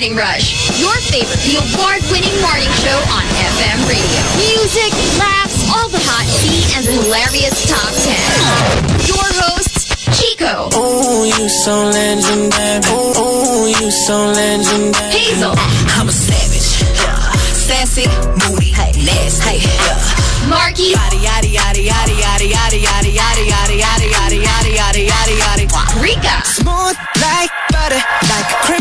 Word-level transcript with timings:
Morning 0.00 0.16
Rush, 0.16 0.80
your 0.80 0.96
favorite, 1.12 1.44
the 1.44 1.60
award-winning 1.60 2.32
morning 2.40 2.72
show 2.80 2.96
on 3.12 3.20
FM 3.52 3.84
radio. 3.84 4.20
Music, 4.40 4.88
laughs, 5.20 5.60
all 5.76 5.92
the 5.92 6.00
hot 6.08 6.24
tea, 6.40 6.64
and 6.72 6.88
the 6.88 7.04
hilarious 7.04 7.68
top 7.68 7.92
ten. 8.00 8.16
Your 9.04 9.28
hosts, 9.44 9.92
Chico. 10.16 10.72
Oh, 10.72 11.28
you 11.28 11.44
so 11.52 11.84
legendary. 11.92 12.80
Oh, 12.88 13.68
you 13.68 13.92
so 13.92 14.32
legendary. 14.32 15.12
Hazel. 15.12 15.52
I'm 15.92 16.08
a 16.08 16.12
savage. 16.16 16.80
Yeah. 16.96 17.36
Sassy, 17.52 18.08
moody, 18.40 18.72
hey. 18.72 18.96
nasty. 19.04 19.60
Hey. 19.60 19.68
Yeah. 19.68 20.48
Marky. 20.48 20.96
Yadi 20.96 21.20
yadi 21.28 21.52
yadi 21.52 21.84
yadi 21.84 22.16
yadi 22.24 22.46
yadi 22.48 22.80
yadi 22.80 23.10
yadi 23.20 23.44
yadi 23.52 23.76
yadi 23.84 24.08
yadi 24.16 24.38
yadi 24.48 24.70
yadi 24.72 25.02
yadi 25.12 25.34
yadi 25.44 25.68
yadi. 25.68 26.00
Rika. 26.00 26.40
Smooth 26.48 26.96
like 27.20 27.52
butter, 27.68 28.00
like 28.32 28.48
cream. 28.64 28.79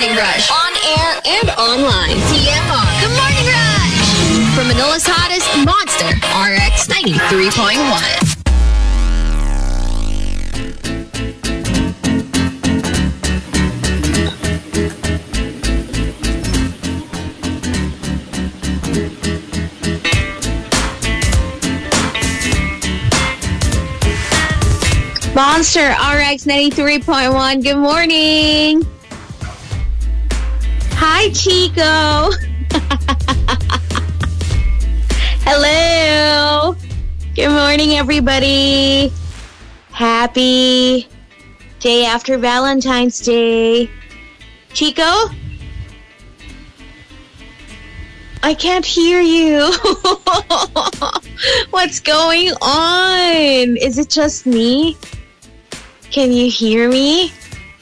Morning 0.00 0.16
Rush. 0.16 0.50
On 0.50 0.72
air 0.96 1.20
and 1.26 1.50
online. 1.58 2.16
TMR. 2.32 2.88
Good 3.02 3.12
Morning 3.20 3.44
Rush. 3.52 4.08
From 4.54 4.68
Manila's 4.68 5.04
hottest 5.06 5.46
monster, 5.62 6.08
RX 6.24 6.88
93.1. 6.88 8.30
Monster 25.34 25.90
RX 25.90 26.46
93.1. 26.46 27.62
Good 27.62 27.76
morning. 27.76 28.89
Hi, 31.02 31.30
Chico. 31.30 32.30
Hello. 35.46 36.76
Good 37.34 37.48
morning, 37.48 37.92
everybody. 37.92 39.10
Happy 39.92 41.08
day 41.78 42.04
after 42.04 42.36
Valentine's 42.36 43.18
Day. 43.20 43.88
Chico? 44.74 45.30
I 48.42 48.52
can't 48.52 48.84
hear 48.84 49.22
you. 49.22 49.72
What's 51.70 52.00
going 52.00 52.50
on? 52.60 53.78
Is 53.78 53.96
it 53.96 54.10
just 54.10 54.44
me? 54.44 54.98
Can 56.10 56.30
you 56.30 56.50
hear 56.50 56.90
me? 56.90 57.32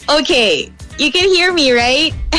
Okay, 0.09 0.71
you 0.99 1.13
can 1.13 1.29
hear 1.29 1.53
me, 1.53 1.73
right? 1.73 2.13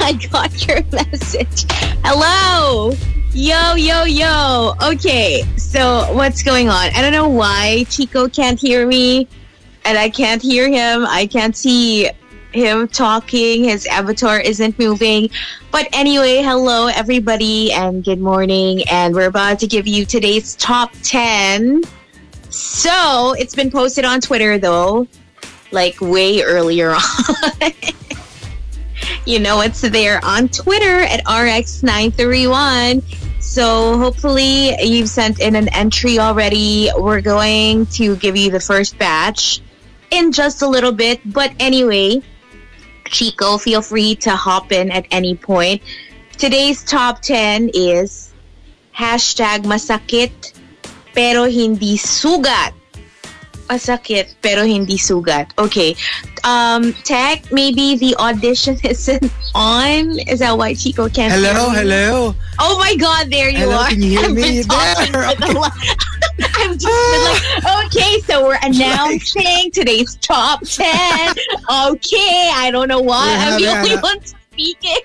I 0.00 0.18
got 0.30 0.66
your 0.66 0.82
message. 0.92 1.64
Hello. 2.04 2.92
Yo, 3.32 3.74
yo, 3.74 4.04
yo. 4.04 4.74
Okay, 4.82 5.42
so 5.56 6.12
what's 6.14 6.42
going 6.42 6.68
on? 6.68 6.90
I 6.94 7.02
don't 7.02 7.12
know 7.12 7.28
why 7.28 7.84
Chico 7.90 8.28
can't 8.28 8.58
hear 8.58 8.86
me 8.86 9.28
and 9.84 9.98
I 9.98 10.08
can't 10.08 10.40
hear 10.40 10.68
him. 10.68 11.04
I 11.06 11.26
can't 11.26 11.56
see 11.56 12.10
him 12.52 12.88
talking. 12.88 13.64
His 13.64 13.86
avatar 13.86 14.40
isn't 14.40 14.78
moving. 14.78 15.30
But 15.70 15.88
anyway, 15.92 16.42
hello 16.42 16.88
everybody 16.88 17.72
and 17.72 18.04
good 18.04 18.20
morning. 18.20 18.82
And 18.90 19.14
we're 19.14 19.28
about 19.28 19.58
to 19.60 19.66
give 19.66 19.86
you 19.86 20.04
today's 20.04 20.56
top 20.56 20.92
10. 21.02 21.82
So 22.50 23.34
it's 23.38 23.54
been 23.54 23.70
posted 23.70 24.04
on 24.04 24.20
Twitter 24.20 24.58
though, 24.58 25.06
like 25.70 26.00
way 26.00 26.42
earlier 26.42 26.90
on. 26.90 27.00
you 29.26 29.38
know, 29.38 29.60
it's 29.60 29.80
there 29.80 30.20
on 30.24 30.48
Twitter 30.48 31.00
at 31.00 31.24
RX931. 31.24 33.02
So 33.40 33.98
hopefully 33.98 34.80
you've 34.82 35.08
sent 35.08 35.40
in 35.40 35.56
an 35.56 35.68
entry 35.68 36.18
already. 36.18 36.90
We're 36.96 37.20
going 37.20 37.86
to 37.98 38.16
give 38.16 38.36
you 38.36 38.50
the 38.50 38.60
first 38.60 38.98
batch 38.98 39.60
in 40.10 40.32
just 40.32 40.62
a 40.62 40.68
little 40.68 40.92
bit. 40.92 41.20
But 41.24 41.52
anyway, 41.58 42.22
Chico, 43.06 43.58
feel 43.58 43.82
free 43.82 44.14
to 44.16 44.30
hop 44.30 44.72
in 44.72 44.90
at 44.90 45.06
any 45.10 45.36
point. 45.36 45.82
Today's 46.38 46.84
top 46.84 47.22
10 47.22 47.70
is 47.74 48.32
hashtag 48.96 49.64
masakit 49.64 50.52
pero 51.12 51.46
hindi 51.46 51.98
sugat. 51.98 52.72
Masakit 53.70 54.34
pero 54.42 54.66
hindi 54.66 54.98
sugat. 54.98 55.54
Okay. 55.54 55.94
Um, 56.42 56.92
Tech, 57.06 57.52
maybe 57.52 57.94
the 57.94 58.16
audition 58.18 58.74
isn't 58.84 59.30
on. 59.54 60.18
Is 60.26 60.40
that 60.40 60.58
why 60.58 60.74
Chico 60.74 61.08
can't 61.08 61.30
Hello, 61.32 61.70
hello. 61.70 62.34
Oh 62.58 62.78
my 62.82 62.96
God, 62.96 63.30
there 63.30 63.48
you 63.48 63.58
Hello, 63.70 63.78
are. 63.78 63.88
can 63.88 64.02
you 64.02 64.18
hear 64.18 64.26
I've 64.26 64.34
me? 64.34 64.62
There. 64.66 65.54
la- 65.54 65.70
I've 66.56 66.76
just 66.78 66.88
been 66.88 67.22
like, 67.30 67.86
okay, 67.86 68.18
so 68.26 68.42
we're 68.42 68.58
announcing 68.64 69.70
today's 69.70 70.16
top 70.16 70.60
10. 70.64 70.88
Okay, 71.94 72.50
I 72.52 72.70
don't 72.72 72.88
know 72.88 73.00
why. 73.00 73.36
I'm 73.38 73.60
the 73.60 73.68
only 73.70 73.96
one 74.02 74.18
speaking. 74.24 75.04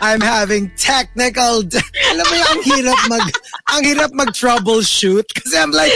I'm 0.00 0.20
having 0.20 0.70
technical... 0.78 1.62
Alam 2.10 2.24
mo 2.24 2.34
yung 2.34 2.50
ang 2.54 2.62
hirap 2.64 3.00
mag... 3.10 3.24
Ang 3.74 3.82
hirap 3.84 4.10
mag-troubleshoot 4.14 5.26
kasi 5.34 5.54
I'm 5.58 5.70
like, 5.70 5.92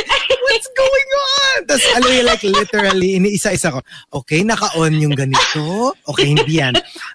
what's 0.50 0.68
going 0.76 1.10
on? 1.16 1.56
Tapos 1.70 1.84
alam 1.96 2.08
mo 2.10 2.20
like 2.26 2.44
literally, 2.44 3.16
iniisa-isa 3.16 3.72
ko, 3.72 3.80
okay, 4.12 4.42
naka-on 4.44 4.92
yung 5.00 5.14
ganito. 5.16 5.94
Okay, 6.12 6.34
hindi 6.36 6.60
yan. 6.60 6.74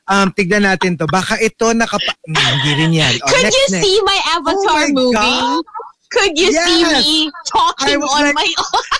Um, 0.10 0.32
tignan 0.34 0.66
natin 0.66 0.98
to. 0.98 1.06
Baka 1.06 1.38
ito 1.38 1.70
nakapa... 1.76 2.16
Hindi 2.26 2.72
rin 2.74 2.92
yan. 2.96 3.14
Oh, 3.22 3.30
Could 3.30 3.46
next, 3.46 3.58
you 3.58 3.68
next. 3.78 3.84
see 3.86 3.98
my 4.02 4.20
avatar 4.34 4.58
Oh 4.58 4.74
my 4.74 4.88
moving? 4.90 5.14
God. 5.14 5.64
Could 6.08 6.34
you 6.40 6.50
see 6.56 6.82
Yes. 6.88 7.04
me 7.04 7.28
I 7.28 7.32
talking 7.46 8.00
on 8.02 8.24
like- 8.32 8.36
my 8.36 8.50
own? 8.58 8.86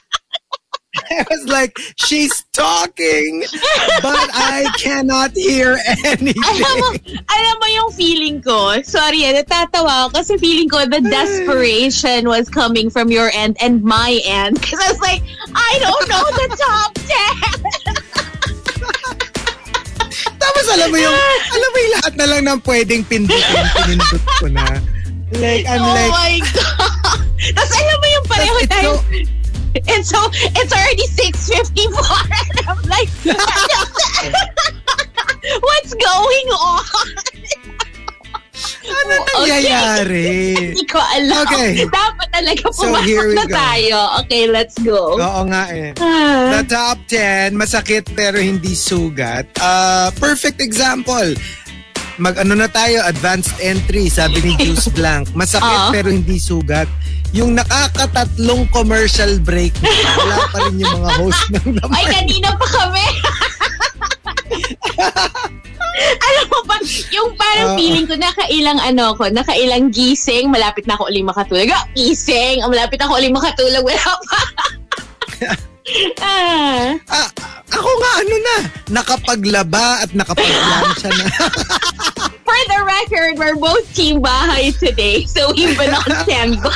I 1.12 1.26
was 1.30 1.44
like, 1.48 1.78
she's 1.96 2.44
talking, 2.54 3.44
but 4.02 4.30
I 4.34 4.72
cannot 4.80 5.32
hear 5.32 5.78
anything. 6.06 6.34
alam 6.42 6.80
mo, 6.80 6.90
alam 7.28 7.56
mo 7.60 7.68
yung 7.68 7.92
feeling 7.92 8.42
ko. 8.42 8.82
Sorry, 8.82 9.24
eh, 9.28 9.36
natatawa 9.36 10.08
ako 10.08 10.24
kasi 10.24 10.38
feeling 10.40 10.70
ko 10.70 10.86
the 10.88 11.02
desperation 11.04 12.28
was 12.28 12.50
coming 12.50 12.90
from 12.90 13.12
your 13.12 13.30
end 13.36 13.58
and 13.62 13.84
my 13.84 14.20
end. 14.26 14.60
Because 14.62 14.80
I 14.80 14.88
was 14.92 15.02
like, 15.04 15.22
I 15.54 15.72
don't 15.84 16.08
know 16.10 16.24
the 16.24 16.48
top 16.56 16.92
10. 16.96 17.08
Tapos 20.42 20.66
alam 20.72 20.90
mo 20.90 20.98
yung, 20.98 21.18
alam 21.52 21.70
mo 21.70 21.78
yung 21.78 21.94
lahat 22.00 22.14
na 22.16 22.26
lang 22.26 22.42
ng 22.48 22.60
pwedeng 22.64 23.04
pindutin, 23.06 23.66
pinindot 23.76 24.24
ko 24.40 24.48
na. 24.48 24.66
Like, 25.38 25.68
I'm 25.68 25.84
oh 25.84 25.92
like, 25.92 26.12
my 26.16 26.34
God. 26.56 27.20
Tapos 27.52 27.74
alam 27.76 27.98
mo 28.00 28.08
yung 28.08 28.26
pareho 28.32 28.58
tayo. 28.72 28.92
so- 29.04 29.37
And 29.94 30.02
so, 30.04 30.18
it's 30.58 30.74
already 30.74 31.06
6.54 31.06 31.94
and 32.32 32.60
I'm 32.66 32.82
like, 32.90 33.10
what's 35.62 35.94
going 35.94 36.48
on? 36.50 36.84
ano 38.88 39.14
nangyayari? 39.22 40.56
Hindi 40.74 40.86
ko 40.88 40.98
alam. 40.98 41.46
Okay. 41.46 41.86
Dapat 41.86 42.28
talaga 42.32 42.64
So, 42.72 42.88
pumasok 42.88 43.06
here 43.06 43.28
we 43.30 43.36
na 43.36 43.46
go. 43.46 43.54
tayo. 43.54 43.98
Okay, 44.24 44.44
let's 44.48 44.78
go. 44.80 45.14
Oo 45.14 45.42
nga 45.46 45.64
eh. 45.70 45.92
Ah. 46.00 46.58
The 46.58 46.62
top 46.66 46.98
10, 47.06 47.54
masakit 47.54 48.08
pero 48.16 48.40
hindi 48.40 48.74
sugat. 48.74 49.46
Uh, 49.60 50.10
perfect 50.18 50.58
example. 50.58 51.36
Mag-ano 52.18 52.58
na 52.58 52.66
tayo, 52.66 53.06
advanced 53.06 53.54
entry, 53.62 54.10
sabi 54.10 54.42
ni 54.42 54.58
Juice 54.64 54.90
Blank. 54.90 55.38
Masakit 55.38 55.82
Oo. 55.86 55.94
pero 55.94 56.10
hindi 56.10 56.42
sugat. 56.42 56.90
Yung 57.36 57.60
nakakatatlong 57.60 58.68
commercial 58.72 59.40
break, 59.44 59.76
wala 59.84 60.38
pa 60.52 60.58
rin 60.68 60.80
yung 60.80 60.94
mga 61.02 61.12
host 61.20 61.44
ng 61.52 61.68
Ay, 61.92 62.08
naman. 62.08 62.08
kanina 62.14 62.50
pa 62.56 62.68
kami. 62.72 63.06
Alam 65.98 66.46
mo 66.54 66.60
ba, 66.70 66.78
yung 67.10 67.34
parang 67.34 67.74
Oo. 67.74 67.78
feeling 67.78 68.06
ko, 68.06 68.14
nakailang 68.16 68.78
ano 68.80 69.18
ko, 69.18 69.28
nakailang 69.34 69.90
gising, 69.90 70.54
malapit 70.54 70.86
na 70.86 70.94
ako 70.94 71.10
uling 71.10 71.26
makatulog. 71.26 71.74
Ah, 71.74 71.90
gising, 71.98 72.62
malapit 72.64 73.02
na 73.02 73.10
ako 73.10 73.18
uling 73.18 73.34
makatulog, 73.36 73.84
wala 73.84 74.06
pa. 74.06 74.40
ah. 76.22 76.96
Ah, 77.08 77.30
ako 77.72 77.90
nga 78.00 78.12
ano 78.20 78.36
na, 78.38 78.56
nakapaglaba 78.92 80.04
at 80.04 80.12
nakapaglansya 80.12 81.10
na. 81.12 81.26
For 82.48 82.60
the 82.72 82.80
record, 82.84 83.38
we're 83.38 83.60
both 83.60 83.84
team 83.94 84.24
bahay 84.24 84.72
today, 84.76 85.28
so 85.28 85.52
we've 85.54 85.78
been 85.78 85.94
on 85.94 86.10
standby. 86.24 86.72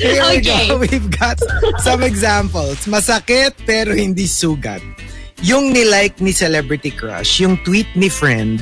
Here 0.00 0.24
we 0.24 0.40
Okay. 0.40 0.68
go. 0.68 0.80
We've 0.84 1.10
got 1.12 1.36
some 1.84 2.00
examples. 2.02 2.88
Masakit 2.88 3.52
pero 3.68 3.92
hindi 3.92 4.24
sugat. 4.24 4.80
Yung 5.44 5.72
nilike 5.72 6.20
ni 6.20 6.32
Celebrity 6.32 6.88
Crush, 6.88 7.40
yung 7.44 7.60
tweet 7.64 7.88
ni 7.96 8.08
friend, 8.08 8.60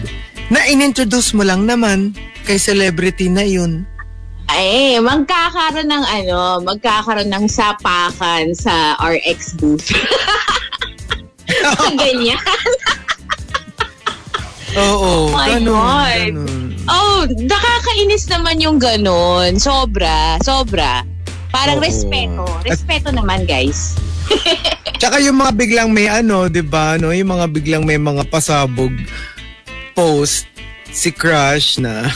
na 0.51 0.67
inintroduce 0.67 1.35
mo 1.35 1.47
lang 1.47 1.67
naman 1.67 2.15
kay 2.43 2.59
celebrity 2.59 3.31
na 3.31 3.47
yun. 3.47 3.87
Ay, 4.49 4.97
magkakaroon 4.99 5.87
ng 5.87 6.05
ano, 6.05 6.39
magkakaroon 6.65 7.29
ng 7.29 7.47
sapakan 7.47 8.57
sa 8.57 8.97
RX 8.97 9.61
booth. 9.61 9.89
Ganyan. 12.01 12.41
Oo, 14.77 15.29
Oh 15.29 15.33
my 15.33 15.57
ganun, 15.57 15.69
God. 15.69 16.21
ganun. 16.33 16.65
Oh, 16.89 17.21
nakakainis 17.29 18.25
naman 18.29 18.61
yung 18.61 18.81
ganun. 18.81 19.57
Sobra, 19.57 20.41
sobra. 20.41 21.05
Parang 21.49 21.81
Oo. 21.81 21.85
respeto. 21.85 22.45
Respeto 22.65 23.09
naman, 23.13 23.45
guys. 23.45 23.97
Tsaka 25.01 25.21
yung 25.21 25.41
mga 25.41 25.53
biglang 25.57 25.89
may 25.89 26.05
ano, 26.05 26.49
'di 26.49 26.61
ba? 26.61 27.01
No, 27.01 27.09
yung 27.09 27.33
mga 27.33 27.49
biglang 27.49 27.85
may 27.89 27.97
mga 27.97 28.29
pasabog 28.29 28.93
post 29.97 30.45
si 30.91 31.09
crush 31.09 31.81
na 31.81 32.03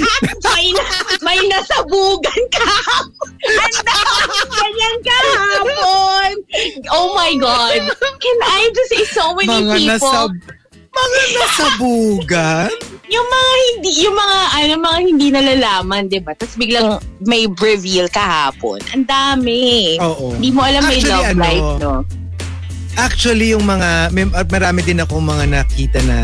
may, 0.00 0.66
na, 0.72 0.84
may 1.22 1.38
nasabugan 1.46 2.42
kahapon. 2.50 3.30
Ang 3.44 3.78
dami 3.84 4.38
ganyan 4.50 4.98
kahapon. 5.04 6.30
Oh 6.90 7.14
my 7.14 7.32
God. 7.36 7.80
Can 8.22 8.38
I 8.42 8.70
just 8.74 8.90
say 8.90 9.04
so 9.10 9.34
many 9.34 9.50
mga 9.50 9.74
people? 9.76 10.10
nasab 10.10 10.30
mga 10.94 11.20
nasabugan. 11.38 12.70
yung 13.10 13.28
mga 13.28 13.52
hindi, 13.68 13.90
yung 14.06 14.16
mga, 14.16 14.38
ano, 14.54 14.72
mga 14.80 14.98
hindi 15.02 15.26
nalalaman, 15.30 16.02
di 16.08 16.18
ba? 16.22 16.32
Tapos 16.34 16.56
biglang 16.58 16.98
may 17.22 17.46
reveal 17.60 18.08
kahapon. 18.10 18.80
Ang 18.94 19.06
dami. 19.06 19.94
Oo. 20.00 20.34
Hindi 20.34 20.50
mo 20.50 20.64
alam 20.64 20.82
may 20.86 20.98
Actually, 20.98 21.10
love 21.12 21.26
ano, 21.30 21.42
life, 21.42 21.70
no? 21.82 21.94
Actually, 22.94 23.46
yung 23.50 23.66
mga, 23.66 24.14
may, 24.14 24.24
marami 24.26 24.80
din 24.86 25.02
akong 25.02 25.26
mga 25.26 25.44
nakita 25.50 25.98
na, 26.06 26.16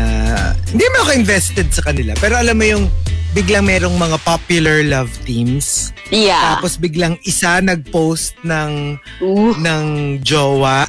hindi 0.71 0.85
mo 0.95 0.97
ako 1.03 1.11
invested 1.19 1.67
sa 1.71 1.83
kanila. 1.83 2.15
Pero 2.19 2.39
alam 2.39 2.55
mo 2.55 2.65
yung, 2.65 2.83
biglang 3.31 3.63
merong 3.63 3.95
mga 3.95 4.17
popular 4.23 4.83
love 4.83 5.11
teams. 5.23 5.91
Yeah. 6.11 6.59
Tapos 6.59 6.75
biglang 6.75 7.15
isa 7.23 7.63
nag-post 7.63 8.35
ng, 8.43 8.99
Ooh. 9.23 9.55
ng 9.55 9.83
jowa. 10.19 10.87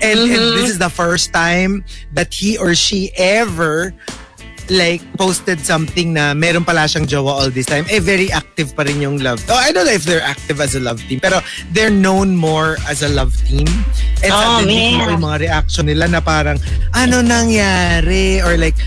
And, 0.00 0.16
and 0.28 0.32
Mhm. 0.32 0.56
this 0.56 0.68
is 0.70 0.78
the 0.80 0.88
first 0.88 1.32
time 1.32 1.84
that 2.12 2.32
he 2.32 2.56
or 2.56 2.72
she 2.74 3.12
ever 3.16 3.92
like 4.70 5.02
posted 5.18 5.58
something 5.66 6.14
na 6.14 6.30
meron 6.32 6.62
pala 6.62 6.86
siyang 6.86 7.02
jowa 7.04 7.42
all 7.42 7.50
this 7.50 7.66
time. 7.66 7.82
Eh, 7.90 7.98
very 7.98 8.30
active 8.30 8.70
pa 8.72 8.86
rin 8.86 9.02
yung 9.02 9.18
love. 9.18 9.42
Oh, 9.50 9.58
I 9.58 9.74
don't 9.74 9.82
know 9.84 9.92
if 9.92 10.06
they're 10.06 10.22
active 10.22 10.62
as 10.62 10.78
a 10.78 10.80
love 10.80 11.02
team, 11.10 11.18
pero 11.18 11.42
they're 11.74 11.90
known 11.90 12.38
more 12.38 12.78
as 12.86 13.02
a 13.02 13.10
love 13.10 13.34
team. 13.50 13.66
And 14.22 14.30
Oh, 14.30 14.38
suddenly, 14.62 14.94
man. 14.94 15.18
yung 15.18 15.24
mga 15.26 15.38
reaction 15.42 15.90
nila 15.90 16.06
na 16.06 16.20
parang, 16.22 16.62
ano 16.94 17.18
nangyari? 17.18 18.38
Or 18.46 18.54
like, 18.54 18.78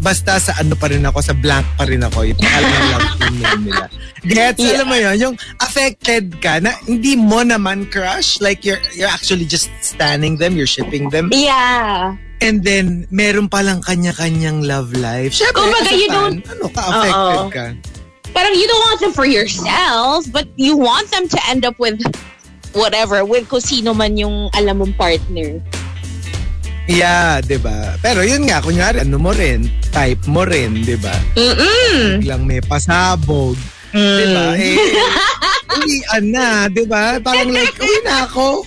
basta 0.00 0.36
sa 0.36 0.52
ano 0.60 0.76
pa 0.76 0.88
rin 0.88 1.04
ako, 1.04 1.18
sa 1.20 1.34
blank 1.34 1.66
pa 1.76 1.84
rin 1.88 2.02
ako. 2.02 2.26
Yung 2.26 2.38
pangalan 2.38 2.68
ng 2.68 2.86
love 2.90 3.08
team 3.16 3.34
name 3.40 3.62
nila. 3.70 3.84
Gets? 4.26 4.60
Yeah. 4.60 4.74
Alam 4.80 4.86
mo 4.90 4.96
yun? 4.96 5.16
Yung 5.20 5.34
affected 5.62 6.24
ka 6.42 6.58
na 6.58 6.74
hindi 6.84 7.14
mo 7.14 7.40
naman 7.40 7.88
crush. 7.88 8.40
Like, 8.40 8.64
you're, 8.66 8.80
you're 8.92 9.10
actually 9.10 9.46
just 9.46 9.70
standing 9.80 10.36
them, 10.36 10.56
you're 10.56 10.68
shipping 10.68 11.08
them. 11.10 11.30
Yeah. 11.32 12.16
And 12.44 12.60
then, 12.60 13.08
meron 13.08 13.48
palang 13.48 13.80
kanya-kanyang 13.80 14.68
love 14.68 14.92
life. 14.92 15.32
Syempre, 15.32 15.72
Kumbaga, 15.72 15.92
you 15.96 16.08
fan, 16.12 16.16
don't- 16.16 16.44
ano 16.52 16.66
ka, 16.68 16.82
affected 16.84 17.44
ka. 17.52 17.64
Parang 18.36 18.52
you 18.52 18.68
don't 18.68 18.84
want 18.92 19.00
them 19.00 19.14
for 19.16 19.24
yourself, 19.24 20.28
but 20.28 20.44
you 20.60 20.76
want 20.76 21.08
them 21.08 21.24
to 21.24 21.38
end 21.48 21.64
up 21.64 21.80
with 21.80 21.96
whatever, 22.76 23.24
with 23.24 23.48
kung 23.48 23.64
sino 23.64 23.96
man 23.96 24.20
yung 24.20 24.52
alam 24.52 24.84
mong 24.84 24.92
partner. 25.00 25.56
Yeah, 26.86 27.42
di 27.42 27.58
ba? 27.58 27.98
Pero 27.98 28.22
yun 28.22 28.46
nga, 28.46 28.62
kunyari, 28.62 29.02
ano 29.02 29.18
mo 29.18 29.34
rin, 29.34 29.66
type 29.90 30.22
mo 30.30 30.46
rin, 30.46 30.86
di 30.86 30.94
ba? 30.94 31.14
Mm-mm. 31.34 32.22
Biglang 32.22 32.46
may 32.46 32.62
pasabog, 32.62 33.58
di 33.90 34.24
ba? 34.30 34.54
Eh, 34.54 34.78
uwian 35.74 36.24
na, 36.30 36.70
di 36.70 36.86
ba? 36.86 37.18
Parang 37.18 37.50
like, 37.50 37.74
uwi 37.82 37.98
na 38.06 38.30
ako. 38.30 38.62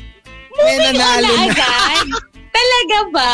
May 0.59 0.75
nanalo 0.83 1.31
na. 1.31 1.43
agad. 1.47 2.07
Talaga 2.51 2.97
ba? 3.15 3.33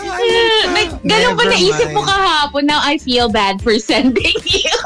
Nag, 0.72 0.88
ganun 1.04 1.36
ba 1.36 1.44
naisip 1.44 1.92
mo 1.92 2.00
kahapon? 2.00 2.64
Now 2.64 2.80
I 2.80 2.96
feel 2.96 3.28
bad 3.28 3.60
for 3.60 3.76
sending 3.76 4.40
you. 4.48 4.78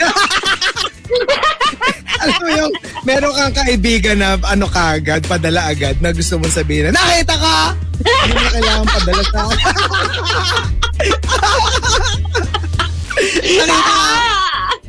Alam 2.22 2.38
mo 2.40 2.48
yung, 2.48 2.72
meron 3.04 3.32
kang 3.36 3.54
kaibigan 3.54 4.18
na 4.18 4.40
ano 4.48 4.66
kagad, 4.66 5.22
padala 5.28 5.68
agad, 5.68 6.00
na 6.00 6.10
gusto 6.10 6.40
mong 6.40 6.54
sabihin 6.54 6.90
na, 6.90 6.96
nakita 6.96 7.34
ka! 7.36 7.58
Hindi 8.02 8.34
mo 8.34 8.48
kailangan 8.50 8.86
padala 8.88 9.22
sa 9.22 9.30
ka! 9.30 9.44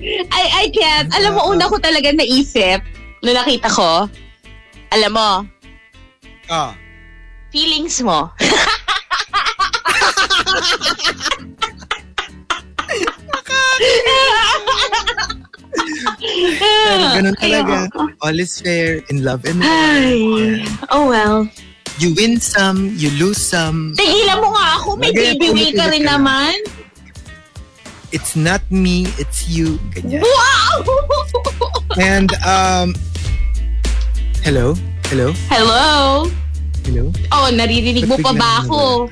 I, 0.07 0.45
I 0.63 0.65
can't. 0.71 1.09
Alam 1.15 1.31
mo, 1.35 1.41
una 1.51 1.67
ko 1.67 1.77
talaga 1.79 2.11
naisip, 2.15 2.79
nung 3.23 3.35
nakita 3.35 3.67
ko, 3.71 4.07
alam 4.91 5.11
mo, 5.11 5.29
Ah. 6.47 6.71
feelings 7.51 7.99
mo. 7.99 8.31
Pero 16.59 17.03
ganun 17.13 17.35
talaga. 17.37 17.77
All 18.21 18.37
is 18.39 18.57
fair 18.61 19.01
in 19.09 19.23
love 19.23 19.45
and 19.45 19.61
war. 19.61 19.69
Ay, 19.69 20.65
oh 20.89 21.07
well. 21.07 21.47
You 21.97 22.13
win 22.13 22.37
some, 22.37 22.93
you 22.93 23.09
lose 23.17 23.41
some. 23.41 23.97
Tigilan 23.97 24.37
mo 24.37 24.53
nga 24.53 24.77
ako. 24.77 25.01
May 25.01 25.09
Magaya, 25.09 25.33
baby 25.33 25.47
way 25.49 25.71
ka 25.73 25.89
rin 25.89 26.05
ka 26.05 26.21
naman. 26.21 26.53
It's 28.13 28.37
not 28.37 28.61
me, 28.69 29.09
it's 29.17 29.49
you. 29.49 29.81
Ganyan. 29.91 30.21
Wow! 30.21 30.77
And, 31.97 32.29
um, 32.45 32.93
hello? 34.45 34.77
Hello? 35.09 35.33
Hello? 35.49 36.29
Hello? 36.85 37.11
Oh, 37.33 37.49
naririnig 37.51 38.07
mo 38.07 38.15
pa 38.21 38.31
ba 38.31 38.63
ako? 38.63 39.09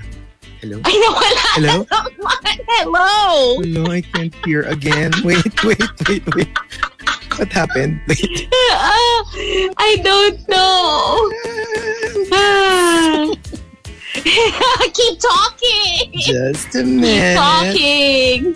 Hello? 0.65 0.81
Hello? 1.53 1.85
Hello? 2.67 3.61
Hello, 3.61 3.91
I 3.91 4.01
can't 4.01 4.33
hear 4.43 4.63
again. 4.63 5.11
Wait, 5.23 5.63
wait, 5.63 5.79
wait, 6.09 6.35
wait. 6.35 6.49
What 7.37 7.53
happened? 7.53 8.01
Wait. 8.07 8.49
Ah, 8.71 9.23
I 9.77 10.01
don't 10.03 10.39
know. 10.49 11.29
Ah. 12.33 13.31
Keep 14.93 15.19
talking. 15.19 16.11
Just 16.13 16.73
a 16.75 16.83
minute. 16.83 17.37
Keep 17.73 18.55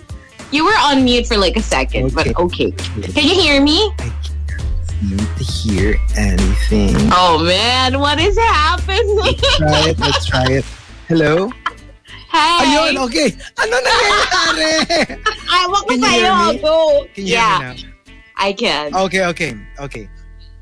You 0.50 0.64
were 0.64 0.78
on 0.82 1.04
mute 1.04 1.28
for 1.28 1.36
like 1.36 1.56
a 1.56 1.62
second, 1.62 2.12
but 2.12 2.36
okay. 2.36 2.72
Can 2.72 3.22
you 3.22 3.40
hear 3.40 3.62
me? 3.62 3.94
I 4.00 4.12
can't 4.24 4.90
seem 4.90 5.18
to 5.18 5.44
hear 5.44 5.94
anything. 6.16 6.96
Oh 7.14 7.38
man, 7.44 8.00
what 8.00 8.18
is 8.18 8.36
happening? 8.36 9.36
Try 9.58 9.90
it, 9.90 9.98
let's 10.00 10.26
try 10.26 10.46
it. 10.50 10.64
Hello? 11.06 11.52
Hi. 12.30 12.62
Ayun, 12.62 12.94
okay. 13.02 13.34
Ano 13.58 13.74
nangyayari? 13.74 14.72
Ewan 15.50 15.82
ko 15.82 15.92
sa'yo. 15.98 16.32
Go. 16.62 16.76
Can 17.10 17.26
you 17.26 17.34
yeah, 17.34 17.74
I 18.38 18.54
can. 18.54 18.94
Okay, 18.94 19.26
okay, 19.26 19.52
okay. 19.82 20.06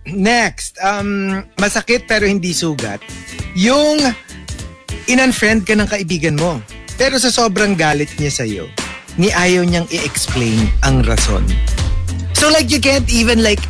Next, 0.08 0.80
um, 0.80 1.44
masakit 1.60 2.08
pero 2.08 2.24
hindi 2.24 2.56
sugat. 2.56 3.04
Yung 3.52 4.00
in-unfriend 5.04 5.68
ka 5.68 5.76
ng 5.76 5.84
kaibigan 5.84 6.40
mo. 6.40 6.64
Pero 6.96 7.20
sa 7.20 7.28
sobrang 7.28 7.76
galit 7.76 8.08
niya 8.16 8.32
sa'yo, 8.32 8.64
ni 9.20 9.28
ayaw 9.28 9.62
niyang 9.68 9.86
i-explain 9.92 10.72
ang 10.88 11.04
rason. 11.04 11.44
So 12.32 12.48
like 12.48 12.72
you 12.72 12.80
can't 12.80 13.06
even 13.12 13.44
like, 13.44 13.60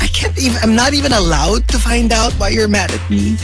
I 0.00 0.08
can't 0.08 0.36
even, 0.40 0.58
I'm 0.64 0.74
not 0.74 0.92
even 0.96 1.12
allowed 1.12 1.68
to 1.68 1.78
find 1.78 2.12
out 2.12 2.32
why 2.40 2.48
you're 2.48 2.68
mad 2.68 2.90
at 2.90 3.04
me. 3.08 3.36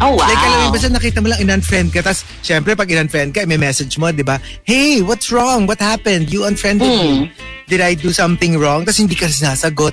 Oh, 0.00 0.16
wow. 0.16 0.24
Like, 0.24 0.40
alam 0.40 0.58
mo, 0.64 0.68
basta 0.72 0.88
nakita 0.88 1.20
mo 1.20 1.28
lang 1.28 1.40
in-unfriend 1.44 1.92
ka. 1.92 2.00
Tapos, 2.00 2.24
syempre, 2.40 2.72
pag 2.72 2.88
in-unfriend 2.88 3.36
ka, 3.36 3.44
may 3.44 3.60
message 3.60 4.00
mo, 4.00 4.08
di 4.08 4.24
ba? 4.24 4.40
Hey, 4.64 5.04
what's 5.04 5.28
wrong? 5.28 5.68
What 5.68 5.76
happened? 5.76 6.32
You 6.32 6.48
unfriended 6.48 6.88
me. 6.88 7.28
Did 7.68 7.84
I 7.84 7.94
do 7.94 8.08
something 8.08 8.56
wrong? 8.56 8.88
Tapos, 8.88 8.96
hindi 8.96 9.12
ka 9.12 9.28
sinasagot. 9.28 9.92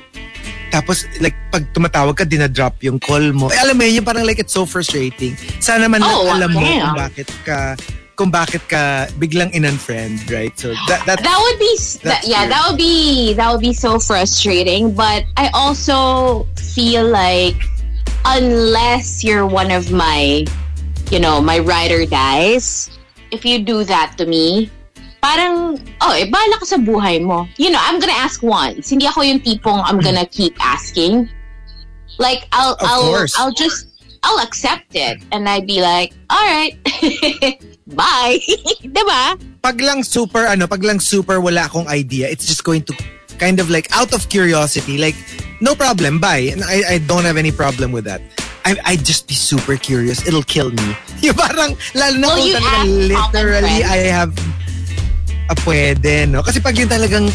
Tapos, 0.72 1.04
like, 1.20 1.36
pag 1.52 1.68
tumatawag 1.76 2.16
ka, 2.16 2.24
dinadrop 2.24 2.80
yung 2.88 3.00
call 3.04 3.36
mo. 3.36 3.52
Eh, 3.52 3.60
alam 3.60 3.76
mo 3.76 3.84
yun, 3.84 4.04
parang 4.04 4.24
like, 4.24 4.40
it's 4.40 4.56
so 4.56 4.64
frustrating. 4.64 5.36
Sana 5.60 5.92
man 5.92 6.00
lang 6.00 6.16
Oh, 6.16 6.32
alam 6.32 6.56
mo 6.56 6.60
damn. 6.64 6.88
kung 6.88 6.96
bakit 6.96 7.28
ka 7.44 7.76
kung 8.18 8.34
bakit 8.34 8.66
ka 8.66 9.06
biglang 9.22 9.54
in-unfriend, 9.54 10.26
right? 10.34 10.52
So, 10.58 10.74
that, 10.90 11.06
that, 11.06 11.22
that 11.22 11.38
would 11.38 11.60
be 11.62 11.74
that, 12.02 12.26
yeah 12.26 12.50
weird. 12.50 12.52
that 12.52 12.62
would 12.68 12.78
be 12.78 13.34
that 13.38 13.48
would 13.52 13.62
be 13.62 13.74
so 13.74 14.00
frustrating 14.00 14.94
but 14.94 15.24
i 15.38 15.50
also 15.54 16.44
feel 16.58 17.06
like 17.06 17.56
unless 18.26 19.24
you're 19.24 19.46
one 19.46 19.72
of 19.72 19.92
my 19.92 20.46
you 21.12 21.20
know 21.20 21.40
my 21.42 21.60
ride 21.60 21.92
or 21.92 22.06
dies 22.06 22.90
if 23.32 23.46
you 23.46 23.64
do 23.64 23.84
that 23.84 24.16
to 24.18 24.26
me 24.26 24.70
parang 25.22 25.80
oh 26.02 26.14
eh 26.14 26.26
bahala 26.26 26.58
ka 26.60 26.66
sa 26.66 26.78
buhay 26.78 27.22
mo 27.22 27.48
you 27.58 27.70
know 27.70 27.80
i'm 27.86 28.00
gonna 28.00 28.16
ask 28.16 28.42
once 28.42 28.90
hindi 28.90 29.08
ako 29.08 29.22
yung 29.22 29.40
tipong 29.40 29.82
i'm 29.86 30.00
gonna 30.02 30.26
keep 30.26 30.54
asking 30.60 31.30
like 32.20 32.48
i'll 32.52 32.74
Of 32.82 32.88
i'll 32.88 33.08
course. 33.14 33.34
i'll 33.38 33.54
just 33.54 33.88
i'll 34.24 34.42
accept 34.42 34.94
it 34.98 35.22
and 35.32 35.48
i'd 35.50 35.68
be 35.68 35.82
like 35.82 36.14
all 36.30 36.42
right 36.42 36.78
bye 37.88 38.40
diba 38.84 39.38
pag 39.68 39.84
lang 39.84 40.00
super 40.00 40.48
ano, 40.48 40.64
pag 40.64 40.80
lang 40.80 40.96
super 41.04 41.44
wala 41.44 41.68
akong 41.68 41.92
idea, 41.92 42.32
it's 42.32 42.48
just 42.48 42.64
going 42.64 42.80
to 42.88 42.96
kind 43.36 43.60
of 43.60 43.68
like 43.70 43.92
out 43.92 44.16
of 44.16 44.32
curiosity, 44.32 44.96
like 44.96 45.16
no 45.60 45.76
problem, 45.76 46.24
bye. 46.24 46.48
And 46.56 46.64
I 46.64 46.96
I 46.96 46.98
don't 47.04 47.28
have 47.28 47.36
any 47.36 47.52
problem 47.52 47.92
with 47.92 48.08
that. 48.08 48.24
I 48.64 48.80
I'd 48.88 49.04
just 49.04 49.28
be 49.28 49.36
super 49.36 49.76
curious. 49.76 50.24
It'll 50.24 50.48
kill 50.48 50.72
me. 50.72 50.96
Yung 51.28 51.36
parang 51.36 51.76
lalo 51.92 52.16
na 52.16 52.28
Will 52.32 52.56
kung 52.56 52.64
common 52.64 53.12
literally? 53.12 53.84
I 53.84 54.08
have 54.08 54.32
ah, 55.52 55.58
pwede, 55.68 56.32
no? 56.32 56.40
Kasi 56.48 56.64
pag 56.64 56.80
yung 56.80 56.88
talagang 56.88 57.28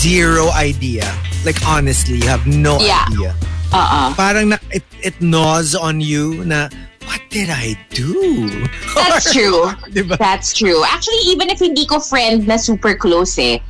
zero 0.00 0.48
idea, 0.56 1.04
like 1.44 1.60
honestly, 1.68 2.16
you 2.16 2.28
have 2.32 2.48
no 2.48 2.80
Yeah. 2.80 3.04
idea. 3.12 3.32
Uh-uh. 3.72 4.12
Parang 4.16 4.52
na, 4.52 4.58
it, 4.72 4.84
it 5.00 5.16
gnaws 5.20 5.72
on 5.76 6.00
you 6.00 6.44
na, 6.44 6.68
what 7.12 7.20
did 7.28 7.50
I 7.52 7.76
do? 7.92 8.48
That's 8.96 9.32
true. 9.32 9.68
diba? 9.92 10.16
That's 10.16 10.56
true. 10.56 10.80
Actually, 10.88 11.28
even 11.28 11.52
if 11.52 11.60
hindi 11.60 11.84
ko 11.84 12.00
friend 12.00 12.48
na 12.48 12.56
super 12.56 12.96
close 12.96 13.36
eh, 13.36 13.60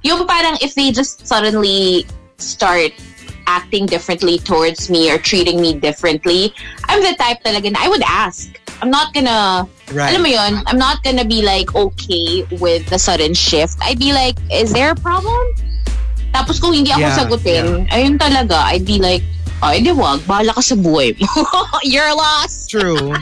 yung 0.00 0.24
parang 0.24 0.56
if 0.64 0.72
they 0.72 0.96
just 0.96 1.28
suddenly 1.28 2.08
start 2.40 2.96
acting 3.46 3.84
differently 3.84 4.40
towards 4.40 4.88
me 4.88 5.12
or 5.12 5.18
treating 5.20 5.60
me 5.60 5.76
differently, 5.76 6.56
I'm 6.88 7.04
the 7.04 7.12
type 7.20 7.44
talaga 7.44 7.68
na 7.68 7.84
I 7.84 7.88
would 7.92 8.02
ask. 8.08 8.48
I'm 8.80 8.88
not 8.88 9.12
gonna, 9.12 9.68
Right. 9.92 10.16
alam 10.16 10.24
mo 10.24 10.30
yun, 10.32 10.64
I'm 10.64 10.80
not 10.80 11.04
gonna 11.04 11.24
be 11.24 11.44
like 11.44 11.76
okay 11.76 12.48
with 12.58 12.88
the 12.88 12.98
sudden 12.98 13.36
shift. 13.36 13.76
I'd 13.84 14.00
be 14.00 14.16
like, 14.16 14.40
is 14.48 14.72
there 14.72 14.96
a 14.96 14.98
problem? 14.98 15.52
Tapos 16.32 16.60
kung 16.60 16.72
hindi 16.72 16.92
ako 16.92 17.06
Yeah, 17.06 17.16
sagutin, 17.16 17.66
ayun 17.92 18.16
talaga, 18.16 18.56
I'd 18.72 18.84
be 18.88 18.98
like, 18.98 19.22
ay 19.64 19.80
di 19.80 19.92
wag, 19.92 20.20
bahala 20.28 20.52
ka 20.52 20.62
sa 20.62 20.76
buhay 20.76 21.16
mo. 21.16 21.28
You're 21.86 22.12
lost. 22.14 22.68
True. 22.70 23.14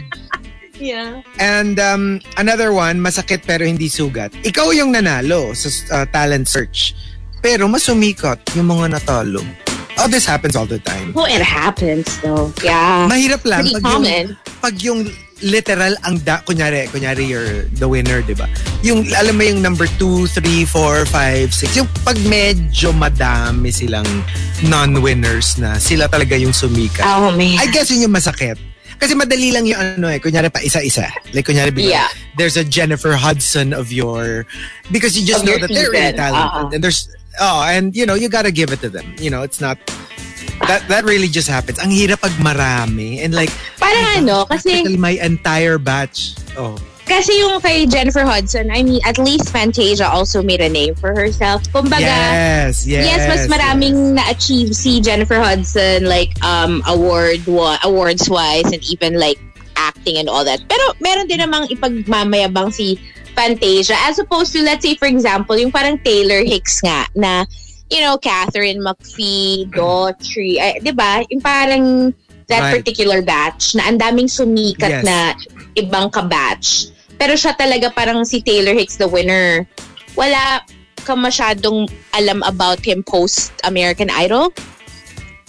Yeah. 0.74 1.22
And 1.38 1.78
um, 1.78 2.18
another 2.34 2.74
one, 2.74 2.98
masakit 2.98 3.46
pero 3.46 3.62
hindi 3.62 3.86
sugat. 3.86 4.34
Ikaw 4.42 4.74
yung 4.74 4.90
nanalo 4.90 5.54
sa 5.54 5.70
uh, 5.94 6.06
talent 6.10 6.50
search. 6.50 6.98
Pero 7.38 7.70
mas 7.70 7.86
sumikat 7.86 8.42
yung 8.58 8.66
mga 8.66 8.98
natalo. 8.98 9.38
Oh, 10.02 10.10
this 10.10 10.26
happens 10.26 10.58
all 10.58 10.66
the 10.66 10.82
time. 10.82 11.14
Well, 11.14 11.30
it 11.30 11.46
happens 11.46 12.18
though. 12.18 12.50
Yeah. 12.58 13.06
Mahirap 13.06 13.46
lang 13.46 13.70
Pretty 13.70 13.78
pag 13.78 13.86
yung, 13.86 13.94
common. 14.02 14.24
pag 14.58 14.74
yung 14.82 15.00
literal 15.44 15.92
ang 16.08 16.16
da, 16.24 16.40
kunyari, 16.40 16.88
kunyari 16.88 17.28
you're 17.28 17.68
the 17.76 17.84
winner, 17.84 18.24
di 18.24 18.32
ba? 18.32 18.48
Yung, 18.80 19.04
alam 19.12 19.36
mo 19.36 19.44
yung 19.44 19.60
number 19.60 19.84
2, 20.00 20.24
3, 20.26 20.64
4, 20.64 21.04
5, 21.04 21.52
6. 21.52 21.78
Yung 21.84 21.88
pag 22.00 22.16
medyo 22.24 22.96
madami 22.96 23.68
silang 23.68 24.08
non-winners 24.64 25.60
na 25.60 25.76
sila 25.76 26.08
talaga 26.08 26.34
yung 26.34 26.56
sumikat. 26.56 27.04
Oh 27.04 27.28
man. 27.30 27.60
I 27.60 27.68
guess 27.68 27.92
yun 27.92 28.08
yung 28.08 28.16
masakit. 28.16 28.56
Kasi 28.96 29.12
madali 29.12 29.52
lang 29.52 29.66
yung 29.68 30.00
ano 30.00 30.08
eh, 30.08 30.16
kunyari 30.22 30.48
pa 30.48 30.64
isa-isa. 30.64 31.04
Like 31.36 31.44
kunyari 31.44 31.68
bigla, 31.74 31.92
Yeah. 31.92 32.08
there's 32.40 32.56
a 32.56 32.64
Jennifer 32.64 33.12
Hudson 33.12 33.74
of 33.76 33.92
your, 33.92 34.46
because 34.88 35.18
you 35.18 35.26
just 35.26 35.44
Of 35.44 35.50
know 35.50 35.58
that 35.60 35.68
they're 35.68 35.90
really 35.92 36.14
talented. 36.16 36.40
Uh-uh. 36.40 36.72
And 36.72 36.80
there's, 36.80 37.10
oh, 37.42 37.66
and 37.68 37.92
you 37.92 38.06
know, 38.06 38.14
you 38.14 38.30
gotta 38.30 38.54
give 38.54 38.72
it 38.72 38.80
to 38.80 38.88
them. 38.88 39.12
You 39.18 39.28
know, 39.28 39.42
it's 39.42 39.60
not, 39.60 39.76
that 40.66 40.86
that 40.88 41.04
really 41.04 41.28
just 41.28 41.48
happens. 41.48 41.78
Ang 41.78 41.90
hirap 41.90 42.20
pag 42.22 42.34
marami. 42.38 43.22
And 43.22 43.34
like, 43.34 43.50
Parang 43.78 44.22
ano, 44.22 44.44
kasi 44.46 44.96
my 44.96 45.18
entire 45.18 45.78
batch. 45.78 46.34
Oh. 46.56 46.78
kasi 47.04 47.36
yung 47.36 47.60
kay 47.60 47.84
Jennifer 47.86 48.24
Hudson, 48.24 48.72
I 48.72 48.82
mean, 48.82 49.00
at 49.04 49.20
least 49.20 49.52
Fantasia 49.52 50.08
also 50.08 50.42
made 50.42 50.60
a 50.60 50.68
name 50.68 50.96
for 50.96 51.12
herself. 51.12 51.62
Kumbaga, 51.68 52.00
yes, 52.00 52.88
yes. 52.88 53.04
yes, 53.04 53.20
mas 53.28 53.44
maraming 53.46 54.16
na-achieve 54.16 54.72
si 54.72 55.00
Jennifer 55.04 55.36
Hudson 55.36 56.08
like 56.08 56.32
um 56.40 56.80
award 56.88 57.44
wa- 57.44 57.78
awards 57.84 58.28
wise 58.28 58.72
and 58.72 58.80
even 58.88 59.20
like 59.20 59.36
acting 59.76 60.16
and 60.16 60.32
all 60.32 60.44
that. 60.44 60.64
Pero 60.64 60.96
meron 61.04 61.28
din 61.28 61.44
namang 61.44 61.68
ipagmamayabang 61.68 62.72
si 62.72 62.96
Fantasia 63.36 63.98
as 64.08 64.16
opposed 64.16 64.56
to 64.56 64.64
let's 64.64 64.80
say 64.80 64.96
for 64.96 65.06
example, 65.06 65.58
yung 65.60 65.70
parang 65.70 66.00
Taylor 66.00 66.40
Hicks 66.40 66.80
nga 66.80 67.04
na 67.12 67.44
you 67.90 68.00
know, 68.00 68.16
Catherine 68.18 68.80
McPhee, 68.80 69.68
Daughtry, 69.70 70.58
ay, 70.60 70.80
'di 70.80 70.92
ba? 70.96 71.22
Yung 71.28 71.42
parang 71.42 71.84
that 72.48 72.60
Right. 72.70 72.74
particular 72.80 73.20
batch 73.24 73.72
na 73.74 73.88
ang 73.88 73.96
daming 73.96 74.28
sumikat 74.28 75.00
Yes. 75.00 75.04
na 75.04 75.32
ibang 75.76 76.12
ka-batch. 76.12 76.92
Pero 77.16 77.32
siya 77.38 77.56
talaga 77.56 77.88
parang 77.88 78.20
si 78.28 78.44
Taylor 78.44 78.74
Hicks 78.76 78.96
the 79.00 79.08
winner. 79.08 79.64
Wala 80.12 80.60
ka 81.04 81.16
masyadong 81.16 81.88
alam 82.12 82.44
about 82.44 82.84
him 82.84 83.00
post 83.04 83.52
American 83.64 84.08
Idol. 84.12 84.52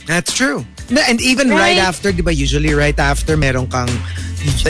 That's 0.07 0.31
true. 0.31 0.63
And 0.93 1.17
even 1.19 1.49
right, 1.49 1.75
Right. 1.75 1.83
after, 1.83 2.13
di 2.13 2.21
ba, 2.21 2.29
usually 2.29 2.71
right 2.77 2.95
after, 2.99 3.33
meron 3.35 3.65
kang, 3.67 3.89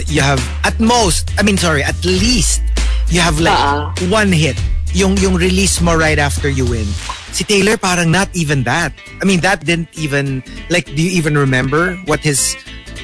you 0.08 0.24
have, 0.24 0.40
at 0.64 0.80
most, 0.80 1.28
I 1.36 1.44
mean, 1.44 1.60
sorry, 1.60 1.84
at 1.84 2.00
least, 2.08 2.64
you 3.12 3.20
have 3.20 3.38
like 3.44 3.54
Ah. 3.60 3.92
one 4.08 4.32
hit. 4.32 4.56
Yung, 4.96 5.20
yung 5.20 5.36
release 5.36 5.84
mo 5.84 5.92
right 5.94 6.18
after 6.18 6.48
you 6.48 6.64
win. 6.64 6.88
Si 7.36 7.44
Taylor, 7.44 7.76
parang 7.76 8.16
not 8.16 8.32
even 8.32 8.64
that. 8.64 8.96
I 9.20 9.28
mean, 9.28 9.44
that 9.44 9.68
didn't 9.68 9.92
even, 10.00 10.40
like, 10.72 10.88
do 10.88 11.04
you 11.04 11.12
even 11.12 11.36
remember 11.38 12.00
what 12.08 12.24
his 12.24 12.56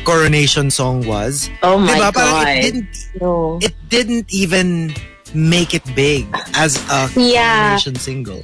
coronation 0.08 0.72
song 0.72 1.04
was? 1.04 1.52
Oh 1.62 1.76
my 1.78 2.00
Diba? 2.00 2.16
Parang 2.16 2.32
God. 2.32 2.48
it 2.48 2.62
didn't, 2.64 2.88
No. 3.20 3.60
it 3.60 3.76
didn't 3.92 4.32
even 4.32 4.96
make 5.36 5.76
it 5.76 5.84
big 5.92 6.32
as 6.56 6.80
a 6.88 7.12
Yeah. 7.20 7.76
coronation 7.76 8.00
single. 8.00 8.40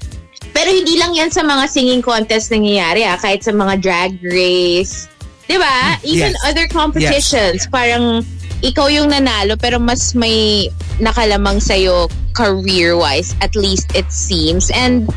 Pero 0.52 0.68
hindi 0.68 1.00
lang 1.00 1.16
yan 1.16 1.32
sa 1.32 1.40
mga 1.40 1.72
singing 1.72 2.04
contest 2.04 2.52
nangyayari 2.52 3.08
ah. 3.08 3.16
Kahit 3.16 3.48
sa 3.48 3.56
mga 3.56 3.80
drag 3.80 4.12
race. 4.24 5.08
Di 5.48 5.56
ba? 5.56 5.96
Even 6.04 6.36
Yes. 6.36 6.44
other 6.44 6.68
competitions. 6.68 7.64
Parang 7.72 8.28
ikaw 8.62 8.90
yung 8.90 9.14
nanalo 9.14 9.54
pero 9.60 9.78
mas 9.78 10.18
may 10.18 10.70
nakalamang 10.98 11.62
sa'yo 11.62 12.10
career-wise. 12.34 13.38
At 13.42 13.54
least 13.54 13.94
it 13.94 14.10
seems. 14.10 14.70
And 14.74 15.10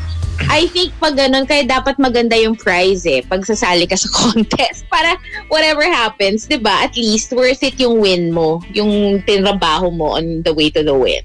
I 0.48 0.68
think 0.72 0.96
pag 0.96 1.20
ganun, 1.20 1.44
kaya 1.44 1.68
dapat 1.68 2.00
maganda 2.00 2.36
yung 2.36 2.56
prize 2.56 3.04
eh. 3.04 3.20
Pag 3.24 3.44
sasali 3.44 3.84
ka 3.84 3.96
sa 3.96 4.08
contest. 4.20 4.88
Para 4.88 5.16
whatever 5.52 5.84
happens, 5.84 6.48
di 6.48 6.56
ba? 6.56 6.84
At 6.84 6.96
least 6.96 7.32
worth 7.36 7.60
it 7.60 7.76
yung 7.76 8.00
win 8.00 8.32
mo. 8.32 8.64
Yung 8.72 9.20
tinrabaho 9.24 9.92
mo 9.92 10.16
on 10.16 10.40
the 10.44 10.52
way 10.52 10.72
to 10.72 10.80
the 10.80 10.96
win. 10.96 11.24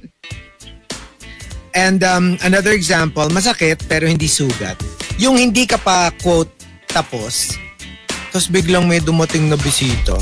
And 1.75 2.00
um, 2.07 2.39
another 2.39 2.72
example, 2.72 3.27
masakit 3.27 3.84
pero 3.91 4.07
hindi 4.07 4.31
sugat. 4.31 4.79
Yung 5.19 5.36
hindi 5.36 5.67
ka 5.67 5.75
pa 5.75 6.12
quote 6.24 6.51
tapos, 6.88 7.51
tapos 8.31 8.48
biglang 8.48 8.88
may 8.88 9.03
dumating 9.03 9.51
na 9.51 9.60
bisita. 9.60 10.15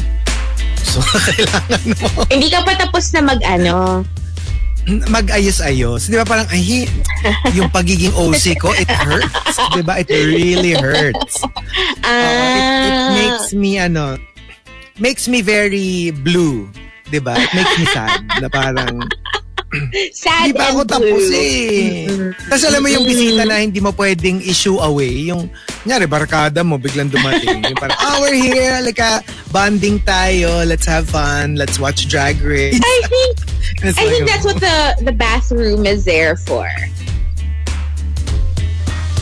So, 0.83 0.99
kailangan 1.31 1.81
mo 1.97 2.07
Hindi 2.27 2.47
ka 2.47 2.59
pa 2.61 2.75
tapos 2.75 3.09
na 3.11 3.21
mag-ano. 3.23 4.03
mag-ayos-ayos. 5.07 6.11
Di 6.11 6.19
ba 6.19 6.27
parang, 6.27 6.43
ay, 6.51 6.91
yung 7.55 7.71
pagiging 7.71 8.11
OC 8.11 8.59
ko, 8.59 8.75
it 8.75 8.91
hurts. 8.91 9.55
Di 9.71 9.79
ba? 9.79 10.03
It 10.03 10.11
really 10.11 10.75
hurts. 10.75 11.39
Ah, 12.03 12.11
Oo, 12.11 12.43
it, 12.51 12.63
it 12.83 12.99
makes 13.15 13.47
me, 13.55 13.79
ano, 13.79 14.19
makes 14.99 15.25
me 15.25 15.39
very 15.39 16.11
blue. 16.11 16.67
Di 17.07 17.23
ba? 17.23 17.31
It 17.33 17.51
makes 17.55 17.73
me 17.79 17.85
sad 17.87 18.27
na 18.43 18.51
parang, 18.51 19.07
sad 20.13 20.53
pa 20.53 20.69
and 20.69 20.75
ako 20.75 20.81
tapos 20.85 21.27
eh. 21.33 22.05
Tapos 22.49 22.63
alam 22.69 22.81
mo 22.81 22.89
yung 22.89 23.05
bisita 23.05 23.43
na 23.45 23.61
hindi 23.61 23.79
mo 23.81 23.91
pwedeng 23.93 24.39
issue 24.43 24.77
away. 24.79 25.29
Yung, 25.29 25.49
nyari, 25.85 26.05
barkada 26.05 26.61
mo, 26.61 26.77
biglang 26.77 27.09
dumating. 27.09 27.61
yung 27.63 27.77
parang, 27.77 27.97
oh, 27.97 28.21
we're 28.21 28.37
here. 28.37 28.79
Like, 28.85 29.01
bonding 29.51 29.99
tayo. 30.05 30.65
Let's 30.65 30.85
have 30.85 31.09
fun. 31.09 31.55
Let's 31.55 31.77
watch 31.77 32.07
Drag 32.07 32.37
Race. 32.41 32.79
I 32.81 32.99
think 33.09 33.33
I 33.83 33.85
like, 33.85 33.95
think 33.95 34.27
that's 34.27 34.45
what 34.45 34.59
the 34.63 35.03
the 35.03 35.11
bathroom 35.11 35.85
is 35.85 36.05
there 36.05 36.37
for. 36.37 36.69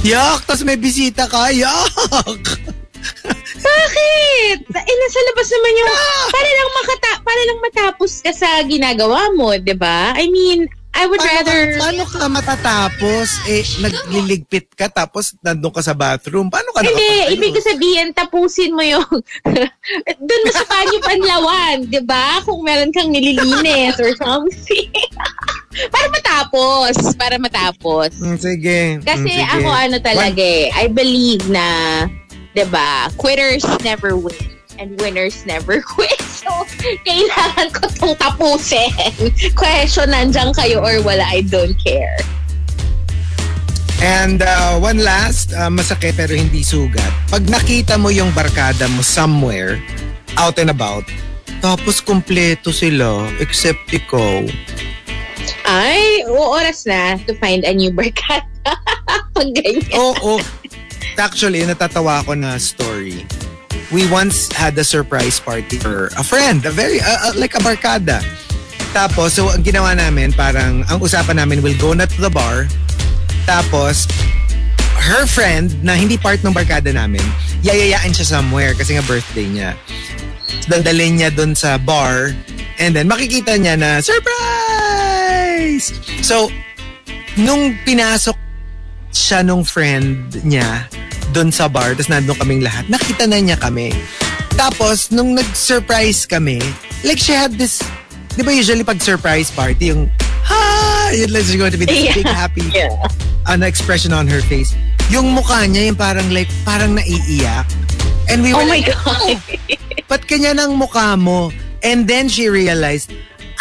Yak! 0.01 0.45
Tapos 0.49 0.65
may 0.65 0.77
bisita 0.77 1.29
ka. 1.29 1.49
Yak! 1.53 2.45
Bakit? 3.61 4.57
Eh, 4.67 4.95
nasa 4.97 5.19
labas 5.31 5.47
naman 5.53 5.73
yung 5.79 5.93
para 6.33 6.49
lang 6.49 6.71
makata 6.73 7.11
para 7.21 7.41
lang 7.45 7.59
matapos 7.61 8.11
ka 8.25 8.31
sa 8.33 8.49
ginagawa 8.65 9.31
mo, 9.37 9.53
'di 9.55 9.75
ba? 9.77 10.17
I 10.17 10.27
mean, 10.27 10.65
I 10.91 11.07
would 11.07 11.23
Paano 11.23 11.35
rather 11.39 11.59
ka, 11.71 11.79
paano 11.79 12.03
ka 12.03 12.25
matatapos? 12.27 13.27
Eh, 13.47 13.63
nagliligpit 13.79 14.75
ka 14.75 14.91
tapos 14.91 15.33
nandun 15.39 15.71
ka 15.71 15.79
sa 15.79 15.95
bathroom. 15.95 16.51
Paano 16.51 16.75
ka 16.75 16.83
Hindi, 16.83 17.31
ibig 17.31 17.55
sabihin, 17.63 18.11
tapusin 18.11 18.75
mo 18.75 18.83
yung... 18.83 19.07
Doon 20.27 20.43
mo 20.45 20.51
sa 20.51 20.67
panyo 20.67 20.97
panlawan, 20.99 21.87
di 21.87 22.01
ba? 22.03 22.43
Kung 22.43 22.67
meron 22.67 22.91
kang 22.91 23.07
nililinis 23.07 23.95
or 24.03 24.11
something. 24.19 24.91
para 25.95 26.07
matapos. 26.11 26.93
Para 27.15 27.35
matapos. 27.39 28.11
Mm, 28.19 28.37
sige. 28.37 28.79
Mm, 28.99 29.03
Kasi 29.07 29.31
sige. 29.31 29.47
ako 29.47 29.69
ano 29.71 29.97
talaga 30.03 30.43
eh, 30.43 30.75
I 30.75 30.91
believe 30.91 31.47
na, 31.47 31.67
'di 32.53 32.65
ba, 32.71 33.07
quitters 33.15 33.63
never 33.83 34.15
win 34.15 34.51
and 34.81 34.97
winners 34.99 35.45
never 35.45 35.81
quit. 35.93 36.17
So, 36.21 36.49
kailangan 36.81 37.69
ko 37.75 37.85
itong 37.87 38.15
tapusin. 38.17 38.91
Question, 39.59 40.09
nandyan 40.09 40.57
kayo 40.57 40.81
or 40.81 40.99
wala, 41.05 41.21
I 41.21 41.45
don't 41.45 41.77
care. 41.77 42.17
And 44.01 44.41
uh, 44.41 44.81
one 44.81 45.05
last, 45.05 45.53
uh, 45.53 45.69
masakit 45.69 46.17
pero 46.17 46.33
hindi 46.33 46.65
sugat. 46.65 47.13
Pag 47.29 47.45
nakita 47.45 48.01
mo 48.01 48.09
yung 48.09 48.33
barkada 48.33 48.89
mo 48.89 49.05
somewhere, 49.05 49.77
out 50.41 50.57
and 50.57 50.73
about, 50.73 51.05
tapos 51.61 52.01
kumpleto 52.01 52.73
sila, 52.73 53.29
except 53.37 53.93
ikaw. 53.93 54.41
Ay, 55.69 56.25
o 56.25 56.57
oras 56.57 56.89
na 56.89 57.21
to 57.29 57.37
find 57.37 57.61
a 57.61 57.73
new 57.77 57.93
barkada. 57.93 58.41
Pag 59.37 59.53
ganyan. 59.53 59.93
Oo. 59.93 60.41
Actually, 61.19 61.63
natatawa 61.67 62.23
ako 62.23 62.33
na 62.35 62.55
story. 62.57 63.25
We 63.91 64.07
once 64.07 64.47
had 64.51 64.79
a 64.79 64.87
surprise 64.87 65.39
party 65.39 65.75
for 65.75 66.07
a 66.15 66.23
friend, 66.23 66.63
a 66.63 66.71
very, 66.71 67.03
uh, 67.03 67.31
uh, 67.31 67.33
like 67.35 67.55
a 67.55 67.61
barkada. 67.63 68.23
Tapos, 68.95 69.35
so 69.35 69.51
ang 69.51 69.63
ginawa 69.63 69.95
namin, 69.95 70.31
parang, 70.31 70.83
ang 70.87 70.99
usapan 70.99 71.39
namin, 71.39 71.59
we'll 71.59 71.79
go 71.79 71.91
na 71.91 72.07
to 72.07 72.19
the 72.19 72.31
bar. 72.31 72.67
Tapos, 73.43 74.07
her 74.95 75.27
friend, 75.27 75.75
na 75.83 75.95
hindi 75.95 76.15
part 76.15 76.39
ng 76.43 76.55
barkada 76.55 76.91
namin, 76.91 77.23
yayayaan 77.63 78.15
siya 78.15 78.39
somewhere 78.39 78.71
kasi 78.75 78.95
nga 78.95 79.03
birthday 79.03 79.47
niya. 79.47 79.71
Dadalhin 80.67 81.19
niya 81.19 81.31
dun 81.31 81.55
sa 81.55 81.75
bar 81.75 82.31
and 82.79 82.95
then 82.95 83.07
makikita 83.11 83.59
niya 83.59 83.75
na, 83.75 83.99
surprise! 83.99 85.91
So, 86.23 86.47
nung 87.39 87.75
pinasok 87.83 88.35
siya 89.11 89.43
nung 89.45 89.63
friend 89.63 90.41
niya 90.43 90.87
doon 91.31 91.51
sa 91.51 91.67
bar, 91.71 91.95
tapos 91.95 92.11
nandun 92.11 92.35
kaming 92.35 92.63
lahat, 92.63 92.83
nakita 92.91 93.23
na 93.27 93.39
niya 93.39 93.55
kami. 93.55 93.91
Tapos, 94.59 95.09
nung 95.15 95.31
nag-surprise 95.31 96.27
kami, 96.27 96.59
like 97.07 97.17
she 97.17 97.31
had 97.31 97.55
this, 97.55 97.79
di 98.35 98.43
ba 98.43 98.51
usually 98.51 98.83
pag 98.83 98.99
surprise 98.99 99.47
party, 99.47 99.95
yung, 99.95 100.11
ha! 100.43 101.07
Yun 101.15 101.31
lang 101.31 101.43
going 101.55 101.71
to 101.71 101.79
be 101.79 101.87
this 101.87 102.03
Yeah. 102.11 102.15
big 102.15 102.27
happy 102.27 102.67
Yeah. 102.71 102.91
an 103.47 103.63
expression 103.63 104.11
on 104.11 104.27
her 104.27 104.43
face. 104.43 104.75
Yung 105.07 105.31
mukha 105.35 105.67
niya, 105.67 105.91
yung 105.91 105.99
parang 105.99 106.27
like, 106.35 106.51
parang 106.67 106.95
naiiyak. 106.95 107.67
And 108.31 108.43
we 108.43 108.51
were 108.55 108.63
Oh 108.63 108.67
my 108.67 108.79
like, 108.83 108.91
God. 108.91 109.39
ba't 110.07 110.23
kanya 110.27 110.55
ng 110.55 110.75
mukha 110.79 111.15
mo? 111.19 111.51
And 111.83 112.07
then 112.07 112.27
she 112.29 112.47
realized, 112.47 113.11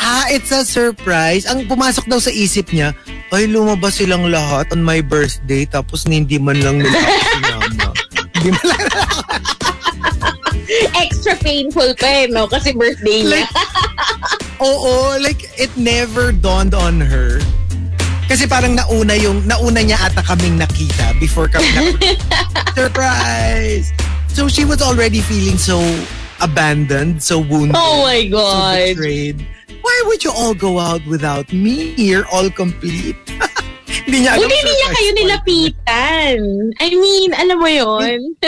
ah, 0.00 0.26
it's 0.32 0.50
a 0.50 0.64
surprise. 0.64 1.44
Ang 1.44 1.68
pumasok 1.68 2.08
daw 2.08 2.18
sa 2.18 2.32
isip 2.32 2.72
niya, 2.72 2.96
ay, 3.30 3.46
lumabas 3.46 4.00
silang 4.00 4.26
lahat 4.32 4.72
on 4.74 4.82
my 4.82 4.98
birthday 5.04 5.68
tapos 5.68 6.08
hindi 6.08 6.40
man 6.40 6.58
lang 6.64 6.80
nila 6.82 6.98
ako 6.98 7.20
sinama. 7.36 7.88
Hindi 8.40 8.56
man 8.56 8.66
lang. 8.72 8.80
Extra 10.96 11.36
painful 11.44 11.92
pa 12.00 12.24
eh, 12.24 12.26
no? 12.32 12.48
Kasi 12.48 12.72
birthday 12.72 13.20
niya. 13.20 13.44
Like, 13.44 13.52
oo, 14.64 15.20
like, 15.20 15.44
it 15.60 15.68
never 15.76 16.32
dawned 16.32 16.72
on 16.72 17.04
her. 17.04 17.36
Kasi 18.32 18.48
parang 18.48 18.80
nauna 18.80 19.12
yung, 19.20 19.44
nauna 19.44 19.84
niya 19.84 20.00
ata 20.00 20.24
kaming 20.24 20.56
nakita 20.56 21.12
before 21.20 21.52
kami 21.52 21.68
na, 21.76 22.16
surprise! 22.78 23.92
So 24.32 24.48
she 24.48 24.64
was 24.64 24.80
already 24.80 25.20
feeling 25.20 25.58
so 25.58 25.82
abandoned, 26.40 27.20
so 27.20 27.44
wounded. 27.44 27.76
oh 27.76 28.06
my 28.06 28.24
so 28.24 28.40
God. 28.40 28.96
betrayed. 28.96 29.36
Why 29.82 29.96
would 30.06 30.22
you 30.24 30.32
all 30.32 30.54
go 30.54 30.78
out 30.78 31.04
without 31.06 31.52
me? 31.52 31.94
You're 31.96 32.26
all 32.32 32.50
complete. 32.50 33.16
Hindi 34.06 34.24
niya 34.26 34.38
alam. 34.38 34.48
Hindi 34.48 34.72
niya 34.72 34.88
kayo 34.94 35.10
nilapitan. 35.18 36.38
I 36.80 36.88
mean, 36.94 37.30
alam 37.34 37.58
mo 37.58 37.68
yon 37.68 38.36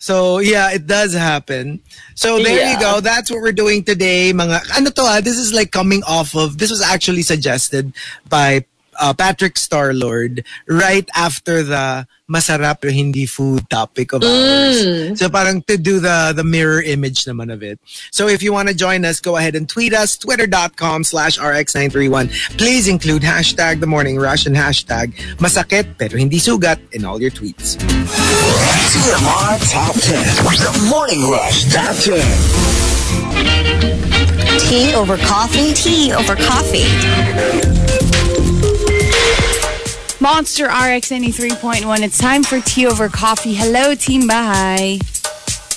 So, 0.00 0.38
yeah, 0.40 0.72
it 0.72 0.86
does 0.86 1.12
happen. 1.12 1.80
So, 2.16 2.40
there 2.40 2.56
you 2.56 2.80
Yeah. 2.80 2.80
go. 2.80 3.00
That's 3.04 3.30
what 3.30 3.42
we're 3.44 3.52
doing 3.52 3.84
today. 3.84 4.32
Mga, 4.32 4.80
ano 4.80 4.88
to 4.96 5.02
ah, 5.04 5.20
this 5.20 5.36
is 5.36 5.52
like 5.52 5.72
coming 5.76 6.00
off 6.08 6.32
of, 6.34 6.56
this 6.56 6.70
was 6.72 6.80
actually 6.80 7.20
suggested 7.20 7.92
by 8.28 8.64
uh, 9.00 9.12
Patrick 9.14 9.54
Starlord 9.54 10.44
right 10.68 11.08
after 11.16 11.62
the 11.64 12.06
masarap 12.30 12.80
pero 12.80 12.92
hindi 12.92 13.26
food 13.26 13.68
topic 13.68 14.12
of 14.12 14.22
ours. 14.22 15.18
So, 15.18 15.28
parang 15.28 15.62
to 15.66 15.76
do 15.76 15.98
the, 15.98 16.32
the 16.36 16.44
mirror 16.44 16.80
image 16.80 17.24
naman 17.24 17.52
of 17.52 17.64
it. 17.64 17.80
So, 18.12 18.28
if 18.28 18.42
you 18.42 18.52
want 18.52 18.68
to 18.68 18.74
join 18.74 19.04
us, 19.04 19.18
go 19.18 19.36
ahead 19.36 19.56
and 19.56 19.68
tweet 19.68 19.92
us, 19.92 20.16
twitter.com 20.16 21.02
slash 21.02 21.38
rx931. 21.40 22.30
Please 22.56 22.86
include 22.86 23.22
hashtag 23.22 23.80
the 23.80 23.88
morning 23.88 24.16
rush 24.16 24.46
and 24.46 24.54
hashtag 24.54 25.12
masakit 25.42 25.98
pero 25.98 26.14
hindi 26.16 26.38
sugat 26.38 26.78
in 26.92 27.04
all 27.04 27.20
your 27.20 27.32
tweets. 27.32 27.74
TMR 28.90 29.58
Top 29.70 29.94
10. 29.94 30.44
The 30.60 30.86
Morning 30.90 31.30
Rush 31.30 31.72
Top 31.72 31.94
10. 31.96 32.20
Tea 34.68 34.94
over 34.94 35.16
coffee? 35.18 35.72
Tea 35.74 36.12
over 36.12 36.36
coffee. 36.36 37.99
Monster 40.22 40.66
RX 40.66 41.08
93.1. 41.08 42.00
It's 42.00 42.18
time 42.18 42.42
for 42.42 42.60
tea 42.60 42.86
over 42.86 43.08
coffee. 43.08 43.54
Hello, 43.54 43.94
Team 43.94 44.28
Bahay. 44.28 45.00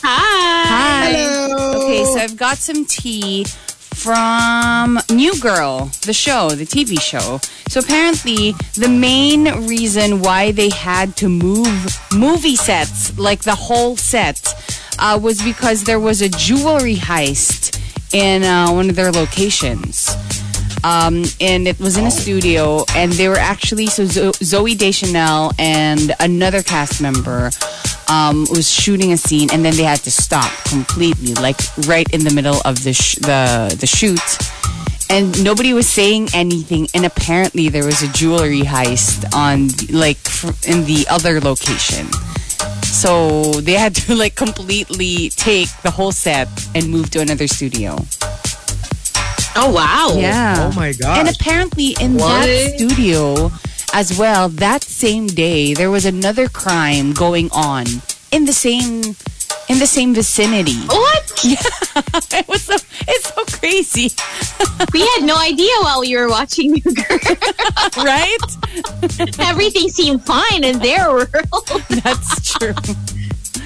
Hi. 0.04 0.68
Hi. 0.68 1.14
Hello. 1.14 1.84
Okay, 1.84 2.04
so 2.04 2.20
I've 2.20 2.36
got 2.36 2.58
some 2.58 2.84
tea 2.84 3.46
from 3.46 5.00
New 5.10 5.40
Girl, 5.40 5.90
the 6.02 6.12
show, 6.12 6.50
the 6.50 6.66
TV 6.66 7.00
show. 7.00 7.40
So 7.70 7.80
apparently, 7.80 8.52
the 8.76 8.90
main 8.90 9.46
reason 9.66 10.22
why 10.22 10.52
they 10.52 10.70
had 10.70 11.16
to 11.18 11.30
move 11.30 11.98
movie 12.14 12.58
sets, 12.58 13.18
like 13.18 13.44
the 13.44 13.56
whole 13.56 13.96
set, 13.96 14.54
uh, 15.00 15.18
was 15.24 15.42
because 15.42 15.86
there 15.86 16.02
was 16.02 16.22
a 16.22 16.28
jewelry 16.28 16.96
heist 16.96 17.80
in 18.14 18.44
uh, 18.44 18.70
one 18.74 18.90
of 18.90 18.98
their 18.98 19.14
locations. 19.14 20.10
Um, 20.84 21.24
and 21.40 21.68
it 21.68 21.80
was 21.80 21.98
in 21.98 22.06
a 22.06 22.12
studio, 22.12 22.86
and 22.96 23.12
they 23.14 23.28
were 23.30 23.38
actually 23.38 23.88
so 23.88 24.06
Zo- 24.06 24.32
Zoe 24.34 24.76
Deschanel 24.76 25.52
and 25.58 26.14
another 26.20 26.62
cast 26.62 27.02
member 27.02 27.52
um, 28.10 28.46
was 28.50 28.70
shooting 28.70 29.14
a 29.14 29.18
scene, 29.18 29.50
and 29.52 29.64
then 29.64 29.76
they 29.76 29.84
had 29.84 30.00
to 30.00 30.12
stop 30.12 30.52
completely, 30.66 31.34
like 31.36 31.58
right 31.88 32.10
in 32.14 32.24
the 32.24 32.32
middle 32.34 32.60
of 32.66 32.84
the 32.84 32.94
sh- 32.94 33.16
the 33.16 33.76
the 33.80 33.88
shoot, 33.88 34.20
and 35.10 35.42
nobody 35.44 35.74
was 35.74 35.88
saying 35.88 36.30
anything. 36.34 36.88
And 36.94 37.06
apparently, 37.06 37.70
there 37.70 37.86
was 37.86 38.02
a 38.04 38.08
jewelry 38.10 38.62
heist 38.62 39.34
on 39.34 39.70
like 39.90 40.18
fr- 40.18 40.52
in 40.70 40.84
the 40.86 41.06
other 41.10 41.40
location. 41.40 42.08
So 42.84 43.54
they 43.62 43.74
had 43.74 43.96
to 43.96 44.16
like 44.16 44.36
completely 44.36 45.30
take 45.30 45.70
the 45.82 45.92
whole 45.92 46.12
set 46.12 46.48
and 46.76 46.90
move 46.90 47.10
to 47.12 47.22
another 47.22 47.48
studio. 47.48 47.98
Oh, 49.56 49.72
wow. 49.72 50.16
Yeah. 50.18 50.70
Oh 50.72 50.76
my 50.76 50.94
God. 50.94 51.20
And 51.28 51.36
apparently 51.36 51.96
in 52.00 52.16
What? 52.16 52.46
that 52.46 52.74
studio 52.76 53.52
as 53.94 54.18
well, 54.18 54.50
that 54.50 54.84
same 54.84 55.28
day 55.28 55.74
there 55.74 55.92
was 55.92 56.06
another 56.06 56.48
crime 56.50 57.14
going 57.14 57.50
on 57.52 57.86
in 58.32 58.46
the 58.46 58.54
same 58.54 59.16
in 59.70 59.80
the 59.80 59.88
same 59.88 60.14
vicinity. 60.14 60.76
What? 60.88 61.32
it 61.46 62.48
was 62.48 62.64
so 62.64 62.76
it's 63.08 63.34
so 63.34 63.44
crazy, 63.60 64.12
We 64.94 65.02
had 65.02 65.24
no 65.24 65.38
idea 65.38 65.72
while 65.82 66.02
we 66.02 66.16
were 66.18 66.28
watching 66.30 66.72
New 66.72 66.82
Girl. 66.82 67.20
right? 68.04 68.38
Everything 69.40 69.90
seemed 69.90 70.26
fine 70.26 70.64
in 70.64 70.80
their 70.80 71.10
world. 71.10 71.68
That's 72.04 72.52
true. 72.58 72.74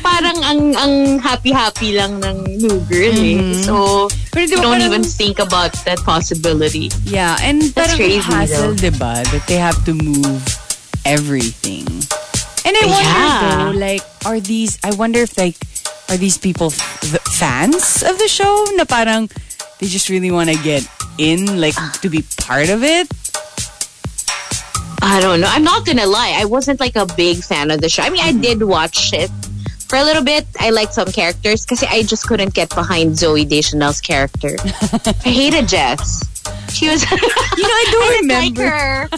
Parang 0.08 0.40
ang 0.40 0.62
ang 0.80 0.94
happy-happy 1.20 2.00
lang 2.00 2.24
ng 2.24 2.38
New 2.64 2.80
Girl 2.88 3.12
eh. 3.12 3.36
Mm-hmm. 3.36 3.68
So, 3.68 4.08
Pero 4.32 4.48
di 4.48 4.56
you 4.56 4.58
ba 4.58 4.64
don't 4.64 4.80
parang- 4.80 4.88
even 4.88 5.04
think 5.04 5.36
about 5.38 5.76
that 5.84 6.00
possibility. 6.08 6.88
Yeah, 7.04 7.36
and 7.44 7.60
That's 7.76 7.92
parang 7.92 8.00
crazy, 8.00 8.24
hassle, 8.24 8.72
though. 8.72 8.88
diba? 8.88 9.20
That 9.36 9.44
they 9.52 9.60
have 9.60 9.76
to 9.84 9.92
move 9.92 10.40
everything. 11.04 11.86
And 12.64 12.74
I 12.76 12.84
wonder 12.88 13.04
Yeah. 13.04 13.40
though, 13.44 13.76
like, 13.76 14.04
are 14.24 14.40
these, 14.40 14.80
I 14.84 14.96
wonder 14.96 15.20
if 15.28 15.36
like, 15.36 15.60
are 16.08 16.16
these 16.16 16.40
people 16.40 16.72
f- 16.72 17.20
fans 17.36 18.00
of 18.04 18.16
the 18.16 18.32
show 18.32 18.64
na 18.80 18.88
parang 18.88 19.28
they 19.80 19.88
just 19.92 20.08
really 20.08 20.32
want 20.32 20.48
to 20.52 20.58
get 20.64 20.88
in, 21.20 21.60
like, 21.60 21.76
ah. 21.76 21.92
to 22.00 22.08
be 22.08 22.24
part 22.40 22.72
of 22.72 22.80
it? 22.84 23.12
I 25.04 25.20
don't 25.20 25.40
know. 25.40 25.48
I'm 25.48 25.64
not 25.64 25.86
gonna 25.86 26.08
lie. 26.08 26.36
I 26.36 26.44
wasn't 26.44 26.80
like 26.80 26.96
a 26.96 27.06
big 27.06 27.44
fan 27.44 27.72
of 27.72 27.80
the 27.80 27.88
show. 27.88 28.04
I 28.04 28.10
mean, 28.10 28.24
I 28.24 28.32
mm-hmm. 28.32 28.44
did 28.44 28.64
watch 28.64 29.14
it 29.14 29.32
for 29.88 29.98
a 29.98 30.04
little 30.04 30.24
bit. 30.24 30.46
I 30.60 30.70
liked 30.72 30.94
some 30.94 31.08
characters 31.12 31.66
because 31.66 31.84
I 31.84 32.04
just 32.04 32.28
couldn't 32.28 32.54
get 32.54 32.70
behind 32.76 33.18
Zoe 33.18 33.46
Deschanel's 33.46 34.02
character. 34.02 34.56
I 35.26 35.30
hated 35.30 35.68
Jess. 35.68 36.24
She 36.74 36.88
was. 36.88 37.04
You 37.04 37.18
know, 37.64 37.76
I 37.76 37.86
do 37.92 37.98
I 38.00 38.10
remember. 38.22 38.64
like 38.64 38.72
her. 38.72 39.10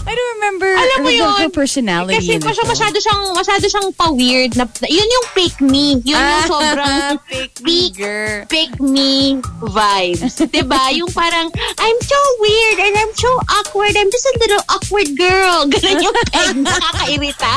I 0.00 0.16
do 0.16 0.22
remember 0.40 0.64
Alam 0.64 0.98
mo 1.04 1.10
her, 1.12 1.12
yun, 1.12 1.40
her 1.44 1.52
personality 1.52 2.16
Kasi 2.16 2.40
the 2.40 2.48
masyado, 2.64 2.96
siyang, 3.04 3.36
masyado 3.36 3.64
siyang 3.68 3.92
pa-weird. 3.92 4.56
Na, 4.56 4.64
yun 4.88 5.04
yung 5.04 5.26
pick 5.36 5.60
me. 5.60 6.00
Yun 6.00 6.16
yung 6.16 6.48
sobrang 6.48 7.20
Fake 7.28 7.94
girl. 8.00 8.48
pick 8.48 8.72
me 8.80 9.44
vibes. 9.60 10.40
'Di 10.40 10.64
ba? 10.64 10.88
Yung 10.96 11.12
parang, 11.12 11.52
I'm 11.78 11.98
so 12.00 12.16
weird 12.40 12.78
and 12.80 12.94
I'm 12.96 13.12
so 13.12 13.28
awkward. 13.60 13.92
I'm 13.92 14.08
just 14.08 14.24
a 14.24 14.34
little 14.40 14.64
awkward 14.72 15.10
girl. 15.20 15.68
Ganun 15.68 16.00
yung 16.00 16.16
peg. 16.32 16.56
Nakakairita. 16.64 17.54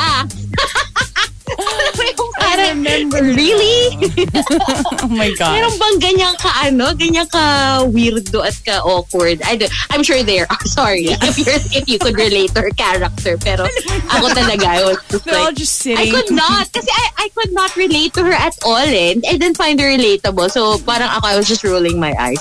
Yung 2.14 2.32
parang, 2.38 2.80
remember 2.80 3.20
really? 3.22 4.00
Oh 5.04 5.08
my 5.12 5.32
God. 5.36 5.52
Meron 5.52 5.76
bang 5.76 5.96
ganyan 6.00 6.34
ka 6.40 6.50
ano, 6.64 6.94
ganyan 6.96 7.28
ka 7.28 7.84
weirdo 7.90 8.40
at 8.40 8.56
ka 8.64 8.80
awkward? 8.80 9.42
I 9.44 9.56
don't, 9.56 9.72
I'm 9.90 10.02
sure 10.02 10.22
there 10.24 10.48
are. 10.48 10.64
Sorry 10.74 11.04
if 11.12 11.36
you 11.36 11.44
if 11.48 11.84
you 11.88 11.98
could 11.98 12.16
relate 12.16 12.56
her 12.56 12.70
character, 12.72 13.36
pero 13.36 13.68
ako 14.08 14.26
talaga 14.32 14.64
I 14.64 14.80
was 14.84 14.98
just 15.10 15.24
They're 15.24 15.36
all 15.36 15.52
like, 15.52 15.60
just 15.60 15.74
I 15.84 15.94
sitting. 15.94 16.12
could 16.14 16.30
not 16.32 16.72
kasi 16.72 16.88
I, 16.88 17.04
I 17.24 17.26
could 17.36 17.52
not 17.52 17.76
relate 17.76 18.14
to 18.16 18.24
her 18.24 18.32
at 18.32 18.56
all 18.64 18.80
eh. 18.80 19.12
And 19.12 19.24
I 19.28 19.36
didn't 19.36 19.56
find 19.60 19.76
her 19.80 19.88
relatable. 19.90 20.48
So 20.50 20.78
parang 20.80 21.12
ako 21.12 21.26
I 21.28 21.36
was 21.36 21.48
just 21.48 21.64
rolling 21.64 22.00
my 22.00 22.14
eyes. 22.16 22.40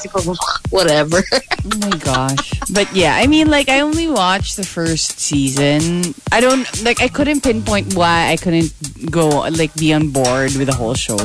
Whatever. 0.70 1.24
Oh 1.64 1.78
my 1.80 1.96
gosh. 2.00 2.60
But 2.72 2.92
yeah, 2.96 3.16
I 3.16 3.28
mean, 3.28 3.50
like, 3.50 3.70
I 3.70 3.80
only 3.82 4.08
watched 4.08 4.58
the 4.58 4.66
first 4.66 5.20
season. 5.20 6.14
I 6.32 6.40
don't, 6.42 6.66
like, 6.84 7.02
I 7.02 7.08
couldn't 7.08 7.42
pinpoint 7.42 7.96
why 7.96 8.32
I 8.32 8.38
couldn't 8.38 8.72
go, 9.10 9.48
like, 9.52 9.74
be 9.76 9.94
on 9.94 10.10
board 10.10 10.56
with 10.56 10.68
the 10.68 10.76
whole 10.76 10.94
show. 10.94 11.20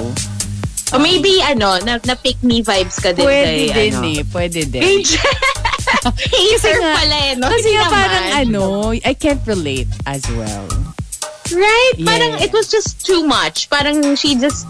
Or 0.93 0.99
maybe 0.99 1.41
ano, 1.45 1.77
na, 1.85 1.99
na 2.05 2.15
pick 2.17 2.43
me 2.43 2.63
vibes 2.63 2.97
ka 3.03 3.13
din 3.13 3.27
Pwede 3.27 3.69
kay, 3.69 3.91
din 3.91 3.95
ano. 3.95 4.09
eh. 4.09 4.23
Pwede 4.25 4.61
din. 4.73 5.05
Hater 6.33 6.77
nga- 6.81 6.97
pala 6.97 7.17
eh, 7.29 7.35
no? 7.37 7.49
Kasi 7.49 7.69
nga 7.77 7.87
parang 7.93 8.27
ano, 8.41 8.63
I 8.93 9.13
can't 9.15 9.41
relate 9.47 9.89
as 10.07 10.25
well. 10.33 10.65
Right? 11.53 11.93
Yeah. 11.97 12.05
Parang 12.09 12.33
it 12.41 12.53
was 12.53 12.69
just 12.69 13.05
too 13.05 13.25
much. 13.25 13.69
Parang 13.69 14.17
she 14.17 14.37
just 14.37 14.65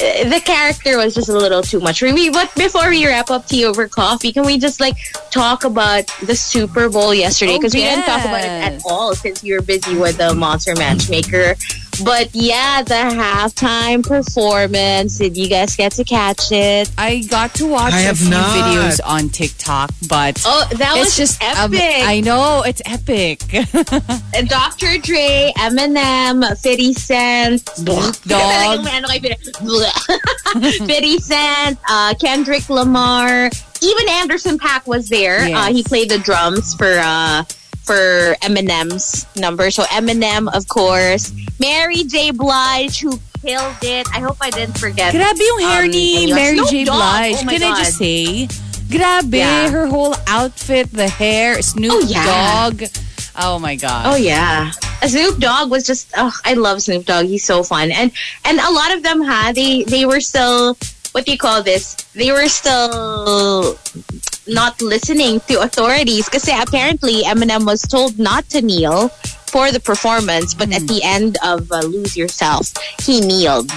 uh, 0.00 0.28
the 0.28 0.40
character 0.44 0.96
was 0.96 1.14
just 1.14 1.28
a 1.28 1.36
little 1.36 1.62
too 1.62 1.80
much 1.80 2.00
for 2.00 2.12
me. 2.12 2.28
But 2.28 2.52
before 2.56 2.88
we 2.88 3.06
wrap 3.06 3.30
up 3.30 3.46
tea 3.46 3.64
over 3.64 3.88
coffee, 3.88 4.32
can 4.32 4.44
we 4.44 4.58
just 4.58 4.80
like 4.80 4.96
talk 5.30 5.64
about 5.64 6.04
the 6.24 6.36
Super 6.36 6.88
Bowl 6.88 7.12
yesterday? 7.14 7.56
Oh, 7.56 7.58
Because 7.58 7.74
we 7.74 7.80
didn't 7.84 8.04
talk 8.04 8.20
about 8.24 8.44
it 8.44 8.52
at 8.52 8.80
all 8.84 9.14
since 9.14 9.42
you 9.44 9.56
were 9.56 9.64
busy 9.64 9.96
with 9.96 10.16
the 10.18 10.34
Monster 10.34 10.72
Matchmaker. 10.76 11.56
But 12.02 12.30
yeah, 12.34 12.82
the 12.82 12.94
halftime 12.94 14.02
performance. 14.06 15.18
Did 15.18 15.36
you 15.36 15.48
guys 15.48 15.76
get 15.76 15.92
to 15.92 16.04
catch 16.04 16.50
it? 16.52 16.90
I 16.98 17.22
got 17.28 17.54
to 17.56 17.66
watch 17.66 17.92
I 17.92 18.00
a 18.00 18.04
have 18.04 18.18
few 18.18 18.30
not. 18.30 18.56
videos 18.56 19.00
on 19.04 19.28
TikTok, 19.28 19.90
but 20.08 20.42
Oh, 20.46 20.66
that 20.76 20.96
was 20.96 21.08
it's 21.08 21.16
just 21.16 21.42
um, 21.42 21.74
epic. 21.74 22.06
I 22.06 22.20
know 22.20 22.62
it's 22.66 22.82
epic. 22.86 23.40
Dr. 24.48 24.98
Dre, 24.98 25.52
Eminem, 25.58 26.44
50 26.60 26.92
Cent, 26.94 27.64
Dog. 27.84 28.14
Talagang 28.26 28.84
may 28.84 28.96
ano 28.98 29.08
kay 29.08 29.20
Fiddy- 29.20 29.52
Bleh. 29.62 30.86
50 30.86 31.18
Cent, 31.18 31.78
uh, 31.88 32.14
Kendrick 32.20 32.68
Lamar, 32.68 33.50
even 33.82 34.08
Anderson 34.08 34.58
Pack 34.58 34.86
was 34.86 35.08
there. 35.08 35.46
Yes. 35.48 35.56
Uh, 35.56 35.72
he 35.72 35.82
played 35.82 36.08
the 36.08 36.18
drums 36.18 36.74
for 36.74 36.98
uh, 36.98 37.44
for 37.84 38.34
Eminem's 38.42 39.26
number. 39.36 39.70
So 39.70 39.82
Eminem, 39.84 40.48
of 40.54 40.66
course, 40.68 41.32
Mary 41.60 42.04
J. 42.04 42.30
Blige, 42.32 43.00
who 43.00 43.18
killed 43.44 43.76
it. 43.82 44.08
I 44.12 44.20
hope 44.20 44.38
I 44.40 44.50
didn't 44.50 44.78
forget. 44.78 45.12
Grabe 45.14 45.38
yung 45.40 45.60
hair 45.60 45.84
Um, 45.84 45.90
ni. 45.90 46.32
Mary 46.32 46.60
J. 46.68 46.84
Blige. 46.84 47.36
Oh 47.36 47.44
Can 47.48 47.62
I 47.62 47.76
just 47.84 47.98
God. 47.98 47.98
say? 48.00 48.48
Grabe, 48.88 49.34
Yeah. 49.34 49.68
her 49.70 49.86
whole 49.86 50.14
outfit, 50.26 50.92
the 50.92 51.08
hair, 51.08 51.60
Snoop 51.62 51.92
Oh, 51.92 52.00
yeah. 52.00 52.24
Dogg. 52.70 52.84
Oh 53.36 53.58
my 53.58 53.74
god. 53.74 54.06
Oh 54.06 54.14
yeah, 54.16 54.70
Snoop 55.02 55.38
Dogg 55.40 55.68
was 55.70 55.84
just. 55.84 56.06
Oh, 56.16 56.30
I 56.44 56.54
love 56.54 56.82
Snoop 56.82 57.04
Dogg. 57.04 57.26
He's 57.26 57.42
so 57.44 57.64
fun, 57.64 57.90
and 57.90 58.12
and 58.44 58.60
a 58.60 58.70
lot 58.70 58.94
of 58.94 59.02
them 59.02 59.20
had 59.22 59.56
they 59.56 59.82
they 59.82 60.06
were 60.06 60.20
still 60.20 60.78
what 61.10 61.26
do 61.26 61.32
you 61.32 61.38
call 61.38 61.60
this? 61.62 61.94
They 62.14 62.30
were 62.30 62.46
still 62.46 63.74
not 64.46 64.80
listening 64.82 65.40
to 65.48 65.60
authorities 65.60 66.26
because 66.26 66.48
apparently 66.48 67.22
Eminem 67.22 67.66
was 67.66 67.82
told 67.82 68.18
not 68.18 68.48
to 68.50 68.62
kneel 68.62 69.08
for 69.46 69.70
the 69.70 69.80
performance, 69.80 70.54
but 70.54 70.72
at 70.72 70.86
the 70.88 71.00
end 71.02 71.38
of 71.44 71.70
uh, 71.70 71.80
Lose 71.80 72.16
Yourself, 72.16 72.72
he 73.00 73.20
kneeled. 73.20 73.70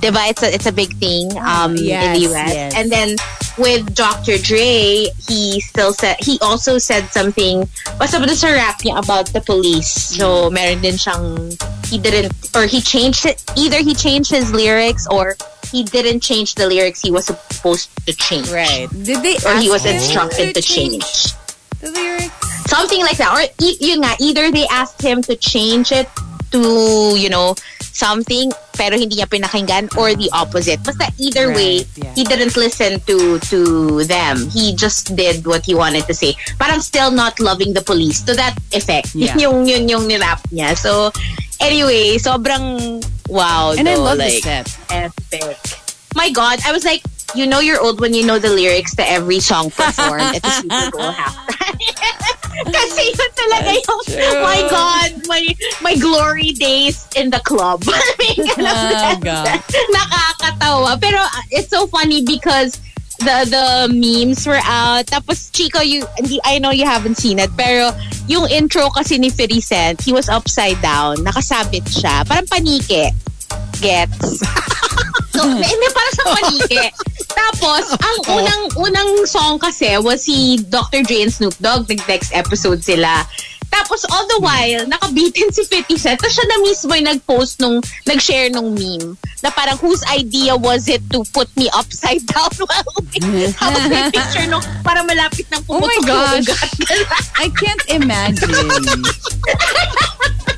Diba? 0.00 0.30
It's 0.30 0.42
a, 0.42 0.54
it's 0.54 0.66
a 0.66 0.72
big 0.72 0.94
thing 0.96 1.36
um, 1.38 1.72
in 1.76 2.12
the 2.14 2.20
US. 2.30 2.54
yes. 2.54 2.74
And 2.76 2.90
then 2.90 3.16
with 3.58 3.94
Dr. 3.94 4.38
Dre, 4.38 5.06
he 5.26 5.60
still 5.60 5.92
said, 5.92 6.16
he 6.20 6.38
also 6.40 6.78
said 6.78 7.08
something, 7.10 7.68
basta 7.98 8.20
ba 8.20 8.28
sa 8.34 8.48
rap 8.54 8.78
niya 8.82 9.02
about 9.02 9.26
the 9.34 9.40
police. 9.40 9.90
So, 9.90 10.50
meron 10.50 10.80
din 10.82 10.94
siyang, 10.94 11.58
he 11.90 11.98
didn't, 11.98 12.30
or 12.54 12.66
he 12.66 12.80
changed 12.80 13.26
it, 13.26 13.42
either 13.56 13.78
he 13.82 13.94
changed 13.94 14.30
his 14.30 14.52
lyrics 14.52 15.06
or 15.10 15.34
he 15.72 15.82
didn't 15.82 16.20
change 16.22 16.54
the 16.54 16.66
lyrics 16.70 17.00
he 17.02 17.10
was 17.10 17.26
supposed 17.26 17.90
to 18.06 18.14
change. 18.14 18.48
Right. 18.54 18.86
Did 18.90 19.22
they 19.26 19.36
Or 19.44 19.58
he 19.58 19.68
was 19.68 19.84
instructed 19.84 20.54
to 20.54 20.62
change. 20.62 21.34
the 21.82 21.90
lyrics? 21.90 22.32
Something 22.70 23.00
like 23.02 23.16
that. 23.18 23.32
Or 23.34 23.42
e- 23.64 23.76
yun 23.80 24.02
nga, 24.04 24.14
either 24.20 24.50
they 24.52 24.66
asked 24.68 25.02
him 25.02 25.22
to 25.22 25.34
change 25.36 25.90
it 25.90 26.06
to, 26.52 27.14
you 27.16 27.28
know, 27.28 27.54
something 27.80 28.52
pero 28.78 28.94
hindi 28.94 29.18
niya 29.18 29.26
pinakinggan 29.26 29.90
or 29.98 30.14
the 30.14 30.30
opposite. 30.30 30.78
Basta 30.86 31.10
either 31.18 31.50
way, 31.50 31.82
Right, 31.82 31.98
yeah. 31.98 32.14
he 32.14 32.22
didn't 32.22 32.54
listen 32.54 33.02
to 33.10 33.42
to 33.50 33.60
them. 34.06 34.46
He 34.54 34.70
just 34.78 35.18
did 35.18 35.42
what 35.42 35.66
he 35.66 35.74
wanted 35.74 36.06
to 36.06 36.14
say. 36.14 36.38
Parang 36.62 36.78
still 36.78 37.10
not 37.10 37.42
loving 37.42 37.74
the 37.74 37.82
police 37.82 38.22
to 38.30 38.38
that 38.38 38.54
effect. 38.70 39.18
Yeah. 39.18 39.34
yung 39.42 39.66
yun 39.66 39.90
yung 39.90 40.06
nirap 40.06 40.46
niya. 40.54 40.78
So 40.78 41.10
anyway, 41.58 42.22
sobrang 42.22 43.02
wow. 43.26 43.74
And 43.74 43.90
I 43.90 43.98
though, 43.98 44.14
love 44.14 44.22
like, 44.22 44.46
the 44.46 44.62
set. 44.62 44.66
epic. 44.94 45.58
My 46.14 46.30
God, 46.30 46.62
I 46.62 46.70
was 46.70 46.86
like, 46.86 47.02
you 47.34 47.46
know 47.46 47.60
you're 47.60 47.80
old 47.80 48.00
when 48.00 48.14
you 48.14 48.24
know 48.24 48.38
the 48.38 48.48
lyrics 48.48 48.94
to 48.96 49.04
every 49.08 49.40
song 49.40 49.70
performed 49.76 50.36
at 50.36 50.42
the 50.42 50.50
Super 50.50 50.90
Bowl 50.90 51.12
halftime. 51.18 51.68
Kasi 52.74 53.14
yun 53.14 53.30
talaga 53.38 53.70
yung, 53.70 54.02
true. 54.02 54.42
my 54.42 54.60
God, 54.66 55.10
my 55.30 55.42
my 55.80 55.94
glory 55.94 56.50
days 56.52 57.06
in 57.14 57.30
the 57.30 57.38
club. 57.46 57.86
Oh. 57.86 59.18
God. 59.22 59.62
Nakakatawa. 59.94 60.98
Pero 60.98 61.22
uh, 61.22 61.44
it's 61.54 61.70
so 61.70 61.86
funny 61.86 62.26
because 62.26 62.82
the 63.22 63.46
the 63.46 63.66
memes 63.94 64.42
were 64.46 64.60
out. 64.66 65.06
Tapos 65.06 65.50
Chico, 65.54 65.80
you 65.80 66.02
I 66.44 66.58
know 66.58 66.70
you 66.70 66.84
haven't 66.84 67.16
seen 67.16 67.38
it, 67.38 67.50
pero 67.54 67.94
yung 68.26 68.50
intro 68.50 68.90
kasi 68.90 69.18
ni 69.18 69.30
50 69.30 69.60
Cent, 69.62 69.96
he 70.02 70.12
was 70.12 70.28
upside 70.28 70.82
down, 70.82 71.22
nakasabit 71.22 71.86
siya, 71.86 72.26
parang 72.26 72.46
panike. 72.46 73.14
Gets? 73.80 74.42
So, 75.38 75.46
hindi 75.46 75.86
para 75.94 76.10
sa 76.18 76.24
panike. 76.34 76.90
Tapos, 77.30 77.94
ang 77.94 78.18
unang 78.26 78.62
unang 78.74 79.10
song 79.22 79.62
kasi 79.62 79.94
was 80.02 80.26
si 80.26 80.58
Dr. 80.66 81.06
Dre 81.06 81.22
and 81.22 81.30
Snoop 81.30 81.54
Dogg. 81.62 81.86
Nag-next 81.86 82.34
episode 82.34 82.82
sila. 82.82 83.22
Tapos, 83.70 84.02
all 84.10 84.26
the 84.26 84.42
while, 84.42 84.82
nakabitin 84.90 85.54
si 85.54 85.62
50 85.62 85.94
Cent. 85.94 86.18
Tapos 86.18 86.34
siya 86.34 86.46
na 86.50 86.58
mismo 86.66 86.90
yung 86.90 87.06
nag-post 87.06 87.62
nung, 87.62 87.78
nag-share 88.08 88.50
nung 88.50 88.74
meme. 88.74 89.14
Na 89.44 89.54
parang, 89.54 89.78
whose 89.78 90.02
idea 90.10 90.58
was 90.58 90.90
it 90.90 91.06
to 91.14 91.22
put 91.30 91.46
me 91.54 91.70
upside 91.70 92.24
down 92.34 92.50
while 92.58 92.90
Tapos 93.54 93.82
may 93.86 94.10
picture 94.10 94.48
nung 94.50 94.64
para 94.82 95.06
malapit 95.06 95.46
ng 95.54 95.62
Oh 95.70 95.78
my 95.78 95.86
pumutok 96.02 96.42
gosh. 96.42 96.50
I 97.38 97.46
can't 97.54 97.84
imagine. 97.94 98.50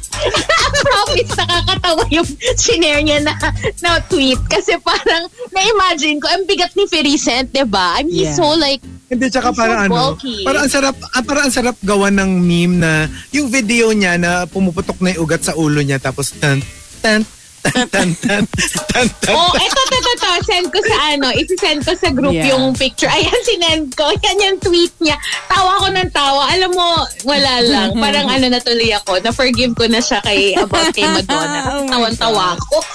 Promise, 0.80 1.33
nakakatawa 1.35 2.02
yung 2.09 2.28
sinare 2.54 3.00
niya 3.00 3.18
na, 3.20 3.35
na 3.80 4.00
tweet. 4.02 4.40
Kasi 4.44 4.76
parang, 4.78 5.24
na-imagine 5.50 6.16
ko, 6.16 6.26
ang 6.26 6.44
bigat 6.44 6.72
ni 6.72 6.85
50 6.85 7.16
Cent, 7.16 7.46
diba? 7.50 7.96
I 7.96 8.02
mean, 8.02 8.14
he's 8.14 8.28
Yeah. 8.30 8.38
so 8.38 8.54
like, 8.54 8.80
Hindi, 9.06 9.26
tsaka 9.26 9.50
He's 9.50 9.59
para 9.59 9.74
so 9.74 9.83
ano, 9.83 9.94
bulky. 10.14 10.46
para 10.46 10.59
ang 10.61 10.70
sarap, 10.70 10.94
ah, 11.11 11.20
para 11.20 11.40
ang 11.42 11.50
sarap 11.50 11.76
gawa 11.80 12.09
ng 12.09 12.30
meme 12.38 12.76
na 12.78 12.92
yung 13.30 13.48
video 13.48 13.90
niya 13.90 14.14
na 14.14 14.46
pumuputok 14.46 15.00
na 15.00 15.11
yung 15.11 15.26
ugat 15.26 15.42
sa 15.42 15.52
ulo 15.52 15.83
niya 15.83 15.98
tapos 15.98 16.30
tan 16.33 16.62
tan 17.00 17.26
tan 17.61 17.87
tan 17.92 18.09
tan 18.16 18.44
tan 18.88 19.07
tan. 19.20 19.35
oh, 19.37 19.53
eto, 19.53 19.81
eto, 19.85 20.11
eto, 20.16 20.29
send 20.49 20.66
ko 20.73 20.79
sa 20.81 20.96
ano, 21.12 21.29
isi-send 21.33 21.81
ko 21.85 21.92
sa 21.92 22.09
group 22.09 22.33
Yeah. 22.33 22.57
yung 22.57 22.73
picture. 22.73 23.11
Ayan, 23.11 23.40
sinend 23.44 23.92
ko. 23.92 24.09
Yan 24.09 24.38
yung 24.40 24.59
tweet 24.62 24.94
niya. 25.03 25.18
Tawa 25.46 25.83
ko 25.85 25.87
ng 25.92 26.11
tawa. 26.11 26.49
Alam 26.57 26.73
mo, 26.73 26.88
wala 27.27 27.53
lang. 27.61 27.88
Parang 27.99 28.27
ano 28.31 28.46
na 28.49 28.61
tuloy 28.62 28.88
ako. 28.94 29.20
Na-forgive 29.20 29.77
ko 29.77 29.85
na 29.90 30.01
siya 30.01 30.25
kay, 30.25 30.57
about 30.57 30.94
kay 30.94 31.05
Madonna. 31.16 31.61
Oh 31.68 31.85
Tawan-tawa 31.90 32.57
ko. 32.57 32.77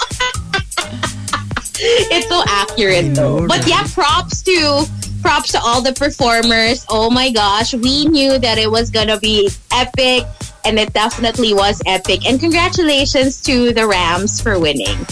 it's 2.10 2.28
so 2.28 2.42
accurate 2.48 3.14
though. 3.14 3.46
But 3.46 3.66
yeah, 3.68 3.84
props 3.92 4.42
to 4.48 4.84
props 5.22 5.52
to 5.52 5.60
all 5.60 5.82
the 5.82 5.92
performers. 5.92 6.86
Oh 6.88 7.10
my 7.10 7.30
gosh, 7.30 7.74
we 7.74 8.06
knew 8.06 8.38
that 8.38 8.58
it 8.58 8.70
was 8.70 8.90
gonna 8.90 9.18
be 9.18 9.50
epic, 9.72 10.24
and 10.66 10.78
it 10.78 10.92
definitely 10.92 11.54
was 11.54 11.80
epic. 11.86 12.26
And 12.26 12.40
congratulations 12.40 13.40
to 13.42 13.72
the 13.72 13.86
Rams 13.86 14.40
for 14.40 14.58
winning 14.58 15.06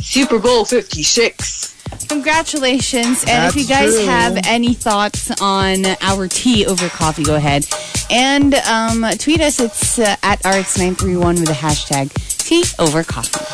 Super 0.00 0.38
Bowl 0.38 0.64
Fifty 0.64 1.02
Six. 1.02 1.72
Congratulations. 2.08 3.24
And 3.28 3.46
if 3.46 3.56
you 3.56 3.66
guys 3.66 3.94
true. 3.94 4.06
have 4.06 4.38
any 4.46 4.74
thoughts 4.74 5.30
on 5.40 5.84
our 6.00 6.26
tea 6.26 6.66
over 6.66 6.88
coffee, 6.88 7.22
go 7.22 7.36
ahead 7.36 7.66
and 8.10 8.54
um, 8.54 9.04
tweet 9.18 9.40
us. 9.40 9.60
It's 9.60 9.98
uh, 9.98 10.16
at 10.22 10.42
RX931 10.42 11.40
with 11.40 11.46
the 11.46 11.52
hashtag 11.52 12.10
tea 12.38 12.64
over 12.78 13.04
coffee. 13.04 13.44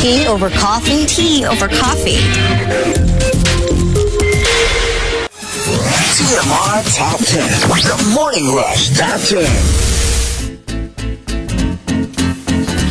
Tea 0.00 0.26
over 0.26 0.50
coffee. 0.50 1.06
Tea 1.06 1.46
over 1.46 1.68
coffee. 1.68 3.71
TMR 5.72 6.84
Top 6.96 7.18
10. 7.18 7.48
The 7.70 8.12
Morning 8.14 8.54
Rush 8.54 8.90
Top 8.96 9.20
10. 9.20 9.42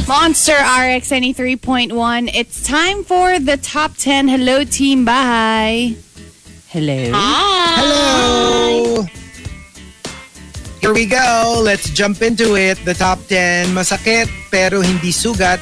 Monster 0.07 0.53
RX 0.53 1.11
93.1. 1.11 2.31
It's 2.33 2.63
time 2.67 3.03
for 3.03 3.39
the 3.39 3.57
top 3.57 3.95
10 3.97 4.27
Hello 4.27 4.63
Team 4.63 5.05
Bahay. 5.05 5.95
Hello. 6.69 7.11
Hi. 7.13 7.81
Hello! 7.81 9.20
Here 10.81 10.93
we 10.93 11.05
go. 11.05 11.61
Let's 11.63 11.89
jump 11.93 12.21
into 12.21 12.57
it. 12.57 12.81
The 12.83 12.93
top 12.97 13.19
10. 13.29 13.69
Masakit 13.77 14.25
pero 14.49 14.81
hindi 14.81 15.13
sugat. 15.13 15.61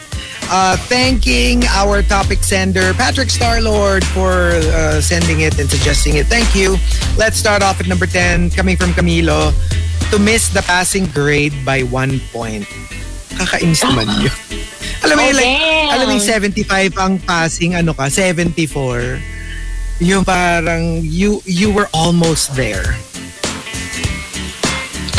Uh, 0.50 0.74
thanking 0.90 1.62
our 1.78 2.02
topic 2.02 2.42
sender, 2.42 2.90
Patrick 2.98 3.30
Starlord, 3.30 4.02
for 4.18 4.58
uh, 4.74 4.98
sending 4.98 5.42
it 5.46 5.60
and 5.60 5.70
suggesting 5.70 6.16
it. 6.18 6.26
Thank 6.26 6.56
you. 6.56 6.74
Let's 7.20 7.38
start 7.38 7.62
off 7.62 7.78
at 7.80 7.86
number 7.86 8.08
10, 8.08 8.50
coming 8.58 8.74
from 8.76 8.90
Camilo. 8.98 9.54
To 10.10 10.18
miss 10.18 10.50
the 10.50 10.64
passing 10.66 11.06
grade 11.14 11.54
by 11.62 11.84
one 11.86 12.18
point. 12.34 12.66
Kakainis 13.38 13.86
naman 13.86 14.10
yun. 14.26 14.34
alam 15.06 15.16
mo, 15.22 15.24
Oh, 15.30 15.36
like, 15.38 15.46
damn. 15.46 15.90
alam 15.94 16.06
mo 16.10 16.14
yung 16.18 16.26
75 16.26 16.98
ang 16.98 17.20
passing, 17.22 17.78
ano 17.78 17.94
ka, 17.94 18.10
74. 18.10 19.22
Yung 20.02 20.26
parang, 20.26 20.98
you, 21.06 21.46
you 21.46 21.70
were 21.70 21.86
almost 21.94 22.56
there. 22.58 22.98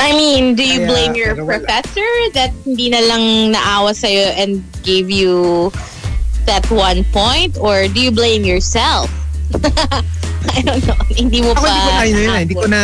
I 0.00 0.16
mean, 0.16 0.56
do 0.56 0.64
you 0.64 0.80
Kaya, 0.84 0.88
blame 0.88 1.14
your 1.14 1.34
wala. 1.36 1.60
professor 1.60 2.10
that 2.32 2.50
hindi 2.64 2.88
na 2.90 3.00
lang 3.04 3.52
naawa 3.52 3.92
sa'yo 3.92 4.32
and 4.34 4.64
gave 4.82 5.12
you 5.12 5.68
that 6.48 6.64
one 6.72 7.04
point? 7.12 7.56
Or 7.60 7.86
do 7.86 8.00
you 8.00 8.10
blame 8.10 8.44
yourself? 8.44 9.12
I 10.56 10.64
don't 10.64 10.80
know. 10.88 10.96
Hindi 11.12 11.44
mo 11.44 11.52
Ako 11.52 11.64
pa... 11.68 12.00
hindi 12.00 12.16
ko 12.16 12.24
na, 12.24 12.24
yun, 12.24 12.38
hindi 12.40 12.56
ko 12.56 12.66
na, 12.66 12.82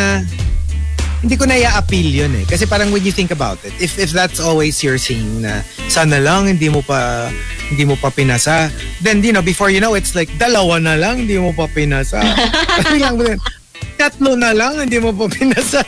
hindi 1.25 1.37
ko 1.37 1.45
na 1.49 1.57
i-appeal 1.57 2.09
yun 2.13 2.33
eh. 2.37 2.45
Kasi 2.45 2.69
parang 2.69 2.93
when 2.93 3.03
you 3.03 3.13
think 3.13 3.33
about 3.33 3.57
it, 3.65 3.73
if 3.81 3.97
if 3.97 4.13
that's 4.13 4.39
always 4.39 4.79
your 4.85 5.01
thing 5.01 5.41
na 5.41 5.65
sana 5.89 6.21
lang 6.21 6.47
hindi 6.47 6.69
mo 6.69 6.85
pa 6.85 7.33
hindi 7.73 7.89
mo 7.89 7.97
pa 7.97 8.13
pinasa, 8.13 8.69
then 9.01 9.25
you 9.25 9.33
know, 9.33 9.43
before 9.43 9.73
you 9.73 9.81
know, 9.81 9.97
it's 9.97 10.15
like 10.15 10.29
dalawa 10.37 10.79
na 10.79 10.95
lang 10.95 11.25
hindi 11.25 11.41
mo 11.41 11.57
pa 11.57 11.67
pinasa. 11.67 12.21
Parang 12.79 13.01
lang, 13.01 13.41
tatlo 13.99 14.37
na 14.37 14.53
lang 14.53 14.77
hindi 14.77 15.01
mo 15.01 15.11
pa 15.17 15.27
pinasa. 15.27 15.81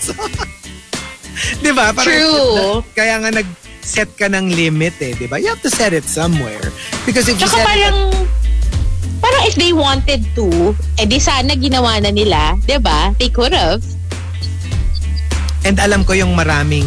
Di 1.64 1.70
ba? 1.72 1.94
True. 1.94 2.82
Kaya 2.94 3.22
nga 3.22 3.30
nag-set 3.30 4.10
ka 4.18 4.26
ng 4.30 4.52
limit 4.52 4.94
eh, 5.00 5.14
di 5.14 5.26
ba? 5.30 5.38
You 5.38 5.54
have 5.54 5.62
to 5.62 5.72
set 5.72 5.94
it 5.94 6.04
somewhere. 6.04 6.72
Because 7.06 7.30
if 7.30 7.38
you 7.38 7.46
Tsaka 7.46 7.62
set 7.62 7.66
it 7.78 7.94
parang... 7.94 7.98
Parang 9.18 9.42
if 9.50 9.58
they 9.58 9.74
wanted 9.74 10.22
to, 10.38 10.74
eh 10.94 11.02
di 11.02 11.18
sana 11.18 11.58
ginawa 11.58 11.98
na 11.98 12.14
nila, 12.14 12.54
'di 12.62 12.78
ba? 12.78 13.10
They 13.18 13.26
could 13.26 13.50
have. 13.50 13.82
And 15.66 15.74
alam 15.82 16.06
ko 16.06 16.14
yung 16.14 16.38
maraming 16.38 16.86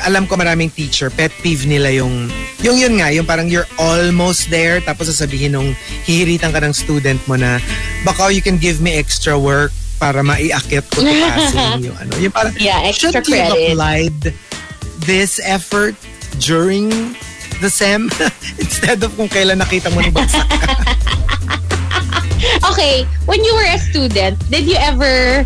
alam 0.00 0.24
ko 0.28 0.36
maraming 0.36 0.72
teacher, 0.72 1.12
pet 1.12 1.32
peeve 1.44 1.68
nila 1.68 1.92
yung 1.92 2.32
yung 2.64 2.80
yun 2.80 3.00
nga, 3.00 3.12
yung 3.12 3.28
parang 3.28 3.52
you're 3.52 3.68
almost 3.76 4.48
there 4.48 4.80
tapos 4.80 5.12
sasabihin 5.12 5.56
nung 5.56 5.76
hihiritan 6.08 6.56
ka 6.56 6.60
ng 6.60 6.72
student 6.72 7.20
mo 7.28 7.36
na 7.36 7.60
baka 8.00 8.32
you 8.32 8.40
can 8.40 8.56
give 8.56 8.80
me 8.80 8.96
extra 8.96 9.36
work 9.36 9.72
para 9.96 10.20
maiakit 10.20 10.84
ko 10.88 11.00
passing 11.24 11.88
yung 11.88 11.96
ano. 11.96 12.12
Yung 12.18 12.32
parang, 12.32 12.52
Yeah, 12.56 12.84
extra 12.84 13.10
should 13.12 13.26
you 13.26 13.36
have 13.36 13.52
credit. 13.52 13.72
applied 13.72 14.18
this 15.02 15.40
effort 15.42 15.96
during 16.38 17.14
the 17.60 17.70
SEM 17.70 18.12
instead 18.62 19.00
of 19.00 19.12
kung 19.16 19.28
kailan 19.28 19.58
nakita 19.58 19.88
mo 19.90 20.00
ng 20.00 20.12
bagsak 20.12 20.44
ka? 20.44 20.74
Okay, 22.68 23.08
when 23.24 23.40
you 23.42 23.52
were 23.54 23.64
a 23.64 23.78
student, 23.80 24.36
did 24.52 24.68
you 24.68 24.76
ever 24.76 25.44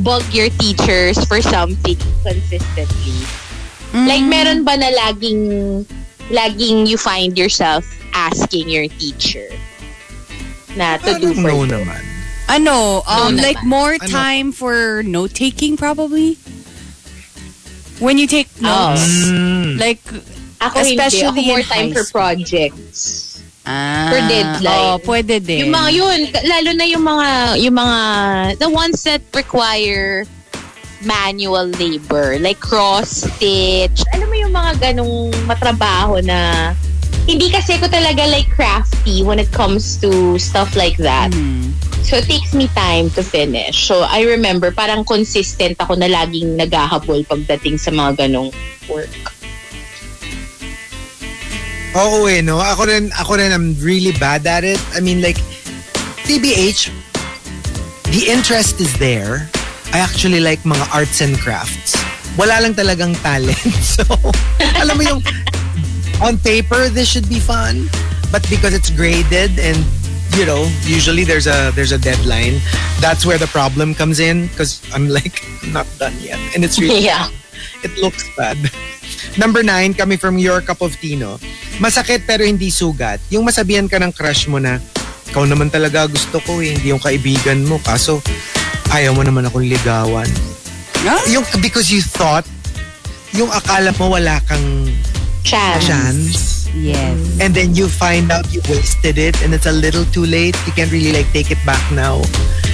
bug 0.00 0.22
your 0.30 0.48
teachers 0.54 1.18
for 1.26 1.42
something 1.42 1.98
consistently? 2.22 3.18
Like, 3.90 4.22
meron 4.22 4.62
ba 4.62 4.78
na 4.78 4.92
laging, 4.92 5.82
laging 6.30 6.86
you 6.86 6.96
find 6.96 7.34
yourself 7.34 7.82
asking 8.14 8.68
your 8.70 8.86
teacher 9.02 9.48
na 10.76 10.96
to 11.00 11.16
do 11.18 11.32
Parang 11.34 11.42
for 11.42 11.50
no 11.50 11.56
you? 11.64 11.66
naman. 11.74 12.02
Ano, 12.48 13.02
um, 13.02 13.34
No 13.34 13.42
like 13.42 13.58
naman. 13.58 13.66
more 13.66 13.94
Ano? 13.98 14.06
time 14.08 14.52
for 14.52 15.02
note 15.02 15.34
taking 15.34 15.76
probably? 15.76 16.38
When 17.98 18.18
you 18.18 18.26
take 18.26 18.48
Oh. 18.62 18.92
notes. 18.94 19.26
Mm. 19.26 19.80
Like, 19.80 20.02
Ako 20.60 20.78
hindi. 20.80 20.94
Especially 20.96 21.42
Ako 21.42 21.48
more 21.48 21.60
in 21.60 21.66
time 21.66 21.90
for 21.92 22.04
projects. 22.08 23.00
ah, 23.66 24.08
For 24.08 24.20
deadline. 24.24 24.86
Oh, 24.94 24.96
pwede 25.02 25.42
din. 25.42 25.66
Yung 25.66 25.74
mga 25.74 25.90
yun, 25.92 26.18
lalo 26.46 26.70
na 26.72 26.84
yung 26.86 27.04
mga, 27.04 27.28
yung 27.60 27.76
mga, 27.76 27.98
the 28.62 28.70
ones 28.70 29.02
that 29.02 29.20
require 29.34 30.22
manual 31.04 31.66
labor, 31.76 32.38
like 32.40 32.60
cross-stitch. 32.60 34.00
Alam 34.14 34.28
mo 34.30 34.36
yung 34.38 34.54
mga 34.54 34.72
ganong 34.80 35.12
matrabaho 35.44 36.22
na, 36.22 36.72
hindi 37.26 37.50
kasi 37.50 37.74
ako 37.74 37.90
talaga 37.90 38.22
like 38.30 38.46
crafty 38.54 39.26
when 39.26 39.42
it 39.42 39.50
comes 39.50 39.98
to 39.98 40.38
stuff 40.38 40.78
like 40.78 40.96
that. 41.02 41.34
Hmm. 41.34 41.74
So 42.06 42.22
it 42.22 42.30
takes 42.30 42.54
me 42.54 42.70
time 42.70 43.10
to 43.18 43.22
finish. 43.26 43.90
So 43.90 44.06
I 44.06 44.22
remember 44.22 44.70
parang 44.70 45.02
consistent 45.02 45.74
ako 45.82 45.98
na 45.98 46.06
laging 46.06 46.54
naghahabol 46.54 47.26
pagdating 47.26 47.82
sa 47.82 47.90
mga 47.90 48.26
ganong 48.26 48.54
work. 48.86 49.10
Oo 51.96 52.30
eh, 52.30 52.44
no? 52.44 52.60
Ako 52.60 52.86
rin, 52.86 53.08
ako 53.16 53.40
rin, 53.40 53.50
I'm 53.50 53.74
really 53.80 54.12
bad 54.20 54.44
at 54.44 54.68
it. 54.68 54.76
I 54.92 55.00
mean, 55.00 55.24
like, 55.24 55.40
TBH, 56.28 56.92
the 58.12 58.28
interest 58.28 58.84
is 58.84 58.92
there. 59.00 59.48
I 59.96 60.04
actually 60.04 60.44
like 60.44 60.60
mga 60.68 60.84
arts 60.92 61.24
and 61.24 61.40
crafts. 61.40 61.96
Wala 62.36 62.60
lang 62.60 62.76
talagang 62.76 63.16
talent. 63.24 63.56
So, 63.96 64.04
alam 64.76 64.92
mo 65.00 65.02
yung, 65.08 65.24
on 66.22 66.38
paper, 66.38 66.88
this 66.88 67.08
should 67.08 67.28
be 67.28 67.38
fun. 67.40 67.88
But 68.32 68.42
because 68.48 68.74
it's 68.74 68.90
graded 68.90 69.58
and, 69.58 69.78
you 70.34 70.44
know, 70.44 70.68
usually 70.82 71.24
there's 71.24 71.46
a 71.46 71.70
there's 71.74 71.92
a 71.92 71.98
deadline, 71.98 72.60
that's 73.00 73.24
where 73.24 73.38
the 73.38 73.46
problem 73.48 73.94
comes 73.94 74.20
in. 74.20 74.48
Because 74.48 74.82
I'm 74.92 75.08
like, 75.08 75.42
I'm 75.62 75.72
not 75.72 75.86
done 75.98 76.14
yet. 76.20 76.38
And 76.54 76.64
it's 76.64 76.78
really 76.78 77.04
Yeah. 77.10 77.28
It 77.84 77.96
looks 78.00 78.24
bad. 78.36 78.58
Number 79.38 79.62
nine, 79.62 79.94
coming 79.94 80.18
from 80.18 80.38
your 80.38 80.60
cup 80.60 80.80
of 80.80 80.96
tea, 80.96 81.14
no? 81.14 81.38
Masakit 81.78 82.24
pero 82.26 82.42
hindi 82.42 82.72
sugat. 82.72 83.20
Yung 83.28 83.44
masabihan 83.44 83.84
ka 83.84 84.00
ng 84.00 84.10
crush 84.10 84.48
mo 84.48 84.56
na, 84.56 84.80
ikaw 85.28 85.44
naman 85.44 85.68
talaga 85.68 86.08
gusto 86.08 86.40
ko 86.40 86.58
eh, 86.64 86.72
hindi 86.72 86.88
yung 86.90 87.02
kaibigan 87.02 87.62
mo. 87.68 87.76
Kaso, 87.84 88.24
ayaw 88.90 89.12
mo 89.12 89.22
naman 89.22 89.44
akong 89.44 89.68
ligawan. 89.68 90.26
Ah? 91.04 91.20
Yung, 91.28 91.44
because 91.60 91.92
you 91.92 92.00
thought, 92.00 92.48
yung 93.36 93.52
akala 93.52 93.92
mo 94.00 94.16
wala 94.16 94.40
kang 94.48 94.88
Chance. 95.46 95.86
chance. 95.86 96.66
Yes. 96.74 97.16
And 97.40 97.54
then 97.54 97.72
you 97.72 97.86
find 97.88 98.28
out 98.28 98.50
you 98.52 98.60
wasted 98.68 99.16
it 99.16 99.38
and 99.40 99.54
it's 99.54 99.64
a 99.64 99.72
little 99.72 100.04
too 100.10 100.26
late. 100.26 100.58
You 100.66 100.72
can't 100.74 100.90
really 100.90 101.14
like 101.14 101.30
take 101.30 101.48
it 101.48 101.62
back 101.64 101.80
now. 101.88 102.20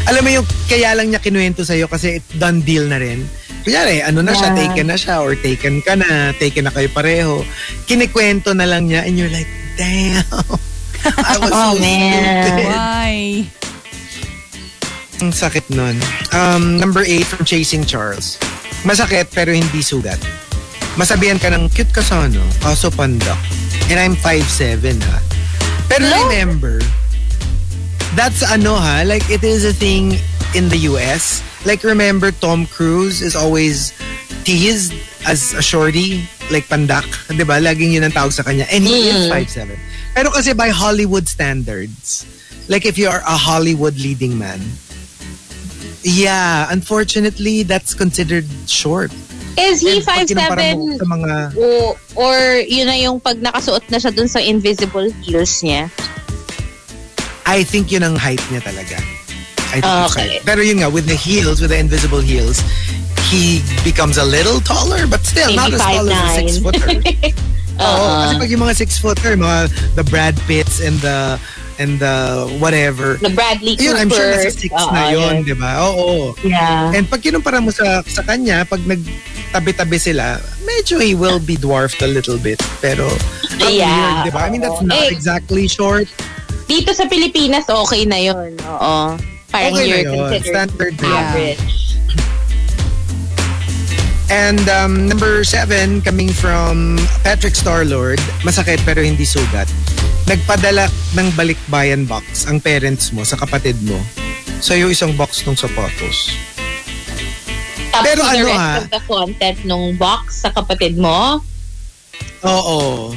Alam 0.08 0.24
mo 0.24 0.30
yung 0.42 0.46
kaya 0.66 0.96
lang 0.96 1.12
niya 1.12 1.20
kinuwento 1.22 1.62
sa'yo 1.62 1.86
kasi 1.86 2.18
it 2.18 2.24
done 2.34 2.64
deal 2.64 2.88
na 2.88 2.98
rin. 2.98 3.22
Kunyari, 3.62 4.02
ano 4.02 4.26
na 4.26 4.34
siya, 4.34 4.50
Yeah. 4.50 4.58
taken 4.66 4.86
na 4.90 4.96
siya 4.98 5.22
or 5.22 5.38
taken 5.38 5.78
ka 5.86 5.94
na, 5.94 6.34
taken 6.34 6.66
na 6.66 6.74
kayo 6.74 6.90
pareho. 6.90 7.46
Kinikwento 7.86 8.50
na 8.56 8.66
lang 8.66 8.90
niya 8.90 9.06
and 9.06 9.14
you're 9.14 9.30
like, 9.30 9.46
damn. 9.78 10.26
I 11.06 11.34
was 11.38 11.54
Oh, 11.54 11.74
so 11.74 11.78
man. 11.78 12.18
stupid. 12.42 12.66
Why? 12.66 13.14
Ang 15.22 15.30
sakit 15.30 15.70
nun. 15.70 15.94
Um, 16.34 16.82
number 16.82 17.06
eight 17.06 17.22
from 17.22 17.46
Chasing 17.46 17.86
Charles. 17.86 18.34
Masakit 18.82 19.30
pero 19.30 19.54
hindi 19.54 19.78
sugat. 19.78 20.18
Masabihan 20.94 21.40
ka 21.40 21.48
ng 21.48 21.72
cute 21.72 21.92
ka 21.92 22.04
sa 22.04 22.28
ano, 22.28 22.44
kaso 22.60 22.92
pandak. 22.92 23.38
And 23.88 23.96
I'm 23.96 24.14
5'7 24.16 25.00
ha. 25.00 25.18
Pero 25.88 26.04
remember, 26.28 26.80
that's 28.16 28.44
ano 28.44 28.76
ha, 28.76 29.04
like 29.04 29.24
it 29.32 29.44
is 29.44 29.64
a 29.64 29.72
thing 29.72 30.16
in 30.52 30.68
the 30.68 30.88
US. 30.92 31.40
Like 31.64 31.84
remember 31.84 32.32
Tom 32.32 32.66
Cruise 32.68 33.22
is 33.22 33.36
always 33.36 33.92
teased 34.44 34.92
as 35.24 35.54
a 35.54 35.62
shorty, 35.62 36.28
like 36.50 36.68
pandak, 36.68 37.06
'di 37.32 37.44
ba? 37.44 37.56
Laging 37.62 37.96
yun 37.96 38.04
ang 38.04 38.12
tawag 38.12 38.32
sa 38.32 38.44
kanya. 38.44 38.68
And 38.68 38.84
he 38.84 39.08
is 39.08 39.30
5'7. 39.32 39.76
Pero 40.12 40.28
kasi 40.28 40.52
by 40.52 40.68
Hollywood 40.68 41.24
standards, 41.24 42.28
like 42.68 42.84
if 42.84 43.00
you 43.00 43.08
are 43.08 43.24
a 43.24 43.36
Hollywood 43.36 43.96
leading 43.96 44.36
man, 44.36 44.60
yeah, 46.04 46.68
unfortunately, 46.68 47.62
that's 47.62 47.94
considered 47.94 48.44
short. 48.66 49.10
Is 49.54 49.80
he 49.80 50.00
And 50.00 50.06
pag 50.06 50.24
kinumpara 50.24 50.72
mo 50.74 50.96
5'7"? 50.96 51.00
Sa 51.00 51.06
mga, 51.06 51.32
O, 51.54 51.66
or 52.16 52.36
yun 52.64 52.86
na 52.86 52.96
yung 52.96 53.20
pag 53.20 53.36
nakasuot 53.36 53.84
na 53.88 53.98
siya 53.98 54.10
dun 54.10 54.26
sa 54.26 54.40
invisible 54.40 55.12
heels 55.20 55.60
niya. 55.60 55.92
I 57.44 57.62
think 57.62 57.90
yun 57.90 58.02
ang 58.02 58.16
height 58.16 58.40
niya 58.48 58.62
talaga. 58.62 58.96
I 59.72 59.80
think 59.80 59.98
Okay. 60.12 60.28
height. 60.38 60.42
Pero 60.44 60.60
yun 60.62 60.80
nga, 60.80 60.88
with 60.88 61.04
the 61.04 61.16
heels, 61.16 61.60
with 61.60 61.70
the 61.70 61.80
invisible 61.80 62.20
heels, 62.20 62.60
he 63.28 63.60
becomes 63.82 64.16
a 64.16 64.24
little 64.24 64.60
taller, 64.60 65.06
but 65.06 65.24
still 65.24 65.52
not 65.52 65.72
Maybe 65.72 65.80
as 65.80 65.84
tall 65.84 66.06
as 66.06 66.12
a 66.12 66.20
5'9". 66.20 66.36
six-footer. 66.38 66.88
Oo, 67.72 67.88
Uh-uh. 67.88 68.16
kasi 68.22 68.32
pag 68.38 68.50
yung 68.52 68.62
mga 68.62 68.74
six-footer, 68.76 69.32
mga 69.34 69.58
the 69.96 70.04
Brad 70.04 70.36
Pitts 70.44 70.78
and 70.78 71.00
the 71.00 71.40
and 71.82 71.98
the 71.98 72.14
whatever, 72.56 73.18
The 73.18 73.34
Bradley 73.34 73.74
yun, 73.74 73.92
Cooper. 73.92 73.98
I'm 73.98 74.08
sure 74.08 74.30
nasa 74.30 74.54
six 74.54 74.70
Oo, 74.70 74.94
na 74.94 75.10
yun, 75.10 75.18
yun. 75.20 75.36
di 75.42 75.54
ba? 75.54 75.82
Oo. 75.82 76.38
Yeah. 76.40 76.94
And 76.94 77.04
pag 77.04 77.20
kinumpara 77.20 77.58
mo 77.58 77.74
sa, 77.74 78.06
sa 78.06 78.22
kanya, 78.22 78.62
pag 78.62 78.78
nagtabi-tabi 78.80 79.98
sila, 79.98 80.38
medyo 80.62 80.96
he 80.96 81.12
will 81.12 81.42
be 81.42 81.58
dwarfed 81.58 81.98
a 82.00 82.08
little 82.08 82.38
bit. 82.38 82.62
Pero 82.78 83.10
Ang 83.58 83.74
Yeah. 83.74 83.90
weird, 84.22 84.24
di 84.24 84.30
ba? 84.30 84.40
I 84.42 84.48
mean, 84.48 84.62
that's 84.62 84.78
not 84.80 84.94
Eh, 84.96 85.10
exactly 85.10 85.66
short. 85.66 86.06
Dito 86.64 86.94
sa 86.94 87.04
Pilipinas, 87.04 87.66
okay 87.66 88.06
na 88.06 88.16
yun. 88.16 88.54
Oo. 88.62 89.18
Parang 89.50 89.74
Okay 89.76 89.84
you're 89.84 90.06
yun. 90.06 90.16
considered 90.32 90.46
Standard 90.48 90.94
yun. 90.96 91.12
average. 91.12 91.64
And 94.32 94.64
um, 94.70 95.06
number 95.06 95.44
seven, 95.44 96.00
coming 96.00 96.32
from 96.32 96.96
Patrick 97.20 97.52
Starlord, 97.52 98.16
masakit 98.40 98.80
pero 98.80 99.04
hindi 99.04 99.28
sugat. 99.28 99.68
Nagpadala 100.26 100.86
ng 101.18 101.28
balikbayan 101.34 102.06
box 102.06 102.46
ang 102.46 102.62
parents 102.62 103.10
mo 103.10 103.26
sa 103.26 103.34
kapatid 103.34 103.76
mo. 103.82 103.98
So 104.62 104.78
yung 104.78 104.94
isang 104.94 105.18
box 105.18 105.42
ng 105.42 105.58
sapatos. 105.58 106.30
Tapos 107.92 108.06
Pero 108.08 108.22
ano, 108.24 108.46
rest 108.48 108.56
ah? 108.56 108.78
of 108.80 108.88
the 108.88 109.02
content 109.04 109.58
nung 109.68 109.98
box 110.00 110.46
sa 110.46 110.50
kapatid 110.54 110.96
mo, 110.96 111.44
Oo. 112.40 113.12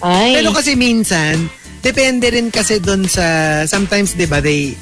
ay, 0.00 0.38
Pero 0.38 0.54
kasi 0.54 0.78
minsan, 0.78 1.50
depende 1.82 2.30
rin 2.30 2.48
kasi 2.54 2.78
doon 2.78 3.04
sa, 3.10 3.26
sometimes, 3.66 4.14
di 4.14 4.30
ba, 4.30 4.38
they, 4.38 4.78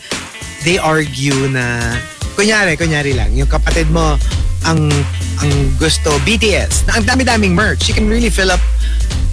they 0.69 0.77
argue 0.77 1.49
na, 1.49 1.97
kunyari, 2.37 2.77
kunyari 2.77 3.17
lang, 3.17 3.33
yung 3.33 3.49
kapatid 3.49 3.89
mo, 3.89 4.21
ang, 4.69 4.93
ang 5.41 5.53
gusto, 5.81 6.13
BTS, 6.29 6.85
na 6.89 7.01
ang 7.01 7.05
dami-daming 7.09 7.57
merch. 7.57 7.89
You 7.89 7.97
can 7.97 8.07
really 8.07 8.31
fill 8.31 8.53
up, 8.53 8.61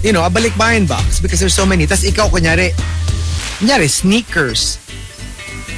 you 0.02 0.10
know, 0.10 0.22
a 0.22 0.30
balikbayan 0.30 0.84
box 0.84 1.18
because 1.18 1.38
there's 1.38 1.54
so 1.54 1.64
many. 1.64 1.86
Tapos 1.86 2.02
ikaw, 2.02 2.26
kunyari, 2.26 2.74
kunyari, 3.58 3.86
sneakers. 3.86 4.78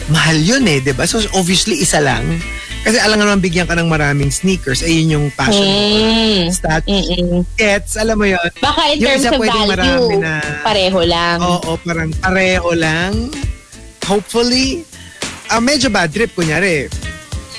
Mahal 0.06 0.36
yun 0.36 0.64
eh, 0.66 0.80
di 0.80 0.92
ba? 0.92 1.04
So, 1.04 1.20
obviously, 1.32 1.80
isa 1.80 1.96
lang. 1.96 2.40
Kasi 2.80 3.00
alam 3.00 3.16
nga 3.16 3.24
naman, 3.24 3.40
bigyan 3.40 3.64
ka 3.64 3.72
ng 3.72 3.88
maraming 3.88 4.28
sneakers, 4.28 4.84
ayun 4.84 5.08
yung 5.10 5.26
passion 5.32 5.64
mm, 5.64 6.52
stats. 6.52 6.84
mm-mm. 6.84 7.40
Gets, 7.56 7.96
alam 7.96 8.20
mo 8.20 8.28
yun. 8.28 8.44
baka 8.60 8.92
in 8.92 9.00
Yung 9.00 9.16
terms 9.16 9.24
of 9.24 9.40
value, 9.40 10.20
na- 10.20 10.60
pareho 10.60 11.00
lang. 11.00 11.40
Oo, 11.40 11.80
parang 11.80 12.12
pareho 12.14 12.76
lang. 12.76 13.32
Hopefully. 14.04 14.84
Ah, 15.48 15.64
medyo 15.64 15.88
bad 15.88 16.12
trip, 16.12 16.36
kunyari. 16.36 16.92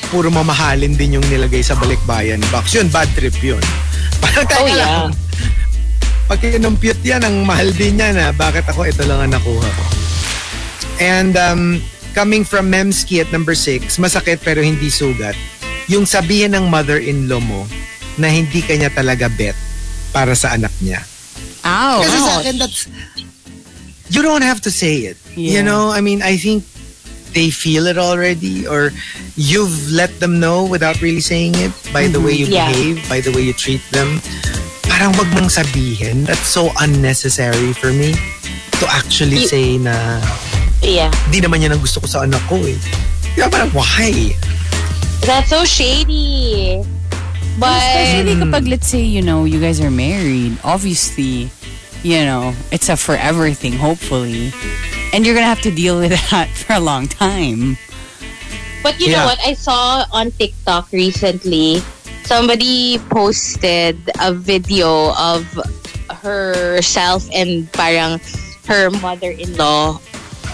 Puro 0.07 0.29
mamahalin 0.29 0.93
din 0.93 1.17
yung 1.17 1.25
nilagay 1.25 1.65
sa 1.65 1.73
balikbayan 1.73 2.37
box. 2.53 2.77
Yun, 2.77 2.85
bad 2.89 3.09
trip 3.17 3.33
yun. 3.41 3.61
Parang 4.21 4.45
Oh, 4.55 4.63
yeah. 4.63 4.77
lang. 4.77 5.09
Pag 6.25 6.41
kinumpute 6.41 7.05
yan, 7.05 7.21
ang 7.21 7.45
mahal 7.45 7.69
din 7.69 8.01
yan 8.01 8.17
na 8.17 8.33
bakit 8.33 8.65
ako 8.65 8.89
ito 8.89 9.05
lang 9.05 9.29
ang 9.29 9.31
nakuha 9.37 9.61
ko. 9.61 9.83
And 10.97 11.37
um, 11.37 11.85
coming 12.17 12.41
from 12.41 12.71
Memski 12.73 13.21
at 13.21 13.29
number 13.29 13.53
six, 13.53 14.01
masakit 14.01 14.41
pero 14.41 14.65
hindi 14.65 14.89
sugat. 14.89 15.37
Yung 15.85 16.09
sabihin 16.09 16.57
ng 16.57 16.65
mother-in-law 16.65 17.41
mo 17.45 17.69
na 18.17 18.25
hindi 18.25 18.65
kanya 18.65 18.89
talaga 18.89 19.29
bet 19.29 19.53
para 20.09 20.33
sa 20.33 20.57
anak 20.57 20.73
niya. 20.81 21.05
Ow. 21.61 22.01
Kasi 22.01 22.17
sa 22.17 22.33
akin, 22.41 22.55
that's... 22.57 22.89
You 24.09 24.21
don't 24.21 24.45
have 24.45 24.61
to 24.65 24.71
say 24.71 25.05
it. 25.09 25.17
You 25.37 25.61
Yeah. 25.61 25.67
know, 25.67 25.89
I 25.93 26.01
mean, 26.01 26.21
I 26.25 26.37
think 26.37 26.65
they 27.35 27.51
feel 27.51 27.85
it 27.85 27.97
already 27.99 28.65
or 28.65 28.95
you've 29.35 29.91
let 29.91 30.09
them 30.23 30.39
know 30.39 30.63
without 30.63 31.01
really 31.03 31.21
saying 31.21 31.53
it 31.59 31.73
by 31.91 32.07
the 32.07 32.17
way 32.17 32.33
you 32.33 32.47
Yeah. 32.49 32.71
behave, 32.71 32.97
by 33.05 33.19
the 33.21 33.29
way 33.29 33.45
you 33.45 33.53
treat 33.53 33.83
them. 33.93 34.21
Parang 34.95 35.11
wag 35.19 35.27
mong 35.35 35.51
sabihin. 35.51 36.23
That's 36.23 36.47
so 36.47 36.71
unnecessary 36.79 37.75
for 37.75 37.91
me 37.91 38.15
to 38.79 38.85
actually 38.87 39.43
You- 39.43 39.51
say 39.51 39.67
na 39.75 40.23
Yeah. 40.79 41.11
di 41.27 41.43
naman 41.43 41.59
yan 41.59 41.75
ang 41.75 41.83
gusto 41.83 41.99
ko 41.99 42.07
sa 42.07 42.23
anak 42.23 42.39
ko 42.47 42.55
eh. 42.63 42.79
Kaya 43.35 43.51
parang, 43.51 43.75
why? 43.75 44.31
That's 45.27 45.51
so 45.51 45.67
shady. 45.67 46.79
But, 47.59 47.75
Especially 47.75 48.35
kapag, 48.39 48.63
let's 48.71 48.87
say, 48.87 49.03
you 49.03 49.19
know, 49.19 49.43
you 49.43 49.59
guys 49.59 49.83
are 49.83 49.91
married, 49.91 50.55
obviously, 50.63 51.51
you 51.99 52.23
know, 52.23 52.55
it's 52.71 52.87
a 52.87 52.95
forever 52.95 53.51
thing, 53.51 53.75
hopefully. 53.75 54.55
And 55.11 55.27
you're 55.27 55.35
gonna 55.35 55.47
have 55.51 55.63
to 55.67 55.71
deal 55.75 55.99
with 55.99 56.15
that 56.31 56.47
for 56.55 56.79
a 56.79 56.83
long 56.83 57.07
time. 57.11 57.75
but 58.79 58.95
you 59.01 59.11
Yeah. 59.11 59.27
know 59.27 59.35
what? 59.35 59.39
I 59.43 59.57
saw 59.59 60.05
on 60.13 60.31
TikTok 60.31 60.87
recently, 60.95 61.81
somebody 62.25 62.97
posted 63.13 63.95
a 64.19 64.33
video 64.33 65.13
of 65.13 65.45
herself 66.09 67.29
and 67.29 67.69
parang 67.71 68.19
her 68.65 68.89
mother-in-law 68.89 70.01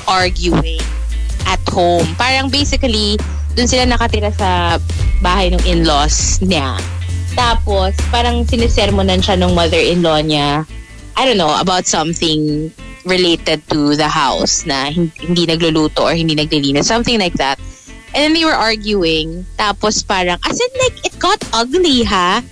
arguing 0.07 0.83
at 1.47 1.63
home. 1.71 2.05
Parang 2.19 2.51
basically, 2.51 3.15
dun 3.55 3.67
sila 3.67 3.87
nakatira 3.87 4.35
sa 4.35 4.77
bahay 5.23 5.51
ng 5.55 5.63
in-laws 5.63 6.43
niya. 6.43 6.75
Tapos, 7.31 7.95
parang 8.11 8.43
sinisermonan 8.43 9.23
siya 9.23 9.39
ng 9.39 9.55
mother-in-law 9.55 10.19
niya. 10.27 10.67
I 11.15 11.23
don't 11.23 11.39
know, 11.39 11.55
about 11.55 11.87
something 11.87 12.71
related 13.07 13.63
to 13.71 13.95
the 13.95 14.07
house 14.11 14.67
na 14.67 14.91
hin- 14.91 15.15
hindi 15.17 15.47
nagluluto 15.47 16.05
or 16.05 16.13
hindi 16.13 16.35
naglilinis. 16.35 16.85
Something 16.85 17.17
like 17.17 17.33
that. 17.39 17.57
And 18.11 18.27
then 18.27 18.33
they 18.33 18.43
were 18.43 18.55
arguing. 18.55 19.45
Tapos 19.55 20.03
parang, 20.03 20.37
as 20.43 20.59
in 20.59 20.71
like, 20.79 20.97
it 21.05 21.15
got 21.19 21.39
ugly 21.53 22.03
ha? 22.03 22.43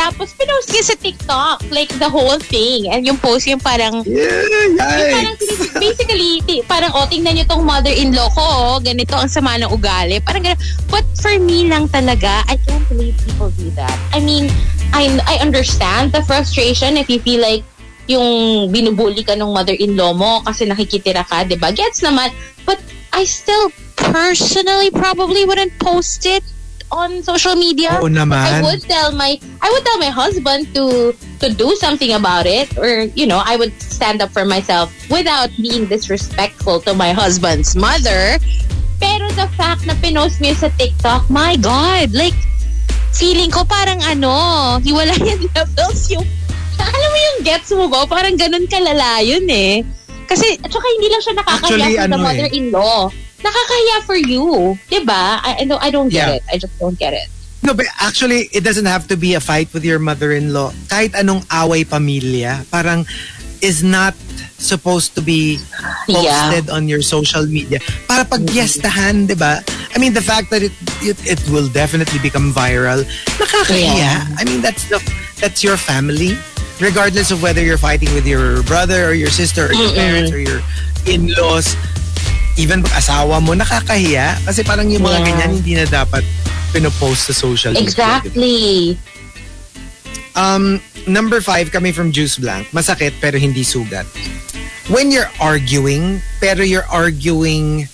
Tapos 0.00 0.32
pinost 0.32 0.72
niya 0.72 0.84
sa 0.88 0.96
TikTok, 0.96 1.68
like 1.68 1.92
the 2.00 2.08
whole 2.08 2.40
thing. 2.40 2.88
And 2.88 3.04
yung 3.04 3.20
post 3.20 3.44
yung 3.44 3.60
parang, 3.60 4.00
Yeah, 4.08 4.48
yung 4.48 4.80
parang 4.80 5.36
yikes. 5.36 5.76
basically, 5.84 6.40
parang, 6.64 6.96
oh, 6.96 7.04
tingnan 7.04 7.36
niyo 7.36 7.44
tong 7.44 7.68
mother-in-law 7.68 8.32
ko, 8.32 8.40
oh, 8.40 8.76
ganito 8.80 9.12
ang 9.12 9.28
sama 9.28 9.60
ng 9.60 9.68
ugali. 9.68 10.16
Parang 10.24 10.40
ganun. 10.40 10.56
But 10.88 11.04
for 11.20 11.36
me 11.36 11.68
lang 11.68 11.92
talaga, 11.92 12.48
I 12.48 12.56
can't 12.64 12.84
believe 12.88 13.12
people 13.28 13.52
do 13.60 13.68
that. 13.76 13.92
I 14.16 14.24
mean, 14.24 14.48
I, 14.96 15.20
I 15.28 15.36
understand 15.44 16.16
the 16.16 16.24
frustration 16.24 16.96
if 16.96 17.12
you 17.12 17.20
feel 17.20 17.44
like 17.44 17.60
yung 18.08 18.72
binubuli 18.72 19.20
ka 19.20 19.36
ng 19.36 19.52
mother-in-law 19.52 20.16
mo 20.16 20.40
kasi 20.48 20.64
nakikitira 20.64 21.28
ka, 21.28 21.44
di 21.44 21.60
ba? 21.60 21.76
Gets 21.76 22.00
naman. 22.00 22.32
But 22.64 22.80
I 23.12 23.28
still 23.28 23.68
personally 24.08 24.90
probably 24.90 25.44
wouldn't 25.44 25.76
post 25.78 26.24
it 26.26 26.42
on 26.90 27.22
social 27.22 27.54
media. 27.54 28.02
Oo 28.02 28.10
I 28.10 28.18
naman. 28.18 28.66
would 28.66 28.82
tell 28.82 29.14
my 29.14 29.38
I 29.62 29.68
would 29.70 29.84
tell 29.86 29.98
my 30.02 30.10
husband 30.10 30.74
to 30.74 31.14
to 31.38 31.46
do 31.54 31.74
something 31.78 32.12
about 32.18 32.50
it 32.50 32.66
or 32.76 33.06
you 33.14 33.30
know 33.30 33.40
I 33.44 33.54
would 33.54 33.72
stand 33.78 34.18
up 34.20 34.34
for 34.34 34.44
myself 34.44 34.90
without 35.06 35.54
being 35.56 35.86
disrespectful 35.86 36.82
to 36.90 36.92
my 36.92 37.14
husband's 37.14 37.78
mother 37.78 38.42
pero 39.00 39.30
the 39.38 39.48
fact 39.56 39.86
na 39.88 39.94
pinost 40.02 40.42
yun 40.42 40.52
sa 40.58 40.68
TikTok 40.76 41.30
my 41.32 41.56
god 41.56 42.12
like 42.12 42.36
feeling 43.14 43.48
ko 43.48 43.64
parang 43.64 44.02
ano 44.04 44.76
hiwala 44.82 45.14
yung 45.22 45.46
levels 45.56 46.00
yung 46.12 46.26
alam 46.76 47.08
mo 47.08 47.18
yung 47.18 47.38
gets 47.46 47.70
mo 47.72 47.86
ba 47.86 48.04
parang 48.04 48.34
ganun 48.36 48.66
kalala 48.66 49.22
yun 49.24 49.46
eh 49.48 49.86
kasi 50.26 50.58
at 50.60 50.70
saka 50.70 50.86
hindi 50.98 51.08
lang 51.08 51.22
siya 51.22 51.34
nakakahiya 51.38 51.86
Actually, 51.86 51.96
for 51.96 52.06
the 52.06 52.18
ano 52.18 52.28
eh. 52.28 52.28
Nakakahiya 53.40 53.96
for 54.04 54.16
you 54.16 54.76
'di 54.88 55.04
ba 55.04 55.40
I, 55.42 55.60
I 55.60 55.64
don't 55.64 55.82
I 55.82 55.90
don't 55.90 56.08
get 56.12 56.28
Yeah. 56.28 56.36
it 56.38 56.42
I 56.52 56.56
just 56.58 56.74
don't 56.78 56.98
get 56.98 57.12
it 57.14 57.28
No, 57.60 57.76
but 57.76 57.84
actually, 58.00 58.48
it 58.56 58.64
doesn't 58.64 58.88
have 58.88 59.04
to 59.12 59.20
be 59.20 59.36
a 59.36 59.40
fight 59.40 59.68
with 59.76 59.84
your 59.84 60.00
mother-in-law. 60.00 60.72
Kahit 60.88 61.12
anong 61.12 61.44
away 61.52 61.84
pamilya, 61.84 62.64
parang 62.72 63.04
is 63.60 63.84
not 63.84 64.16
supposed 64.56 65.12
to 65.12 65.20
be 65.20 65.60
posted 66.08 66.72
on 66.72 66.88
your 66.88 67.04
social 67.04 67.44
media. 67.44 67.76
Para 68.08 68.24
pag 68.24 68.48
fiestahan, 68.48 69.28
di 69.28 69.36
ba? 69.36 69.60
I 69.92 70.00
mean, 70.00 70.16
the 70.16 70.24
fact 70.24 70.48
that 70.56 70.64
it, 70.64 70.72
it 71.04 71.20
it 71.28 71.40
will 71.52 71.68
definitely 71.68 72.16
become 72.24 72.48
viral, 72.48 73.04
nakakahiya. 73.36 73.92
Yeah. 73.92 74.24
I 74.40 74.48
mean, 74.48 74.64
that's 74.64 74.88
the 74.88 74.96
that's 75.36 75.60
your 75.60 75.76
family. 75.76 76.40
Regardless 76.80 77.28
of 77.28 77.44
whether 77.44 77.60
you're 77.60 77.76
fighting 77.76 78.08
with 78.16 78.24
your 78.24 78.64
brother 78.64 79.04
or 79.04 79.12
your 79.12 79.28
sister 79.28 79.68
or 79.68 79.76
your 79.76 79.92
parents 79.92 80.32
or 80.32 80.40
your 80.40 80.64
in-laws, 81.04 81.76
even 82.56 82.82
asawa 82.96 83.38
mo, 83.38 83.54
nakakahiya. 83.54 84.38
Kasi 84.42 84.62
parang 84.64 84.90
yung 84.90 85.04
mga 85.04 85.18
Yeah. 85.22 85.26
ganyan, 85.26 85.50
hindi 85.60 85.72
na 85.76 85.86
dapat 85.86 86.24
pinopost 86.72 87.30
sa 87.30 87.34
social 87.34 87.74
media. 87.74 87.86
Exactly. 87.86 88.98
Um, 90.38 90.78
number 91.10 91.42
five, 91.42 91.74
coming 91.74 91.92
from 91.92 92.14
Juice 92.14 92.38
Blank, 92.38 92.70
masakit 92.70 93.18
pero 93.18 93.36
hindi 93.38 93.66
sugat. 93.66 94.06
When 94.90 95.10
you're 95.10 95.30
arguing, 95.38 96.22
pero 96.38 96.62
you're 96.62 96.86
arguing 96.90 97.86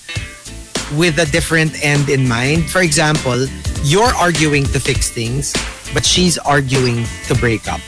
with 0.95 1.19
a 1.19 1.27
different 1.29 1.75
end 1.83 2.09
in 2.09 2.25
mind. 2.25 2.69
For 2.69 2.81
example, 2.81 3.45
you're 3.83 4.13
arguing 4.17 4.65
to 4.73 4.79
fix 4.79 5.09
things, 5.09 5.53
but 5.93 6.05
she's 6.05 6.37
arguing 6.41 7.05
to 7.27 7.35
break 7.37 7.67
up. 7.69 7.81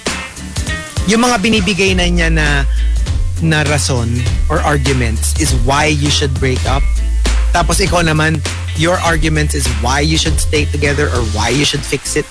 Yung 1.09 1.25
mga 1.25 1.41
binibigay 1.41 1.97
na 1.97 2.05
niya 2.05 2.29
na 2.29 2.47
na 3.41 3.63
rason 3.63 4.19
or 4.49 4.59
arguments 4.61 5.39
is 5.39 5.53
why 5.63 5.85
you 5.85 6.09
should 6.09 6.33
break 6.39 6.59
up. 6.65 6.83
Tapos 7.51 7.81
ikaw 7.81 8.05
naman, 8.05 8.37
your 8.77 8.95
arguments 9.01 9.55
is 9.55 9.65
why 9.81 9.99
you 9.99 10.17
should 10.17 10.39
stay 10.39 10.65
together 10.65 11.07
or 11.09 11.21
why 11.33 11.49
you 11.49 11.65
should 11.65 11.81
fix 11.81 12.15
it. 12.15 12.25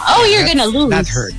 Oh, 0.00 0.24
you're 0.24 0.46
gonna 0.46 0.66
lose. 0.66 0.90
That 0.90 1.08
hurts. 1.08 1.36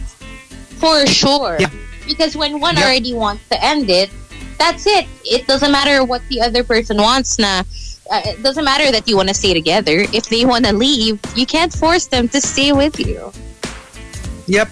For 0.77 1.05
sure. 1.07 1.57
Yeah. 1.59 1.69
Because 2.05 2.35
when 2.37 2.59
one 2.59 2.75
Yep. 2.77 2.85
already 2.85 3.13
wants 3.13 3.43
to 3.49 3.57
end 3.63 3.89
it, 3.89 4.09
that's 4.57 4.85
it. 4.85 5.05
It 5.25 5.47
doesn't 5.47 5.71
matter 5.71 6.03
what 6.03 6.21
the 6.29 6.41
other 6.41 6.63
person 6.63 6.97
wants 6.97 7.39
na. 7.39 7.63
Uh, 8.05 8.21
it 8.25 8.43
doesn't 8.43 8.63
matter 8.63 8.91
that 8.93 9.09
you 9.09 9.17
want 9.17 9.29
to 9.29 9.33
stay 9.33 9.53
together. 9.53 10.05
If 10.13 10.29
they 10.29 10.45
want 10.45 10.65
to 10.65 10.73
leave, 10.73 11.17
you 11.35 11.45
can't 11.45 11.73
force 11.73 12.05
them 12.05 12.29
to 12.29 12.39
stay 12.39 12.71
with 12.71 12.99
you. 13.01 13.33
Yep, 14.45 14.69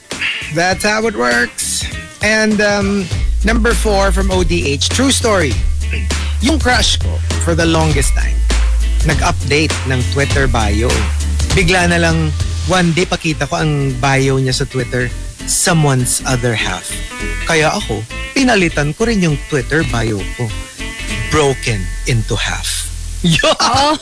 that's 0.54 0.86
how 0.86 1.02
it 1.10 1.18
works. 1.18 1.82
And 2.22 2.62
um, 2.62 3.10
Number 3.44 3.76
four 3.76 4.16
from 4.16 4.32
ODH, 4.32 4.88
true 4.96 5.12
story. 5.12 5.52
Yung 6.39 6.60
crush 6.60 6.96
ko, 6.96 7.12
for 7.44 7.60
the 7.60 7.68
longest 7.68 8.16
time, 8.16 8.39
nag-update 9.04 9.76
ng 9.91 10.00
Twitter 10.16 10.48
bio. 10.48 10.88
Bigla 11.52 11.91
na 11.91 12.00
lang, 12.00 12.32
one 12.72 12.96
day 12.96 13.04
pakita 13.04 13.44
ko 13.52 13.60
ang 13.60 13.91
bio 14.00 14.39
niya 14.39 14.56
sa 14.56 14.64
Twitter, 14.64 15.12
someone's 15.44 16.24
other 16.24 16.56
half. 16.56 16.88
Kaya 17.44 17.68
ako, 17.76 18.00
pinalitan 18.32 18.96
ko 18.96 19.12
rin 19.12 19.20
yung 19.20 19.36
Twitter 19.52 19.84
bio 19.91 20.24
ko. 20.39 20.48
Broken 21.28 21.84
into 22.08 22.39
half. 22.39 22.88
Yeah. 23.24 23.56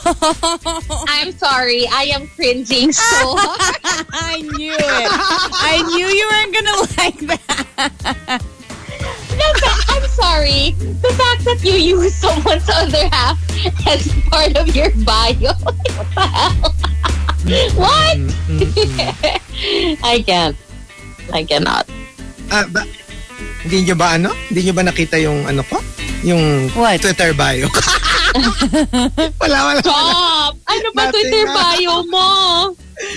I'm 1.17 1.33
sorry. 1.37 1.89
I 1.89 2.13
am 2.13 2.29
cringing 2.37 2.93
so 2.93 3.37
hard. 3.37 4.05
I 4.13 4.41
knew 4.41 4.73
it. 4.73 5.09
I 5.65 5.81
knew 5.93 6.07
you 6.09 6.25
weren't 6.29 6.53
gonna 6.53 6.77
like 6.97 7.19
that. 7.29 8.41
I'm 9.91 10.05
sorry. 10.11 10.75
The 11.01 11.11
fact 11.15 11.45
that 11.45 11.59
you 11.63 11.73
use 11.75 12.15
someone's 12.15 12.67
other 12.69 13.07
half 13.09 13.37
as 13.87 14.07
part 14.29 14.55
of 14.57 14.75
your 14.75 14.91
bio. 15.03 15.53
What 15.61 16.13
the 16.15 16.25
hell? 16.27 16.73
what? 17.75 18.17
I 20.05 20.21
can't. 20.21 20.55
I 21.33 21.41
cannot. 21.43 21.89
Ah, 22.51 22.65
ba, 22.69 22.85
hindi 23.63 23.87
nyo 23.87 23.95
ba 23.95 24.13
ano? 24.17 24.29
Hindi 24.49 24.69
nyo 24.69 24.73
ba 24.77 24.83
nakita 24.85 25.17
yung 25.17 25.47
ano 25.47 25.63
ko? 25.65 25.79
Yung 26.21 26.69
What? 26.77 27.01
Twitter 27.01 27.33
bio 27.33 27.65
ko? 27.71 27.79
wala, 29.41 29.57
wala. 29.73 29.81
Stop! 29.81 30.53
Ano 30.69 30.87
ba 30.93 31.09
Nothing 31.09 31.11
Twitter 31.27 31.43
na. 31.49 31.53
bio 31.55 31.95
mo? 32.07 32.27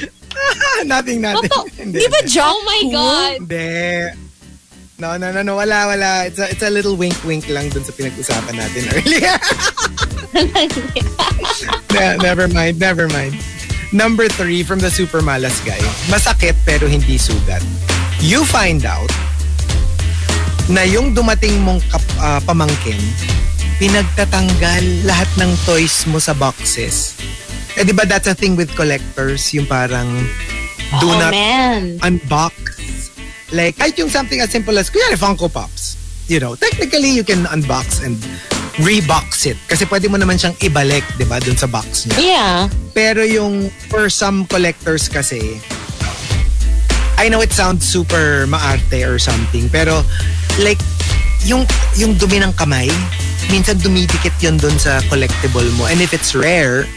nothing, 0.91 1.21
nothing. 1.21 1.51
Totoo. 1.53 1.69
Hindi. 1.77 1.97
Di 2.01 2.07
ba 2.09 2.21
joke? 2.25 2.49
Oh 2.49 2.61
my 2.65 2.81
God. 2.91 3.35
Hindi. 3.45 3.73
No, 4.95 5.17
no, 5.19 5.33
no, 5.35 5.43
no. 5.43 5.57
Wala, 5.57 5.91
wala. 5.91 6.27
It's 6.27 6.39
a, 6.39 6.47
it's 6.51 6.63
a 6.63 6.71
little 6.71 6.95
wink-wink 6.95 7.51
lang 7.51 7.67
dun 7.71 7.83
sa 7.83 7.91
pinag-usapan 7.91 8.55
natin 8.55 8.83
earlier. 8.95 9.37
Ne- 11.91 12.19
never 12.23 12.47
mind, 12.47 12.79
never 12.79 13.11
mind. 13.11 13.35
Number 13.91 14.27
three 14.27 14.63
from 14.63 14.79
the 14.79 14.91
super 14.91 15.19
malas 15.19 15.59
guy. 15.67 15.79
Masakit 16.07 16.55
pero 16.63 16.87
hindi 16.87 17.19
sugat. 17.19 17.63
You 18.23 18.47
find 18.47 18.83
out 18.87 19.11
na 20.67 20.83
yung 20.83 21.15
dumating 21.15 21.63
mong 21.63 21.83
kap- 21.91 22.19
ah, 22.19 22.41
pamangkin, 22.43 22.99
pinagtatanggal 23.79 24.83
lahat 25.07 25.29
ng 25.39 25.51
toys 25.67 26.07
mo 26.07 26.19
sa 26.19 26.35
boxes. 26.35 27.15
Eh 27.75 27.83
di 27.83 27.91
ba 27.91 28.07
that's 28.07 28.31
a 28.31 28.35
thing 28.35 28.55
with 28.55 28.71
collectors, 28.79 29.51
yung 29.51 29.67
parang 29.67 30.07
do 31.03 31.07
oh 31.11 31.19
not 31.19 31.35
man. 31.35 31.99
unbox. 32.03 32.55
Like, 33.55 33.79
kahit 33.79 33.95
yung 34.03 34.11
something 34.11 34.43
as 34.43 34.51
simple 34.51 34.75
as, 34.75 34.91
kunyari, 34.91 35.15
Funko 35.15 35.47
Pops. 35.47 35.95
You 36.27 36.43
know, 36.43 36.59
technically, 36.59 37.15
you 37.15 37.23
can 37.23 37.47
unbox 37.47 38.03
and 38.03 38.19
rebox 38.83 39.47
it. 39.47 39.55
Kasi 39.71 39.87
pwede 39.87 40.11
mo 40.11 40.19
naman 40.19 40.35
siyang 40.35 40.59
ibalik, 40.59 41.07
di 41.15 41.23
ba, 41.23 41.39
dun 41.39 41.55
sa 41.55 41.71
box 41.71 42.11
niya. 42.11 42.19
Yeah. 42.19 42.59
Pero 42.91 43.23
yung, 43.23 43.71
for 43.87 44.11
some 44.11 44.43
collectors 44.51 45.07
kasi, 45.07 45.63
I 47.15 47.31
know 47.31 47.39
it 47.47 47.55
sounds 47.55 47.87
super 47.87 48.51
maarte 48.51 49.07
or 49.07 49.23
something, 49.23 49.71
pero, 49.71 50.03
like, 50.59 50.83
yung, 51.47 51.63
yung 51.95 52.19
dumi 52.19 52.43
ng 52.43 52.59
kamay, 52.59 52.91
minsan 53.55 53.79
dumidikit 53.79 54.35
yun 54.43 54.59
dun 54.59 54.75
sa 54.83 54.99
collectible 55.07 55.71
mo. 55.79 55.87
And 55.87 56.03
if 56.03 56.11
it's 56.11 56.35
rare, 56.35 56.91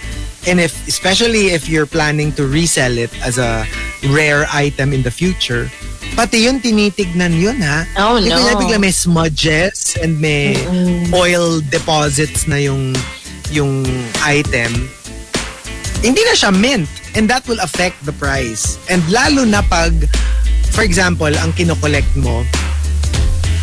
and 0.47 0.59
if, 0.59 0.87
especially 0.87 1.51
if 1.51 1.67
you're 1.67 1.85
planning 1.85 2.31
to 2.39 2.47
resell 2.47 2.97
it 2.97 3.11
as 3.21 3.37
a 3.37 3.67
rare 4.09 4.47
item 4.51 4.93
in 4.93 5.03
the 5.03 5.11
future, 5.11 5.69
pati 6.15 6.47
yun 6.47 6.63
tinitignan 6.63 7.35
yun 7.35 7.59
ha. 7.59 7.83
Oh, 7.99 8.15
no. 8.17 8.31
kunyari 8.31 8.55
bigla 8.55 8.79
may 8.79 8.95
smudges 8.95 9.99
and 10.01 10.17
may 10.23 10.55
oil 11.11 11.59
deposits 11.69 12.47
na 12.47 12.55
yung 12.55 12.95
yung 13.51 13.83
item. 14.23 14.71
Hindi 15.99 16.23
na 16.23 16.33
siya 16.33 16.55
mint 16.55 16.87
and 17.13 17.27
that 17.27 17.43
will 17.51 17.59
affect 17.59 17.99
the 18.07 18.15
price. 18.15 18.79
And 18.87 19.03
lalo 19.11 19.43
na 19.43 19.61
pag 19.67 20.07
for 20.71 20.87
example, 20.87 21.29
ang 21.29 21.51
kinokollect 21.59 22.15
mo 22.15 22.47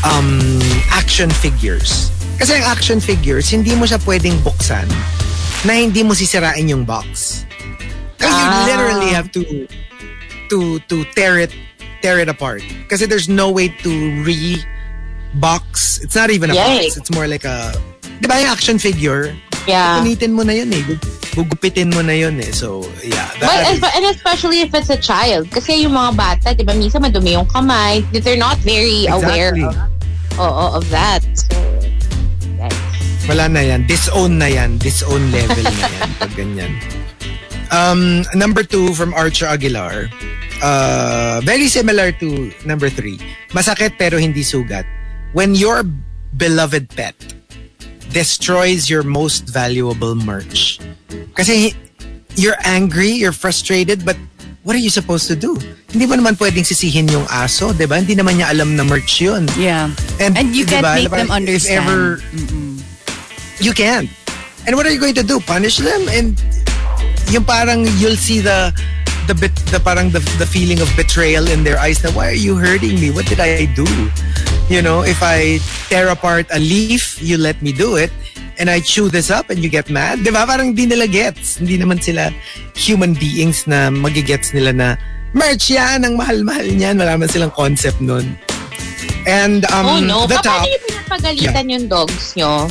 um 0.04 0.60
action 0.92 1.32
figures. 1.32 2.12
Kasi 2.36 2.60
ang 2.60 2.66
action 2.68 3.00
figures, 3.00 3.48
hindi 3.48 3.72
mo 3.72 3.88
siya 3.88 4.02
pwedeng 4.04 4.36
buksan 4.44 4.84
na 5.64 5.74
hindi 5.74 6.02
mo 6.02 6.12
sisirain 6.12 6.68
yung 6.68 6.84
box. 6.84 7.42
Kasi 8.16 8.30
you 8.30 8.50
Ah. 8.52 8.64
literally 8.68 9.10
have 9.12 9.28
to 9.32 9.40
to 10.48 10.78
to 10.88 11.04
tear 11.16 11.40
it 11.40 11.52
tear 12.00 12.20
it 12.20 12.28
apart. 12.28 12.60
Kasi 12.88 13.04
there's 13.04 13.28
no 13.28 13.48
way 13.48 13.72
to 13.82 13.90
re 14.22 14.60
box. 15.40 15.98
It's 16.04 16.14
not 16.14 16.30
even 16.30 16.50
a 16.50 16.54
Yay. 16.54 16.88
box. 16.88 16.96
It's 16.96 17.10
more 17.10 17.26
like 17.26 17.44
a 17.44 17.72
Di 18.20 18.28
ba 18.30 18.38
yung 18.38 18.52
action 18.52 18.78
figure? 18.78 19.34
Yeah. 19.66 19.98
Punitin 20.00 20.32
mo 20.36 20.44
na 20.44 20.52
yun 20.54 20.70
eh. 20.70 20.84
Gug- 20.86 21.02
Gugupitin 21.34 21.90
mo 21.90 21.98
na 22.00 22.14
yun 22.14 22.38
eh. 22.38 22.52
So, 22.54 22.86
yeah. 23.02 23.26
But, 23.42 23.50
That 23.50 23.66
and, 23.74 23.78
and 23.82 24.04
especially 24.14 24.62
if 24.62 24.70
it's 24.70 24.86
a 24.86 24.96
child. 24.96 25.50
Kasi 25.50 25.82
yung 25.82 25.98
mga 25.98 26.14
bata, 26.14 26.54
di 26.54 26.62
ba, 26.62 26.78
minsan 26.78 27.02
madumi 27.02 27.34
yung 27.34 27.50
kamay. 27.50 28.06
They're 28.14 28.38
not 28.38 28.54
very 28.62 29.10
aware 29.10 29.50
Exactly. 29.50 30.38
of, 30.38 30.38
oo, 30.38 30.64
of 30.78 30.84
that. 30.94 31.26
So. 31.34 31.58
Wala 33.24 33.48
na 33.48 33.60
yan. 33.64 33.88
Disown 33.88 34.36
na 34.36 34.46
yan. 34.46 34.76
Disown 34.76 35.32
level 35.32 35.64
na 35.64 35.88
yan. 35.88 36.08
Pag 36.20 36.32
ganyan. 36.36 36.72
Um, 37.72 38.22
number 38.36 38.62
two 38.62 38.92
from 38.94 39.14
Archer 39.14 39.46
Aguilar. 39.46 40.12
Uh, 40.62 41.40
very 41.42 41.66
similar 41.68 42.12
to 42.20 42.52
number 42.64 42.88
three. 42.88 43.16
Masakit 43.50 43.96
pero 43.98 44.20
hindi 44.20 44.44
sugat. 44.44 44.84
When 45.32 45.56
your 45.56 45.82
beloved 46.36 46.92
pet 46.94 47.16
destroys 48.12 48.86
your 48.88 49.02
most 49.02 49.48
valuable 49.50 50.14
merch. 50.14 50.78
Kasi 51.34 51.74
you're 52.36 52.58
angry, 52.62 53.10
you're 53.10 53.34
frustrated, 53.34 54.04
but 54.04 54.14
what 54.62 54.76
are 54.76 54.82
you 54.84 54.90
supposed 54.90 55.26
to 55.26 55.34
do? 55.34 55.58
Hindi 55.90 56.06
mo 56.06 56.14
naman 56.14 56.38
pwedeng 56.38 56.62
sisihin 56.62 57.10
yung 57.10 57.26
aso, 57.26 57.74
di 57.74 57.86
ba? 57.86 57.98
Hindi 57.98 58.14
naman 58.14 58.38
niya 58.38 58.54
alam 58.54 58.78
na 58.78 58.84
merch 58.86 59.18
yun. 59.18 59.50
Yeah. 59.58 59.90
And, 60.22 60.38
And 60.38 60.54
you 60.54 60.62
can't 60.62 60.86
ba, 60.86 60.94
make 60.94 61.10
them 61.10 61.26
if 61.26 61.34
understand. 61.34 61.82
ever- 61.90 62.22
you 63.60 63.72
can't. 63.72 64.10
And 64.66 64.76
what 64.76 64.86
are 64.86 64.92
you 64.92 65.00
going 65.00 65.14
to 65.14 65.22
do? 65.22 65.40
Punish 65.40 65.78
them? 65.78 66.08
And 66.08 66.40
yung 67.28 67.44
parang 67.44 67.84
you'll 68.00 68.16
see 68.16 68.40
the 68.40 68.72
the 69.26 69.34
bit 69.34 69.54
the 69.72 69.80
parang 69.80 70.10
the, 70.10 70.20
the 70.36 70.46
feeling 70.46 70.80
of 70.80 70.88
betrayal 70.96 71.48
in 71.48 71.64
their 71.64 71.78
eyes 71.78 72.02
na 72.04 72.12
why 72.12 72.28
are 72.28 72.38
you 72.38 72.56
hurting 72.56 73.00
me? 73.00 73.10
What 73.10 73.26
did 73.26 73.40
I 73.40 73.66
do? 73.72 73.86
You 74.68 74.80
know, 74.80 75.04
if 75.04 75.20
I 75.22 75.60
tear 75.92 76.08
apart 76.08 76.46
a 76.50 76.58
leaf, 76.58 77.20
you 77.20 77.36
let 77.36 77.60
me 77.60 77.72
do 77.72 77.96
it. 77.96 78.10
And 78.56 78.70
I 78.70 78.80
chew 78.80 79.10
this 79.10 79.30
up 79.30 79.50
and 79.50 79.58
you 79.58 79.68
get 79.68 79.90
mad. 79.90 80.22
Di 80.22 80.30
ba? 80.30 80.46
Parang 80.46 80.72
hindi 80.72 80.86
nila 80.86 81.10
gets. 81.10 81.58
Hindi 81.58 81.76
naman 81.76 82.00
sila 82.00 82.30
human 82.78 83.12
beings 83.12 83.66
na 83.66 83.90
magigets 83.90 84.54
nila 84.54 84.72
na 84.72 84.88
merch 85.34 85.74
yan, 85.74 86.06
ang 86.06 86.14
mahal-mahal 86.14 86.64
niyan. 86.64 86.96
Wala 86.96 87.18
man 87.18 87.28
silang 87.28 87.50
concept 87.50 87.98
nun. 88.00 88.38
And 89.26 89.66
um, 89.74 89.84
oh 89.84 90.00
no. 90.00 90.18
the 90.30 90.38
Pa- 90.38 90.46
top, 90.46 90.62
Paano 90.62 90.70
yung 90.70 90.84
pinapagalitan 90.86 91.64
yung 91.68 91.84
dogs 91.90 92.26
nyo? 92.38 92.70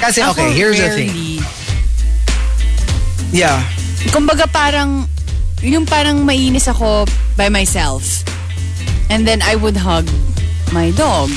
Kasi 0.00 0.20
okay, 0.22 0.48
Ako, 0.48 0.54
here's 0.54 0.78
the 0.78 0.90
thing. 0.90 1.10
rarely. 1.10 1.38
Yeah. 3.34 3.60
Kumbaga 4.14 4.46
parang, 4.46 5.08
yung 5.60 5.86
parang 5.86 6.22
mainis 6.22 6.68
ako 6.68 7.06
by 7.36 7.48
myself. 7.48 8.22
And 9.10 9.26
then 9.26 9.42
I 9.42 9.56
would 9.56 9.76
hug 9.76 10.06
my 10.72 10.90
dog. 10.92 11.30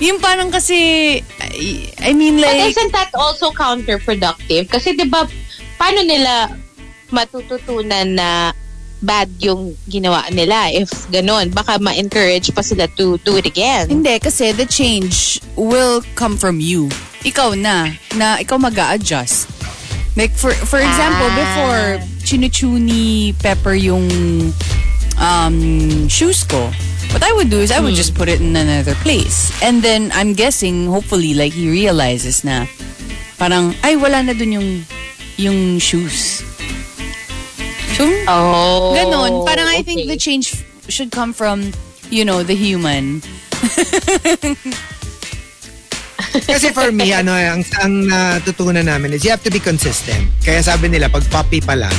Yung 0.00 0.20
parang 0.20 0.52
kasi, 0.52 0.76
I, 1.40 1.88
I 2.00 2.12
mean 2.12 2.36
But 2.36 2.52
like, 2.52 2.76
isn't 2.76 2.92
that 2.92 3.10
also 3.16 3.50
counterproductive? 3.52 4.68
Kasi 4.68 4.92
di 4.92 5.08
ba, 5.08 5.24
paano 5.80 6.04
nila 6.04 6.52
matututunan 7.08 8.16
na 8.16 8.52
bad 9.00 9.28
yung 9.40 9.76
ginawa 9.88 10.24
nila 10.32 10.72
if 10.72 10.88
ganun? 11.08 11.52
Baka 11.52 11.76
ma-encourage 11.80 12.52
pa 12.52 12.60
sila 12.60 12.88
to 12.96 13.16
do 13.24 13.36
it 13.36 13.46
again. 13.46 13.88
hindi 13.88 14.16
kasi 14.20 14.52
the 14.52 14.64
change 14.64 15.40
will 15.56 16.00
come 16.16 16.36
from 16.36 16.60
you. 16.60 16.88
Ikaw 17.26 17.58
na, 17.58 17.90
na 18.14 18.38
ikaw 18.38 18.54
mag 18.56 18.78
adjust 18.78 19.50
Like 20.16 20.32
for 20.32 20.56
for 20.64 20.80
example, 20.80 21.28
Ah. 21.28 21.36
before 21.36 21.84
chinuchew 22.24 22.80
ni 22.80 23.36
Pepper 23.36 23.76
yung 23.76 24.08
um, 25.20 25.56
shoes 26.08 26.40
ko, 26.40 26.72
what 27.12 27.20
I 27.20 27.36
would 27.36 27.52
do 27.52 27.60
is 27.60 27.68
I 27.68 27.84
would 27.84 27.92
just 27.92 28.16
put 28.16 28.32
it 28.32 28.40
in 28.40 28.56
another 28.56 28.96
place. 29.04 29.52
And 29.60 29.84
then 29.84 30.08
I'm 30.16 30.32
guessing, 30.32 30.88
hopefully, 30.88 31.36
like 31.36 31.52
he 31.52 31.68
realizes 31.68 32.48
na 32.48 32.64
parang, 33.36 33.76
ay, 33.84 34.00
wala 34.00 34.24
na 34.24 34.32
dun 34.32 34.56
yung, 34.56 34.68
yung 35.36 35.76
shoes. 35.84 36.40
So, 38.00 38.08
Oh. 38.24 38.96
ganon. 38.96 39.44
Parang 39.44 39.68
I 39.68 39.84
think 39.84 40.08
okay. 40.08 40.16
the 40.16 40.16
change 40.16 40.64
should 40.88 41.12
come 41.12 41.36
from, 41.36 41.76
you 42.08 42.24
know, 42.24 42.40
the 42.40 42.56
human. 42.56 43.20
Kasi 46.44 46.72
for 46.72 46.92
me, 46.92 47.12
ano, 47.12 47.32
ang, 47.32 47.62
ang 47.80 47.94
natutunan 48.04 48.84
namin 48.84 49.14
is 49.14 49.24
you 49.24 49.30
have 49.30 49.42
to 49.42 49.50
be 49.50 49.62
consistent. 49.62 50.28
Kaya 50.44 50.60
sabi 50.60 50.88
nila, 50.88 51.08
pag 51.08 51.24
puppy 51.32 51.60
pa 51.60 51.72
lang, 51.72 51.94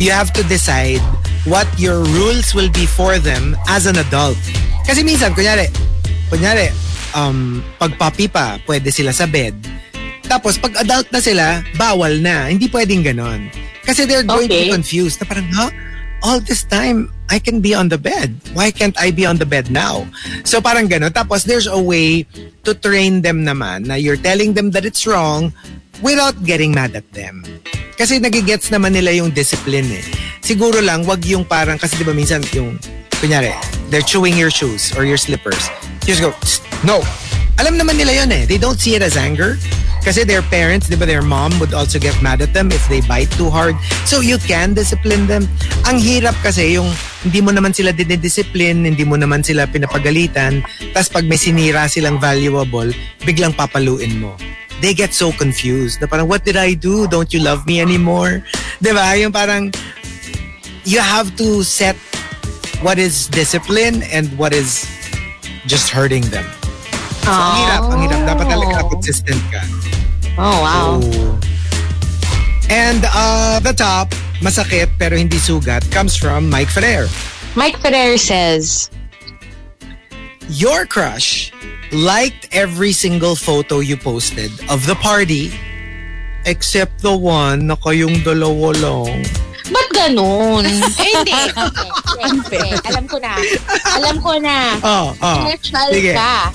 you 0.00 0.08
have 0.08 0.32
to 0.32 0.40
decide 0.46 1.02
what 1.44 1.68
your 1.76 2.00
rules 2.16 2.54
will 2.54 2.70
be 2.70 2.86
for 2.86 3.20
them 3.20 3.56
as 3.68 3.84
an 3.84 4.00
adult. 4.00 4.38
Kasi 4.86 5.04
minsan, 5.04 5.36
kunyari, 5.36 5.68
kunyari, 6.28 6.72
um, 7.12 7.60
pag 7.76 7.92
puppy 7.96 8.26
pa, 8.26 8.56
pwede 8.64 8.88
sila 8.88 9.12
sa 9.12 9.28
bed. 9.28 9.52
Tapos, 10.24 10.56
pag 10.56 10.72
adult 10.78 11.10
na 11.10 11.18
sila, 11.18 11.44
bawal 11.74 12.22
na. 12.22 12.46
Hindi 12.46 12.70
pwedeng 12.70 13.02
ganon. 13.02 13.50
Kasi 13.82 14.06
they're 14.06 14.22
going 14.22 14.46
to 14.46 14.54
be 14.54 14.70
Okay. 14.70 14.74
confused. 14.78 15.18
Na 15.18 15.26
parang, 15.26 15.48
huh? 15.50 15.70
All 16.20 16.40
this 16.40 16.64
time, 16.68 17.08
I 17.32 17.38
can 17.38 17.60
be 17.64 17.72
on 17.72 17.88
the 17.88 17.96
bed. 17.96 18.36
Why 18.52 18.70
can't 18.70 18.92
I 19.00 19.10
be 19.10 19.24
on 19.24 19.40
the 19.40 19.48
bed 19.48 19.72
now? 19.72 20.04
So 20.44 20.60
parang 20.60 20.88
ganon. 20.88 21.16
Tapos, 21.16 21.48
there's 21.48 21.66
a 21.66 21.80
way 21.80 22.28
to 22.64 22.76
train 22.76 23.22
them 23.24 23.44
naman 23.44 23.88
na 23.88 23.96
you're 23.96 24.20
telling 24.20 24.52
them 24.52 24.70
that 24.76 24.84
it's 24.84 25.06
wrong 25.08 25.52
without 26.04 26.36
getting 26.44 26.76
mad 26.76 26.92
at 26.92 27.08
them. 27.16 27.40
Kasi 27.96 28.20
nagigets 28.20 28.68
naman 28.68 28.92
nila 28.92 29.16
yung 29.16 29.32
discipline 29.32 29.88
eh. 29.88 30.04
Siguro 30.44 30.84
lang, 30.84 31.08
wag 31.08 31.24
yung 31.24 31.44
parang, 31.44 31.80
kasi 31.80 31.96
di 31.96 32.04
ba 32.04 32.12
minsan 32.12 32.44
yung, 32.52 32.76
kunyari, 33.20 33.52
they're 33.88 34.04
chewing 34.04 34.36
your 34.36 34.52
shoes 34.52 34.92
or 34.96 35.04
your 35.04 35.20
slippers. 35.20 35.68
You 36.04 36.16
just 36.16 36.24
go, 36.24 36.32
"Tsk, 36.44 36.64
no. 36.84 37.04
Alam 37.60 37.76
naman 37.76 38.00
nila 38.00 38.24
yun 38.24 38.32
eh. 38.32 38.48
They 38.48 38.56
don't 38.56 38.80
see 38.80 38.96
it 38.96 39.04
as 39.04 39.20
anger. 39.20 39.60
Kasi 40.00 40.24
their 40.24 40.40
parents, 40.48 40.88
di 40.88 40.96
ba, 40.96 41.04
their 41.04 41.22
mom 41.22 41.52
would 41.60 41.76
also 41.76 42.00
get 42.00 42.16
mad 42.24 42.40
at 42.40 42.56
them 42.56 42.72
if 42.72 42.80
they 42.88 43.04
bite 43.04 43.30
too 43.36 43.52
hard. 43.52 43.76
So 44.08 44.24
you 44.24 44.40
can 44.40 44.72
discipline 44.72 45.28
them. 45.28 45.44
Ang 45.84 46.00
hirap 46.00 46.34
kasi 46.40 46.80
yung 46.80 46.88
hindi 47.20 47.44
mo 47.44 47.52
naman 47.52 47.76
sila 47.76 47.92
dinidiscipline, 47.92 48.88
hindi 48.88 49.04
mo 49.04 49.20
naman 49.20 49.44
sila 49.44 49.68
pinapagalitan, 49.68 50.64
tas 50.96 51.12
pag 51.12 51.28
may 51.28 51.36
sinira 51.36 51.84
silang 51.84 52.16
valuable, 52.16 52.88
biglang 53.22 53.52
papaluin 53.52 54.16
mo 54.18 54.32
they 54.80 54.94
get 54.94 55.12
so 55.12 55.30
confused. 55.32 56.00
Na 56.00 56.08
parang, 56.08 56.26
what 56.26 56.44
did 56.44 56.56
I 56.56 56.74
do? 56.74 57.06
Don't 57.06 57.32
you 57.32 57.40
love 57.44 57.66
me 57.68 57.80
anymore? 57.80 58.42
Di 58.80 58.92
ba? 58.96 59.12
Yung 59.12 59.32
parang, 59.32 59.70
you 60.84 60.98
have 60.98 61.36
to 61.36 61.62
set 61.62 61.96
what 62.80 62.98
is 62.98 63.28
discipline 63.28 64.02
and 64.08 64.26
what 64.40 64.52
is 64.52 64.88
just 65.68 65.92
hurting 65.92 66.24
them. 66.32 66.44
So, 67.20 67.30
ang 67.30 67.56
hirap, 67.60 67.82
ang 67.92 68.00
hirap. 68.00 68.20
Dapat 68.24 68.46
talaga 68.48 68.76
consistent 68.88 69.42
ka. 69.52 69.60
Oh, 70.38 70.60
wow. 70.62 71.00
Oh. 71.02 71.40
And 72.70 73.02
uh, 73.10 73.58
the 73.60 73.72
top, 73.72 74.14
masakit 74.38 74.94
pero 74.98 75.18
hindi 75.18 75.42
sugat, 75.42 75.82
comes 75.90 76.14
from 76.14 76.48
Mike 76.48 76.70
Ferrer. 76.70 77.10
Mike 77.58 77.78
Ferrer 77.82 78.14
says, 78.14 78.90
Your 80.46 80.86
crush 80.86 81.50
liked 81.90 82.46
every 82.52 82.92
single 82.92 83.34
photo 83.34 83.82
you 83.82 83.96
posted 83.96 84.50
of 84.70 84.86
the 84.86 84.94
party 85.02 85.50
except 86.46 87.02
the 87.02 87.14
one 87.14 87.66
na 87.66 87.74
kayong 87.74 88.22
dalawa 88.22 88.70
lang. 88.78 89.26
Ba't 89.70 89.88
ganun? 89.94 90.66
eh, 90.66 91.14
hindi. 92.22 92.62
Alam 92.90 93.06
ko 93.06 93.18
na. 93.18 93.34
Alam 93.98 94.16
ko 94.18 94.32
na. 94.38 94.56
Oh, 94.82 95.14
oh. 95.18 95.42
Special 95.46 95.90
Sige. 95.90 96.14
ka. 96.14 96.50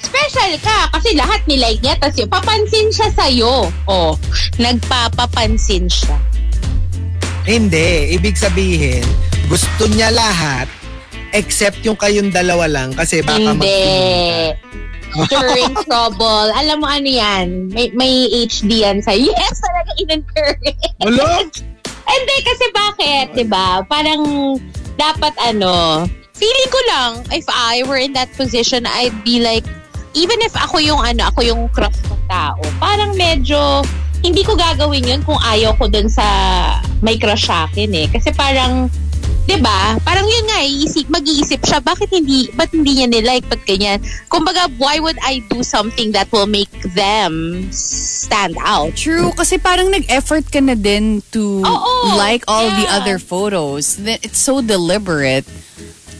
Special 0.00 0.52
ka 0.64 0.88
kasi 0.96 1.12
lahat 1.16 1.44
nilike 1.44 1.80
niya 1.84 1.94
tapos 2.00 2.16
yun, 2.16 2.30
papansin 2.32 2.88
siya 2.88 3.08
sa'yo. 3.12 3.68
Oh, 3.84 4.16
nagpapapansin 4.56 5.86
siya. 5.86 6.16
Hindi. 7.44 8.16
Ibig 8.16 8.36
sabihin, 8.36 9.04
gusto 9.48 9.88
niya 9.90 10.12
lahat 10.12 10.68
except 11.32 11.82
yung 11.86 11.96
kayong 11.96 12.30
dalawa 12.30 12.66
lang 12.66 12.90
kasi 12.94 13.22
baka 13.22 13.54
Hindi. 13.54 14.54
During 15.26 15.74
trouble. 15.86 16.54
Alam 16.54 16.82
mo 16.82 16.86
ano 16.86 17.10
yan? 17.10 17.70
May, 17.74 17.90
may 17.94 18.30
HD 18.46 18.86
yan 18.86 19.02
sa'yo. 19.02 19.30
Yes, 19.40 19.58
talaga 19.58 19.90
in-encourage. 19.98 20.86
Wala. 21.02 21.44
Hindi, 22.10 22.36
kasi 22.42 22.64
bakit? 22.74 23.26
ba 23.46 23.82
Parang 23.86 24.22
dapat 24.98 25.34
ano, 25.42 26.06
feeling 26.34 26.70
ko 26.70 26.80
lang, 26.90 27.10
if 27.30 27.46
I 27.48 27.82
were 27.86 27.98
in 27.98 28.14
that 28.14 28.30
position, 28.34 28.86
I'd 28.86 29.14
be 29.22 29.40
like, 29.42 29.66
even 30.14 30.38
if 30.42 30.54
ako 30.56 30.82
yung 30.82 31.00
ano, 31.00 31.30
ako 31.30 31.40
yung 31.44 31.62
crush 31.70 31.98
ng 32.06 32.24
tao, 32.26 32.60
parang 32.82 33.14
medyo, 33.14 33.84
hindi 34.20 34.44
ko 34.44 34.58
gagawin 34.58 35.06
yun 35.06 35.22
kung 35.24 35.38
ayaw 35.40 35.72
ko 35.78 35.88
dun 35.88 36.10
sa 36.10 36.24
may 37.00 37.16
crush 37.16 37.48
sa 37.48 37.70
akin 37.70 37.90
eh. 37.94 38.06
Kasi 38.10 38.34
parang, 38.36 38.92
'di 39.48 39.56
ba 39.64 39.96
Parang 40.04 40.26
yun 40.28 40.44
nga, 40.46 40.60
iisip, 40.62 41.08
mag-iisip 41.08 41.64
siya, 41.64 41.80
bakit 41.80 42.12
hindi, 42.12 42.46
ba't 42.54 42.70
hindi 42.70 43.00
niya 43.00 43.08
nilike, 43.08 43.46
ba't 43.48 43.62
ganyan? 43.64 43.98
Kumbaga, 44.28 44.68
why 44.76 45.00
would 45.00 45.18
I 45.24 45.40
do 45.48 45.64
something 45.64 46.12
that 46.12 46.28
will 46.30 46.46
make 46.46 46.70
them 46.94 47.66
stand 47.72 48.54
out? 48.60 48.94
True, 48.94 49.32
kasi 49.32 49.56
parang 49.56 49.90
nag-effort 49.90 50.52
ka 50.52 50.60
na 50.60 50.76
din 50.76 51.24
to 51.32 51.64
Oo, 51.64 51.92
like 52.20 52.44
all 52.46 52.68
the 52.68 52.86
yeah. 52.86 53.00
other 53.00 53.18
photos. 53.18 53.96
It's 54.02 54.38
so 54.38 54.60
deliberate 54.60 55.48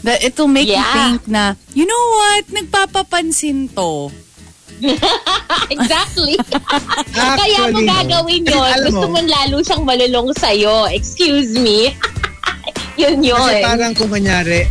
that 0.03 0.21
it'll 0.21 0.47
make 0.47 0.67
you 0.67 0.75
Yeah. 0.75 1.15
think 1.15 1.27
na, 1.27 1.43
you 1.73 1.85
know 1.85 2.03
what, 2.11 2.43
nagpapapansin 2.49 3.69
to. 3.73 4.09
exactly. 5.69 6.35
Kaya 7.13 7.69
mo 7.69 7.79
Actually, 7.79 7.85
no. 7.85 7.91
gagawin 7.93 8.41
yun. 8.43 8.77
Gusto 8.89 9.05
mo, 9.07 9.19
lalo 9.21 9.55
siyang 9.61 9.83
malulong 9.85 10.29
sa'yo. 10.33 10.89
Excuse 10.89 11.53
me. 11.53 11.93
yun 12.97 13.21
yun. 13.29 13.37
Kasi 13.37 13.61
parang 13.61 13.93
kung 13.93 14.09
kunyari, 14.09 14.65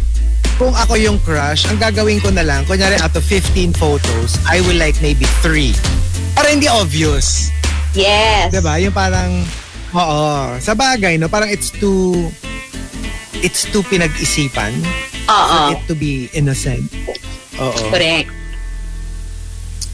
kung 0.58 0.74
ako 0.74 0.98
yung 0.98 1.18
crush, 1.22 1.64
ang 1.66 1.78
gagawin 1.78 2.18
ko 2.18 2.28
na 2.28 2.42
lang, 2.42 2.66
kunyari 2.66 2.98
out 2.98 3.14
of 3.14 3.22
15 3.22 3.70
photos, 3.72 4.34
I 4.44 4.58
will 4.66 4.76
like 4.76 4.98
maybe 4.98 5.24
3. 5.46 5.72
Para 6.34 6.50
hindi 6.50 6.66
obvious. 6.66 7.48
yes. 7.94 8.50
Diba? 8.50 8.82
Yung 8.82 8.92
parang, 8.92 9.46
oo. 9.94 10.26
Sa 10.58 10.74
bagay, 10.74 11.16
no? 11.16 11.30
Parang 11.30 11.48
it's 11.48 11.70
too, 11.70 12.28
it's 13.40 13.68
too 13.68 13.82
pinag-isipan 13.84 14.72
Oo. 15.28 15.48
for 15.48 15.60
it 15.76 15.80
to 15.88 15.94
be 15.96 16.28
innocent. 16.32 16.86
Oo. 17.60 17.90
Correct. 17.92 18.39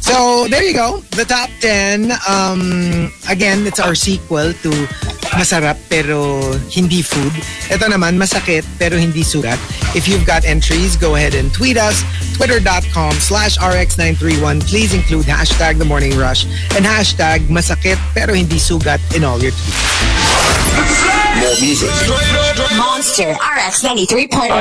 So, 0.07 0.47
there 0.47 0.63
you 0.63 0.73
go. 0.73 1.03
The 1.19 1.27
top 1.27 1.51
10. 1.61 2.15
Um, 2.31 3.11
again, 3.29 3.67
it's 3.67 3.81
our 3.81 3.95
sequel 3.95 4.55
to 4.63 4.71
Masarap 5.35 5.75
pero 5.91 6.39
hindi 6.71 7.03
food. 7.03 7.35
Ito 7.69 7.91
naman, 7.91 8.15
masakit 8.15 8.63
pero 8.79 8.95
hindi 8.95 9.27
sugat. 9.27 9.59
If 9.99 10.07
you've 10.07 10.25
got 10.25 10.47
entries, 10.47 10.95
go 10.95 11.19
ahead 11.19 11.35
and 11.35 11.51
tweet 11.51 11.77
us. 11.77 12.07
Twitter.com 12.39 13.17
slash 13.19 13.59
RX931. 13.59 14.63
Please 14.69 14.95
include 14.95 15.27
hashtag 15.27 15.81
The 15.83 15.89
Morning 15.89 16.15
Rush 16.15 16.47
and 16.77 16.87
hashtag 16.87 17.49
masakit 17.51 17.99
pero 18.15 18.37
hindi 18.37 18.61
sugat 18.61 19.01
in 19.17 19.25
all 19.27 19.41
your 19.43 19.53
tweets. 19.53 19.83
More 21.43 21.57
music. 21.61 21.93
Monster 22.79 23.35
RX 23.35 23.83
93.1. 23.83 24.53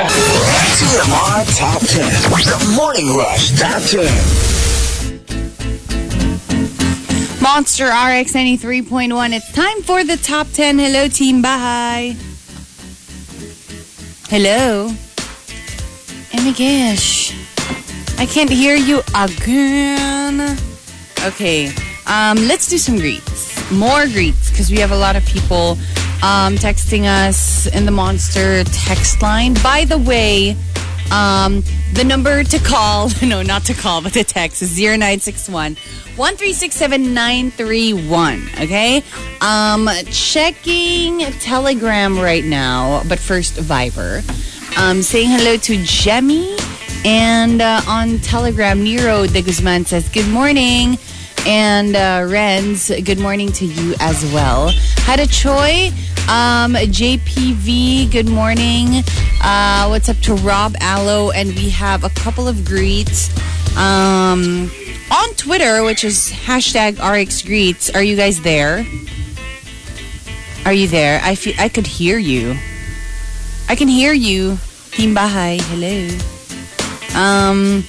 TMR 0.76 1.40
Top 1.56 1.80
10. 1.80 2.04
The 2.42 2.58
Morning 2.74 3.14
Rush 3.14 3.54
Top 3.54 3.80
10. 3.80 4.55
Monster 7.46 7.84
RX 7.84 8.32
93.1. 8.32 9.32
It's 9.32 9.52
time 9.52 9.80
for 9.82 10.02
the 10.02 10.16
top 10.16 10.48
10. 10.48 10.80
Hello, 10.80 11.06
Team 11.06 11.44
Bahay. 11.44 12.16
Hello. 14.28 14.88
My 16.34 16.50
gosh. 16.50 17.32
I 18.18 18.26
can't 18.26 18.50
hear 18.50 18.74
you 18.74 19.00
again. 19.14 20.58
Okay. 21.24 21.70
Um, 22.08 22.36
let's 22.48 22.66
do 22.66 22.78
some 22.78 22.96
greets. 22.96 23.70
More 23.70 24.06
greets 24.06 24.50
because 24.50 24.68
we 24.68 24.78
have 24.78 24.90
a 24.90 24.98
lot 24.98 25.14
of 25.14 25.24
people 25.24 25.78
um, 26.24 26.56
texting 26.56 27.04
us 27.04 27.66
in 27.68 27.86
the 27.86 27.92
Monster 27.92 28.64
text 28.64 29.22
line. 29.22 29.54
By 29.62 29.84
the 29.84 29.98
way, 29.98 30.56
um, 31.12 31.62
the 31.92 32.04
number 32.04 32.42
to 32.44 32.58
call, 32.58 33.10
no, 33.22 33.42
not 33.42 33.64
to 33.66 33.74
call, 33.74 34.00
but 34.02 34.14
to 34.14 34.24
text 34.24 34.62
is 34.62 34.78
0961 34.78 35.74
1367931. 35.74 38.62
Okay? 38.62 39.02
Um, 39.40 39.88
checking 40.10 41.20
Telegram 41.40 42.18
right 42.18 42.44
now, 42.44 43.02
but 43.08 43.18
first 43.18 43.54
Viber. 43.54 44.22
Um, 44.78 45.02
saying 45.02 45.30
hello 45.30 45.56
to 45.56 45.82
Jemmy. 45.84 46.54
And 47.04 47.60
uh, 47.62 47.82
on 47.86 48.18
Telegram, 48.18 48.82
Nero 48.82 49.26
de 49.26 49.42
Guzman 49.42 49.84
says, 49.84 50.08
Good 50.08 50.26
morning. 50.28 50.98
And 51.46 51.94
uh, 51.94 52.22
Renz, 52.22 52.90
good 53.04 53.20
morning 53.20 53.52
to 53.52 53.66
you 53.66 53.94
as 54.00 54.24
well. 54.32 54.70
Hada 55.06 55.30
Choi, 55.30 55.94
um, 56.28 56.74
JPV, 56.74 58.10
good 58.10 58.28
morning. 58.28 59.04
Uh, 59.40 59.86
what's 59.86 60.08
up 60.08 60.16
to 60.22 60.34
Rob 60.34 60.74
Allo? 60.80 61.30
And 61.30 61.50
we 61.50 61.70
have 61.70 62.02
a 62.02 62.08
couple 62.10 62.48
of 62.48 62.64
greets 62.64 63.30
um, 63.76 64.68
on 65.12 65.34
Twitter, 65.36 65.84
which 65.84 66.02
is 66.02 66.32
hashtag 66.32 66.98
RX 66.98 67.42
Greets. 67.42 67.94
Are 67.94 68.02
you 68.02 68.16
guys 68.16 68.42
there? 68.42 68.84
Are 70.64 70.72
you 70.72 70.88
there? 70.88 71.20
I 71.22 71.36
feel 71.36 71.54
I 71.60 71.68
could 71.68 71.86
hear 71.86 72.18
you. 72.18 72.56
I 73.68 73.76
can 73.76 73.86
hear 73.86 74.12
you. 74.12 74.58
Team 74.90 75.14
Bahay, 75.14 75.60
hello. 75.60 76.08
Um, 77.16 77.84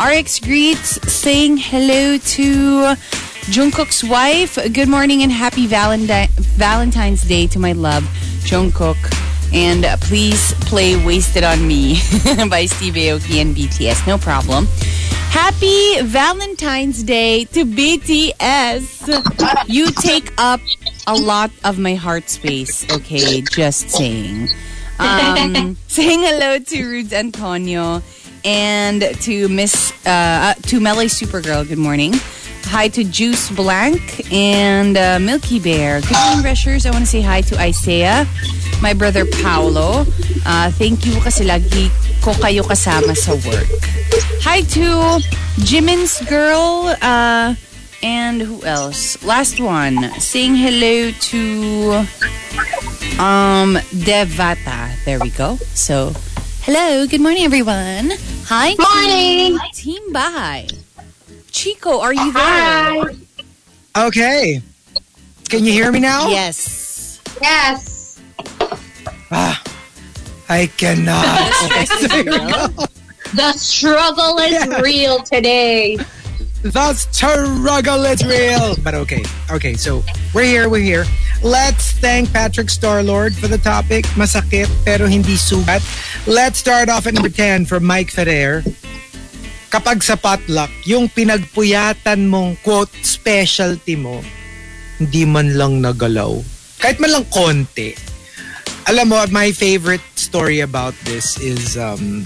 RX 0.00 0.40
greets 0.40 0.98
saying 1.12 1.58
hello 1.58 2.16
to 2.16 2.96
Jungkook's 3.52 4.02
wife. 4.02 4.56
Good 4.72 4.88
morning 4.88 5.22
and 5.22 5.30
happy 5.30 5.66
Valentine 5.66 6.28
Valentine's 6.56 7.22
Day 7.22 7.46
to 7.48 7.58
my 7.58 7.72
love, 7.72 8.04
Jungkook. 8.40 8.96
And 9.52 9.84
uh, 9.84 9.98
please 9.98 10.54
play 10.60 10.96
Wasted 11.04 11.44
on 11.44 11.68
Me 11.68 11.96
by 12.48 12.64
Steve 12.64 12.94
Aoki 12.94 13.42
and 13.42 13.54
BTS. 13.54 14.06
No 14.06 14.16
problem. 14.16 14.68
Happy 15.28 16.00
Valentine's 16.00 17.02
Day 17.02 17.44
to 17.44 17.66
BTS. 17.66 19.68
You 19.68 19.90
take 19.90 20.32
up 20.38 20.60
a 21.08 21.14
lot 21.14 21.50
of 21.62 21.78
my 21.78 21.94
heart 21.94 22.30
space. 22.30 22.90
Okay, 22.90 23.42
just 23.42 23.90
saying. 23.90 24.48
Um, 24.98 25.76
saying 25.88 26.20
hello 26.20 26.58
to 26.58 26.84
Rudes 26.84 27.12
Antonio 27.12 28.00
and 28.44 29.02
to 29.22 29.48
Miss 29.48 29.92
uh, 30.06 30.10
uh, 30.10 30.54
to 30.68 30.80
Melly 30.80 31.06
Supergirl. 31.06 31.66
Good 31.68 31.78
morning. 31.78 32.12
Hi 32.64 32.88
to 32.88 33.02
Juice 33.04 33.50
Blank 33.50 34.32
and 34.32 34.96
uh, 34.96 35.18
Milky 35.18 35.58
Bear. 35.58 36.00
Good 36.00 36.12
morning, 36.12 36.44
Rushers. 36.44 36.86
I 36.86 36.90
want 36.90 37.04
to 37.04 37.10
say 37.10 37.20
hi 37.20 37.40
to 37.42 37.58
Isaiah, 37.58 38.26
my 38.80 38.92
brother 38.94 39.24
Paolo. 39.24 40.04
Uh, 40.46 40.70
thank 40.70 41.04
you 41.06 41.14
kasi 41.20 41.44
lagi 41.44 41.90
ko 42.22 42.32
kayo 42.36 42.62
kasama 42.62 43.16
sa 43.16 43.34
work. 43.48 43.66
Hi 44.44 44.62
to 44.76 45.18
Jimin's 45.64 46.20
girl. 46.28 46.94
Uh, 47.02 47.54
and 48.02 48.40
who 48.40 48.64
else? 48.64 49.22
Last 49.24 49.60
one. 49.60 50.08
Saying 50.20 50.56
hello 50.56 51.10
to 51.32 51.40
um 53.20 53.76
Devata. 53.92 54.96
There 55.04 55.18
we 55.18 55.30
go. 55.30 55.56
So, 55.74 56.12
hello. 56.62 57.06
Good 57.06 57.20
morning, 57.20 57.44
everyone. 57.44 58.12
Hi. 58.46 58.74
Morning. 58.78 59.58
To 59.58 59.68
Team 59.74 60.12
Bahay. 60.12 60.70
Chico, 61.50 62.00
are 62.00 62.14
you 62.14 62.32
there? 62.32 63.10
Okay. 64.06 64.62
Can 65.48 65.64
you 65.64 65.72
hear 65.72 65.90
me 65.90 65.98
now? 66.00 66.28
Yes. 66.28 67.20
Yes. 67.42 68.20
Ah, 69.30 69.62
I 70.48 70.66
cannot. 70.76 71.24
Okay, 71.70 71.84
so 71.86 72.08
here 72.08 72.24
we 72.24 72.30
go. 72.30 72.66
The 73.34 73.52
struggle 73.52 74.38
is 74.38 74.52
Yeah. 74.52 74.80
real 74.80 75.22
today. 75.22 75.96
The 76.62 76.92
struggle 76.94 78.04
is 78.04 78.24
real. 78.24 78.76
But 78.82 78.94
okay. 78.94 79.22
Okay, 79.50 79.74
so 79.74 80.02
we're 80.34 80.44
here, 80.44 80.68
we're 80.68 80.82
here. 80.82 81.04
Let's 81.40 81.96
thank 81.96 82.28
Patrick 82.36 82.68
Starlord 82.68 83.32
for 83.32 83.48
the 83.48 83.56
topic. 83.56 84.04
Masakit 84.12 84.68
pero 84.84 85.08
hindi 85.08 85.40
sugat. 85.40 85.80
Let's 86.28 86.60
start 86.60 86.92
off 86.92 87.08
at 87.08 87.16
number 87.16 87.32
10 87.32 87.64
from 87.64 87.80
Mike 87.80 88.12
Ferrer. 88.12 88.60
Kapag 89.72 90.04
sa 90.04 90.20
potluck, 90.20 90.68
yung 90.84 91.08
pinagpuyatan 91.08 92.28
mong 92.28 92.60
quote 92.60 92.92
specialty 93.00 93.96
mo, 93.96 94.20
hindi 95.00 95.24
man 95.24 95.56
lang 95.56 95.80
nagalaw. 95.80 96.36
Kahit 96.76 97.00
man 97.00 97.16
lang 97.16 97.26
konti. 97.32 97.96
Alam 98.84 99.14
mo, 99.14 99.24
my 99.32 99.48
favorite 99.48 100.04
story 100.20 100.60
about 100.60 100.92
this 101.08 101.40
is 101.40 101.80
um, 101.80 102.20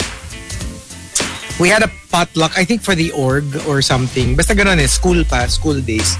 we 1.62 1.70
had 1.70 1.86
a 1.86 1.90
potluck, 2.14 2.54
I 2.54 2.62
think 2.62 2.86
for 2.86 2.94
the 2.94 3.10
org 3.10 3.42
or 3.66 3.82
something. 3.82 4.38
Basta 4.38 4.54
ganun 4.54 4.78
eh, 4.78 4.86
school 4.86 5.26
pa, 5.26 5.50
school 5.50 5.82
days. 5.82 6.14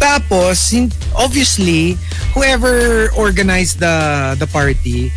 Tapos, 0.00 0.72
obviously, 1.12 2.00
whoever 2.32 3.12
organized 3.12 3.84
the 3.84 4.32
the 4.40 4.48
party 4.48 5.12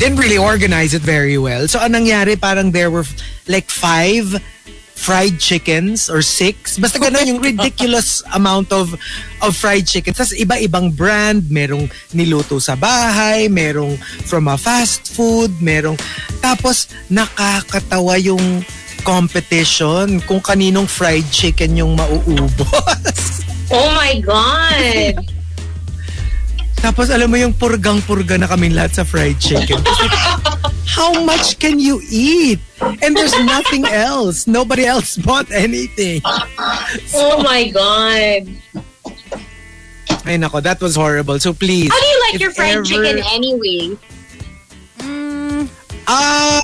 didn't 0.00 0.16
really 0.16 0.40
organize 0.40 0.96
it 0.96 1.04
very 1.04 1.36
well. 1.36 1.68
So, 1.68 1.76
anong 1.76 2.08
nangyari, 2.08 2.40
parang 2.40 2.72
there 2.72 2.88
were 2.88 3.04
like 3.44 3.68
five 3.68 4.40
fried 4.96 5.36
chickens 5.36 6.08
or 6.08 6.24
six. 6.24 6.80
Basta 6.80 6.96
ganun 6.96 7.26
yung 7.26 7.42
ridiculous 7.44 8.24
amount 8.38 8.72
of 8.72 8.96
of 9.44 9.52
fried 9.52 9.84
chicken. 9.84 10.16
Tapos 10.16 10.32
iba-ibang 10.32 10.88
brand. 10.94 11.52
Merong 11.52 11.90
niluto 12.16 12.56
sa 12.62 12.78
bahay, 12.78 13.52
merong 13.52 13.98
from 14.24 14.48
a 14.48 14.56
fast 14.56 15.12
food, 15.12 15.52
merong... 15.58 15.98
Tapos 16.38 16.86
nakakatawa 17.10 18.16
yung 18.22 18.62
competition 19.02 20.18
kung 20.24 20.40
kaninong 20.40 20.86
fried 20.88 21.26
chicken 21.30 21.76
yung 21.76 21.94
mauubos. 21.94 23.30
Oh 23.72 23.88
my 23.96 24.20
God. 24.20 25.16
Tapos 26.76 27.08
alam 27.08 27.32
mo 27.32 27.40
yung 27.40 27.56
purgang-purga 27.56 28.36
na 28.36 28.44
kami 28.44 28.68
lahat 28.68 29.00
sa 29.00 29.04
fried 29.08 29.40
chicken. 29.40 29.80
How 30.92 31.16
much 31.24 31.56
can 31.56 31.80
you 31.80 32.04
eat? 32.04 32.60
And 33.00 33.16
there's 33.16 33.32
nothing 33.48 33.88
else. 33.88 34.44
Nobody 34.44 34.84
else 34.84 35.16
bought 35.16 35.48
anything. 35.48 36.20
Oh 37.16 37.40
my 37.40 37.72
God. 37.72 38.44
Ay 40.28 40.36
nako, 40.36 40.60
that 40.60 40.76
was 40.84 40.92
horrible. 40.92 41.40
So 41.40 41.56
please. 41.56 41.88
How 41.88 41.96
do 41.96 42.06
you 42.12 42.20
like 42.28 42.36
your 42.44 42.52
fried 42.52 42.76
ever- 42.76 42.84
chicken 42.84 43.24
anyway? 43.32 43.96
Ah, 46.04 46.60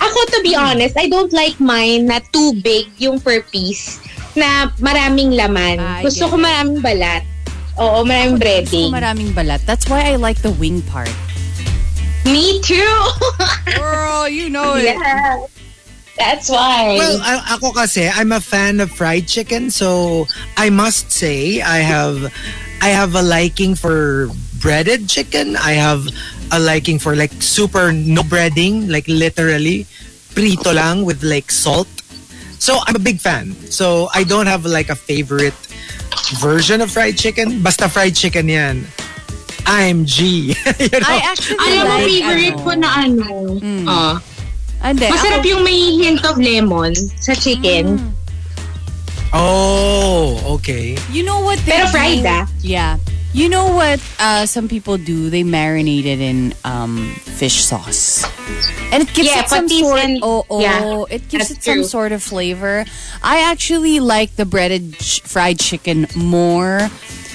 Ako, 0.00 0.18
to 0.32 0.38
be 0.42 0.56
honest, 0.56 0.96
I 0.96 1.08
don't 1.08 1.32
like 1.32 1.60
mine 1.60 2.08
na 2.08 2.20
too 2.32 2.56
big 2.64 2.88
yung 2.96 3.20
per 3.20 3.42
piece 3.44 4.00
na 4.32 4.72
maraming 4.80 5.36
laman. 5.36 5.76
Ah, 5.78 6.00
Gusto 6.00 6.24
get 6.26 6.32
ko 6.32 6.36
it. 6.40 6.44
maraming 6.48 6.80
balat. 6.80 7.22
Oo, 7.76 8.04
maraming 8.04 8.36
Gusto 8.36 8.44
breading. 8.44 8.88
ko 8.88 8.96
maraming 8.96 9.30
balat. 9.36 9.60
That's 9.68 9.84
why 9.88 10.08
I 10.08 10.16
like 10.16 10.40
the 10.40 10.52
wing 10.56 10.80
part. 10.88 11.12
Me 12.24 12.60
too. 12.60 12.96
Girl, 13.76 14.28
you 14.28 14.48
know 14.48 14.76
yeah. 14.76 15.40
That's 16.20 16.52
why. 16.52 17.00
well, 17.00 17.16
ako 17.48 17.72
kasi, 17.72 18.04
I'm 18.08 18.32
a 18.32 18.40
fan 18.44 18.80
of 18.80 18.92
fried 18.92 19.24
chicken. 19.24 19.70
So 19.72 20.26
I 20.56 20.68
must 20.68 21.08
say, 21.08 21.64
I 21.64 21.80
have, 21.80 22.28
I 22.84 22.92
have 22.92 23.16
a 23.16 23.22
liking 23.24 23.72
for 23.74 24.28
breaded 24.60 25.08
chicken. 25.08 25.56
I 25.56 25.80
have 25.80 26.04
a 26.52 26.58
liking 26.58 26.98
for 26.98 27.14
like 27.14 27.30
super 27.38 27.92
no 27.92 28.22
breading, 28.22 28.90
like 28.90 29.06
literally 29.08 29.86
prito 30.34 30.72
lang 30.72 31.04
with 31.04 31.22
like 31.22 31.50
salt. 31.50 31.88
So 32.58 32.78
I'm 32.86 32.96
a 32.96 33.02
big 33.02 33.20
fan. 33.20 33.54
So 33.70 34.08
I 34.14 34.24
don't 34.24 34.46
have 34.46 34.64
like 34.66 34.90
a 34.90 34.94
favorite 34.96 35.54
version 36.38 36.80
of 36.80 36.90
fried 36.90 37.16
chicken. 37.16 37.62
Basta 37.62 37.88
fried 37.88 38.14
chicken 38.14 38.48
yan. 38.48 38.84
I'm 39.66 40.04
G. 40.04 40.52
you 40.78 40.98
know? 40.98 41.06
I 41.06 41.20
actually 41.24 41.56
Alam 41.60 41.84
mo, 41.86 41.94
like, 41.94 42.08
favorite 42.10 42.56
ano, 42.58 42.64
ko 42.64 42.70
na 42.74 42.88
ano. 42.96 43.28
ah, 43.86 44.14
Ande, 44.82 45.06
masarap 45.12 45.44
ako- 45.44 45.50
yung 45.52 45.62
may 45.62 45.78
hint 46.00 46.24
of 46.24 46.36
lemon 46.40 46.92
sa 47.20 47.34
chicken. 47.36 48.00
oh, 49.32 50.40
okay. 50.58 50.96
You 51.12 51.22
know 51.22 51.40
what 51.40 51.58
they 51.64 51.72
Pero 51.78 51.86
do? 51.86 51.92
fried, 51.92 52.26
ah. 52.26 52.46
Yeah. 52.60 52.96
You 53.32 53.48
know 53.48 53.70
what 53.72 54.02
uh, 54.18 54.44
some 54.46 54.66
people 54.66 54.98
do? 54.98 55.30
They 55.30 55.42
marinate 55.44 56.04
it 56.04 56.18
in 56.20 56.52
um, 56.64 57.14
fish 57.14 57.62
sauce. 57.62 58.24
And 58.92 59.02
it 59.06 59.14
gives 59.14 59.28
Yeah, 59.28 59.40
it 59.42 59.48
some 59.48 59.68
sort 59.68 60.00
and- 60.00 60.18
oh, 60.22 60.44
oh, 60.50 60.60
yeah, 60.60 61.04
it 61.08 61.28
gives 61.28 61.50
it 61.50 61.62
some 61.62 61.74
true. 61.74 61.84
sort 61.84 62.10
of 62.12 62.22
flavor. 62.24 62.84
I 63.22 63.48
actually 63.50 64.00
like 64.00 64.34
the 64.34 64.44
breaded 64.44 64.98
ch- 64.98 65.22
fried 65.22 65.60
chicken 65.60 66.06
more 66.16 66.90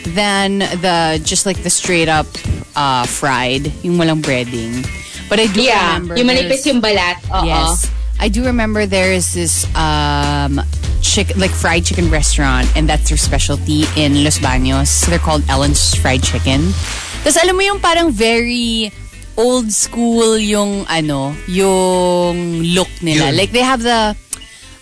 than 0.10 0.60
the 0.60 1.20
just 1.24 1.46
like 1.46 1.64
the 1.64 1.70
straight 1.72 2.10
up 2.10 2.28
uh, 2.76 3.06
fried, 3.08 3.72
yung 3.82 3.96
walang 3.96 4.22
breading. 4.22 4.84
But 5.30 5.40
I 5.40 5.48
do 5.48 5.62
Yeah, 5.64 5.96
remember 5.96 6.18
yung 6.20 6.28
there's- 6.28 6.44
manipis 6.44 6.66
yung 6.68 6.82
balat. 6.84 7.24
Oo. 7.32 7.48
Yes. 7.48 7.90
I 8.20 8.28
do 8.28 8.44
remember 8.44 8.86
there 8.86 9.12
is 9.14 9.34
this 9.34 9.64
um 9.76 10.60
chicken 11.06 11.40
like 11.40 11.52
fried 11.52 11.86
chicken 11.86 12.10
restaurant 12.10 12.66
and 12.76 12.90
that's 12.90 13.10
their 13.10 13.18
specialty 13.18 13.86
in 13.96 14.24
Los 14.24 14.40
Baños. 14.40 15.06
They're 15.06 15.20
called 15.20 15.44
Ellen's 15.50 15.94
Fried 15.96 16.24
Chicken. 16.24 16.74
Tapos 17.24 17.38
alam 17.38 17.56
mo 17.56 17.62
yung 17.62 17.80
parang 17.80 18.12
very 18.12 18.92
old 19.38 19.72
school 19.72 20.38
yung 20.38 20.86
ano, 20.90 21.36
yung 21.48 22.64
look 22.74 22.90
nila. 23.02 23.32
Yun. 23.32 23.38
Like 23.38 23.52
they 23.52 23.64
have 23.64 23.84
the 23.84 24.16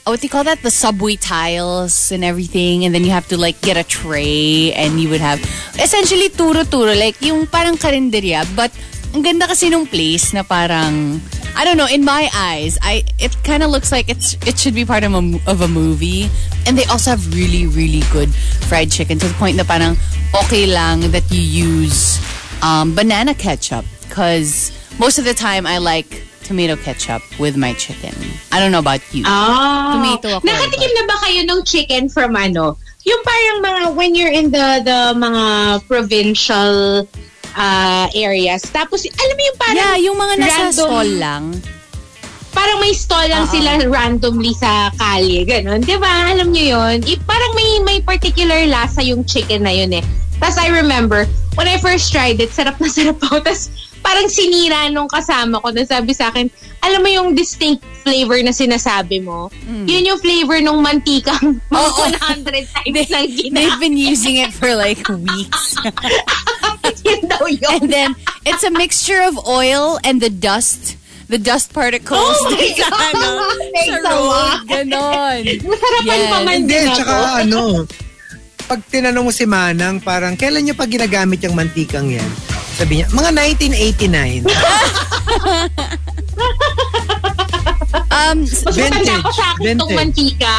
oh, 0.06 0.12
what 0.12 0.20
do 0.20 0.26
you 0.26 0.30
call 0.30 0.44
that? 0.44 0.62
The 0.62 0.72
subway 0.72 1.16
tiles 1.16 2.12
and 2.12 2.24
everything. 2.24 2.86
And 2.86 2.94
then 2.94 3.04
you 3.04 3.12
have 3.12 3.28
to 3.30 3.38
like 3.38 3.60
get 3.62 3.78
a 3.78 3.84
tray 3.84 4.74
and 4.74 5.00
you 5.00 5.10
would 5.10 5.22
have 5.22 5.40
essentially 5.80 6.30
turo-turo. 6.30 6.98
Like 6.98 7.22
yung 7.22 7.48
parang 7.48 7.78
karinderya. 7.78 8.44
But 8.56 8.72
ang 9.14 9.22
ganda 9.22 9.46
kasi 9.46 9.70
nung 9.70 9.86
place 9.86 10.34
na 10.34 10.42
parang 10.42 11.22
I 11.56 11.66
don't 11.66 11.78
know, 11.78 11.86
in 11.86 12.04
my 12.04 12.30
eyes, 12.34 12.82
I 12.82 13.06
it 13.22 13.38
kind 13.46 13.62
of 13.62 13.70
looks 13.70 13.94
like 13.94 14.10
it's 14.10 14.34
it 14.42 14.58
should 14.58 14.74
be 14.74 14.86
part 14.86 15.06
of 15.06 15.14
a, 15.14 15.22
of 15.46 15.62
a 15.62 15.70
movie. 15.70 16.30
And 16.66 16.74
they 16.78 16.86
also 16.86 17.14
have 17.14 17.22
really, 17.30 17.70
really 17.70 18.02
good 18.10 18.34
fried 18.66 18.90
chicken 18.90 19.20
to 19.22 19.28
the 19.30 19.38
point 19.38 19.58
na 19.58 19.64
parang 19.64 19.94
okay 20.34 20.66
lang 20.66 21.14
that 21.14 21.30
you 21.30 21.42
use 21.42 22.18
um, 22.66 22.98
banana 22.98 23.38
ketchup. 23.38 23.86
Because 24.10 24.74
most 24.98 25.22
of 25.22 25.26
the 25.26 25.34
time, 25.34 25.70
I 25.70 25.78
like 25.78 26.26
tomato 26.42 26.76
ketchup 26.76 27.22
with 27.38 27.56
my 27.56 27.74
chicken. 27.74 28.14
I 28.52 28.60
don't 28.60 28.72
know 28.72 28.82
about 28.82 29.02
you. 29.14 29.24
Ah. 29.26 29.94
Tomato 29.94 30.38
ako, 30.38 30.44
Nakatikim 30.50 30.90
na 30.90 31.04
ba 31.06 31.16
kayo 31.22 31.42
ng 31.46 31.62
chicken 31.66 32.10
from 32.10 32.36
ano? 32.36 32.78
Yung 33.06 33.22
parang 33.22 33.58
mga, 33.62 33.82
when 33.96 34.16
you're 34.16 34.32
in 34.32 34.50
the, 34.50 34.82
the 34.82 35.14
mga 35.14 35.44
provincial 35.88 37.06
uh, 37.54 38.06
areas. 38.12 38.62
Tapos, 38.68 39.04
alam 39.04 39.36
mo 39.36 39.44
yung 39.44 39.60
parang 39.60 39.78
yeah, 39.78 39.96
yung 40.00 40.18
mga 40.18 40.34
nasa 40.38 40.52
random- 40.64 40.74
stall 40.74 41.10
lang. 41.18 41.44
Parang 42.54 42.78
may 42.78 42.94
stall 42.94 43.26
lang 43.26 43.50
Oo. 43.50 43.52
sila 43.52 43.82
randomly 43.90 44.54
sa 44.54 44.94
kalye. 44.94 45.42
Ganon. 45.42 45.82
Di 45.82 45.98
ba? 45.98 46.30
Alam 46.30 46.54
nyo 46.54 46.62
yun? 46.62 47.02
I, 47.02 47.18
parang 47.20 47.52
may, 47.54 47.82
may 47.82 47.98
particular 48.00 48.70
lasa 48.70 49.02
yung 49.02 49.26
chicken 49.26 49.66
na 49.66 49.74
yun 49.74 49.90
eh. 49.92 50.06
Tapos 50.38 50.62
I 50.62 50.70
remember, 50.70 51.26
when 51.58 51.66
I 51.66 51.82
first 51.82 52.14
tried 52.14 52.38
it, 52.38 52.54
sarap 52.54 52.78
na 52.78 52.86
sarap 52.86 53.18
ako. 53.20 53.42
Tapos 53.48 53.74
parang 54.06 54.30
sinira 54.30 54.86
nung 54.92 55.10
kasama 55.10 55.58
ko 55.58 55.74
na 55.74 55.82
sabi 55.82 56.14
sa 56.14 56.30
akin, 56.30 56.46
alam 56.84 57.02
mo 57.02 57.10
yung 57.10 57.34
distinct 57.34 57.82
flavor 58.06 58.38
na 58.46 58.54
sinasabi 58.54 59.18
mo, 59.18 59.50
Mm. 59.66 59.88
yun 59.90 60.04
yung 60.14 60.20
flavor 60.22 60.62
ng 60.62 60.78
mantikang 60.78 61.58
Oo. 61.74 62.02
100 62.38 62.46
times 62.70 63.10
nang 63.10 63.28
gina. 63.34 63.56
They've 63.56 63.82
been 63.82 63.98
using 63.98 64.38
it 64.38 64.54
for 64.54 64.78
like 64.78 65.02
weeks. 65.10 65.74
yun 67.08 67.22
daw 67.26 67.46
yun. 67.46 67.72
and 67.74 67.88
then 67.88 68.10
it's 68.44 68.64
a 68.64 68.72
mixture 68.72 69.22
of 69.22 69.36
oil 69.44 70.00
and 70.04 70.20
the 70.20 70.30
dust. 70.30 70.98
The 71.28 71.40
dust 71.40 71.72
particles. 71.72 72.20
Oh 72.20 72.52
my 72.52 72.68
sa 72.78 72.86
God! 72.86 73.16
ano, 73.16 73.30
sa 73.74 73.96
lot. 74.04 74.60
Ganon. 74.68 75.42
Masarapan 75.64 76.04
Yes. 76.06 76.30
pa 76.30 76.38
man 76.40 76.56
Hindi, 76.62 76.74
din 76.76 76.88
tsaka 76.92 77.10
ako. 77.10 77.40
ano, 77.40 77.62
pag 78.64 78.80
tinanong 78.86 79.24
mo 79.24 79.32
si 79.32 79.46
Manang, 79.46 79.98
parang, 80.00 80.36
kailan 80.36 80.62
niyo 80.62 80.76
pa 80.76 80.86
ginagamit 80.86 81.40
yung 81.42 81.56
mantikang 81.56 82.12
yan? 82.12 82.28
Sabi 82.76 83.02
niya, 83.02 83.08
mga 83.10 83.32
1989. 83.34 84.46
Um, 88.14 88.46
Mas 88.46 88.74
Vintage. 88.74 89.10
ko 89.22 89.32
sa 89.32 89.54
akin 89.54 89.78
itong 89.78 89.90
Vintage. 89.90 90.38
mantika. 90.38 90.56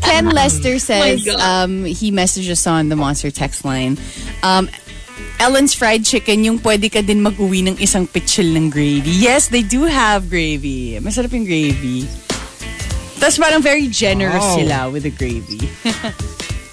Ken 0.00 0.26
Lester 0.30 0.78
says 0.78 1.22
God. 1.22 1.38
um, 1.38 1.84
he 1.84 2.10
messaged 2.10 2.50
us 2.50 2.66
on 2.66 2.88
the 2.88 2.96
Monster 2.96 3.30
text 3.30 3.64
line. 3.64 3.94
Um, 4.42 4.66
Ellen's 5.42 5.74
Fried 5.74 6.06
Chicken, 6.06 6.46
yung 6.46 6.58
pwede 6.62 6.86
ka 6.86 7.02
din 7.02 7.18
mag-uwi 7.18 7.66
ng 7.66 7.74
isang 7.82 8.06
pitchel 8.06 8.54
ng 8.54 8.70
gravy. 8.70 9.10
Yes, 9.10 9.50
they 9.50 9.66
do 9.66 9.82
have 9.90 10.30
gravy. 10.30 10.94
Masarap 11.02 11.34
yung 11.34 11.42
gravy. 11.42 12.06
Tapos 13.18 13.42
parang 13.42 13.58
very 13.58 13.90
generous 13.90 14.38
Wow. 14.38 14.54
sila 14.54 14.76
with 14.86 15.02
the 15.02 15.10
gravy. 15.10 15.58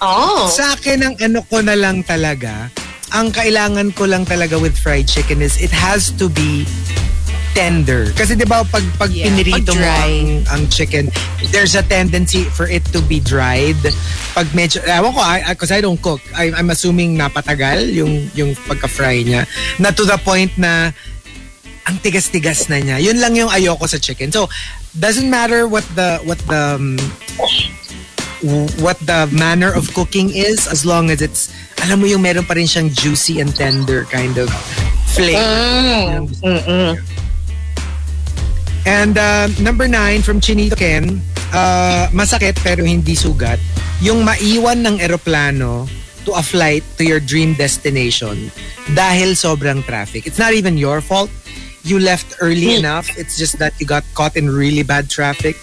Oh. 0.00 0.48
Sa 0.48 0.80
akin, 0.80 1.04
ang 1.04 1.14
ano 1.20 1.44
ko 1.44 1.60
na 1.60 1.76
lang 1.76 2.00
talaga, 2.00 2.72
ang 3.12 3.28
kailangan 3.28 3.92
ko 3.92 4.08
lang 4.08 4.24
talaga 4.24 4.56
with 4.56 4.72
fried 4.72 5.04
chicken 5.04 5.44
is 5.44 5.60
it 5.60 5.68
has 5.68 6.08
to 6.16 6.32
be 6.32 6.64
tender. 7.52 8.10
Kasi 8.14 8.38
'di 8.38 8.46
ba 8.46 8.62
pag 8.66 8.84
pag 8.96 9.10
Yeah, 9.10 9.30
pinirito 9.30 9.74
pag 9.74 9.80
mo 9.80 9.86
ang, 9.86 10.16
ang 10.48 10.62
chicken, 10.70 11.10
there's 11.50 11.74
a 11.74 11.82
tendency 11.82 12.46
for 12.46 12.70
it 12.70 12.84
to 12.94 13.02
be 13.04 13.18
dried. 13.18 13.78
Pag 14.34 14.50
medyo 14.54 14.82
ewan 14.86 15.12
ko 15.12 15.20
because 15.50 15.70
I, 15.74 15.80
don't 15.82 16.00
cook. 16.00 16.22
I, 16.36 16.54
I'm 16.54 16.70
assuming 16.70 17.18
napatagal 17.18 17.90
yung 17.90 18.30
yung 18.38 18.54
pagka-fry 18.68 19.26
niya 19.26 19.44
na 19.82 19.90
to 19.90 20.06
the 20.06 20.18
point 20.22 20.54
na 20.54 20.94
ang 21.88 21.96
tigas-tigas 21.98 22.70
na 22.70 22.78
niya. 22.78 22.96
Yun 23.02 23.18
lang 23.18 23.34
yung 23.34 23.50
ayoko 23.50 23.88
sa 23.88 23.98
chicken. 23.98 24.30
So, 24.30 24.46
doesn't 24.94 25.26
matter 25.26 25.66
what 25.66 25.82
the 25.98 26.22
what 26.22 26.38
the 26.46 26.78
um, 26.78 26.94
what 28.80 28.96
the 29.04 29.28
manner 29.32 29.72
of 29.72 29.92
cooking 29.92 30.30
is 30.30 30.64
as 30.70 30.86
long 30.86 31.10
as 31.10 31.20
it's 31.20 31.52
alam 31.82 32.00
mo 32.00 32.06
yung 32.06 32.22
meron 32.22 32.44
pa 32.44 32.54
rin 32.56 32.68
siyang 32.68 32.92
juicy 32.92 33.40
and 33.40 33.52
tender 33.56 34.04
kind 34.08 34.36
of 34.36 34.48
flavor. 35.10 35.40
And 38.86 39.18
uh, 39.18 39.48
number 39.60 39.86
nine 39.86 40.22
from 40.22 40.40
Chinito 40.40 40.76
Ken, 40.76 41.20
uh, 41.52 42.08
masakit 42.12 42.56
pero 42.64 42.84
hindi 42.84 43.12
sugat, 43.12 43.60
yung 44.00 44.24
maiwan 44.24 44.80
ng 44.86 44.96
eroplano 44.98 45.84
to 46.24 46.32
a 46.32 46.42
flight 46.42 46.84
to 46.96 47.04
your 47.04 47.20
dream 47.20 47.54
destination 47.54 48.50
dahil 48.92 49.36
sobrang 49.36 49.84
traffic. 49.84 50.26
It's 50.26 50.38
not 50.38 50.52
even 50.52 50.76
your 50.76 51.00
fault. 51.00 51.30
You 51.82 51.96
left 51.98 52.36
early 52.40 52.76
enough. 52.76 53.08
It's 53.16 53.38
just 53.40 53.56
that 53.58 53.72
you 53.80 53.86
got 53.86 54.04
caught 54.12 54.36
in 54.36 54.48
really 54.48 54.82
bad 54.82 55.08
traffic. 55.08 55.56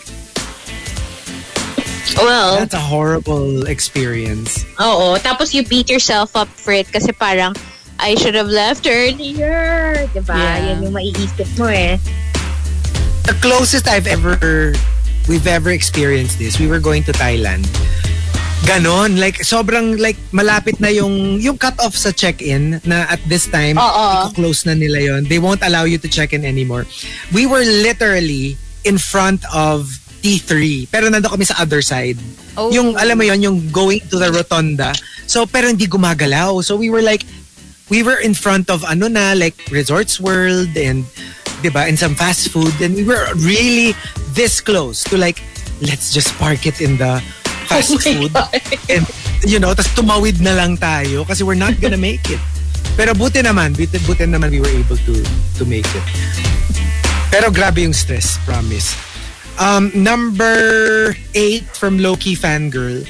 Well, 2.18 2.58
That's 2.58 2.74
a 2.74 2.82
horrible 2.82 3.68
experience. 3.70 4.66
oo. 4.82 5.18
Tapos 5.22 5.54
you 5.54 5.62
beat 5.62 5.90
yourself 5.90 6.34
up 6.34 6.50
for 6.50 6.74
it 6.74 6.90
kasi 6.90 7.14
parang, 7.14 7.54
I 8.02 8.16
should 8.18 8.34
have 8.34 8.50
left 8.50 8.90
earlier. 8.90 9.94
Diba? 10.14 10.34
Yeah. 10.34 10.74
Yan 10.74 10.84
yung 10.90 10.94
maiisip 10.98 11.46
mo 11.62 11.70
eh. 11.70 12.02
The 13.28 13.36
closest 13.44 13.92
I've 13.92 14.08
ever 14.08 14.72
we've 15.28 15.46
ever 15.46 15.76
experienced 15.76 16.40
this. 16.40 16.60
We 16.60 16.72
were 16.72 16.80
going 16.80 17.04
to 17.12 17.12
Thailand. 17.12 17.68
Ganon, 18.64 19.20
like 19.20 19.44
sobrang 19.44 20.00
like 20.00 20.16
malapit 20.32 20.80
na 20.80 20.88
yung 20.88 21.38
yung 21.44 21.60
cut 21.60 21.76
off 21.84 21.94
sa 21.94 22.16
check-in 22.16 22.80
na 22.88 23.06
at 23.12 23.20
this 23.28 23.46
time 23.46 23.76
Oo. 23.78 24.32
close 24.32 24.66
na 24.66 24.74
nila 24.74 25.04
yon. 25.04 25.22
They 25.28 25.44
won't 25.44 25.62
allow 25.62 25.84
you 25.84 26.00
to 26.00 26.08
check 26.08 26.32
in 26.32 26.48
anymore. 26.48 26.88
We 27.36 27.46
were 27.46 27.64
literally 27.64 28.56
in 28.88 28.98
front 28.98 29.44
of 29.52 29.92
T3 30.24 30.88
pero 30.88 31.12
nando 31.12 31.28
kami 31.28 31.44
sa 31.44 31.60
other 31.60 31.84
side. 31.84 32.18
Oh. 32.56 32.72
Yung 32.72 32.96
alam 32.96 33.20
mo 33.20 33.28
yon, 33.28 33.44
yung 33.44 33.58
going 33.76 34.02
to 34.08 34.18
the 34.18 34.32
rotunda. 34.32 34.96
So 35.28 35.44
pero 35.46 35.68
hindi 35.68 35.86
gumagalaw. 35.86 36.64
So 36.64 36.80
we 36.80 36.88
were 36.88 37.04
like 37.04 37.28
we 37.92 38.04
were 38.04 38.20
in 38.24 38.34
front 38.34 38.72
of 38.72 38.88
ano 38.88 39.12
na 39.12 39.36
like 39.36 39.56
Resorts 39.68 40.20
World 40.20 40.72
and 40.80 41.04
'di 41.62 41.70
ba 41.74 41.86
and 41.90 41.98
some 41.98 42.14
fast 42.14 42.50
food 42.50 42.74
and 42.82 42.94
we 42.96 43.04
were 43.04 43.26
really 43.42 43.94
this 44.34 44.62
close 44.62 45.04
to 45.04 45.18
like 45.18 45.42
let's 45.82 46.14
just 46.14 46.34
park 46.38 46.66
it 46.66 46.82
in 46.82 46.98
the 46.98 47.22
fast 47.70 47.94
Oh 47.94 48.00
food 48.00 48.34
God. 48.34 48.50
and 48.90 49.04
you 49.46 49.58
know 49.58 49.74
tas 49.74 49.90
tumawid 49.94 50.42
na 50.42 50.54
lang 50.54 50.78
tayo 50.78 51.26
kasi 51.26 51.42
we're 51.44 51.58
not 51.58 51.78
gonna 51.82 52.00
make 52.00 52.24
it 52.30 52.42
pero 52.98 53.14
buti 53.14 53.46
naman 53.46 53.78
buti, 53.78 53.98
buti 54.06 54.26
naman 54.26 54.50
we 54.50 54.62
were 54.62 54.74
able 54.74 54.98
to 55.06 55.22
to 55.58 55.64
make 55.66 55.88
it 55.94 56.06
pero 57.30 57.52
grabe 57.52 57.84
yung 57.86 57.94
stress 57.94 58.42
promise 58.48 58.96
um, 59.60 59.92
number 59.94 61.14
8 61.36 61.66
from 61.76 61.98
Loki 62.02 62.34
Fangirl 62.34 63.06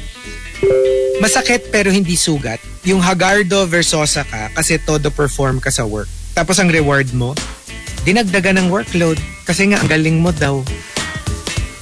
masakit 1.18 1.70
pero 1.74 1.90
hindi 1.90 2.14
sugat. 2.14 2.62
Yung 2.86 3.02
Hagardo 3.02 3.66
Versosa 3.68 4.24
ka 4.24 4.50
kasi 4.54 4.78
todo 4.78 5.10
perform 5.12 5.60
ka 5.60 5.74
sa 5.74 5.84
work. 5.84 6.08
Tapos 6.38 6.58
ang 6.62 6.70
reward 6.70 7.10
mo, 7.14 7.34
dinagdagan 8.04 8.60
ng 8.62 8.68
workload 8.68 9.18
kasi 9.48 9.72
nga 9.72 9.80
ang 9.80 9.90
galing 9.90 10.20
mo 10.20 10.36
daw. 10.36 10.62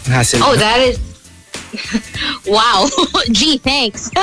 Hassle. 0.06 0.44
Oh, 0.46 0.54
that 0.56 0.80
is... 0.80 1.02
wow. 2.48 2.86
Gee, 3.36 3.58
thanks. 3.58 4.14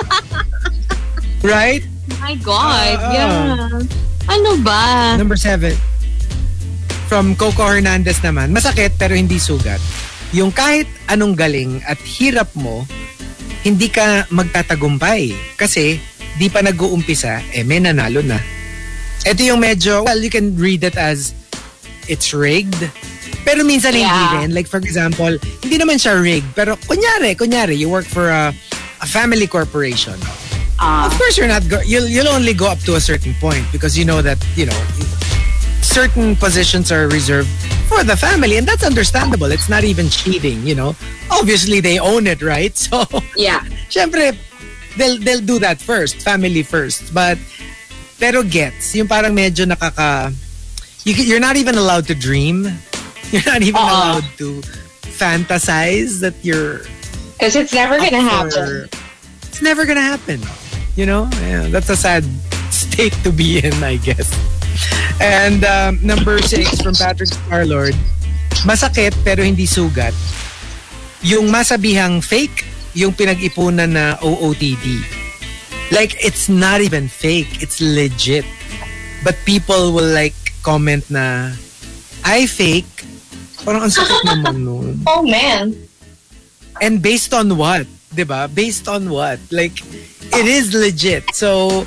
right? 1.43 1.83
My 2.23 2.39
God. 2.39 2.97
Ah. 3.03 3.13
yeah. 3.13 3.83
Ano 4.31 4.51
ba? 4.63 5.19
Number 5.19 5.35
7. 5.35 5.75
From 7.11 7.37
Coco 7.37 7.67
Hernandez 7.67 8.23
naman, 8.25 8.55
masakit 8.55 8.97
pero 8.97 9.13
hindi 9.13 9.37
sugat. 9.37 9.83
Yung 10.33 10.49
kahit 10.49 10.89
anong 11.13 11.37
galing 11.37 11.85
at 11.85 12.01
hirap 12.01 12.49
mo, 12.57 12.89
hindi 13.67 13.93
ka 13.93 14.31
magtatagumpay. 14.33 15.35
Kasi 15.61 16.01
di 16.41 16.49
pa 16.49 16.65
nag-uumpisa, 16.65 17.53
eh 17.53 17.67
may 17.67 17.83
nanalo 17.83 18.25
na. 18.25 18.41
Ito 19.23 19.45
yung 19.45 19.61
medyo, 19.61 20.03
well, 20.03 20.19
you 20.19 20.33
can 20.33 20.57
read 20.57 20.83
it 20.83 20.97
as 20.97 21.37
it's 22.09 22.33
rigged. 22.35 22.79
Pero 23.45 23.65
minsan 23.67 23.93
hindi 23.95 24.07
Yeah. 24.07 24.41
rin. 24.43 24.55
Like 24.55 24.69
for 24.71 24.79
example, 24.79 25.35
hindi 25.63 25.77
naman 25.79 25.99
siya 25.99 26.15
rigged. 26.23 26.55
Pero 26.55 26.77
kunyari, 26.87 27.35
kunyari, 27.35 27.75
you 27.77 27.89
work 27.91 28.07
for 28.07 28.31
a, 28.31 28.55
a 29.03 29.07
family 29.07 29.47
corporation. 29.47 30.15
Of 30.83 31.15
course, 31.15 31.39
you're 31.39 31.47
not. 31.51 31.63
Go- 31.71 31.83
you'll 31.87 32.11
you'll 32.11 32.31
only 32.31 32.55
go 32.55 32.67
up 32.67 32.79
to 32.91 32.99
a 32.99 33.03
certain 33.03 33.35
point 33.39 33.63
because 33.71 33.95
you 33.95 34.03
know 34.05 34.19
that 34.23 34.39
you 34.59 34.67
know 34.67 34.75
certain 35.83 36.35
positions 36.37 36.91
are 36.91 37.07
reserved 37.09 37.49
for 37.87 38.03
the 38.03 38.17
family, 38.17 38.57
and 38.59 38.67
that's 38.67 38.83
understandable. 38.83 39.51
It's 39.53 39.69
not 39.69 39.85
even 39.85 40.09
cheating. 40.11 40.63
You 40.67 40.75
know, 40.75 40.91
obviously 41.31 41.79
they 41.81 41.99
own 41.99 42.27
it, 42.27 42.43
right? 42.43 42.75
So, 42.91 43.07
Yeah. 43.37 43.63
syempre, 43.91 44.35
they'll 44.99 45.19
they'll 45.23 45.45
do 45.45 45.59
that 45.61 45.79
first, 45.79 46.19
family 46.23 46.63
first. 46.67 47.15
But 47.15 47.39
pero 48.19 48.43
gets 48.43 48.95
yung 48.99 49.07
parang 49.07 49.35
medyo 49.39 49.67
nakaka. 49.67 50.35
You, 51.05 51.15
you're 51.15 51.41
not 51.43 51.57
even 51.57 51.75
allowed 51.77 52.07
to 52.09 52.15
dream. 52.15 52.69
You're 53.33 53.49
not 53.49 53.63
even 53.63 53.81
Oo. 53.81 53.89
allowed 53.89 54.29
to 54.37 54.61
fantasize 55.17 56.21
that 56.21 56.37
you're 56.45 56.85
Because 57.33 57.57
it's 57.57 57.73
never 57.73 57.97
gonna 57.97 58.21
up 58.21 58.53
happen. 58.53 58.93
It's 59.49 59.63
never 59.63 59.87
gonna 59.89 60.05
happen. 60.05 60.39
You 61.01 61.07
know? 61.07 61.33
Yeah, 61.41 61.73
that's 61.73 61.89
a 61.89 61.97
sad 61.97 62.29
state 62.69 63.17
to 63.25 63.33
be 63.33 63.65
in, 63.65 63.73
I 63.81 63.97
guess. 63.97 64.29
And 65.17 65.65
um, 65.65 65.99
number 66.05 66.45
six 66.45 66.77
from 66.85 66.93
Patrick 66.93 67.33
Starlord, 67.33 67.97
masakit 68.69 69.17
pero 69.25 69.41
hindi 69.41 69.65
sugat. 69.65 70.13
Yung 71.25 71.49
masabihang 71.49 72.21
fake, 72.21 72.69
yung 72.93 73.17
pinag-ipunan 73.17 73.97
na 73.97 74.21
OOTD. 74.21 75.01
Like, 75.89 76.19
it's 76.21 76.49
not 76.49 76.81
even 76.85 77.09
fake. 77.09 77.63
It's 77.63 77.81
legit. 77.81 78.45
But 79.25 79.39
people 79.47 79.93
will 79.95 80.09
like 80.11 80.35
comment 80.63 81.03
na, 81.11 81.53
I 82.25 82.47
fake. 82.47 83.05
Parang 83.63 83.87
ang 83.87 83.95
sakit 83.95 84.21
naman 84.27 84.57
nun. 84.63 84.89
Oh, 85.11 85.23
man. 85.23 85.75
And 86.81 87.03
based 87.03 87.35
on 87.35 87.55
what? 87.59 87.87
'Di 88.13 88.25
ba? 88.29 88.49
Based 88.49 88.87
on 88.89 89.09
what? 89.09 89.41
Like, 89.51 89.81
it 90.33 90.47
is 90.47 90.77
legit. 90.77 91.25
So, 91.33 91.83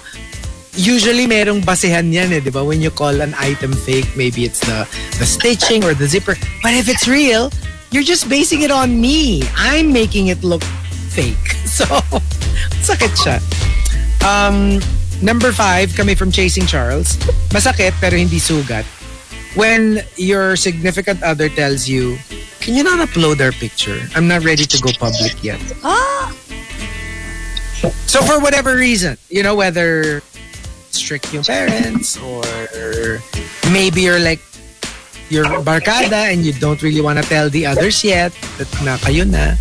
usually 0.74 1.30
merong 1.30 1.62
basehan 1.64 2.12
yan 2.12 2.34
eh, 2.34 2.42
'di 2.42 2.52
ba? 2.52 2.66
When 2.66 2.82
you 2.82 2.90
call 2.90 3.22
an 3.22 3.38
item 3.38 3.72
fake, 3.72 4.10
maybe 4.18 4.44
it's 4.44 4.60
the, 4.66 4.90
the 5.22 5.28
stitching 5.28 5.86
or 5.86 5.94
the 5.94 6.10
zipper. 6.10 6.36
But 6.66 6.74
if 6.74 6.90
it's 6.90 7.08
real, 7.08 7.54
you're 7.94 8.06
just 8.06 8.28
basing 8.28 8.66
it 8.66 8.74
on 8.74 9.00
me. 9.00 9.46
I'm 9.56 9.94
making 9.94 10.28
it 10.34 10.44
look 10.44 10.64
fake. 11.14 11.38
So, 11.76 11.84
sakit 12.88 13.12
siya. 13.20 13.36
Um, 14.24 14.80
number 15.26 15.50
five, 15.52 15.90
kami 15.98 16.14
from 16.14 16.30
Chasing 16.30 16.70
Charles. 16.70 17.18
Masakit 17.50 17.98
pero 17.98 18.14
hindi 18.14 18.38
sugat. 18.38 18.86
when 19.56 20.04
your 20.18 20.56
significant 20.56 21.24
other 21.24 21.50
tells 21.50 21.88
you, 21.88 22.18
can 22.60 22.76
you 22.76 22.84
not 22.84 23.00
upload 23.08 23.40
our 23.42 23.52
picture? 23.52 24.00
I'm 24.14 24.28
not 24.28 24.44
ready 24.44 24.66
to 24.66 24.78
go 24.82 24.92
public 25.00 25.44
yet. 25.44 25.60
Ah! 25.84 26.32
So 28.08 28.22
for 28.22 28.40
whatever 28.40 28.74
reason, 28.74 29.18
you 29.30 29.44
know, 29.44 29.54
whether 29.54 30.24
strict 30.90 31.32
your 31.34 31.44
parents 31.44 32.18
or 32.18 32.42
maybe 33.70 34.02
you're 34.02 34.20
like 34.20 34.40
you're 35.30 35.46
barkada 35.62 36.34
and 36.34 36.42
you 36.42 36.54
don't 36.54 36.82
really 36.82 37.02
want 37.02 37.22
to 37.22 37.26
tell 37.30 37.50
the 37.50 37.66
others 37.68 38.04
yet 38.04 38.32
that 38.58 38.72
na 38.82 38.98
kayo 38.98 39.28
na. 39.28 39.54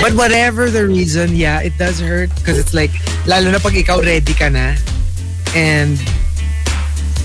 But 0.00 0.14
whatever 0.14 0.70
the 0.70 0.86
reason, 0.86 1.36
yeah, 1.36 1.60
it 1.60 1.78
does 1.78 2.00
hurt 2.00 2.34
because 2.36 2.58
it's 2.58 2.74
like, 2.74 2.90
lalo 3.22 3.52
na 3.52 3.60
pag 3.60 3.76
ikaw 3.76 4.02
ready 4.02 4.34
ka 4.34 4.48
na 4.48 4.74
and 5.54 5.98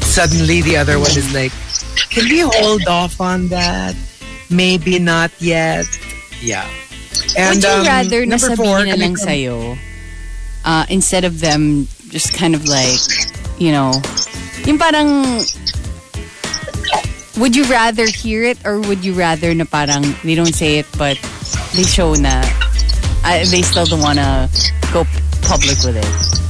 suddenly 0.04 0.62
the 0.62 0.78
other 0.78 0.98
one 1.00 1.12
is 1.12 1.34
like, 1.34 1.52
can 2.10 2.26
we 2.30 2.40
hold 2.40 2.88
off 2.88 3.20
on 3.20 3.48
that? 3.50 3.96
Maybe 4.50 5.00
not 5.00 5.32
yet. 5.40 5.86
Yeah. 6.42 6.68
And 7.38 7.56
Would 7.56 7.64
you 7.64 7.70
um, 7.70 7.86
rather 7.86 8.26
na 8.26 8.38
number 8.38 8.56
four, 8.56 8.80
sabihin 8.80 8.88
na 8.88 8.96
lang 8.96 9.16
sa'yo, 9.16 9.78
uh, 10.64 10.86
instead 10.90 11.24
of 11.24 11.40
them 11.40 11.88
just 12.10 12.34
kind 12.34 12.56
of 12.56 12.66
like, 12.66 13.00
you 13.60 13.72
know, 13.72 13.92
yung 14.66 14.78
parang, 14.78 15.44
would 17.38 17.56
you 17.56 17.66
rather 17.66 18.08
hear 18.08 18.44
it 18.44 18.58
or 18.66 18.80
would 18.80 19.04
you 19.04 19.14
rather 19.14 19.54
na 19.54 19.66
parang 19.66 20.04
they 20.24 20.36
don't 20.36 20.56
say 20.56 20.80
it 20.80 20.88
but 20.98 21.20
they 21.76 21.84
show 21.84 22.16
na 22.16 22.40
uh, 23.28 23.44
they 23.52 23.62
still 23.62 23.86
don't 23.86 24.02
wanna 24.02 24.48
go 24.94 25.04
public 25.44 25.76
with 25.84 26.00
it? 26.00 26.45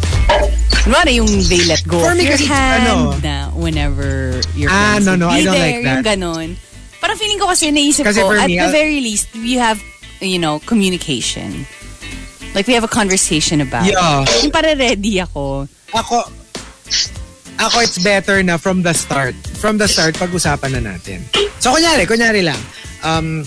Kunwari 0.86 1.17
yung 1.17 1.25
they 1.49 1.65
let 1.65 1.81
go 1.89 1.97
For 1.97 2.13
of 2.13 2.17
me 2.17 2.29
your 2.29 2.38
kasi, 2.38 2.45
hand 2.45 2.86
ano, 2.86 3.17
na 3.17 3.49
whenever 3.57 4.38
you're 4.53 4.69
Ah, 4.69 5.01
no, 5.01 5.17
no, 5.17 5.33
I 5.33 5.41
don't 5.41 5.57
like 5.57 5.81
Yung 5.81 6.05
that. 6.05 6.05
ganon. 6.05 6.53
Parang 7.01 7.17
feeling 7.17 7.41
ko 7.41 7.49
kasi 7.49 7.73
naisip 7.73 8.05
Kasi 8.05 8.21
ko, 8.21 8.29
for 8.29 8.38
at 8.38 8.45
me, 8.45 8.61
the 8.61 8.69
I'll- 8.69 8.71
very 8.71 9.01
least, 9.01 9.33
we 9.33 9.57
have, 9.57 9.81
you 10.21 10.38
know, 10.38 10.61
communication. 10.69 11.65
Like, 12.53 12.69
we 12.69 12.77
have 12.77 12.86
a 12.86 12.91
conversation 12.91 13.59
about. 13.61 13.89
Yeah. 13.89 14.23
Yung 14.45 14.53
para 14.53 14.77
ready 14.77 15.19
ako. 15.19 15.65
Ako, 15.91 16.21
ako 17.57 17.75
it's 17.81 17.97
better 17.99 18.39
na 18.45 18.57
from 18.57 18.86
the 18.86 18.93
start. 18.93 19.33
From 19.57 19.81
the 19.81 19.89
start, 19.89 20.15
pag-usapan 20.15 20.77
na 20.79 20.93
natin. 20.93 21.25
So, 21.59 21.73
kunyari, 21.73 22.05
kunyari 22.05 22.45
lang. 22.45 22.61
Um, 23.01 23.41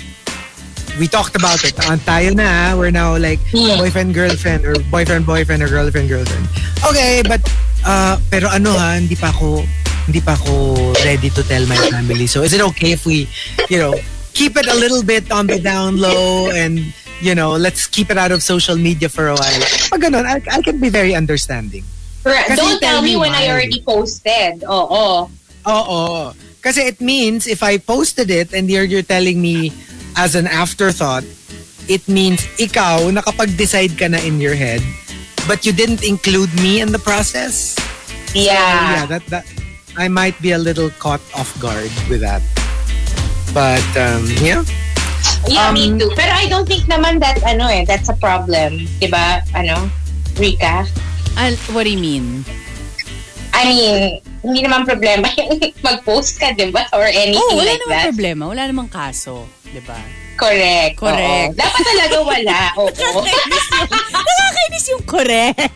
we 0.98 1.06
talked 1.06 1.36
about 1.38 1.62
it. 1.64 1.74
Ah, 1.86 1.96
tayo 1.96 2.34
na, 2.34 2.74
we're 2.76 2.90
now 2.90 3.16
like 3.16 3.38
boyfriend, 3.52 4.12
girlfriend, 4.12 4.66
or 4.66 4.74
boyfriend, 4.90 5.24
boyfriend, 5.24 5.62
or 5.62 5.68
girlfriend, 5.68 6.08
girlfriend. 6.08 6.46
Okay, 6.84 7.22
but, 7.22 7.40
uh, 7.86 8.18
pero 8.30 8.50
ano 8.50 8.74
ha, 8.74 8.98
hindi 8.98 9.14
pa 9.14 9.30
ako, 9.30 9.62
hindi 10.06 10.20
pa 10.20 10.34
ako 10.34 10.76
ready 11.06 11.30
to 11.30 11.42
tell 11.46 11.64
my 11.66 11.78
family. 11.88 12.26
So, 12.26 12.42
is 12.42 12.52
it 12.52 12.60
okay 12.74 12.92
if 12.92 13.06
we, 13.06 13.30
you 13.70 13.78
know, 13.78 13.94
keep 14.34 14.56
it 14.56 14.66
a 14.66 14.74
little 14.74 15.02
bit 15.02 15.30
on 15.30 15.46
the 15.46 15.58
down 15.58 15.96
low 15.98 16.50
and, 16.50 16.92
you 17.22 17.34
know, 17.34 17.54
let's 17.54 17.86
keep 17.86 18.10
it 18.10 18.18
out 18.18 18.30
of 18.30 18.42
social 18.42 18.76
media 18.76 19.08
for 19.08 19.28
a 19.28 19.34
while. 19.34 19.62
Pag 19.90 20.02
ganun, 20.02 20.26
I, 20.26 20.42
I 20.50 20.62
can 20.62 20.78
be 20.78 20.88
very 20.90 21.14
understanding. 21.14 21.84
Kasi 22.22 22.56
Don't 22.56 22.80
tell 22.80 23.00
me 23.02 23.16
when 23.16 23.32
I 23.32 23.48
already 23.48 23.80
posted. 23.80 24.64
Oo. 24.66 25.30
Oo. 25.66 26.34
Kasi 26.60 26.82
it 26.82 27.00
means 27.00 27.46
if 27.46 27.62
I 27.62 27.78
posted 27.78 28.30
it 28.30 28.52
and 28.52 28.68
you're, 28.68 28.84
you're 28.84 29.06
telling 29.06 29.40
me 29.40 29.72
as 30.18 30.34
an 30.34 30.50
afterthought, 30.50 31.22
it 31.86 32.02
means 32.10 32.42
ikaw 32.58 33.06
nakapag-decide 33.08 33.94
ka 33.94 34.10
na 34.10 34.18
in 34.20 34.42
your 34.42 34.58
head 34.58 34.82
but 35.48 35.64
you 35.64 35.72
didn't 35.72 36.04
include 36.04 36.52
me 36.60 36.84
in 36.84 36.92
the 36.92 37.00
process. 37.00 37.72
Yeah. 38.36 38.52
Yeah, 39.00 39.06
that 39.08 39.24
that 39.32 39.44
I 39.96 40.06
might 40.06 40.36
be 40.44 40.52
a 40.52 40.60
little 40.60 40.92
caught 41.00 41.24
off 41.32 41.48
guard 41.56 41.88
with 42.12 42.20
that. 42.20 42.44
But 43.56 43.82
um, 43.96 44.28
yeah. 44.44 44.62
Yeah, 45.48 45.72
me 45.72 45.88
Um, 45.88 45.98
too. 45.98 46.12
Pero 46.12 46.28
I 46.28 46.46
don't 46.46 46.68
think 46.68 46.84
naman 46.84 47.24
that, 47.24 47.40
ano 47.42 47.64
eh, 47.66 47.88
that's 47.88 48.12
a 48.12 48.16
problem. 48.20 48.84
Diba? 49.00 49.40
Ano? 49.56 49.88
Rika? 50.36 50.84
Ah, 51.40 51.50
what 51.72 51.88
do 51.88 51.90
you 51.90 51.98
mean? 51.98 52.44
I 53.58 53.64
mean, 53.66 53.96
hindi 54.40 54.60
naman 54.62 54.86
problema 54.86 55.26
yung 55.38 55.58
mag-post 55.82 56.38
ka, 56.38 56.54
diba? 56.54 56.86
Or 56.92 57.02
anything 57.02 57.42
Oh, 57.42 57.58
wala 57.58 57.66
like 57.66 57.80
namang 57.80 57.90
eh. 57.90 57.96
that. 57.96 58.06
problema. 58.08 58.42
Wala 58.46 58.62
namang 58.64 58.88
kaso. 58.88 59.34
di 59.66 59.82
ba? 59.82 59.98
Correct. 60.38 60.94
Correct. 60.96 61.50
oo. 61.50 61.58
Dapat 61.58 61.80
talaga 61.84 62.16
wala. 62.22 62.58
Oo. 62.80 63.20
Nakakainis 63.20 63.66
yung, 63.66 63.90
nakakainis 64.22 64.86
yung 64.86 65.02
correct. 65.04 65.74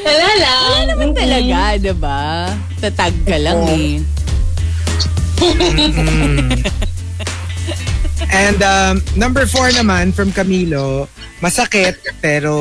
wala 0.00 0.28
lang. 0.34 0.58
Wala 0.64 0.82
naman 0.86 1.08
talaga, 1.12 1.58
di 1.76 1.94
ba? 1.94 2.22
Tatag 2.80 3.14
ka 3.24 3.36
lang 3.36 3.60
eh. 3.68 3.92
And 8.28 8.60
um, 8.60 8.94
number 9.14 9.46
four 9.46 9.70
naman 9.70 10.12
from 10.12 10.32
Camilo, 10.32 11.06
masakit 11.40 11.98
pero 12.20 12.54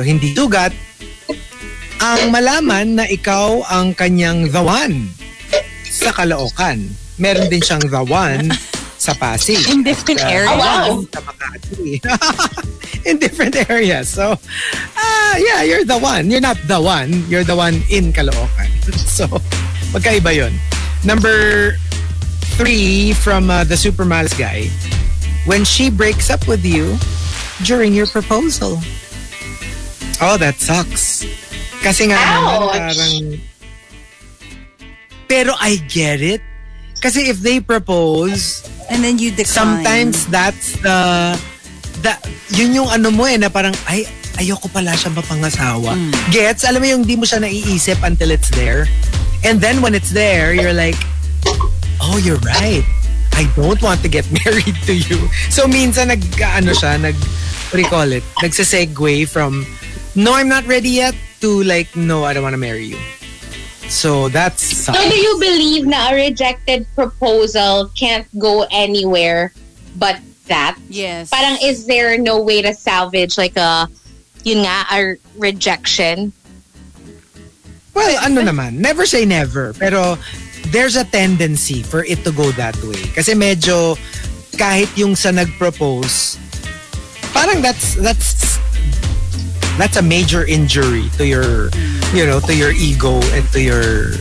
hindi 0.00 0.32
dugat. 0.32 0.72
Ang 2.02 2.34
malaman 2.34 2.98
na 2.98 3.04
ikaw 3.06 3.62
ang 3.70 3.94
kanyang 3.94 4.50
the 4.50 4.58
one 4.58 5.06
sa 5.86 6.10
Caloocan. 6.10 6.90
Meron 7.14 7.46
din 7.46 7.62
siyang 7.62 7.82
the 7.86 8.02
one 8.02 8.50
sa 8.98 9.14
Pasig. 9.14 9.58
In 9.70 9.86
different 9.86 10.18
Uh, 10.18 10.30
areas. 10.30 10.58
wow. 10.58 10.98
Sa 11.06 11.20
Makati. 11.22 12.02
in 13.08 13.18
different 13.22 13.54
areas. 13.70 14.10
So, 14.10 14.34
ah, 14.96 15.34
yeah, 15.38 15.62
you're 15.62 15.86
the 15.86 15.98
one. 15.98 16.26
You're 16.30 16.42
not 16.42 16.58
the 16.66 16.82
one. 16.82 17.22
You're 17.30 17.46
the 17.46 17.54
one 17.54 17.82
in 17.86 18.10
Caloocan. 18.10 18.70
So, 19.06 19.30
magkaiba 19.94 20.34
yun. 20.34 20.50
Number 21.06 21.74
three 22.58 23.12
from 23.14 23.46
uh, 23.46 23.62
the 23.62 23.78
Supermals 23.78 24.34
guy. 24.34 24.66
When 25.46 25.62
she 25.62 25.86
breaks 25.86 26.30
up 26.30 26.46
with 26.50 26.66
you 26.66 26.98
during 27.64 27.94
your 27.94 28.06
proposal. 28.06 28.78
Oh, 30.20 30.36
that 30.38 30.58
sucks. 30.62 31.26
Kasi 31.82 32.06
nga 32.10 32.18
naman, 32.18 32.58
parang... 32.70 33.14
Pero 35.26 35.56
I 35.58 35.82
get 35.90 36.22
it. 36.22 36.42
Kasi 37.02 37.26
if 37.26 37.42
they 37.42 37.58
propose, 37.58 38.62
And 38.92 39.02
then 39.02 39.18
you 39.18 39.32
decline. 39.32 39.82
sometimes 39.82 40.28
that's 40.28 40.76
the 40.84 41.34
the 42.04 42.12
yun 42.52 42.76
yung 42.76 42.88
ano 42.92 43.10
mo 43.10 43.24
eh 43.24 43.40
na 43.40 43.48
parang 43.48 43.72
ay 43.88 44.04
ayoko 44.36 44.68
pala 44.68 44.92
siya 44.94 45.10
mapangasawa. 45.16 45.96
Gets? 46.30 46.68
Alam 46.68 46.84
mo 46.84 46.88
yung 46.92 47.02
di 47.02 47.16
mo 47.16 47.24
siya 47.24 47.40
naiisip 47.40 47.98
until 48.04 48.30
it's 48.30 48.52
there. 48.52 48.86
And 49.42 49.58
then 49.58 49.82
when 49.82 49.96
it's 49.96 50.14
there, 50.14 50.54
you're 50.54 50.76
like, 50.76 50.94
oh, 51.98 52.20
you're 52.22 52.38
right. 52.46 52.86
I 53.34 53.48
don't 53.56 53.80
want 53.82 54.04
to 54.06 54.08
get 54.12 54.28
married 54.44 54.76
to 54.86 54.94
you. 54.94 55.18
So 55.50 55.66
minsan 55.66 56.12
nag 56.12 56.22
ano 56.38 56.76
siya, 56.76 57.00
nag 57.00 57.16
what 57.72 57.80
do 57.80 57.82
you 57.82 57.88
call 57.88 58.12
it? 58.12 58.22
Nagse-segue 58.44 59.28
from 59.32 59.64
no, 60.14 60.34
I'm 60.34 60.48
not 60.48 60.68
ready 60.68 61.00
yet 61.00 61.16
to 61.40 61.64
like 61.64 61.96
no, 61.96 62.24
I 62.24 62.36
don't 62.36 62.42
want 62.42 62.52
to 62.52 62.60
marry 62.60 62.84
you. 62.84 63.00
So 63.88 64.28
that's 64.28 64.60
So 64.60 64.92
do 64.92 65.16
you 65.16 65.40
believe 65.40 65.88
na 65.88 66.12
a 66.12 66.14
rejected 66.14 66.86
proposal 66.94 67.88
can't 67.96 68.28
go 68.38 68.68
anywhere 68.70 69.52
but 69.96 70.20
that? 70.52 70.76
Yes. 70.92 71.32
Parang 71.32 71.56
is 71.64 71.86
there 71.88 72.18
no 72.18 72.44
way 72.44 72.60
to 72.60 72.74
salvage 72.74 73.38
like 73.38 73.56
a 73.56 73.88
yun 74.44 74.68
nga, 74.68 74.84
a 74.92 75.16
rejection? 75.40 76.32
Well, 77.94 78.12
ano 78.20 78.44
naman, 78.44 78.80
never 78.80 79.04
say 79.04 79.24
never. 79.24 79.72
Pero 79.72 80.16
there's 80.68 80.96
a 80.96 81.04
tendency 81.04 81.82
for 81.82 82.04
it 82.04 82.24
to 82.24 82.32
go 82.32 82.52
that 82.56 82.76
way. 82.84 83.00
Kasi 83.16 83.32
medyo 83.32 83.96
kahit 84.56 84.88
yung 84.96 85.16
sa 85.16 85.32
nag-propose, 85.32 86.41
parang 87.32 87.60
that's 87.60 87.94
that's 87.96 88.58
that's 89.80 89.96
a 89.96 90.04
major 90.04 90.44
injury 90.44 91.08
to 91.16 91.26
your 91.26 91.70
you 92.12 92.26
know, 92.28 92.40
to 92.44 92.52
your 92.54 92.72
ego 92.72 93.20
and 93.32 93.44
to 93.52 93.60
your 93.60 94.12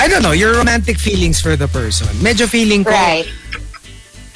I 0.00 0.08
don't 0.08 0.22
know, 0.24 0.32
your 0.32 0.56
romantic 0.56 0.98
feelings 0.98 1.40
for 1.40 1.54
the 1.54 1.68
person. 1.68 2.08
Medyo 2.24 2.48
feeling 2.48 2.82
ko 2.84 2.90
Right. 2.90 3.28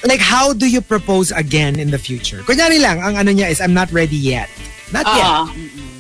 like 0.07 0.21
how 0.21 0.53
do 0.53 0.69
you 0.71 0.81
propose 0.81 1.33
again 1.33 1.81
in 1.81 1.91
the 1.91 1.99
future? 1.99 2.45
Kunyari 2.47 2.79
lang, 2.81 3.03
ang 3.03 3.17
ano 3.17 3.33
niya 3.33 3.51
is 3.51 3.61
I'm 3.61 3.75
not 3.75 3.91
ready 3.91 4.17
yet. 4.17 4.49
Not 4.93 5.05
yet. 5.09 5.27
Ah. 5.27 5.45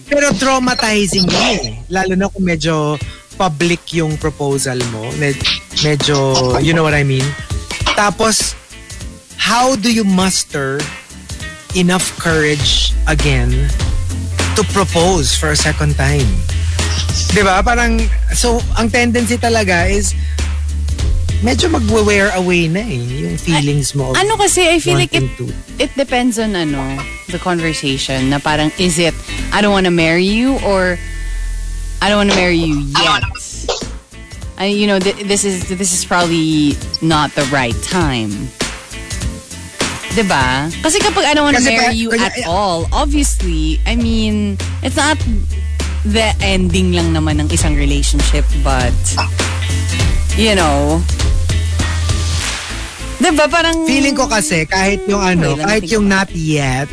Pero 0.08 0.32
traumatizing 0.32 1.28
yun 1.28 1.58
eh. 1.60 1.76
Lalo 1.92 2.14
na 2.16 2.28
kung 2.32 2.44
medyo 2.46 2.96
public 3.36 3.92
yung 3.92 4.16
proposal 4.16 4.80
mo. 4.94 5.04
Med- 5.20 5.36
medyo, 5.84 6.16
you 6.64 6.72
know 6.72 6.82
what 6.82 6.94
I 6.96 7.04
mean? 7.04 7.24
Tapos, 7.92 8.54
how 9.36 9.76
do 9.76 9.92
you 9.92 10.04
muster 10.04 10.80
enough 11.78 12.10
courage 12.18 12.92
again 13.06 13.54
to 14.58 14.66
propose 14.74 15.38
for 15.38 15.54
a 15.54 15.58
second 15.58 15.94
time? 15.94 16.26
'Di 17.30 17.46
ba? 17.46 17.62
Parang, 17.62 18.02
so, 18.34 18.58
ang 18.74 18.90
tendency 18.90 19.38
talaga 19.38 19.86
is 19.86 20.12
medyo 21.38 21.70
mag-wear 21.70 22.34
away 22.34 22.66
na 22.66 22.82
eh, 22.82 22.98
yung 22.98 23.38
feelings 23.38 23.94
mo. 23.94 24.10
Ano 24.18 24.34
kasi, 24.34 24.66
I 24.66 24.82
feel 24.82 24.98
like 24.98 25.14
it, 25.14 25.30
to. 25.38 25.46
it 25.78 25.94
depends 25.94 26.38
on 26.42 26.58
ano, 26.58 26.82
the 27.30 27.38
conversation 27.38 28.34
na 28.34 28.42
parang, 28.42 28.74
is 28.82 28.98
it, 28.98 29.14
I 29.54 29.62
don't 29.62 29.70
want 29.70 29.86
to 29.86 29.94
marry 29.94 30.26
you 30.26 30.58
or 30.66 30.98
I 32.02 32.10
don't 32.10 32.18
want 32.26 32.30
to 32.34 32.38
marry 32.38 32.58
you 32.58 32.90
yet. 32.98 33.22
I, 34.58 34.66
you 34.66 34.90
know, 34.90 34.98
th- 34.98 35.22
this 35.30 35.46
is 35.46 35.70
this 35.70 35.94
is 35.94 36.02
probably 36.02 36.74
not 36.98 37.30
the 37.38 37.46
right 37.54 37.78
time. 37.86 38.50
Diba? 40.18 40.66
Kasi 40.82 40.98
kapag 40.98 41.30
I 41.30 41.32
don't 41.38 41.46
want 41.46 41.54
to 41.54 41.62
Kasi 41.62 41.78
marry 41.78 41.94
pa- 41.94 41.94
you 41.94 42.10
kanya- 42.10 42.34
at 42.34 42.50
all, 42.50 42.90
obviously, 42.90 43.78
I 43.86 43.94
mean, 43.94 44.58
it's 44.82 44.98
not 44.98 45.14
the 46.02 46.34
ending 46.42 46.90
lang 46.90 47.14
naman 47.14 47.38
ng 47.38 47.54
isang 47.54 47.78
relationship, 47.78 48.42
but, 48.66 48.90
you 50.34 50.58
know, 50.58 50.98
diba 53.22 53.46
parang... 53.46 53.86
Feeling 53.86 54.18
ko 54.18 54.26
kasi 54.26 54.66
kahit 54.66 55.06
yung 55.06 55.22
ano, 55.22 55.54
let 55.54 55.62
me 55.62 55.62
kahit 55.62 55.82
yung 55.86 56.10
not 56.10 56.26
yet, 56.34 56.90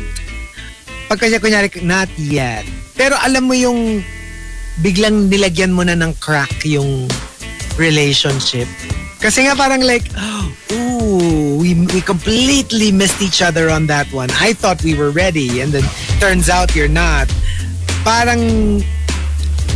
pag 1.10 1.18
kasi 1.18 1.42
kunyari 1.42 1.66
not 1.82 2.06
yet, 2.14 2.62
pero 2.94 3.18
alam 3.18 3.50
mo 3.50 3.58
yung 3.58 4.06
biglang 4.86 5.26
nilagyan 5.26 5.74
mo 5.74 5.82
na 5.82 5.98
ng 5.98 6.14
crack 6.22 6.62
yung 6.62 7.10
relationship. 7.74 8.70
Kasi 9.18 9.50
nga 9.50 9.58
parang 9.58 9.82
like, 9.82 10.06
ooh, 11.26 11.58
we, 11.58 11.74
we 11.94 12.00
completely 12.00 12.92
missed 12.92 13.20
each 13.20 13.42
other 13.42 13.70
on 13.70 13.86
that 13.86 14.06
one. 14.12 14.30
I 14.38 14.52
thought 14.52 14.82
we 14.82 14.94
were 14.94 15.10
ready 15.10 15.60
and 15.60 15.72
then 15.72 15.82
turns 16.20 16.48
out 16.48 16.74
you're 16.74 16.88
not. 16.88 17.28
Parang 18.04 18.82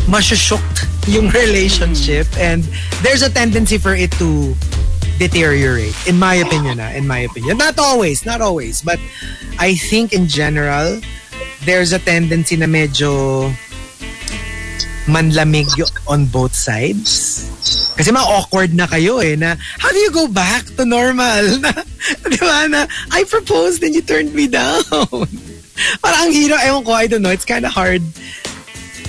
masushook 0.07 0.63
yung 1.07 1.29
relationship 1.43 2.27
and 2.39 2.63
there's 3.03 3.23
a 3.23 3.31
tendency 3.31 3.79
for 3.79 3.95
it 3.95 4.11
to 4.13 4.55
deteriorate 5.19 5.95
in 6.09 6.19
my 6.19 6.41
opinion 6.41 6.81
ah, 6.81 6.91
in 6.97 7.07
my 7.07 7.29
opinion 7.29 7.59
not 7.59 7.79
always 7.79 8.25
not 8.25 8.41
always 8.41 8.81
but 8.81 8.99
I 9.61 9.75
think 9.77 10.13
in 10.17 10.27
general 10.27 11.01
there's 11.69 11.93
a 11.93 12.01
tendency 12.01 12.57
na 12.57 12.65
medyo 12.65 13.53
manlamig 15.05 15.69
on 16.09 16.25
both 16.25 16.57
sides 16.57 17.80
kasi 18.01 18.17
ma-awkward 18.17 18.73
na 18.73 18.89
kayo 18.89 19.21
eh 19.21 19.37
na 19.37 19.61
how 19.77 19.93
do 19.93 20.01
you 20.01 20.09
go 20.09 20.25
back 20.25 20.65
to 20.81 20.89
normal? 20.89 21.45
Na 21.61 21.77
di 22.33 22.41
ba? 22.41 22.65
Na 22.65 22.89
I 23.13 23.29
proposed 23.29 23.85
and 23.85 23.93
you 23.93 24.01
turned 24.01 24.33
me 24.33 24.49
down. 24.49 24.81
Parang 26.01 26.21
ang 26.25 26.33
hirap 26.33 26.65
ewan 26.65 26.81
ko 26.81 26.97
I 26.97 27.05
don't 27.05 27.21
know 27.21 27.29
it's 27.29 27.45
kind 27.45 27.69
of 27.69 27.77
hard 27.77 28.01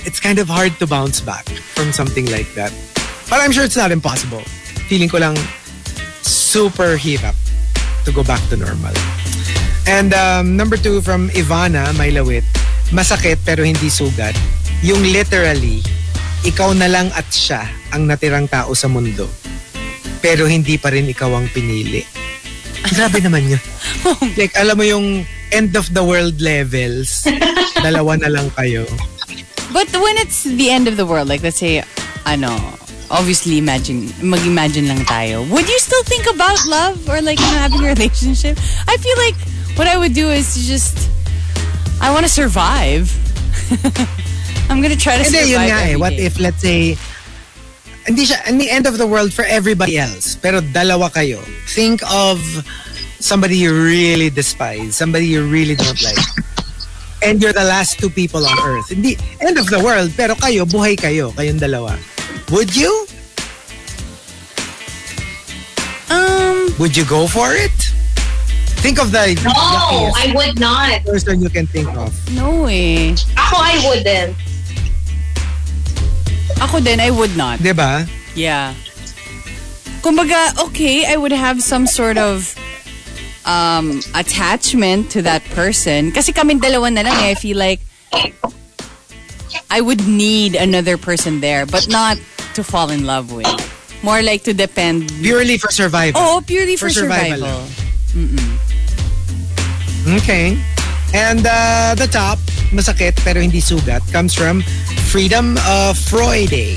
it's 0.04 0.20
kind 0.20 0.36
of 0.36 0.44
hard 0.44 0.76
to 0.76 0.84
bounce 0.84 1.24
back 1.24 1.48
from 1.72 1.88
something 1.88 2.28
like 2.28 2.52
that. 2.52 2.68
But 3.32 3.40
I'm 3.40 3.48
sure 3.48 3.64
it's 3.64 3.80
not 3.80 3.96
impossible. 3.96 4.44
Feeling 4.92 5.08
ko 5.08 5.24
lang 5.24 5.40
super 6.20 7.00
hirap 7.00 7.32
to 8.04 8.12
go 8.12 8.20
back 8.20 8.44
to 8.52 8.60
normal. 8.60 8.92
And 9.88 10.12
um, 10.12 10.52
number 10.52 10.76
two 10.76 11.00
from 11.00 11.32
Ivana 11.32 11.96
Mailawit, 11.96 12.44
masakit 12.92 13.40
pero 13.40 13.64
hindi 13.64 13.88
sugat. 13.88 14.36
Yung 14.84 15.00
literally, 15.00 15.80
ikaw 16.42 16.74
na 16.74 16.90
lang 16.90 17.06
at 17.14 17.26
siya 17.30 17.62
ang 17.94 18.10
natirang 18.10 18.50
tao 18.50 18.74
sa 18.74 18.90
mundo. 18.90 19.30
Pero 20.18 20.46
hindi 20.46 20.78
pa 20.78 20.90
rin 20.90 21.06
ikaw 21.06 21.30
ang 21.38 21.46
pinili. 21.54 22.02
Grabe 22.94 23.22
naman 23.26 23.46
yun. 23.46 23.62
like, 24.34 24.54
alam 24.58 24.74
mo 24.74 24.82
yung 24.82 25.22
end 25.54 25.78
of 25.78 25.86
the 25.94 26.02
world 26.02 26.42
levels, 26.42 27.26
dalawa 27.86 28.18
na 28.18 28.30
lang 28.30 28.50
kayo. 28.58 28.82
But 29.70 29.88
when 29.94 30.18
it's 30.18 30.44
the 30.44 30.70
end 30.70 30.90
of 30.90 30.98
the 30.98 31.06
world, 31.06 31.30
like 31.30 31.42
let's 31.46 31.62
say, 31.62 31.86
ano, 32.26 32.50
obviously 33.10 33.58
imagine, 33.58 34.10
mag-imagine 34.18 34.90
lang 34.90 35.06
tayo. 35.06 35.46
Would 35.46 35.68
you 35.68 35.78
still 35.78 36.02
think 36.04 36.26
about 36.26 36.58
love 36.66 36.98
or 37.06 37.22
like 37.22 37.38
you 37.38 37.46
know, 37.54 37.62
having 37.62 37.82
a 37.86 37.94
relationship? 37.94 38.58
I 38.88 38.98
feel 38.98 39.18
like 39.22 39.38
what 39.78 39.86
I 39.86 39.96
would 39.96 40.12
do 40.12 40.28
is 40.28 40.54
to 40.54 40.60
just, 40.60 41.08
I 42.02 42.10
want 42.10 42.26
to 42.26 42.32
survive. 42.32 43.06
I'm 44.70 44.80
gonna 44.80 44.96
try 44.96 45.18
to 45.18 45.24
Hindi, 45.24 45.38
survive 45.38 45.48
yun 45.52 45.62
nga 45.68 45.78
eh. 45.92 45.96
What 45.96 46.10
day. 46.16 46.24
if, 46.26 46.38
let's 46.40 46.60
say, 46.62 46.96
hindi 48.06 48.26
siya, 48.26 48.46
in 48.48 48.58
the 48.58 48.70
end 48.70 48.86
of 48.86 48.98
the 48.98 49.06
world 49.06 49.32
for 49.32 49.44
everybody 49.44 49.98
else, 49.98 50.34
pero 50.34 50.60
dalawa 50.60 51.12
kayo. 51.12 51.38
Think 51.70 52.00
of 52.10 52.40
somebody 53.20 53.56
you 53.56 53.70
really 53.74 54.30
despise, 54.30 54.96
somebody 54.96 55.26
you 55.26 55.46
really 55.46 55.74
don't 55.76 56.00
like. 56.02 56.18
And 57.22 57.38
you're 57.40 57.52
the 57.54 57.62
last 57.62 58.00
two 58.02 58.10
people 58.10 58.42
on 58.44 58.56
earth. 58.66 58.88
Hindi, 58.90 59.14
end 59.38 59.54
of 59.58 59.70
the 59.70 59.78
world, 59.78 60.10
pero 60.16 60.34
kayo, 60.34 60.66
buhay 60.66 60.98
kayo, 60.98 61.30
kayong 61.36 61.60
dalawa. 61.62 61.94
Would 62.50 62.74
you? 62.74 62.90
Um, 66.10 66.74
Would 66.78 66.96
you 66.96 67.04
go 67.06 67.26
for 67.28 67.54
it? 67.54 67.70
Think 68.82 68.98
of 68.98 69.12
the 69.14 69.38
No, 69.46 69.54
luckiest 69.54 70.18
I 70.18 70.26
would 70.34 70.58
not. 70.58 71.04
person 71.06 71.40
you 71.40 71.48
can 71.48 71.66
think 71.70 71.86
of. 71.94 72.10
no 72.34 72.66
eh. 72.66 73.14
Ako, 73.38 73.54
I 73.54 73.74
wouldn't. 73.86 74.34
Ako 76.62 76.80
din, 76.80 77.00
I 77.00 77.10
would 77.10 77.36
not. 77.36 77.58
Ba? 77.58 78.06
Yeah. 78.34 78.74
Kumbaga, 80.02 80.58
okay, 80.70 81.04
I 81.06 81.16
would 81.16 81.32
have 81.32 81.62
some 81.62 81.86
sort 81.86 82.18
of 82.18 82.54
um, 83.46 84.00
attachment 84.14 85.10
to 85.12 85.22
that 85.22 85.42
person. 85.54 86.10
Kasi 86.12 86.32
kami 86.32 86.58
dalawa 86.58 86.92
na 86.92 87.02
lang 87.02 87.14
eh. 87.22 87.30
I 87.30 87.34
feel 87.34 87.58
like 87.58 87.80
I 89.70 89.80
would 89.80 90.06
need 90.06 90.54
another 90.54 90.96
person 90.96 91.40
there, 91.40 91.66
but 91.66 91.88
not 91.88 92.18
to 92.54 92.62
fall 92.62 92.90
in 92.90 93.06
love 93.06 93.32
with. 93.32 93.48
More 94.02 94.22
like 94.22 94.42
to 94.44 94.54
depend. 94.54 95.10
Purely 95.22 95.58
for 95.58 95.70
survival. 95.70 96.20
Oh, 96.20 96.42
purely 96.46 96.76
for, 96.76 96.86
For 96.86 96.90
survival 96.90 97.66
survival. 98.12 98.62
Okay. 100.18 100.58
And 101.14 101.46
uh, 101.46 101.94
the 101.94 102.06
top, 102.10 102.38
masakit 102.72 103.14
pero 103.22 103.38
hindi 103.38 103.60
sugat, 103.60 104.00
comes 104.10 104.32
from 104.32 104.64
Freedom 105.12 105.60
of 105.68 105.94
Friday. 105.96 106.74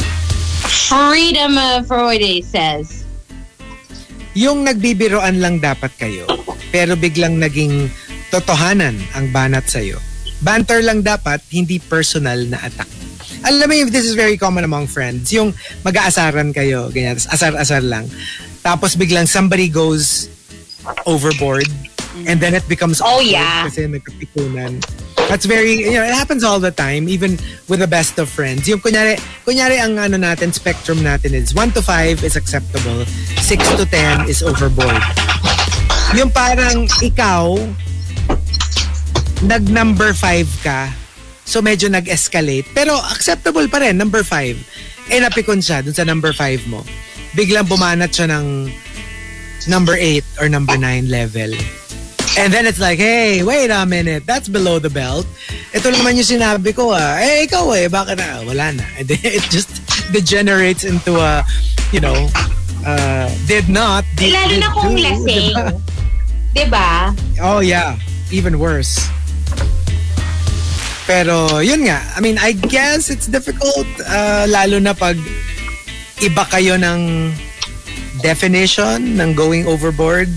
Freedom 0.92 1.56
of 1.56 1.88
Friday 1.88 2.44
says. 2.44 3.08
Yung 4.36 4.68
nagbibiroan 4.68 5.40
lang 5.40 5.64
dapat 5.64 5.96
kayo, 5.96 6.28
pero 6.70 7.00
biglang 7.00 7.40
naging 7.40 7.88
totohanan 8.30 9.00
ang 9.16 9.32
banat 9.32 9.64
sa'yo. 9.72 9.96
Banter 10.44 10.84
lang 10.84 11.00
dapat, 11.02 11.40
hindi 11.56 11.80
personal 11.80 12.44
na 12.52 12.60
attack. 12.60 12.92
Alam 13.48 13.72
mo 13.72 13.76
if 13.80 13.90
this 13.96 14.04
is 14.04 14.20
very 14.20 14.36
common 14.36 14.68
among 14.68 14.92
friends, 14.92 15.32
yung 15.32 15.56
mag-aasaran 15.88 16.52
kayo, 16.52 16.92
ganyan, 16.92 17.16
asar-asar 17.16 17.80
lang. 17.80 18.04
Tapos 18.60 19.00
biglang 19.00 19.30
somebody 19.30 19.72
goes 19.72 20.28
overboard 21.08 21.70
and 22.24 22.40
then 22.40 22.56
it 22.56 22.64
becomes 22.72 23.04
Oh, 23.04 23.20
yeah. 23.20 23.68
kasi 23.68 23.84
nagkapikunan. 23.86 24.80
That's 25.28 25.50
very, 25.50 25.74
you 25.82 25.98
know, 25.98 26.06
it 26.06 26.14
happens 26.14 26.46
all 26.46 26.62
the 26.62 26.72
time, 26.72 27.10
even 27.10 27.36
with 27.68 27.82
the 27.82 27.90
best 27.90 28.16
of 28.22 28.30
friends. 28.30 28.70
Yung 28.70 28.80
kunyari, 28.80 29.18
kunyari 29.42 29.82
ang 29.82 29.98
ano 29.98 30.16
natin, 30.22 30.54
spectrum 30.54 31.02
natin 31.02 31.34
is 31.34 31.52
1 31.58 31.74
to 31.74 31.82
5 31.82 32.22
is 32.22 32.38
acceptable, 32.38 33.04
6 33.42 33.58
to 33.76 33.86
10 33.90 34.30
is 34.30 34.46
overboard. 34.46 35.02
Yung 36.14 36.30
parang 36.30 36.86
ikaw, 37.02 37.58
nag 39.44 39.66
number 39.68 40.14
5 40.14 40.46
ka, 40.62 40.94
so 41.44 41.60
medyo 41.60 41.90
nag-escalate, 41.90 42.70
pero 42.78 42.94
acceptable 43.12 43.66
pa 43.68 43.82
rin, 43.82 43.98
number 43.98 44.22
5. 44.22 44.56
Eh 45.10 45.22
napikon 45.22 45.62
siya 45.62 45.82
dun 45.82 45.94
sa 45.94 46.06
number 46.06 46.34
5 46.34 46.70
mo. 46.70 46.86
Biglang 47.34 47.66
bumanat 47.66 48.14
siya 48.14 48.30
ng 48.30 48.70
number 49.68 49.98
8 49.98 50.22
or 50.42 50.48
number 50.50 50.78
9 50.78 51.10
level. 51.10 51.52
And 52.36 52.52
then 52.52 52.66
it's 52.66 52.80
like, 52.80 53.00
hey, 53.00 53.44
wait 53.44 53.72
a 53.72 53.86
minute, 53.86 54.26
that's 54.26 54.50
below 54.50 54.78
the 54.78 54.90
belt. 54.90 55.26
Ito 55.72 55.88
naman 55.88 56.20
yung 56.20 56.28
sinabi 56.28 56.76
ko 56.76 56.92
ah. 56.92 57.16
Eh, 57.24 57.48
ikaw 57.48 57.72
eh, 57.72 57.88
bakit 57.88 58.20
na? 58.20 58.44
Wala 58.44 58.76
na. 58.76 58.84
And 59.00 59.08
it 59.24 59.48
just 59.48 59.72
degenerates 60.12 60.84
into 60.84 61.16
a, 61.16 61.48
you 61.96 62.04
know, 62.04 62.28
uh, 62.84 63.32
did 63.48 63.72
not, 63.72 64.04
did, 64.20 64.36
Lalo 64.36 64.52
did 64.52 64.60
na 64.60 64.70
kung 64.76 64.96
do, 64.96 65.02
lasing. 65.02 65.56
diba? 65.56 65.72
Diba? 66.56 66.90
Oh 67.40 67.60
yeah, 67.64 67.96
even 68.32 68.60
worse. 68.60 69.00
Pero 71.06 71.62
yun 71.62 71.86
nga, 71.86 72.02
I 72.16 72.20
mean, 72.20 72.36
I 72.42 72.52
guess 72.52 73.14
it's 73.14 73.32
difficult 73.32 73.86
uh, 74.10 74.44
lalo 74.50 74.82
na 74.82 74.92
pag 74.92 75.16
iba 76.20 76.44
kayo 76.50 76.76
ng 76.82 77.32
definition 78.20 79.20
ng 79.20 79.38
going 79.38 79.70
overboard. 79.70 80.28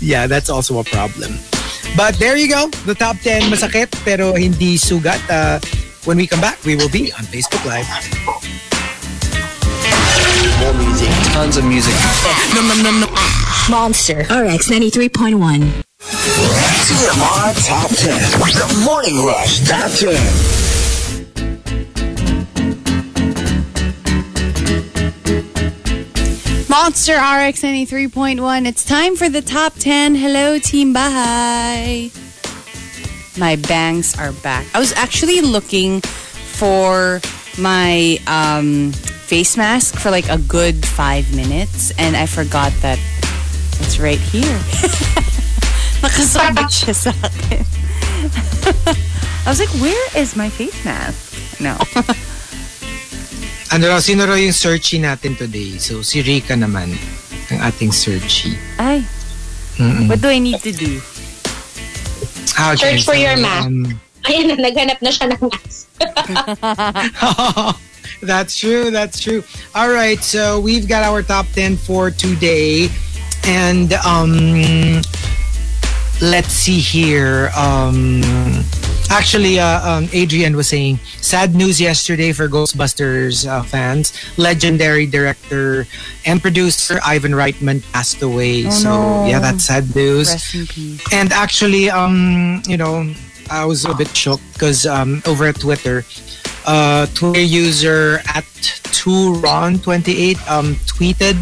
Yeah, 0.00 0.26
that's 0.26 0.48
also 0.50 0.78
a 0.78 0.84
problem. 0.84 1.38
But 1.96 2.18
there 2.18 2.36
you 2.36 2.48
go, 2.48 2.68
the 2.86 2.94
top 2.94 3.16
10 3.18 3.50
masakit 3.50 3.90
pero 4.04 4.34
hindi 4.34 4.78
sugat. 4.78 5.18
Uh, 5.28 5.58
when 6.04 6.16
we 6.16 6.26
come 6.26 6.40
back, 6.40 6.62
we 6.64 6.76
will 6.76 6.90
be 6.90 7.12
on 7.18 7.24
Facebook 7.26 7.64
Live. 7.66 7.88
More 10.60 10.74
music. 10.74 11.10
Tons 11.32 11.56
of 11.56 11.64
music. 11.64 11.94
Monster 13.70 14.20
RX 14.30 14.70
93.1. 14.70 15.84
TMR 16.88 17.52
Top 17.66 17.90
10. 17.90 18.40
The 18.54 18.84
Morning 18.84 19.24
Rush 19.26 19.60
Top 19.66 19.90
10. 19.90 20.67
Monster 26.80 27.14
RX 27.14 27.62
93.1. 27.62 28.64
It's 28.64 28.84
time 28.84 29.16
for 29.16 29.28
the 29.28 29.42
top 29.42 29.74
10. 29.74 30.14
Hello, 30.14 30.60
Team 30.60 30.94
Bahay. 30.94 32.14
My 33.36 33.56
bangs 33.56 34.16
are 34.16 34.30
back. 34.30 34.64
I 34.76 34.78
was 34.78 34.92
actually 34.92 35.40
looking 35.40 36.00
for 36.02 37.20
my 37.58 38.18
um, 38.28 38.92
face 38.92 39.56
mask 39.56 39.96
for 39.98 40.12
like 40.12 40.28
a 40.28 40.38
good 40.38 40.86
five 40.86 41.34
minutes 41.34 41.90
and 41.98 42.16
I 42.16 42.26
forgot 42.26 42.70
that 42.82 43.00
it's 43.80 43.98
right 43.98 44.20
here. 44.20 44.44
Nakasabit 45.98 46.70
siya 46.78 46.94
sa 46.94 47.10
akin. 47.10 47.66
I 49.44 49.50
was 49.50 49.58
like, 49.58 49.74
where 49.82 50.16
is 50.16 50.36
my 50.36 50.48
face 50.48 50.84
mask? 50.84 51.60
No. 51.60 51.76
Ano 53.68 53.84
raw, 53.88 54.00
sino 54.00 54.24
raw 54.24 54.34
yung 54.34 54.56
searchy 54.56 54.96
natin 54.96 55.36
today? 55.36 55.76
So, 55.76 56.00
si 56.00 56.24
Rika 56.24 56.56
naman, 56.56 56.88
ang 57.52 57.60
ating 57.68 57.92
searchy. 57.92 58.56
Ay, 58.80 59.04
Mm-mm. 59.76 60.08
what 60.08 60.20
do 60.24 60.28
I 60.32 60.40
need 60.40 60.60
to 60.64 60.72
do? 60.72 61.00
Ah, 62.56 62.72
okay, 62.72 62.96
Search 62.96 63.04
for 63.04 63.14
so, 63.14 63.20
your 63.20 63.36
mask. 63.36 63.68
um, 63.68 64.00
Ayan 64.28 64.44
na, 64.50 64.56
naghanap 64.56 64.98
na 65.04 65.10
siya 65.12 65.36
ng 65.36 65.42
mask. 65.46 65.86
that's 68.24 68.56
true. 68.58 68.90
That's 68.90 69.20
true. 69.20 69.44
All 69.76 69.92
right. 69.92 70.18
So 70.20 70.58
we've 70.60 70.88
got 70.88 71.04
our 71.04 71.22
top 71.22 71.46
10 71.54 71.76
for 71.76 72.10
today. 72.10 72.88
And 73.46 73.92
um, 74.04 75.00
let's 76.20 76.52
see 76.52 76.80
here. 76.80 77.48
Um, 77.56 78.20
actually, 79.10 79.58
uh, 79.58 79.88
um, 79.88 80.08
Adrian 80.12 80.56
was 80.56 80.68
saying 80.68 80.98
sad 81.20 81.54
news 81.54 81.80
yesterday 81.80 82.32
for 82.32 82.48
Ghostbusters 82.48 83.48
uh, 83.48 83.62
fans. 83.62 84.12
Legendary 84.38 85.06
director 85.06 85.86
and 86.26 86.40
producer 86.40 87.00
Ivan 87.04 87.32
Reitman 87.32 87.82
passed 87.92 88.22
away. 88.22 88.68
so, 88.70 88.90
no. 88.90 89.26
yeah, 89.26 89.38
that's 89.38 89.64
sad 89.64 89.94
news. 89.94 90.28
Rest 90.28 90.54
in 90.54 90.66
peace. 90.66 91.12
And 91.12 91.32
actually, 91.32 91.90
um, 91.90 92.62
you 92.66 92.76
know, 92.76 93.12
I 93.50 93.64
was 93.64 93.84
a 93.84 93.94
bit 93.94 94.14
shocked 94.14 94.42
because 94.52 94.86
um, 94.86 95.22
over 95.26 95.46
at 95.46 95.60
Twitter, 95.60 96.04
uh, 96.66 97.06
Twitter 97.14 97.40
user 97.40 98.20
at 98.34 98.44
2ron28 98.92 100.36
um, 100.50 100.74
tweeted 100.84 101.36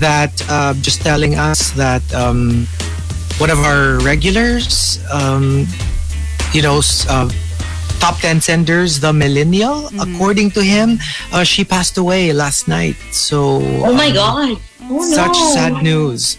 that 0.00 0.32
uh, 0.48 0.72
just 0.80 1.02
telling 1.02 1.34
us 1.34 1.70
that 1.72 2.02
um, 2.14 2.66
one 3.38 3.50
of 3.50 3.58
our 3.58 3.98
regulars, 4.00 5.04
um, 5.12 5.66
you 6.54 6.62
know, 6.62 6.80
uh, 7.10 7.28
top 7.98 8.18
10 8.20 8.40
senders, 8.40 9.00
the 9.00 9.12
millennial, 9.12 9.90
according 10.00 10.50
to 10.52 10.62
him, 10.62 10.98
uh, 11.32 11.42
she 11.42 11.64
passed 11.64 11.98
away 11.98 12.32
last 12.32 12.68
night. 12.68 12.96
So, 13.10 13.58
Oh 13.82 13.92
my 13.92 14.08
um, 14.08 14.14
God. 14.14 14.58
Oh 14.82 15.02
such 15.02 15.34
no. 15.34 15.50
sad 15.54 15.82
news. 15.82 16.38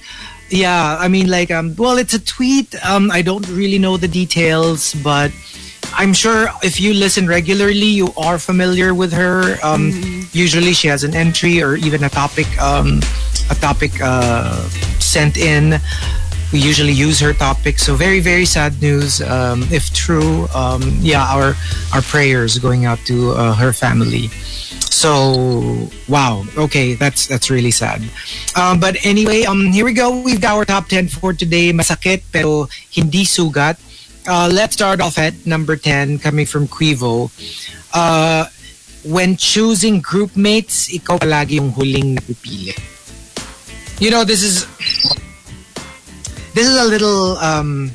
Yeah, 0.49 0.97
I 0.99 1.07
mean, 1.07 1.28
like, 1.30 1.51
um, 1.51 1.76
well, 1.76 1.97
it's 1.97 2.13
a 2.13 2.24
tweet. 2.24 2.76
Um, 2.86 3.11
I 3.11 3.22
don't 3.22 3.47
really 3.49 3.80
know 3.80 3.97
the 3.97 4.07
details, 4.07 4.93
but 5.03 5.32
I'm 5.93 6.13
sure 6.13 6.47
if 6.61 6.80
you 6.80 6.93
listen 6.93 7.28
regularly, 7.28 7.88
you 7.88 8.09
are 8.16 8.38
familiar 8.38 8.93
with 8.93 9.11
her. 9.13 9.57
Um, 9.63 9.91
Usually, 10.34 10.74
she 10.74 10.88
has 10.89 11.03
an 11.03 11.16
entry 11.16 11.63
or 11.63 11.76
even 11.78 12.03
a 12.03 12.09
topic, 12.09 12.45
um, 12.61 12.99
a 13.49 13.55
topic 13.55 13.91
uh, 14.01 14.68
sent 14.99 15.38
in. 15.38 15.80
We 16.56 16.64
usually 16.64 16.95
use 16.95 17.20
her 17.20 17.36
topic. 17.36 17.84
So 17.84 17.99
very, 17.99 18.24
very 18.24 18.47
sad 18.47 18.80
news. 18.80 19.20
Um, 19.20 19.68
if 19.76 19.91
true, 19.91 20.47
um, 20.56 20.80
yeah, 21.03 21.28
our 21.28 21.51
our 21.91 21.99
prayers 21.99 22.64
going 22.64 22.88
out 22.88 23.03
to 23.12 23.36
uh, 23.36 23.51
her 23.60 23.76
family. 23.76 24.32
So 24.88 25.91
wow, 26.08 26.47
okay, 26.56 26.95
that's 26.95 27.28
that's 27.28 27.51
really 27.51 27.76
sad. 27.76 28.08
Um, 28.56 28.80
but 28.80 28.95
anyway, 29.03 29.43
um, 29.43 29.68
here 29.68 29.84
we 29.84 29.91
go. 29.91 30.16
We've 30.24 30.39
got 30.39 30.56
our 30.56 30.64
top 30.64 30.88
ten 30.88 31.12
for 31.12 31.36
today. 31.36 31.76
Masakit 31.76 32.24
pero 32.32 32.72
hindi 32.88 33.28
sugat. 33.28 33.76
Uh, 34.24 34.47
let's 34.47 34.80
start 34.80 35.03
off 35.03 35.20
at 35.20 35.36
number 35.43 35.76
ten, 35.76 36.24
coming 36.24 36.47
from 36.47 36.72
Quivo. 36.72 37.28
Uh, 37.91 38.47
when 39.03 39.36
choosing 39.36 39.99
group 39.99 40.39
mates, 40.39 40.88
ikaw 40.88 41.20
palagi 41.20 41.60
yung 41.60 41.76
huling 41.76 42.16
napipili. 42.16 42.72
You 43.99 44.08
know, 44.08 44.24
this 44.24 44.39
is 44.39 44.64
this 46.56 46.66
is 46.72 46.80
a 46.80 46.88
little 46.88 47.36
um 47.43 47.91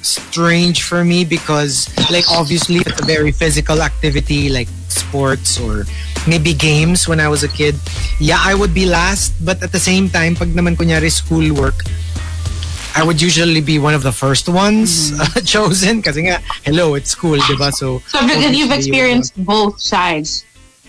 strange 0.00 0.82
for 0.82 1.04
me 1.04 1.24
because 1.24 1.92
like 2.10 2.24
obviously 2.32 2.80
it's 2.80 3.00
a 3.00 3.04
very 3.04 3.30
physical 3.30 3.82
activity 3.82 4.48
like 4.48 4.68
sports 4.88 5.60
or 5.60 5.84
maybe 6.26 6.54
games 6.54 7.06
when 7.06 7.20
I 7.20 7.28
was 7.28 7.44
a 7.44 7.48
kid. 7.48 7.74
Yeah 8.18 8.40
I 8.40 8.54
would 8.54 8.72
be 8.72 8.86
last 8.86 9.36
but 9.44 9.62
at 9.62 9.70
the 9.70 9.78
same 9.78 10.08
time 10.08 10.34
pag 10.34 10.56
naman 10.56 10.80
kunyari 10.80 11.12
schoolwork 11.12 11.84
I 12.96 13.04
would 13.04 13.20
usually 13.20 13.60
be 13.60 13.76
one 13.78 13.92
of 13.92 14.00
the 14.02 14.12
first 14.12 14.48
ones 14.48 15.12
uh, 15.20 15.28
chosen 15.44 16.00
kasi 16.00 16.32
nga 16.32 16.40
hello 16.64 16.96
it's 16.96 17.12
school 17.12 17.36
diba 17.36 17.68
so 17.68 18.00
So 18.08 18.24
you've 18.24 18.72
experienced 18.72 19.36
both 19.36 19.76
sides. 19.76 20.45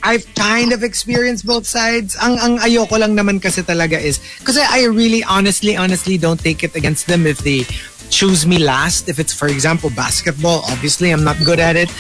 I've 0.07 0.23
kind 0.39 0.71
of 0.71 0.87
experienced 0.87 1.43
both 1.43 1.67
sides. 1.67 2.15
Ang 2.15 2.39
ang 2.39 2.53
ayoko 2.63 2.95
lang 2.95 3.11
naman 3.11 3.43
kasi 3.43 3.59
talaga 3.59 3.99
is 3.99 4.23
kasi 4.47 4.63
I 4.63 4.87
really 4.87 5.19
honestly 5.27 5.75
honestly 5.75 6.15
don't 6.15 6.39
take 6.39 6.63
it 6.63 6.79
against 6.79 7.11
them 7.11 7.27
if 7.27 7.43
they 7.43 7.67
choose 8.07 8.47
me 8.47 8.55
last. 8.55 9.11
If 9.11 9.19
it's 9.19 9.35
for 9.35 9.51
example 9.51 9.91
basketball, 9.91 10.63
obviously 10.71 11.11
I'm 11.11 11.27
not 11.27 11.35
good 11.43 11.59
at 11.59 11.75
it, 11.75 11.91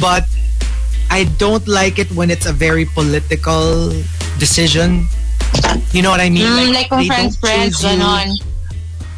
but 0.00 0.24
I 1.12 1.28
don't 1.36 1.68
like 1.68 2.00
it 2.00 2.08
when 2.16 2.32
it's 2.32 2.48
a 2.48 2.56
very 2.56 2.88
political 2.96 3.92
decision. 4.40 5.04
You 5.92 6.00
know 6.00 6.08
what 6.08 6.24
I 6.24 6.32
mean? 6.32 6.48
Mm, 6.48 6.72
like 6.72 6.88
kung 6.88 7.04
they 7.04 7.12
friends, 7.12 7.36
friends, 7.36 7.84
ganon. 7.84 8.40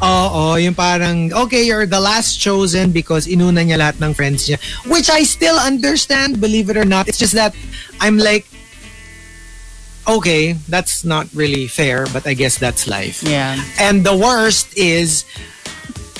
Oo, 0.03 0.55
yung 0.59 0.75
parang, 0.75 1.31
okay, 1.31 1.63
you're 1.63 1.87
the 1.87 1.99
last 1.99 2.35
chosen 2.39 2.91
because 2.91 3.25
inuna 3.25 3.63
niya 3.63 3.79
lahat 3.79 4.03
ng 4.03 4.13
friends 4.13 4.49
niya. 4.51 4.59
Which 4.85 5.09
I 5.09 5.23
still 5.23 5.55
understand, 5.55 6.41
believe 6.43 6.69
it 6.69 6.75
or 6.75 6.83
not. 6.83 7.07
It's 7.07 7.17
just 7.17 7.33
that 7.33 7.55
I'm 8.01 8.17
like, 8.19 8.45
okay, 10.07 10.53
that's 10.67 11.05
not 11.05 11.27
really 11.33 11.67
fair, 11.67 12.05
but 12.11 12.27
I 12.27 12.33
guess 12.33 12.57
that's 12.57 12.87
life. 12.87 13.23
Yeah. 13.23 13.55
And 13.79 14.03
the 14.03 14.15
worst 14.15 14.77
is 14.77 15.23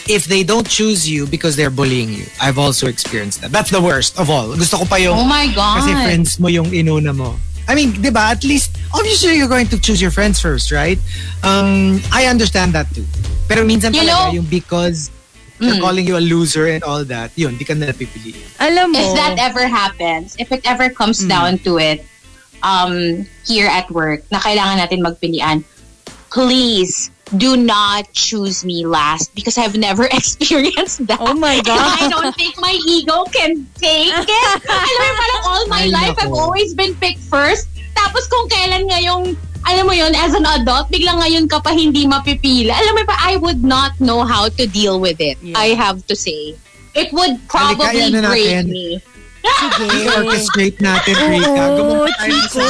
if 0.08 0.26
they 0.26 0.44
don't 0.44 0.68
choose 0.68 1.08
you 1.08 1.28
because 1.28 1.56
they're 1.56 1.70
bullying 1.70 2.14
you. 2.14 2.26
I've 2.42 2.58
also 2.58 2.88
experienced 2.88 3.42
that. 3.42 3.52
That's 3.52 3.72
the 3.72 3.82
worst 3.82 4.20
of 4.20 4.30
all. 4.30 4.56
Gusto 4.56 4.78
ko 4.84 4.86
pa 4.86 4.96
yung 4.96 5.18
Oh 5.20 5.28
my 5.28 5.48
God. 5.54 5.84
kasi 5.84 5.92
friends 5.92 6.40
mo 6.40 6.48
yung 6.48 6.72
inuna 6.72 7.16
mo. 7.16 7.36
I 7.68 7.76
mean, 7.76 7.96
di 8.02 8.10
ba, 8.10 8.32
at 8.36 8.44
least, 8.44 8.76
obviously 8.94 9.38
you're 9.38 9.48
going 9.48 9.68
to 9.68 9.80
choose 9.80 10.02
your 10.02 10.12
friends 10.12 10.40
first, 10.40 10.72
right? 10.72 11.00
Um, 11.44 12.02
I 12.12 12.26
understand 12.28 12.74
that 12.74 12.92
too. 12.94 13.06
Pero 13.48 13.64
minsan 13.64 13.94
You 13.94 14.02
talaga 14.04 14.08
know- 14.08 14.30
Mm. 14.32 14.34
yung 14.34 14.48
because 14.52 15.12
they're 15.64 15.80
calling 15.80 16.04
you 16.04 16.18
a 16.18 16.24
loser 16.24 16.68
and 16.68 16.84
all 16.84 17.06
that, 17.08 17.32
yun, 17.40 17.56
di 17.56 17.64
ka 17.64 17.72
na 17.74 17.88
napipili. 17.88 18.36
Alam 18.60 18.92
mo, 18.92 19.00
If 19.00 19.16
that 19.16 19.40
ever 19.40 19.64
happens, 19.64 20.36
if 20.36 20.52
it 20.52 20.60
ever 20.68 20.90
comes 20.92 21.24
down 21.24 21.56
to 21.64 21.80
it, 21.80 22.04
um, 22.64 23.24
here 23.48 23.68
at 23.72 23.88
work, 23.92 24.28
na 24.28 24.44
kailangan 24.44 24.84
natin 24.84 25.00
magpilian, 25.00 25.64
please 26.28 27.12
do 27.38 27.58
not 27.58 28.12
choose 28.14 28.66
me 28.66 28.86
last 28.86 29.34
because 29.36 29.58
I've 29.58 29.78
never 29.78 30.06
experienced 30.12 31.08
that. 31.08 31.20
Oh 31.20 31.34
my 31.34 31.62
God. 31.62 31.80
And 31.80 32.06
I 32.06 32.08
don't 32.10 32.36
think 32.36 32.60
my 32.60 32.78
ego 32.88 33.24
can 33.32 33.68
take 33.76 34.12
it. 34.12 34.60
Alam 34.70 35.00
mo, 35.00 35.14
parang 35.18 35.42
all 35.46 35.64
my 35.68 35.84
Ay, 35.84 35.90
life, 35.90 36.18
nako. 36.18 36.24
I've 36.24 36.34
always 36.34 36.74
been 36.74 36.96
picked 36.96 37.24
first. 37.24 37.70
Tapos 37.96 38.28
kung 38.28 38.50
kailan 38.50 38.90
nga 38.90 39.00
yung, 39.02 39.38
alam 39.64 39.88
mo 39.88 39.94
yun, 39.94 40.12
as 40.16 40.34
an 40.34 40.46
adult, 40.46 40.92
biglang 40.92 41.22
ngayon 41.24 41.48
ka 41.48 41.62
pa 41.64 41.72
hindi 41.72 42.06
mapipili. 42.06 42.70
Alam 42.70 43.00
mo 43.00 43.04
pa, 43.08 43.16
I 43.20 43.38
would 43.38 43.64
not 43.64 43.96
know 44.00 44.24
how 44.24 44.50
to 44.50 44.68
deal 44.68 45.00
with 45.00 45.22
it. 45.22 45.40
Yeah. 45.42 45.58
I 45.58 45.74
have 45.74 46.06
to 46.08 46.16
say. 46.16 46.56
It 46.94 47.10
would 47.10 47.42
probably 47.50 48.14
break 48.14 48.70
natin? 48.70 49.02
Me. 49.44 49.88
I-orchestrate 50.08 50.78
natin, 50.80 51.16
Rika. 51.28 51.64
Oo, 51.78 52.08
Chico. 52.24 52.68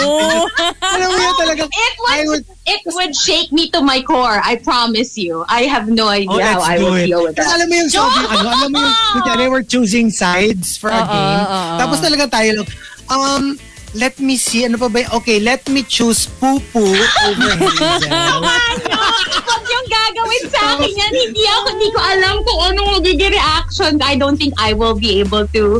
Alam 0.81 1.07
mo 1.13 1.19
yun 1.21 1.35
talaga, 1.37 1.63
It 1.69 1.95
I 2.09 2.19
would, 2.25 2.27
would, 2.27 2.45
it 2.65 2.81
would 2.93 3.13
shake 3.15 3.51
me 3.53 3.69
to 3.71 3.81
my 3.81 4.01
core. 4.01 4.41
I 4.41 4.57
promise 4.57 5.17
you. 5.17 5.45
I 5.47 5.69
have 5.69 5.87
no 5.87 6.09
idea 6.09 6.29
oh, 6.33 6.41
how 6.41 6.61
I 6.61 6.77
will 6.81 6.97
it. 6.97 7.07
deal 7.07 7.23
with 7.23 7.37
that. 7.37 7.47
alam 7.47 7.69
mo 7.69 7.75
yung 7.77 7.89
sobrang, 7.89 8.29
ano, 8.29 8.49
alam 8.49 8.69
mo 8.73 8.79
yung, 8.81 8.95
kunyari, 9.13 9.45
we're 9.49 9.65
choosing 9.65 10.09
sides 10.09 10.77
for 10.77 10.89
a 10.89 11.01
Oo, 11.01 11.09
game. 11.09 11.43
oo. 11.45 11.77
Tapos 11.79 11.97
talaga 12.01 12.25
tayo 12.29 12.65
um, 13.09 13.57
let 13.93 14.17
me 14.17 14.35
see, 14.37 14.65
ano 14.65 14.77
pa 14.77 14.89
ba, 14.89 15.05
okay, 15.13 15.37
let 15.39 15.61
me 15.69 15.85
choose 15.85 16.25
poo-poo 16.41 16.81
over 16.81 17.51
Hazel. 17.61 18.09
Huwag 18.09 19.63
yung 19.69 19.87
gagawin 19.87 20.43
sa 20.49 20.61
akin 20.77 20.89
yan. 20.89 21.13
Hindi 21.13 21.43
ako, 21.45 21.67
hindi 21.77 21.89
ko 21.93 21.99
alam 22.01 22.35
kung 22.41 22.59
anong 22.73 22.89
magiging 22.99 23.31
reaction. 23.37 24.01
I 24.01 24.17
don't 24.17 24.37
think 24.37 24.57
I 24.57 24.73
will 24.73 24.97
be 24.97 25.21
able 25.21 25.45
to 25.53 25.77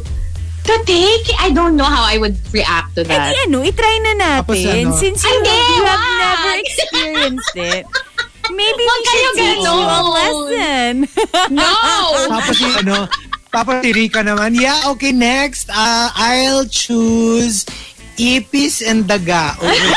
to 0.65 0.75
take. 0.87 1.27
I 1.39 1.51
don't 1.51 1.75
know 1.75 1.87
how 1.87 2.03
I 2.03 2.17
would 2.17 2.35
react 2.53 2.95
to 2.95 3.01
eh 3.03 3.11
that. 3.11 3.31
di 3.31 3.37
ano, 3.49 3.63
itry 3.63 3.95
na 4.03 4.13
natin. 4.15 4.89
ano? 4.89 4.97
Since 4.97 5.21
you, 5.23 5.31
Hindi, 5.31 5.55
you 5.55 5.83
have 5.85 6.05
never 6.19 6.51
experienced 6.59 7.55
it. 7.57 7.83
Maybe 8.51 8.83
Wag 8.83 8.99
we 8.99 9.07
should 9.07 9.33
teach 9.39 9.63
you 9.63 9.83
a 9.87 10.01
lesson. 10.03 10.93
No! 11.51 11.71
Tapos 12.33 12.55
yung 12.59 12.75
ano, 12.83 12.97
tapos 13.53 13.85
si 13.85 13.93
Rika 13.93 14.25
naman, 14.25 14.57
yeah, 14.57 14.89
okay, 14.89 15.13
next, 15.13 15.69
uh, 15.69 16.09
I'll 16.09 16.65
choose 16.65 17.69
ipis 18.17 18.81
and 18.81 19.05
daga 19.05 19.53
over 19.61 19.93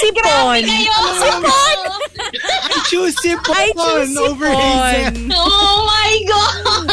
Sipon. 0.00 0.62
Sipon! 1.22 1.78
I 2.32 2.84
choose 2.88 3.14
sipon 3.20 3.54
I 3.56 3.72
choose 3.76 4.16
over 4.16 4.48
Hazel. 4.48 5.12
sipon. 5.12 5.32
Oh 5.36 5.76
my 5.84 6.12
God! 6.28 6.84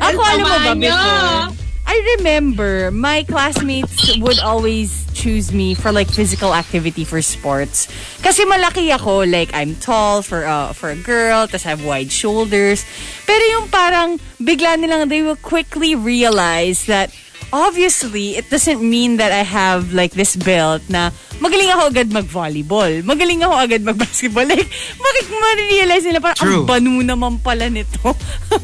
Ako 0.00 0.20
alam 0.20 0.44
mo 0.44 0.56
ba 0.64 0.72
before? 0.76 1.64
I 1.86 1.96
remember 2.18 2.90
my 2.90 3.22
classmates 3.24 4.16
would 4.18 4.40
always 4.42 5.05
choose 5.16 5.48
me 5.48 5.72
for 5.72 5.88
like 5.88 6.12
physical 6.12 6.52
activity 6.52 7.08
for 7.08 7.24
sports. 7.24 7.88
Kasi 8.20 8.44
malaki 8.44 8.92
ako, 8.92 9.24
like 9.24 9.48
I'm 9.56 9.72
tall 9.80 10.20
for 10.20 10.44
a, 10.44 10.76
for 10.76 10.92
a 10.92 10.98
girl, 11.00 11.48
tas 11.48 11.64
I 11.64 11.72
have 11.72 11.80
wide 11.80 12.12
shoulders. 12.12 12.84
Pero 13.24 13.40
yung 13.56 13.72
parang 13.72 14.20
bigla 14.36 14.76
nilang 14.76 15.08
they 15.08 15.24
will 15.24 15.40
quickly 15.40 15.96
realize 15.96 16.84
that 16.84 17.08
obviously 17.52 18.36
it 18.36 18.50
doesn't 18.50 18.82
mean 18.82 19.16
that 19.16 19.32
I 19.32 19.40
have 19.46 19.94
like 19.94 20.12
this 20.12 20.36
build 20.36 20.82
na 20.90 21.10
magaling 21.38 21.70
ako 21.72 21.82
agad 21.92 22.08
mag-volleyball. 22.10 22.92
Magaling 23.04 23.40
ako 23.44 23.54
agad 23.56 23.82
mag-basketball. 23.84 24.48
Like, 24.56 24.68
bakit 24.70 25.26
ma-realize 25.28 26.04
nila 26.06 26.20
parang 26.22 26.38
True. 26.38 26.62
ang 26.62 26.68
banu 26.68 27.02
naman 27.02 27.42
pala 27.42 27.68
nito. 27.68 28.14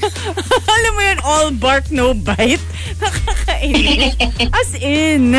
Alam 0.78 0.92
mo 0.94 1.02
yun, 1.02 1.18
all 1.26 1.50
bark, 1.52 1.90
no 1.90 2.14
bite. 2.14 2.62
Nakakainis. 3.02 4.14
As 4.52 4.70
in. 4.78 5.36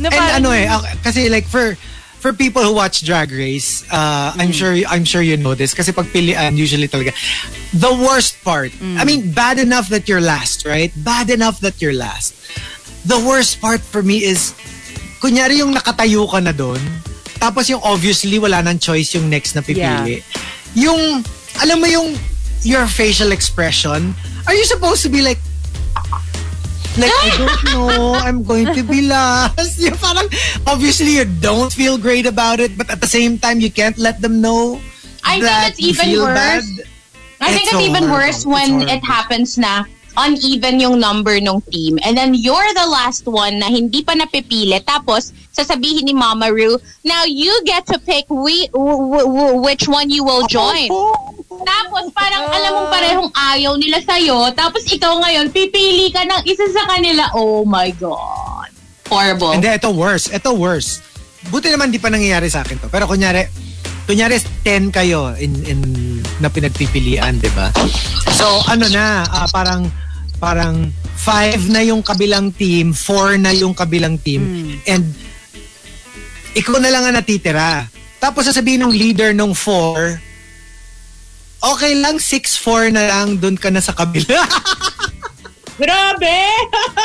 Na 0.00 0.08
And 0.08 0.16
parang- 0.16 0.36
ano 0.40 0.48
eh, 0.50 0.64
ako- 0.66 0.88
kasi 1.04 1.28
like 1.28 1.44
for 1.44 1.76
for 2.20 2.32
people 2.32 2.60
who 2.60 2.72
watch 2.72 3.00
Drag 3.00 3.32
Race, 3.32 3.84
uh, 3.88 4.32
I'm 4.36 4.52
sure 4.52 4.72
I'm 4.88 5.04
sure 5.04 5.20
you 5.20 5.36
know 5.36 5.52
this 5.52 5.72
kasi 5.72 5.88
pag 5.88 6.08
pilian 6.08 6.56
usually 6.56 6.84
talaga 6.84 7.12
the 7.72 7.92
worst 7.94 8.40
part. 8.40 8.72
I 8.80 9.04
mean, 9.04 9.30
bad 9.30 9.56
enough 9.56 9.88
that 9.88 10.04
you're 10.04 10.20
last, 10.20 10.64
right? 10.64 10.92
Bad 10.96 11.28
enough 11.28 11.60
that 11.60 11.80
you're 11.80 11.96
last. 11.96 12.36
The 13.04 13.16
worst 13.16 13.60
part 13.60 13.80
for 13.80 14.00
me 14.00 14.20
is 14.20 14.52
kunyari 15.20 15.60
yung 15.60 15.72
nakatayo 15.72 16.28
ka 16.28 16.40
na 16.40 16.52
doon, 16.52 16.80
tapos 17.36 17.68
yung 17.68 17.80
obviously 17.80 18.36
wala 18.36 18.60
nang 18.60 18.76
choice 18.76 19.16
yung 19.16 19.28
next 19.28 19.56
na 19.56 19.60
pipili. 19.60 20.20
Yung 20.76 21.24
alam 21.56 21.80
mo 21.80 21.88
yung 21.88 22.16
your 22.60 22.84
facial 22.84 23.32
expression, 23.32 24.12
are 24.44 24.52
you 24.52 24.64
supposed 24.64 25.00
to 25.00 25.08
be 25.08 25.24
like 25.24 25.40
Like, 27.00 27.12
I 27.16 27.28
don't 27.36 27.64
know, 27.72 28.14
I'm 28.14 28.42
going 28.44 28.68
to 28.74 28.82
be 28.82 29.02
last. 29.08 29.78
Yung 29.82 29.96
parang, 29.96 30.28
obviously, 30.66 31.16
you 31.16 31.24
don't 31.24 31.72
feel 31.72 31.96
great 31.96 32.26
about 32.26 32.60
it, 32.60 32.76
but 32.76 32.90
at 32.90 33.00
the 33.00 33.06
same 33.08 33.38
time, 33.38 33.60
you 33.60 33.70
can't 33.70 33.96
let 33.98 34.20
them 34.20 34.40
know 34.40 34.80
I 35.24 35.40
think 35.40 35.44
that 35.44 35.68
it's 35.78 35.80
you 35.80 35.88
even 35.90 36.24
worse. 36.24 36.34
bad. 36.36 36.62
I 37.40 37.48
think 37.52 37.64
It's 37.64 37.72
it's, 37.72 37.72
so 37.72 37.80
even 37.80 38.04
horrible. 38.04 38.16
worse 38.26 38.44
It's 38.44 38.46
when 38.46 38.84
it 38.88 39.02
happens 39.04 39.56
na 39.56 39.84
uneven 40.16 40.80
yung 40.80 40.96
number 40.98 41.38
ng 41.38 41.60
team. 41.70 41.98
And 42.02 42.16
then 42.16 42.34
you're 42.34 42.72
the 42.74 42.88
last 42.88 43.26
one 43.26 43.58
na 43.58 43.70
hindi 43.70 44.02
pa 44.02 44.14
napipili. 44.14 44.78
Tapos, 44.82 45.32
sasabihin 45.54 46.06
ni 46.06 46.14
Mama 46.14 46.50
Ru, 46.50 46.78
now 47.04 47.22
you 47.26 47.52
get 47.66 47.86
to 47.86 47.98
pick 48.02 48.26
we, 48.30 48.66
w- 48.72 49.02
w- 49.10 49.28
w- 49.28 49.58
which 49.62 49.86
one 49.86 50.10
you 50.10 50.24
will 50.24 50.46
join. 50.50 50.90
Tapos 51.60 52.08
parang 52.16 52.48
alam 52.48 52.70
mong 52.72 52.90
parehong 52.90 53.30
ayaw 53.52 53.76
nila 53.76 54.00
sa'yo. 54.00 54.48
Tapos 54.56 54.86
ikaw 54.88 55.20
ngayon, 55.20 55.52
pipili 55.52 56.08
ka 56.08 56.24
ng 56.24 56.42
isa 56.48 56.64
sa 56.72 56.88
kanila. 56.88 57.28
Oh 57.36 57.62
my 57.68 57.92
God. 58.00 58.72
Horrible. 59.10 59.52
Hindi, 59.52 59.68
ito 59.68 59.90
worse. 59.90 60.30
Ito 60.30 60.54
worse. 60.54 61.02
Buti 61.50 61.72
naman 61.72 61.90
di 61.90 61.98
pa 61.98 62.08
nangyayari 62.08 62.46
sa 62.46 62.62
akin 62.62 62.78
to. 62.78 62.88
Pero 62.88 63.10
kunyari, 63.10 63.44
kunyari 64.10 64.42
10 64.66 64.90
kayo 64.90 65.30
in, 65.38 65.54
in, 65.70 65.78
na 66.42 66.50
pinagpipilian, 66.50 67.38
di 67.38 67.46
ba? 67.54 67.70
So, 68.34 68.58
ano 68.66 68.90
na, 68.90 69.22
ah, 69.22 69.46
parang, 69.54 69.86
parang 70.42 70.90
5 71.14 71.70
na 71.70 71.78
yung 71.86 72.02
kabilang 72.02 72.50
team, 72.50 72.90
4 72.90 73.38
na 73.38 73.54
yung 73.54 73.70
kabilang 73.70 74.18
team, 74.18 74.74
and 74.90 75.06
ikaw 76.58 76.82
na 76.82 76.90
lang 76.90 77.06
ang 77.06 77.14
natitira. 77.14 77.86
Tapos 78.18 78.50
sasabihin 78.50 78.82
ng 78.82 78.90
leader 78.90 79.30
nung 79.30 79.54
4, 79.54 80.18
okay 81.62 81.94
lang, 81.94 82.18
6-4 82.18 82.90
na 82.90 83.06
lang, 83.06 83.38
doon 83.38 83.54
ka 83.54 83.70
na 83.70 83.78
sa 83.78 83.94
kabila. 83.94 84.42
Grabe! 85.80 86.36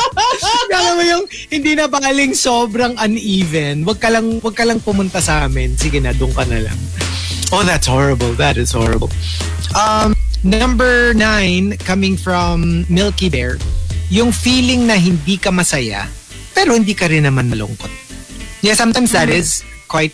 Alam 0.75 0.93
mo 0.99 1.03
yung 1.07 1.23
hindi 1.47 1.79
na 1.79 1.87
pangaling 1.87 2.35
sobrang 2.35 2.99
uneven. 2.99 3.87
Wag 3.87 4.03
ka 4.03 4.11
lang 4.11 4.43
wag 4.43 4.51
ka 4.51 4.67
lang 4.67 4.83
pumunta 4.83 5.23
sa 5.23 5.47
amin. 5.47 5.79
Sige 5.79 6.03
na, 6.03 6.11
doon 6.11 6.35
ka 6.35 6.43
na 6.43 6.59
lang. 6.59 6.79
Oh, 7.55 7.63
that's 7.63 7.87
horrible. 7.87 8.35
That 8.35 8.59
is 8.59 8.75
horrible. 8.75 9.07
Um, 9.71 10.11
number 10.43 11.15
nine, 11.15 11.79
coming 11.87 12.19
from 12.19 12.83
Milky 12.91 13.31
Bear, 13.31 13.55
yung 14.11 14.35
feeling 14.35 14.91
na 14.91 14.99
hindi 14.99 15.39
ka 15.39 15.55
masaya, 15.55 16.11
pero 16.51 16.75
hindi 16.75 16.91
ka 16.91 17.07
rin 17.07 17.23
naman 17.23 17.47
malungkot. 17.47 17.89
Yeah, 18.59 18.75
sometimes 18.75 19.15
that 19.15 19.31
is 19.31 19.63
quite 19.87 20.11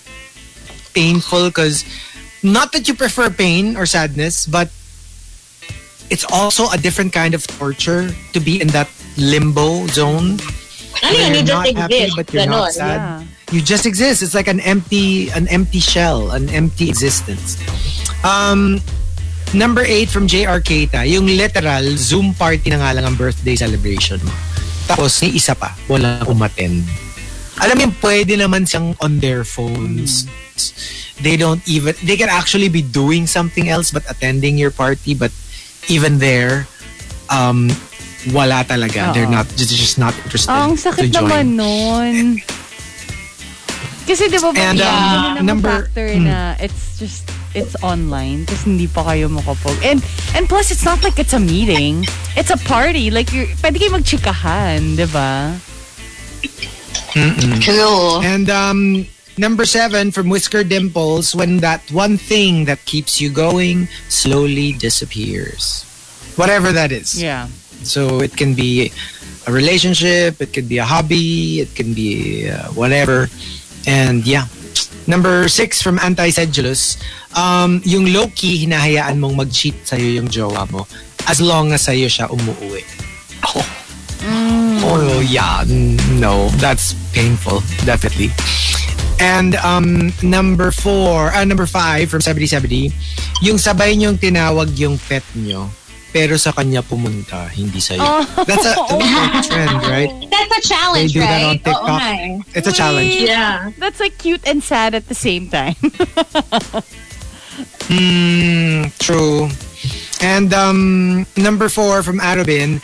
painful 0.93 1.49
because 1.49 1.87
not 2.43 2.75
that 2.75 2.85
you 2.85 2.93
prefer 2.93 3.31
pain 3.31 3.73
or 3.79 3.87
sadness, 3.87 4.45
but 4.45 4.69
it's 6.11 6.27
also 6.27 6.67
a 6.69 6.77
different 6.77 7.15
kind 7.15 7.33
of 7.33 7.47
torture 7.47 8.11
to 8.35 8.39
be 8.43 8.59
in 8.59 8.67
that 8.75 8.91
limbo 9.15 9.87
zone. 9.87 10.37
Ano 11.01 11.15
yun? 11.15 11.31
You 11.31 11.39
you're 11.39 11.47
just 11.47 11.55
not 11.55 11.75
happy, 11.87 11.97
exist. 12.03 12.15
but 12.19 12.25
you're 12.35 12.45
not 12.45 12.69
Ganon. 12.69 12.75
sad. 12.75 12.99
Yeah. 12.99 13.23
You 13.51 13.59
just 13.63 13.85
exist. 13.87 14.21
It's 14.21 14.35
like 14.35 14.47
an 14.51 14.59
empty, 14.59 15.31
an 15.31 15.47
empty 15.47 15.79
shell, 15.79 16.31
an 16.31 16.51
empty 16.51 16.91
existence. 16.91 17.55
Um, 18.23 18.83
number 19.55 19.83
eight 19.83 20.11
from 20.11 20.27
JR 20.27 20.59
Keita, 20.59 21.07
yung 21.07 21.25
literal 21.25 21.95
Zoom 21.95 22.35
party 22.35 22.69
na 22.69 22.83
nga 22.83 22.99
lang 22.99 23.07
ang 23.07 23.15
birthday 23.15 23.55
celebration 23.55 24.19
mo. 24.23 24.31
Tapos, 24.87 25.19
may 25.23 25.31
isa 25.31 25.55
pa, 25.55 25.75
walang 25.87 26.27
umattend. 26.27 26.83
Alam 27.59 27.75
mo, 27.77 27.85
pwede 28.03 28.35
naman 28.35 28.67
siyang 28.67 28.95
on 28.99 29.19
their 29.19 29.43
phones. 29.43 30.27
They 31.21 31.35
don't 31.35 31.61
even, 31.67 31.95
they 32.03 32.15
can 32.15 32.31
actually 32.31 32.67
be 32.67 32.81
doing 32.81 33.27
something 33.27 33.67
else 33.67 33.91
but 33.91 34.03
attending 34.09 34.57
your 34.57 34.71
party. 34.71 35.13
But 35.13 35.31
even 35.87 36.19
there, 36.19 36.67
um, 37.29 37.69
wala 38.29 38.61
talaga. 38.63 39.13
They're 39.13 39.29
not, 39.29 39.47
just, 39.57 39.73
just 39.73 39.97
not 39.97 40.13
interested 40.25 40.51
Ang 40.51 40.77
to 40.77 40.91
sakit 40.91 41.09
join. 41.09 41.25
naman 41.25 41.45
nun. 41.57 42.15
Kasi 44.05 44.27
di 44.29 44.37
ba 44.37 44.49
And, 44.53 44.77
pag- 44.77 44.85
um, 44.85 45.37
ang 45.37 45.45
number- 45.45 45.87
factor 45.87 46.09
hmm. 46.13 46.25
na 46.27 46.53
it's 46.59 46.99
just 46.99 47.25
it's 47.51 47.75
online 47.83 48.47
tapos 48.47 48.63
hindi 48.63 48.87
pa 48.87 49.03
kayo 49.11 49.27
makapag 49.27 49.75
and 49.83 49.99
and 50.39 50.47
plus 50.47 50.71
it's 50.71 50.87
not 50.87 51.03
like 51.03 51.19
it's 51.19 51.35
a 51.35 51.39
meeting 51.39 52.07
it's 52.39 52.47
a 52.47 52.55
party 52.63 53.11
like 53.11 53.27
you're 53.35 53.47
pwede 53.59 53.75
kayo 53.75 53.91
magchikahan 53.91 54.95
di 54.95 55.03
ba 55.11 55.51
True. 57.59 58.23
And 58.23 58.49
um, 58.49 59.05
number 59.37 59.65
seven 59.65 60.11
from 60.11 60.29
Whisker 60.29 60.63
Dimples, 60.63 61.35
when 61.35 61.57
that 61.59 61.81
one 61.91 62.17
thing 62.17 62.65
that 62.65 62.83
keeps 62.85 63.19
you 63.21 63.29
going 63.29 63.87
slowly 64.09 64.73
disappears. 64.73 65.85
Whatever 66.35 66.71
that 66.71 66.91
is. 66.91 67.21
yeah 67.21 67.47
So 67.83 68.21
it 68.21 68.37
can 68.37 68.53
be 68.53 68.91
a 69.47 69.51
relationship, 69.51 70.41
it 70.41 70.53
could 70.53 70.69
be 70.69 70.77
a 70.77 70.85
hobby, 70.85 71.61
it 71.61 71.73
can 71.73 71.93
be 71.93 72.49
uh, 72.49 72.69
whatever. 72.77 73.27
And 73.87 74.25
yeah. 74.25 74.45
Number 75.07 75.49
six 75.49 75.81
from 75.81 75.97
Anti-Sedulous, 75.97 77.01
um, 77.33 77.81
yung 77.83 78.13
low-key, 78.13 78.61
hinahayaan 78.65 79.17
mong 79.17 79.35
mag-cheat 79.35 79.73
sa'yo 79.81 80.21
yung 80.21 80.29
jowa 80.29 80.69
mo 80.69 80.85
as 81.25 81.41
long 81.41 81.73
as 81.73 81.89
sa'yo 81.89 82.05
siya 82.05 82.29
umuwi. 82.29 82.85
Oh. 83.49 83.65
Oh, 84.85 85.25
yeah. 85.25 85.65
No, 86.21 86.49
that's 86.61 86.93
painful. 87.13 87.65
Definitely. 87.81 88.29
And 89.21 89.53
um, 89.61 90.09
number 90.25 90.71
four, 90.73 91.29
ah, 91.29 91.45
number 91.45 91.69
five 91.69 92.09
from 92.09 92.21
7070, 92.25 92.89
yung 93.45 93.61
sabay 93.61 93.93
niyong 93.93 94.17
tinawag 94.17 94.73
yung 94.81 94.97
pet 94.97 95.21
niyo, 95.37 95.69
pero 96.09 96.35
sa 96.41 96.49
kanya 96.51 96.81
pumunta, 96.81 97.45
hindi 97.53 97.77
sa'yo. 97.77 98.01
That's 98.49 98.65
a, 98.65 98.73
that's 98.97 99.45
a 99.45 99.49
trend, 99.53 99.77
right? 99.85 100.09
That's 100.25 100.51
a 100.51 100.61
They 100.61 100.67
challenge, 100.67 101.13
do 101.13 101.21
that 101.21 101.29
right? 101.37 101.45
on 101.45 101.57
TikTok. 101.61 102.01
Nga 102.01 102.09
eh. 102.17 102.57
It's 102.57 102.67
a 102.67 102.73
challenge. 102.73 103.13
Yeah. 103.21 103.69
that's 103.77 103.99
like 104.01 104.17
cute 104.17 104.41
and 104.43 104.59
sad 104.63 104.97
at 104.97 105.05
the 105.07 105.15
same 105.15 105.47
time 105.47 105.77
Mm, 107.91 108.87
true. 108.99 109.49
And 110.21 110.53
um, 110.53 111.25
number 111.35 111.67
four 111.67 112.01
from 112.03 112.19
Arabin, 112.19 112.79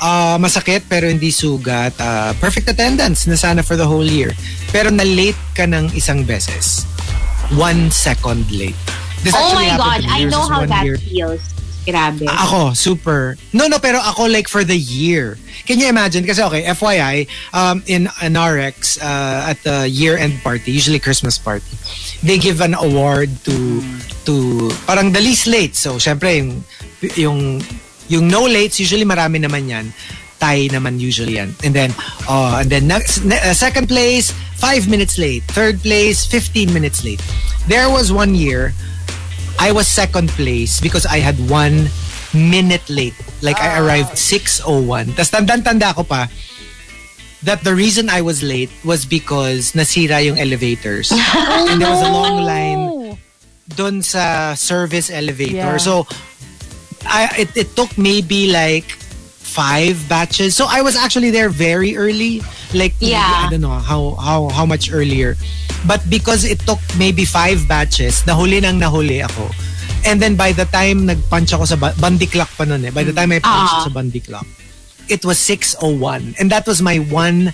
uh, 0.00 0.36
masakit 0.40 0.88
pero 0.88 1.06
hindi 1.06 1.30
sugat. 1.30 1.94
Uh, 2.00 2.32
perfect 2.40 2.68
attendance 2.68 3.28
na 3.28 3.36
sana 3.36 3.62
for 3.62 3.76
the 3.76 3.86
whole 3.86 4.04
year. 4.04 4.32
Pero 4.72 4.90
na-late 4.90 5.38
ka 5.54 5.68
ng 5.68 5.92
isang 5.94 6.24
beses. 6.24 6.88
One 7.54 7.92
second 7.92 8.48
late. 8.50 8.78
This 9.22 9.36
Oh 9.36 9.52
my 9.54 9.76
God. 9.76 10.00
I 10.08 10.24
know 10.24 10.48
how 10.48 10.64
that 10.64 10.84
year- 10.84 10.98
feels. 10.98 11.44
Grabe. 11.80 12.28
Ako, 12.28 12.76
super. 12.76 13.40
No, 13.56 13.66
no, 13.66 13.80
pero 13.80 13.98
ako 13.98 14.28
like 14.28 14.48
for 14.48 14.64
the 14.64 14.76
year. 14.76 15.40
Can 15.64 15.80
you 15.80 15.88
imagine? 15.88 16.28
Kasi 16.28 16.42
okay, 16.44 16.62
FYI, 16.68 17.24
um, 17.56 17.82
in 17.88 18.08
an 18.20 18.36
RX, 18.36 19.00
uh, 19.00 19.48
at 19.48 19.62
the 19.64 19.88
year-end 19.88 20.44
party, 20.44 20.72
usually 20.72 21.00
Christmas 21.00 21.38
party, 21.38 21.64
they 22.22 22.36
give 22.36 22.60
an 22.60 22.76
award 22.76 23.32
to, 23.48 23.80
to, 24.28 24.68
parang 24.84 25.12
the 25.12 25.20
least 25.24 25.48
late. 25.48 25.74
So, 25.74 25.96
syempre, 25.96 26.36
yung, 26.36 26.64
yung, 27.16 27.38
yung 28.10 28.26
no 28.26 28.50
lates, 28.50 28.82
usually 28.82 29.06
marami 29.06 29.38
naman 29.38 29.70
yan. 29.70 29.86
Tie 30.42 30.66
naman 30.68 30.98
usually 30.98 31.38
yan. 31.38 31.54
And 31.62 31.72
then, 31.72 31.94
uh, 32.26 32.60
and 32.60 32.68
then 32.68 32.90
next, 32.90 33.22
ne- 33.22 33.38
uh, 33.38 33.54
second 33.54 33.86
place, 33.86 34.34
five 34.58 34.90
minutes 34.90 35.16
late. 35.16 35.46
Third 35.54 35.78
place, 35.80 36.26
15 36.26 36.74
minutes 36.74 37.06
late. 37.06 37.22
There 37.70 37.88
was 37.88 38.10
one 38.10 38.34
year, 38.34 38.74
I 39.62 39.70
was 39.70 39.86
second 39.86 40.28
place 40.34 40.80
because 40.80 41.06
I 41.06 41.22
had 41.22 41.38
one 41.48 41.86
minute 42.34 42.82
late. 42.90 43.14
Like 43.42 43.62
I 43.62 43.78
arrived 43.78 44.18
6.01. 44.18 45.14
Tapos 45.14 45.30
tandang-tanda 45.30 45.94
ko 45.94 46.02
pa 46.02 46.26
that 47.42 47.64
the 47.64 47.74
reason 47.74 48.10
I 48.10 48.20
was 48.20 48.42
late 48.42 48.70
was 48.84 49.04
because 49.04 49.72
nasira 49.72 50.24
yung 50.24 50.36
elevators. 50.36 51.12
and 51.70 51.80
there 51.80 51.88
was 51.88 52.02
a 52.02 52.12
long 52.12 52.42
line 52.42 53.18
dun 53.76 54.02
sa 54.02 54.54
service 54.54 55.10
elevator. 55.10 55.78
Yeah. 55.78 55.80
So 55.80 56.06
I 57.06 57.28
it, 57.46 57.50
it 57.56 57.68
took 57.76 57.96
maybe 57.98 58.50
like 58.52 58.90
five 59.40 59.98
batches. 60.08 60.54
So 60.56 60.66
I 60.68 60.82
was 60.82 60.96
actually 60.96 61.30
there 61.30 61.48
very 61.48 61.96
early. 61.96 62.42
Like 62.74 62.94
Yeah. 63.00 63.24
I 63.26 63.50
don't 63.50 63.60
know 63.60 63.78
how 63.82 64.14
how 64.20 64.48
how 64.50 64.64
much 64.66 64.92
earlier. 64.92 65.36
But 65.86 66.04
because 66.08 66.44
it 66.44 66.60
took 66.68 66.78
maybe 66.98 67.24
five 67.24 67.66
batches, 67.66 68.22
nahuli 68.28 68.60
nang 68.62 68.78
nahuli 68.78 69.24
ako. 69.24 69.48
And 70.04 70.20
then 70.20 70.36
by 70.36 70.52
the 70.52 70.64
time 70.68 71.08
nagpunch 71.08 71.52
ako 71.52 71.64
sa 71.64 71.76
ba- 71.76 71.96
Bundy 72.00 72.26
clock 72.28 72.48
pa 72.56 72.64
nun 72.64 72.84
eh. 72.84 72.90
By 72.92 73.04
the 73.04 73.12
time 73.12 73.32
I 73.32 73.40
punched 73.40 73.74
Ah. 73.74 73.84
sa 73.84 73.92
Bundy 73.92 74.20
clock, 74.20 74.46
it 75.08 75.24
was 75.24 75.36
6.01. 75.40 76.36
And 76.38 76.48
that 76.52 76.64
was 76.68 76.80
my 76.80 77.00
one 77.10 77.52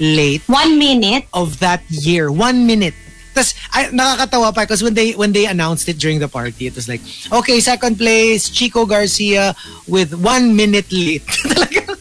late 0.00 0.42
One 0.48 0.76
minute. 0.76 1.24
of 1.32 1.60
that 1.60 1.80
year. 1.88 2.28
One 2.32 2.66
minute. 2.66 2.92
Tapos, 3.36 3.52
ay, 3.68 3.92
nakakatawa 3.92 4.48
pa 4.48 4.64
because 4.64 4.80
when 4.80 4.96
they 4.96 5.12
when 5.12 5.36
they 5.36 5.44
announced 5.44 5.84
it 5.86 6.00
during 6.00 6.16
the 6.16 6.26
party, 6.26 6.64
it 6.64 6.74
was 6.74 6.88
like, 6.88 7.04
okay, 7.28 7.60
second 7.60 8.00
place, 8.00 8.48
Chico 8.48 8.88
Garcia 8.88 9.52
with 9.84 10.16
one 10.16 10.56
minute 10.56 10.88
late. 10.88 11.20
Talaga. 11.52 12.00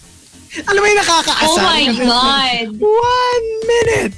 Alam 0.64 0.80
mo 0.80 0.88
yung 0.88 1.02
nakakaasar. 1.04 1.52
Oh 1.52 1.60
my 1.60 1.84
Kasi- 1.84 2.00
God. 2.08 2.66
One 2.80 3.48
minute. 3.68 4.16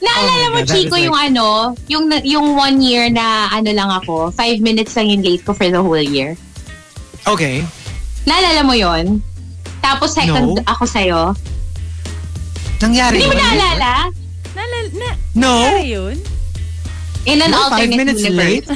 Naalala 0.00 0.44
Oh 0.44 0.52
mo, 0.52 0.58
God, 0.60 0.68
Chico, 0.68 0.96
is 0.96 1.08
yung 1.08 1.16
like- 1.16 1.32
ano, 1.32 1.46
yung, 1.88 2.04
yung 2.24 2.46
one 2.52 2.76
year 2.84 3.08
na 3.08 3.48
ano 3.48 3.72
lang 3.72 3.88
ako, 3.88 4.28
five 4.32 4.60
minutes 4.60 4.92
lang 4.92 5.08
yung 5.08 5.24
late 5.24 5.40
ko 5.40 5.56
for 5.56 5.64
the 5.64 5.80
whole 5.80 5.96
year. 5.96 6.36
Okay. 7.24 7.64
Naalala 8.28 8.60
mo 8.60 8.76
yon? 8.76 9.24
Tapos 9.80 10.12
second 10.12 10.60
No. 10.60 10.64
ako 10.68 10.84
sa'yo. 10.84 11.20
Nangyari 12.80 13.16
Hindi 13.20 13.28
mo 13.28 13.36
naalala? 13.36 13.92
Nalal, 14.52 14.84
na, 14.92 15.08
No. 15.32 15.52
nangyari 15.64 15.84
yun? 15.88 16.16
In 17.26 17.42
an 17.42 17.50
No, 17.50 17.68
five 17.68 17.84
alternate 17.84 17.96
minutes 17.96 18.22
universe. 18.22 18.64
late? 18.64 18.66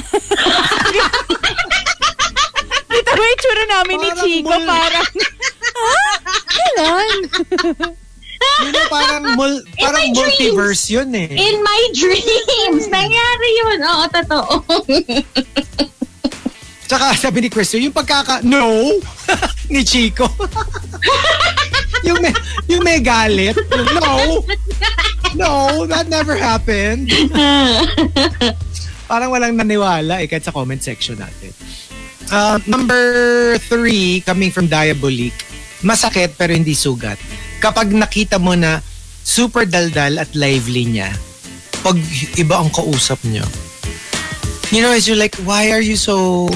Kita 2.87 3.11
mo 3.11 3.21
yung 3.21 3.39
tsura 3.39 3.63
namin 3.67 3.95
ni 3.95 4.07
Parang 4.07 4.21
Chico, 4.21 4.49
mul- 4.49 4.67
parang, 4.67 5.07
Kailan? 6.47 7.09
Yun 8.55 8.71
yung 8.71 8.89
parang, 8.89 9.23
mul, 9.35 9.53
parang 9.75 10.05
dreams. 10.05 10.15
multiverse 10.15 10.83
yun 10.87 11.09
eh. 11.11 11.27
In 11.27 11.55
my 11.59 11.81
dreams! 11.91 12.85
Nangyari 12.87 13.49
yun. 13.57 13.79
Oo, 13.81 14.03
totoo. 14.09 14.53
Tsaka 16.85 17.17
sabi 17.17 17.45
ni 17.45 17.49
Christo, 17.49 17.81
yung 17.81 17.93
pagkaka... 17.93 18.45
No! 18.45 18.93
ni 19.73 19.81
Chico. 19.81 20.29
yung, 22.07 22.21
may, 22.21 22.33
yung 22.69 22.83
may 22.85 23.01
galit. 23.01 23.57
Yung, 23.57 23.89
no! 23.97 24.15
No, 25.35 25.83
that 25.89 26.07
never 26.07 26.37
happened. 26.37 27.09
Parang 29.09 29.33
walang 29.33 29.57
naniwala 29.57 30.21
eh, 30.21 30.29
kahit 30.29 30.45
sa 30.45 30.53
comment 30.53 30.79
section 30.79 31.17
natin. 31.17 31.51
Uh, 32.31 32.57
number 32.65 33.01
three, 33.69 34.21
coming 34.25 34.49
from 34.49 34.65
Diabolic, 34.65 35.33
masakit 35.85 36.33
pero 36.37 36.53
hindi 36.53 36.73
sugat. 36.73 37.19
Kapag 37.61 37.93
nakita 37.93 38.41
mo 38.41 38.57
na 38.57 38.81
super 39.21 39.65
daldal 39.69 40.17
at 40.17 40.33
lively 40.33 40.89
niya, 40.89 41.13
pag 41.85 41.97
iba 42.37 42.57
ang 42.57 42.73
kausap 42.73 43.21
niya, 43.29 43.45
you 44.73 44.81
know, 44.81 44.89
it's 44.89 45.05
you're 45.05 45.19
like, 45.19 45.37
why 45.45 45.69
are 45.69 45.83
you 45.83 45.97
so 45.97 46.47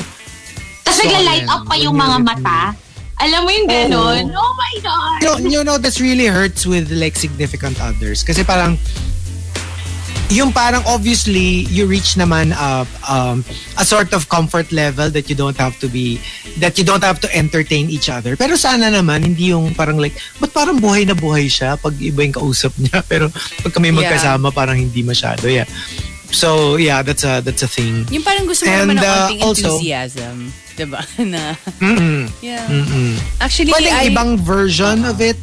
Tapos 0.89 1.05
nagla-light 1.05 1.45
up 1.45 1.63
pa 1.69 1.75
yung 1.77 1.93
mga 1.93 2.17
mata. 2.25 2.73
Alam 3.21 3.45
mo 3.45 3.49
yung 3.53 3.69
ganun? 3.69 4.23
Oh 4.33 4.53
my 4.57 4.73
God! 4.81 5.19
you 5.21 5.27
know, 5.27 5.37
you 5.37 5.61
know 5.61 5.77
that's 5.77 6.01
really 6.01 6.25
hurts 6.25 6.65
with 6.65 6.89
like 6.89 7.13
significant 7.13 7.77
others 7.77 8.25
kasi 8.25 8.41
parang 8.41 8.73
yung 10.29 10.53
parang 10.53 10.85
obviously 10.85 11.65
you 11.73 11.89
reach 11.89 12.13
naman 12.13 12.53
a, 12.53 12.85
um, 13.09 13.41
a 13.77 13.83
sort 13.83 14.13
of 14.13 14.29
comfort 14.29 14.69
level 14.71 15.09
that 15.09 15.25
you 15.27 15.33
don't 15.33 15.57
have 15.57 15.73
to 15.81 15.89
be 15.89 16.21
that 16.61 16.77
you 16.77 16.85
don't 16.85 17.01
have 17.01 17.17
to 17.17 17.25
entertain 17.33 17.89
each 17.89 18.13
other 18.13 18.37
pero 18.37 18.53
sana 18.53 18.93
naman 18.93 19.25
hindi 19.25 19.49
yung 19.49 19.73
parang 19.73 19.97
like 19.97 20.13
but 20.37 20.53
parang 20.53 20.77
buhay 20.77 21.01
na 21.01 21.17
buhay 21.17 21.49
siya 21.49 21.81
pag 21.81 21.97
iba 21.97 22.21
yung 22.21 22.37
kausap 22.37 22.69
niya 22.77 23.01
pero 23.11 23.33
pag 23.33 23.73
kami 23.73 23.89
Yeah. 23.89 24.05
magkasama 24.05 24.53
parang 24.53 24.77
hindi 24.77 25.01
masyado 25.01 25.49
yeah 25.49 25.65
so 26.29 26.77
yeah 26.77 27.01
that's 27.01 27.23
a 27.23 27.41
that's 27.41 27.61
a 27.61 27.67
thing 27.67 28.05
Yung 28.13 28.21
parang 28.21 28.45
gusto 28.45 28.65
mo 28.65 28.71
And, 28.71 28.93
naman 28.93 29.01
ng 29.01 29.05
uh, 29.05 29.45
also- 29.45 29.77
enthusiasm. 29.77 30.53
Diba? 30.73 31.03
Na, 31.27 31.59
Mm-mm. 31.83 32.31
yeah. 32.39 32.63
Mm-mm. 32.63 33.19
Actually, 33.43 33.75
Pwedeng 33.75 33.99
I, 33.99 34.07
ibang 34.07 34.39
version 34.39 35.03
of 35.03 35.19
it 35.19 35.35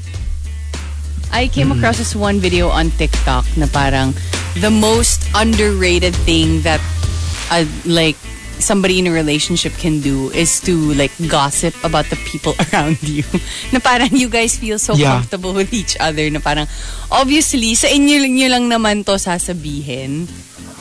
I 1.28 1.44
came 1.46 1.68
across 1.68 1.98
this 1.98 2.16
one 2.16 2.40
video 2.40 2.72
on 2.72 2.88
TikTok 2.96 3.44
na 3.58 3.68
parang 3.68 4.14
the 4.56 4.72
most 4.72 5.28
underrated 5.36 6.16
thing 6.24 6.62
that 6.62 6.80
uh, 7.52 7.66
like 7.84 8.16
somebody 8.56 8.96
in 8.96 9.04
a 9.04 9.12
relationship 9.12 9.76
can 9.76 10.00
do 10.00 10.32
is 10.32 10.56
to 10.64 10.72
like 10.96 11.12
gossip 11.28 11.76
about 11.84 12.08
the 12.08 12.16
people 12.24 12.56
around 12.72 12.96
you. 13.04 13.26
na 13.68 13.82
parang 13.84 14.08
you 14.16 14.32
guys 14.32 14.56
feel 14.56 14.80
so 14.80 14.96
Yeah. 14.96 15.20
comfortable 15.20 15.52
with 15.52 15.74
each 15.76 15.92
other 16.00 16.24
na 16.32 16.40
parang 16.40 16.64
obviously 17.12 17.76
sa 17.76 17.92
inyo, 17.92 18.24
inyo 18.24 18.48
lang 18.48 18.72
naman 18.72 19.04
to 19.04 19.20
sasabihin. 19.20 20.24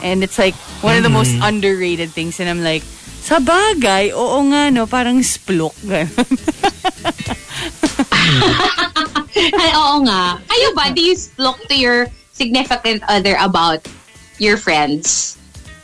And 0.02 0.22
it's 0.22 0.38
like 0.38 0.54
one 0.84 0.96
of 0.96 1.02
the 1.02 1.12
most 1.12 1.32
underrated 1.40 2.10
things 2.10 2.40
and 2.40 2.48
I'm 2.48 2.62
like 2.62 2.82
sa 3.26 3.42
bagay, 3.42 4.14
oo 4.14 4.38
nga 4.54 4.70
no, 4.70 4.86
parang 4.86 5.18
splok. 5.18 5.74
Ay, 9.34 9.70
oo 9.74 9.96
nga. 10.06 10.38
Kayo 10.46 10.68
ba, 10.78 10.94
do 10.94 11.02
you 11.02 11.18
look 11.34 11.58
to 11.66 11.74
your 11.74 12.06
significant 12.30 13.02
other 13.10 13.34
about 13.42 13.82
your 14.38 14.54
friends? 14.54 15.34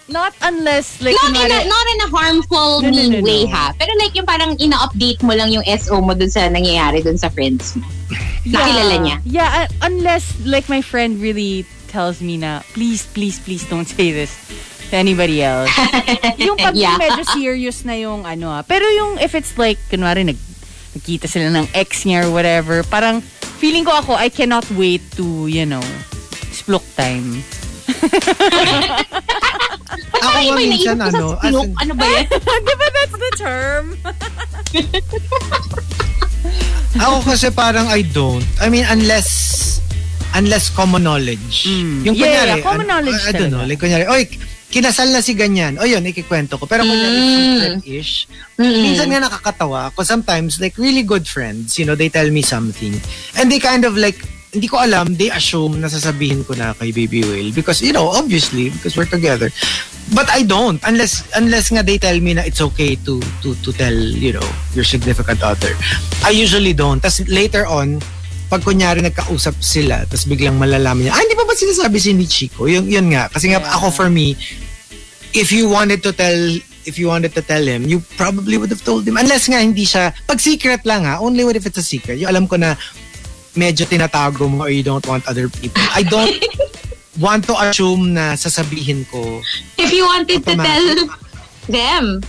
Not 0.06 0.39
unless 0.43 1.02
like 1.02 1.18
Not 1.18 1.34
in, 1.34 1.51
a, 1.51 1.60
not 1.66 1.86
in 1.90 1.98
a 2.06 2.09
harmful 2.14 2.82
No, 2.84 2.90
no, 2.90 2.94
mean 2.94 3.10
no, 3.10 3.26
way 3.26 3.43
no. 3.48 3.55
ha. 3.59 3.74
Pero 3.74 3.90
like 3.98 4.14
yung 4.14 4.26
parang 4.28 4.55
ina-update 4.60 5.26
mo 5.26 5.34
lang 5.34 5.51
yung 5.51 5.64
SO 5.66 5.98
mo 5.98 6.14
dun 6.14 6.30
sa 6.30 6.47
nangyayari 6.47 7.02
dun 7.02 7.18
sa 7.18 7.26
friends 7.26 7.74
mo. 7.74 7.86
Nakilala 8.47 9.02
niya. 9.02 9.16
Yeah, 9.24 9.51
uh, 9.51 9.68
unless 9.82 10.36
like 10.47 10.68
my 10.68 10.82
friend 10.82 11.18
really 11.18 11.66
tells 11.93 12.19
me 12.19 12.40
na, 12.40 12.64
please, 12.73 13.05
please, 13.06 13.36
please 13.36 13.69
don't 13.69 13.85
say 13.85 14.10
this 14.10 14.32
to 14.89 14.97
anybody 14.97 15.44
else. 15.44 15.69
yung 16.40 16.56
pag 16.56 16.73
Yeah. 16.73 16.97
medyo 16.97 17.20
serious 17.28 17.85
na 17.85 17.93
yung 17.94 18.24
ano 18.24 18.48
ah. 18.48 18.64
Pero 18.64 18.89
yung 18.89 19.20
if 19.20 19.36
it's 19.36 19.55
like, 19.55 19.77
kunwari 19.86 20.24
nag, 20.24 20.40
nagkita 20.93 21.28
sila 21.28 21.52
ng 21.52 21.69
ex 21.73 22.02
niya 22.02 22.24
or 22.24 22.32
whatever, 22.32 22.81
parang 22.82 23.20
feeling 23.60 23.85
ko 23.85 23.93
ako, 23.93 24.16
I 24.16 24.28
cannot 24.28 24.64
wait 24.73 25.05
to, 25.14 25.47
you 25.47 25.69
know, 25.69 25.85
splok 26.51 26.82
time. 26.97 27.44
ako 30.23 30.39
nga 30.39 30.55
may 30.55 30.66
minsan 30.70 30.97
naisip 30.97 31.19
ko 31.19 31.36
sa 31.36 31.36
ano 31.36 31.36
as 31.36 31.52
splok. 31.52 31.66
in- 31.66 31.77
Ano 31.77 31.93
ba 31.93 32.06
yan? 32.09 32.24
Di 32.66 32.74
ba 32.74 32.86
that's 32.89 33.16
the 33.19 33.32
term? 33.36 33.85
Ako 36.94 37.16
kasi 37.24 37.48
parang 37.51 37.89
I 37.89 38.02
don't. 38.05 38.44
I 38.60 38.69
mean, 38.69 38.85
unless 38.86 39.28
unless 40.34 40.70
common 40.70 41.02
knowledge. 41.04 41.66
Yung 41.66 42.02
Mm. 42.02 42.04
Yeah, 42.04 42.14
kunyari, 42.16 42.48
yeah, 42.56 42.64
common 42.64 42.86
knowledge 42.86 43.20
I, 43.24 43.28
I 43.28 43.32
don't 43.32 43.52
know. 43.52 43.64
Like, 43.64 43.80
kunyari, 43.80 44.04
oy, 44.09 44.22
kinasal 44.72 45.12
na 45.12 45.20
si 45.20 45.34
ganyan. 45.36 45.76
O 45.78 45.84
yun, 45.84 46.00
ikikwento 46.04 46.56
ko. 46.56 46.64
Pero 46.66 46.82
kunyari, 46.84 47.18
Mm. 47.18 47.60
secret-ish. 47.60 48.12
Minsan 48.59 49.09
nga 49.12 49.28
nakakatawa. 49.28 49.90
Because 49.92 50.09
sometimes, 50.09 50.60
like, 50.60 50.76
really 50.80 51.02
good 51.02 51.28
friends, 51.28 51.78
you 51.78 51.84
know, 51.84 51.94
they 51.94 52.09
tell 52.09 52.28
me 52.32 52.40
something. 52.40 52.96
And 53.36 53.52
they 53.52 53.60
kind 53.60 53.84
of 53.84 53.96
like, 53.96 54.16
hindi 54.52 54.68
ko 54.68 54.84
alam, 54.84 55.16
they 55.16 55.32
assume 55.32 55.80
na 55.80 55.88
sasabihin 55.88 56.44
ko 56.44 56.52
na 56.52 56.72
kay 56.76 56.92
Baby 56.92 57.24
Whale. 57.24 57.52
Because, 57.52 57.80
you 57.80 57.92
know, 57.92 58.09
obviously, 58.12 58.68
because 58.68 58.96
we're 58.96 59.09
together. 59.09 59.48
But 60.12 60.28
I 60.28 60.42
don't. 60.44 60.76
Unless, 60.84 61.24
unless 61.36 61.72
nga 61.72 61.80
they 61.80 61.96
tell 61.96 62.20
me 62.20 62.34
na 62.36 62.42
it's 62.44 62.60
okay 62.60 62.96
to, 63.09 63.16
to, 63.40 63.54
to 63.64 63.70
tell, 63.72 63.94
you 63.96 64.32
know, 64.36 64.44
your 64.76 64.84
significant 64.84 65.40
other. 65.42 65.72
I 66.24 66.30
usually 66.36 66.72
don't. 66.76 67.00
Tapos 67.00 67.24
later 67.32 67.64
on, 67.64 68.00
pag 68.53 68.61
kunyari 68.61 69.01
nagkausap 69.01 69.57
sila, 69.65 70.05
tapos 70.05 70.29
biglang 70.29 70.61
malalaman 70.61 71.09
niya, 71.09 71.16
ah, 71.16 71.24
hindi 71.24 71.33
pa 71.33 71.49
ba 71.49 71.57
sinasabi 71.57 71.97
si 71.97 72.12
ni 72.12 72.29
Chico? 72.29 72.69
Yun, 72.69 72.85
yun 72.85 73.09
nga. 73.09 73.33
Kasi 73.33 73.49
nga, 73.49 73.65
ako 73.65 73.89
for 73.89 74.09
me, 74.12 74.37
if 75.33 75.49
you 75.49 75.73
wanted 75.73 76.05
to 76.05 76.12
tell 76.12 76.37
if 76.85 76.99
you 76.99 77.09
wanted 77.09 77.33
to 77.33 77.41
tell 77.41 77.62
him, 77.62 77.87
you 77.87 78.03
probably 78.19 78.59
would 78.59 78.69
have 78.69 78.85
told 78.85 79.07
him. 79.07 79.16
Unless 79.16 79.49
nga 79.49 79.62
hindi 79.62 79.87
siya, 79.87 80.12
pag 80.27 80.37
secret 80.37 80.85
lang 80.85 81.07
ha, 81.07 81.16
only 81.23 81.47
what 81.47 81.57
if 81.57 81.65
it's 81.65 81.79
a 81.79 81.87
secret. 81.87 82.19
Yung 82.19 82.29
alam 82.29 82.45
ko 82.45 82.59
na 82.61 82.74
medyo 83.57 83.87
tinatago 83.87 84.51
mo 84.51 84.66
or 84.66 84.70
you 84.74 84.83
don't 84.83 85.07
want 85.07 85.23
other 85.24 85.49
people. 85.49 85.81
I 85.95 86.03
don't 86.03 86.35
want 87.24 87.47
to 87.49 87.55
assume 87.57 88.19
na 88.19 88.35
sasabihin 88.35 89.07
ko. 89.09 89.41
If 89.79 89.95
you 89.95 90.05
wanted 90.05 90.45
to 90.45 90.55
tell 90.59 90.87
them. 91.70 92.20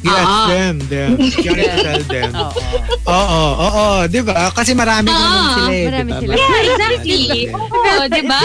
Yes, 0.00 0.24
Ah. 0.24 0.48
them, 0.48 0.76
them. 0.88 1.20
You 1.20 1.50
wanted 1.52 1.68
to 1.68 1.78
tell 1.84 2.02
them. 2.08 2.30
Oo. 2.40 2.60
Oo, 3.04 3.40
oo, 3.68 3.86
di 4.08 4.20
ba? 4.24 4.48
Kasi 4.48 4.72
marami 4.72 5.12
din 5.12 5.20
naman 5.20 5.44
sila 5.52 5.68
eh, 5.68 5.84
marami 5.84 6.08
di 6.08 6.12
ba? 6.14 6.20
sila. 6.20 6.34
Yeah, 6.40 6.60
exactly. 6.64 7.22
Oo, 7.52 8.02
di 8.08 8.22
ba? 8.24 8.40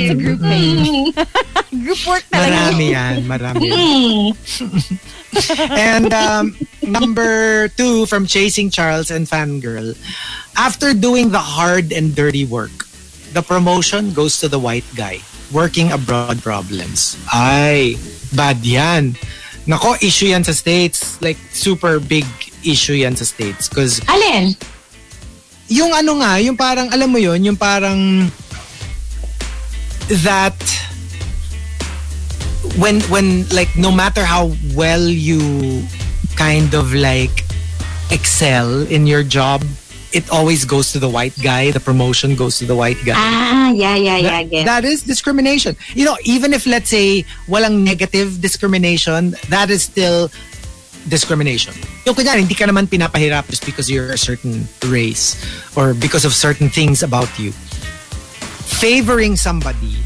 It's 0.00 0.12
a 0.12 0.16
group 0.16 0.40
thing. 0.40 0.72
Mm. 0.80 1.04
Group 1.84 2.00
work 2.08 2.24
talaga. 2.32 2.48
Marami 2.72 2.84
yan, 2.96 3.14
marami. 3.28 3.68
Mm. 3.68 4.28
and 5.76 6.08
um, 6.14 6.44
number 6.80 7.68
two 7.76 8.06
from 8.06 8.24
Chasing 8.24 8.70
Charles 8.70 9.10
and 9.10 9.26
Fangirl. 9.28 9.92
After 10.56 10.94
doing 10.94 11.30
the 11.34 11.42
hard 11.42 11.92
and 11.92 12.14
dirty 12.14 12.46
work, 12.46 12.86
the 13.34 13.42
promotion 13.42 14.14
goes 14.14 14.38
to 14.40 14.48
the 14.48 14.58
white 14.58 14.86
guy 14.94 15.18
working 15.52 15.92
abroad 15.92 16.40
problems. 16.40 17.18
Ay, 17.28 17.98
bad 18.32 18.62
yan. 18.64 19.18
Nako, 19.66 19.96
issue 20.02 20.28
yan 20.32 20.44
sa 20.44 20.52
States. 20.52 21.16
Like, 21.24 21.38
super 21.52 22.00
big 22.00 22.24
issue 22.64 23.00
yan 23.00 23.16
sa 23.16 23.24
States. 23.24 23.68
Because 23.68 24.00
Alin? 24.08 24.56
yung 25.68 25.92
ano 25.96 26.20
nga, 26.20 26.36
yung 26.40 26.56
parang, 26.56 26.92
alam 26.92 27.08
mo 27.08 27.16
yun, 27.16 27.40
yung 27.40 27.56
parang 27.56 28.28
that 30.24 30.56
when 32.76 33.00
when 33.08 33.48
like 33.50 33.72
no 33.76 33.90
matter 33.90 34.24
how 34.24 34.52
well 34.74 35.00
you 35.00 35.40
kind 36.36 36.74
of 36.74 36.92
like 36.92 37.44
excel 38.10 38.82
in 38.88 39.06
your 39.06 39.22
job, 39.22 39.64
it 40.14 40.30
always 40.30 40.64
goes 40.64 40.92
to 40.92 40.98
the 40.98 41.08
white 41.08 41.34
guy. 41.42 41.70
The 41.72 41.80
promotion 41.80 42.36
goes 42.36 42.58
to 42.58 42.64
the 42.64 42.76
white 42.76 43.02
guy. 43.04 43.18
Ah, 43.18 43.70
yeah, 43.70 43.96
yeah, 43.96 44.16
yeah. 44.16 44.30
That- 44.30 44.50
get. 44.50 44.64
that 44.64 44.84
is 44.84 45.02
discrimination. 45.02 45.76
You 45.94 46.04
know, 46.06 46.16
even 46.24 46.54
if 46.54 46.66
let's 46.66 46.88
say 46.88 47.26
walang 47.50 47.82
negative 47.82 48.40
discrimination, 48.40 49.34
that 49.50 49.70
is 49.70 49.82
still 49.82 50.30
discrimination. 51.08 51.74
Yung 52.06 52.14
kunyari, 52.14 52.46
hindi 52.46 52.54
ka 52.54 52.64
naman 52.64 52.86
pinapahirap 52.86 53.50
just 53.50 53.66
because 53.66 53.90
you're 53.90 54.14
a 54.14 54.18
certain 54.18 54.68
race 54.86 55.36
or 55.76 55.92
because 55.92 56.24
of 56.24 56.32
certain 56.32 56.70
things 56.70 57.02
about 57.02 57.28
you. 57.38 57.52
Favoring 58.64 59.36
somebody 59.36 59.98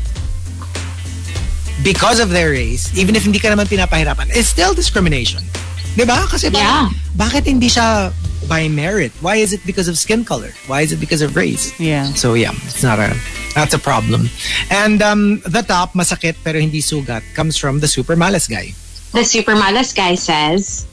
because 1.84 2.18
of 2.18 2.30
their 2.30 2.50
race, 2.50 2.90
even 2.96 3.14
if 3.14 3.22
hindi 3.22 3.38
ka 3.38 3.48
naman 3.48 3.66
pinapahirapan, 3.66 4.34
is 4.34 4.48
still 4.48 4.74
discrimination. 4.74 5.44
Di 5.98 6.06
ba? 6.06 6.30
Kasi 6.30 6.54
Yeah. 6.54 6.86
bakit, 6.86 6.94
bakit 7.18 7.44
hindi 7.50 7.66
siya 7.66 8.14
by 8.46 8.70
merit? 8.70 9.10
Why 9.18 9.42
is 9.42 9.50
it 9.50 9.58
because 9.66 9.90
of 9.90 9.98
skin 9.98 10.22
color? 10.22 10.54
Why 10.70 10.86
is 10.86 10.94
it 10.94 11.02
because 11.02 11.26
of 11.26 11.34
race? 11.34 11.74
Yeah. 11.82 12.14
So 12.14 12.38
yeah, 12.38 12.54
it's 12.70 12.86
not 12.86 13.02
a 13.02 13.10
that's 13.58 13.74
a 13.74 13.82
problem. 13.82 14.30
And 14.70 15.02
um, 15.02 15.42
the 15.42 15.66
top 15.66 15.98
masakit 15.98 16.38
pero 16.46 16.62
hindi 16.62 16.78
sugat 16.78 17.26
comes 17.34 17.58
from 17.58 17.82
the 17.82 17.90
super 17.90 18.14
malas 18.14 18.46
guy. 18.46 18.78
The 19.10 19.26
super 19.26 19.58
malas 19.58 19.90
guy 19.90 20.14
says, 20.14 20.86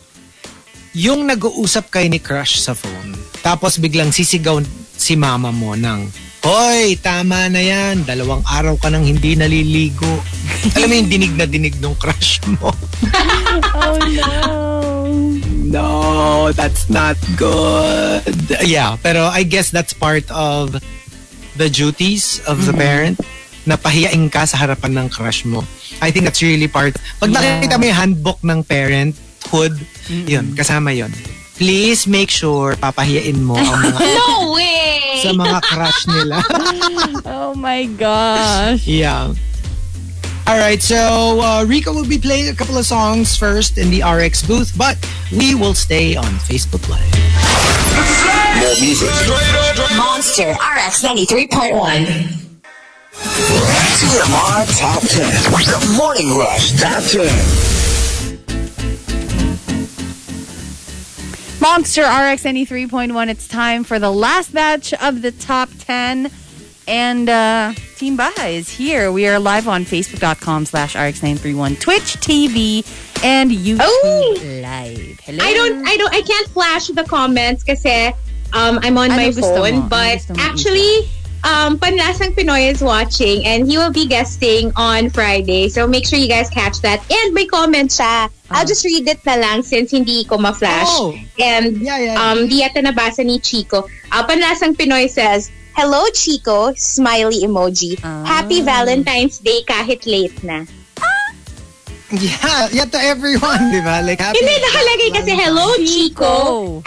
Yung 0.96 1.28
nag-uusap 1.30 1.92
kay 1.92 2.10
ni 2.10 2.18
crush 2.18 2.58
sa 2.58 2.74
phone, 2.74 3.14
tapos 3.46 3.78
biglang 3.78 4.10
sisigaw 4.10 4.64
si 4.96 5.14
mama 5.14 5.52
mo 5.54 5.76
ng, 5.78 6.08
Hoy, 6.46 6.94
tama 7.02 7.50
na 7.50 7.58
yan. 7.58 8.06
Dalawang 8.06 8.46
araw 8.46 8.78
ka 8.78 8.94
nang 8.94 9.02
hindi 9.02 9.34
naliligo. 9.34 10.22
Alam 10.78 10.88
mo 10.88 10.96
yung 11.02 11.10
dinig 11.10 11.34
na 11.34 11.50
dinig 11.50 11.76
ng 11.82 11.96
crush 11.98 12.38
mo. 12.58 12.70
Oh 13.76 13.98
no. 13.98 14.75
No, 15.66 16.52
that's 16.54 16.90
not 16.90 17.18
good. 17.36 18.30
Yeah, 18.62 18.98
pero 19.02 19.26
I 19.28 19.42
guess 19.44 19.74
that's 19.74 19.94
part 19.94 20.30
of 20.30 20.78
the 21.58 21.70
duties 21.70 22.40
of 22.46 22.66
the 22.70 22.74
parent 22.74 23.18
na 23.66 23.74
pahiyain 23.76 24.30
ka 24.30 24.46
sa 24.46 24.62
harapan 24.62 24.94
ng 24.94 25.08
crush 25.10 25.42
mo. 25.42 25.66
I 26.06 26.14
think 26.14 26.30
that's 26.30 26.46
really 26.46 26.70
part. 26.70 26.94
Pag 27.18 27.34
nakita 27.34 27.82
mo 27.82 27.84
yung 27.90 27.98
handbook 27.98 28.40
ng 28.46 28.62
parenthood, 28.62 29.74
yun, 30.10 30.54
kasama 30.54 30.94
yun. 30.94 31.10
Please 31.58 32.06
make 32.06 32.30
sure 32.30 32.76
papahiyain 32.78 33.40
mo 33.42 33.56
ang 33.58 33.80
mga 33.90 34.00
No 34.22 34.54
way! 34.54 35.24
sa 35.24 35.32
mga 35.34 35.58
crush 35.66 36.02
nila. 36.12 36.38
Oh 37.26 37.56
my 37.58 37.88
gosh. 37.98 38.84
yeah. 38.86 39.32
All 40.48 40.60
right, 40.60 40.80
so 40.80 41.42
uh, 41.42 41.66
Rico 41.68 41.92
will 41.92 42.08
be 42.08 42.20
playing 42.20 42.50
a 42.50 42.54
couple 42.54 42.78
of 42.78 42.86
songs 42.86 43.36
first 43.36 43.80
in 43.80 43.90
the 43.90 44.04
RX 44.04 44.46
booth, 44.46 44.78
but 44.78 44.96
we 45.32 45.56
will 45.56 45.74
stay 45.74 46.16
on 46.16 46.26
Facebook 46.46 46.88
Live. 46.88 47.02
More 48.62 48.76
music. 48.80 49.10
Monster 49.98 50.52
RX 50.52 51.04
93.1. 51.04 52.06
TMR 53.96 54.66
Top 54.80 55.02
10. 55.02 55.34
The 55.66 55.96
Morning 55.98 56.38
Rush 56.38 56.80
Top 56.80 57.02
10. 57.02 57.26
Monster 61.60 62.04
RX 62.04 62.44
93.1. 62.44 63.30
It's 63.30 63.48
time 63.48 63.84
for 63.84 63.98
the 63.98 64.12
last 64.12 64.54
batch 64.54 64.94
of 64.94 65.24
the 65.24 65.32
top 65.32 65.70
10. 65.80 66.30
And 66.88 67.30
uh, 67.30 67.74
Team 67.98 68.16
Baja 68.16 68.46
is 68.46 68.70
here. 68.70 69.12
We 69.12 69.28
are 69.28 69.40
live 69.40 69.68
on 69.68 69.86
Facebook.com 69.86 70.66
slash 70.66 70.96
RX931, 70.96 71.80
Twitch 71.80 72.18
TV, 72.22 72.86
and 73.24 73.50
YouTube 73.50 73.80
Oh! 73.82 74.38
Live. 74.62 75.20
Hello. 75.22 75.44
I 75.44 75.54
don't, 75.54 75.88
I 75.88 75.98
don't, 75.98 76.14
I 76.14 76.22
can't 76.22 76.48
flash 76.50 76.88
the 76.88 77.04
comments 77.04 77.64
kasi 77.64 78.14
um, 78.54 78.78
I'm 78.84 78.98
on 79.00 79.10
Ano 79.10 79.18
my 79.18 79.32
phone. 79.32 79.80
mo? 79.80 79.88
But 79.90 80.22
actually, 80.38 81.10
um, 81.44 81.80
Panlasang 81.80 82.36
Pinoy 82.38 82.70
is 82.70 82.84
watching 82.84 83.44
and 83.46 83.66
he 83.68 83.78
will 83.80 83.92
be 83.92 84.06
guesting 84.06 84.72
on 84.76 85.10
Friday. 85.10 85.70
So 85.70 85.88
make 85.88 86.06
sure 86.06 86.20
you 86.20 86.30
guys 86.30 86.50
catch 86.52 86.82
that. 86.82 87.02
And 87.10 87.34
may 87.34 87.48
comment 87.48 87.90
siya. 87.90 88.30
Ah. 88.30 88.62
I'll 88.62 88.66
just 88.68 88.86
read 88.86 89.08
it 89.10 89.26
na 89.26 89.36
lang 89.42 89.64
since 89.64 89.90
hindi 89.90 90.24
ko 90.26 90.38
ma-flash. 90.38 90.86
Oh. 90.88 91.18
And 91.42 91.78
Yeah, 91.82 91.98
yeah. 91.98 92.22
um, 92.30 92.46
di 92.48 92.62
yata 92.62 92.86
nabasa 92.86 93.26
ni 93.26 93.40
Chico. 93.40 93.90
Uh, 94.12 94.22
Panlasang 94.28 94.78
Pinoy 94.78 95.10
says, 95.10 95.50
Hello, 95.76 96.08
Chico. 96.16 96.72
Smiley 96.80 97.44
emoji. 97.44 98.00
Ah. 98.00 98.24
Happy 98.24 98.64
Valentine's 98.64 99.44
Day 99.44 99.60
kahit 99.68 100.08
late 100.08 100.40
na. 100.40 100.64
Yeah, 102.16 102.72
yeah 102.72 102.88
to 102.88 102.96
everyone, 102.96 103.76
di 103.76 103.84
ba? 103.84 104.00
Like, 104.00 104.24
happy 104.24 104.40
Hindi 104.40 104.56
nakalagay 104.56 105.10
kasi, 105.20 105.32
Hello, 105.36 105.68
Chico. 105.84 106.34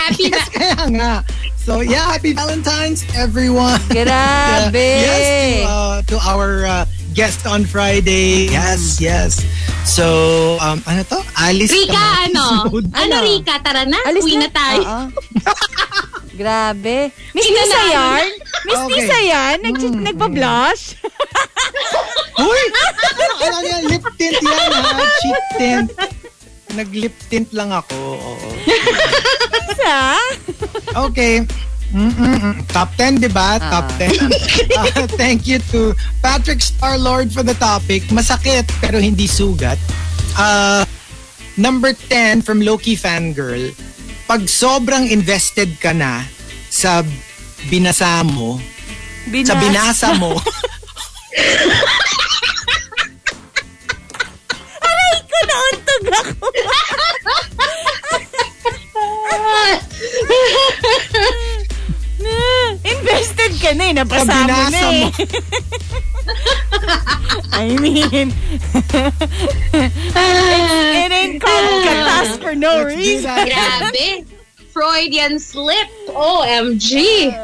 Happy 0.01 0.33
Yes, 0.33 0.49
kaya 0.49 0.89
nga. 0.95 1.21
So, 1.61 1.85
yeah, 1.85 2.17
happy 2.17 2.33
Valentine's, 2.33 3.05
everyone. 3.13 3.77
Grabe. 3.93 4.73
yes, 5.05 5.21
to, 5.21 5.69
uh, 5.69 5.97
to 6.09 6.17
our 6.25 6.65
uh, 6.65 6.85
guest 7.15 7.47
on 7.47 7.65
Friday. 7.65 8.49
Yes, 8.49 9.01
yes. 9.01 9.45
So, 9.85 10.57
um, 10.61 10.83
ano 10.85 11.03
to? 11.07 11.19
Alice 11.39 11.73
Rika, 11.73 11.95
Camates 11.95 12.35
ano? 12.35 12.45
mode. 12.73 12.89
Ano, 12.93 13.15
Rika? 13.25 13.55
Tara 13.65 13.83
na. 13.85 13.99
Alis 14.05 14.25
Uwi 14.25 14.37
na, 14.37 14.49
tayo. 14.51 14.81
Oo. 14.83 15.05
Grabe. 16.41 17.11
Miss 17.35 17.51
na, 17.51 17.63
ano 17.67 17.79
yan? 17.91 18.25
Miss 18.63 18.79
Okay. 18.79 18.95
Lisa 18.95 19.19
yan? 19.27 19.57
Nag 19.59 19.75
Mm. 19.79 20.03
Nagpa-blush? 20.07 20.85
Uy! 22.39 22.63
Ano, 23.39 23.55
ano 23.55 23.67
yan? 23.71 23.83
Lip 23.87 24.05
tint 24.19 24.39
yan, 24.43 24.69
ha? 24.75 24.93
Cheek 25.23 25.43
tint. 25.57 25.89
Nag-lip 26.75 27.15
tint 27.31 27.49
lang 27.55 27.71
ako. 27.71 27.97
Oo. 28.19 28.51
Okay. 31.09 31.47
Mm-mm-mm. 31.89 32.69
Top 32.69 32.93
10, 33.01 33.25
di 33.25 33.31
ba? 33.33 33.57
Top 33.57 33.89
10. 33.97 34.29
Uh, 34.77 35.09
thank 35.21 35.49
you 35.49 35.59
to 35.73 35.97
Patrick 36.21 36.61
Starlord 36.61 37.33
for 37.33 37.43
the 37.43 37.57
topic. 37.57 38.05
Masakit, 38.13 38.69
pero 38.81 39.01
hindi 39.01 39.25
sugat. 39.25 39.81
Uh, 40.37 40.85
number 41.57 41.97
10 42.13 42.45
from 42.45 42.61
Loki 42.61 42.95
Fangirl. 42.95 43.73
Pag 44.29 44.45
sobrang 44.45 45.09
invested 45.09 45.73
ka 45.81 45.97
na 45.97 46.21
sa 46.69 47.01
binasa 47.73 48.21
mo, 48.29 48.61
sa 49.45 49.57
binasa 49.57 50.13
mo, 50.21 50.37
ko 55.29 55.39
nauntog 55.47 56.05
ako. 56.11 56.47
Ka 64.07 64.23
na 64.23 64.23
eh. 64.23 64.23
Mo 64.23 64.25
na 64.25 64.47
binasa 64.47 64.87
eh. 64.87 65.01
mo. 65.03 65.09
I 67.59 67.75
mean, 67.81 68.31
it 70.95 71.11
ain't 71.11 71.43
called 71.43 71.83
katas 71.83 72.39
for 72.39 72.55
no 72.55 72.85
Let's 72.85 72.95
reason. 72.95 73.49
Grabe. 73.49 74.27
Freudian 74.71 75.39
slip. 75.41 75.89
OMG. 76.09 77.35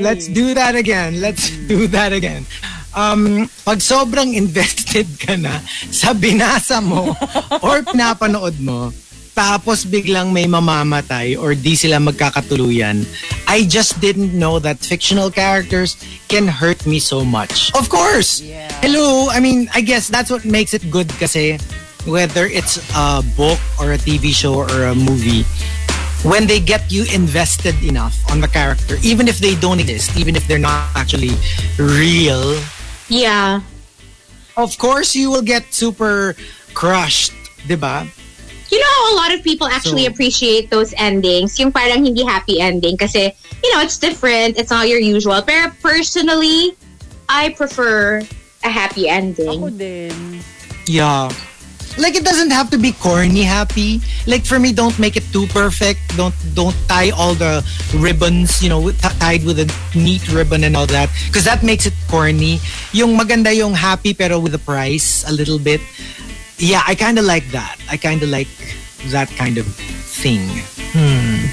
Let's 0.00 0.26
do 0.28 0.54
that 0.54 0.74
again. 0.74 1.20
Let's 1.20 1.50
do 1.68 1.86
that 1.88 2.12
again. 2.12 2.46
Um, 2.94 3.50
pag 3.66 3.82
sobrang 3.82 4.32
invested 4.42 5.10
ka 5.18 5.34
na 5.34 5.58
sa 5.90 6.14
binasa 6.14 6.78
mo 6.78 7.10
or 7.58 7.82
pinapanood 7.82 8.56
mo, 8.62 8.94
tapos 9.34 9.82
biglang 9.84 10.30
may 10.32 10.46
mamamatay 10.46 11.34
or 11.34 11.54
di 11.58 11.74
sila 11.74 11.98
magkakatuluyan, 11.98 13.02
I 13.50 13.66
just 13.66 13.98
didn't 14.00 14.32
know 14.32 14.62
that 14.62 14.78
fictional 14.78 15.30
characters 15.30 15.98
can 16.30 16.46
hurt 16.46 16.86
me 16.86 17.02
so 17.02 17.26
much. 17.26 17.74
Of 17.74 17.90
course! 17.90 18.40
Hello! 18.80 19.28
I 19.28 19.42
mean, 19.42 19.66
I 19.74 19.82
guess 19.82 20.06
that's 20.08 20.30
what 20.30 20.46
makes 20.46 20.72
it 20.72 20.86
good 20.90 21.10
kasi 21.18 21.58
whether 22.06 22.46
it's 22.46 22.78
a 22.94 23.22
book 23.36 23.58
or 23.80 23.92
a 23.92 23.98
TV 23.98 24.30
show 24.30 24.62
or 24.62 24.92
a 24.92 24.94
movie, 24.94 25.42
when 26.22 26.46
they 26.46 26.60
get 26.60 26.92
you 26.92 27.04
invested 27.12 27.74
enough 27.82 28.14
on 28.30 28.40
the 28.40 28.48
character, 28.48 28.96
even 29.02 29.26
if 29.28 29.38
they 29.38 29.54
don't 29.56 29.80
exist, 29.80 30.16
even 30.16 30.36
if 30.36 30.46
they're 30.46 30.62
not 30.62 30.88
actually 30.94 31.34
real, 31.76 32.56
Yeah. 33.08 33.60
of 34.56 34.78
course 34.78 35.14
you 35.18 35.28
will 35.30 35.44
get 35.44 35.74
super 35.74 36.36
crushed, 36.72 37.34
'di 37.66 37.76
ba? 37.76 38.06
You 38.74 38.80
know 38.82 38.90
how 38.98 39.06
a 39.14 39.16
lot 39.22 39.30
of 39.30 39.46
people 39.46 39.70
actually 39.70 40.04
So- 40.04 40.10
appreciate 40.10 40.66
those 40.74 40.90
endings, 40.98 41.54
yung 41.62 41.70
parang 41.70 42.02
hindi 42.02 42.26
happy 42.26 42.58
ending 42.58 42.98
kasi, 42.98 43.30
you 43.62 43.70
know, 43.70 43.80
it's 43.86 43.98
different, 44.02 44.58
it's 44.58 44.74
not 44.74 44.90
your 44.90 44.98
usual. 44.98 45.38
Pero 45.46 45.70
personally, 45.78 46.74
I 47.30 47.54
prefer 47.54 48.26
a 48.66 48.70
happy 48.70 49.06
ending. 49.08 49.62
Ako 49.62 49.70
din. 49.70 50.42
Yeah. 50.90 51.30
Like 51.94 52.18
it 52.18 52.26
doesn't 52.26 52.50
have 52.50 52.74
to 52.74 52.78
be 52.78 52.90
corny 52.90 53.46
happy. 53.46 54.02
Like 54.26 54.42
for 54.42 54.58
me, 54.58 54.74
don't 54.74 54.98
make 54.98 55.14
it 55.14 55.22
too 55.30 55.46
perfect. 55.54 56.02
Don't 56.18 56.34
don't 56.58 56.74
tie 56.90 57.14
all 57.14 57.38
the 57.38 57.62
ribbons, 57.94 58.58
you 58.58 58.66
know, 58.66 58.82
with- 58.82 58.98
t- 58.98 59.14
tied 59.22 59.46
with 59.46 59.62
a 59.62 59.70
neat 59.94 60.26
ribbon 60.34 60.66
and 60.66 60.74
all 60.74 60.90
that, 60.90 61.06
because 61.30 61.46
that 61.46 61.62
makes 61.62 61.86
it 61.86 61.94
corny. 62.10 62.58
Yung 62.90 63.14
maganda 63.14 63.54
yung 63.54 63.78
happy 63.78 64.10
pero 64.10 64.42
with 64.42 64.58
a 64.58 64.62
price 64.66 65.22
a 65.30 65.32
little 65.32 65.62
bit. 65.62 65.78
Yeah, 66.58 66.82
I 66.86 66.94
kind 66.94 67.18
of 67.18 67.24
like 67.24 67.46
that. 67.50 67.76
I 67.90 67.96
kind 67.96 68.22
of 68.22 68.28
like 68.28 68.48
that 69.08 69.28
kind 69.30 69.58
of 69.58 69.66
thing. 69.66 70.48
Hmm. 70.92 71.46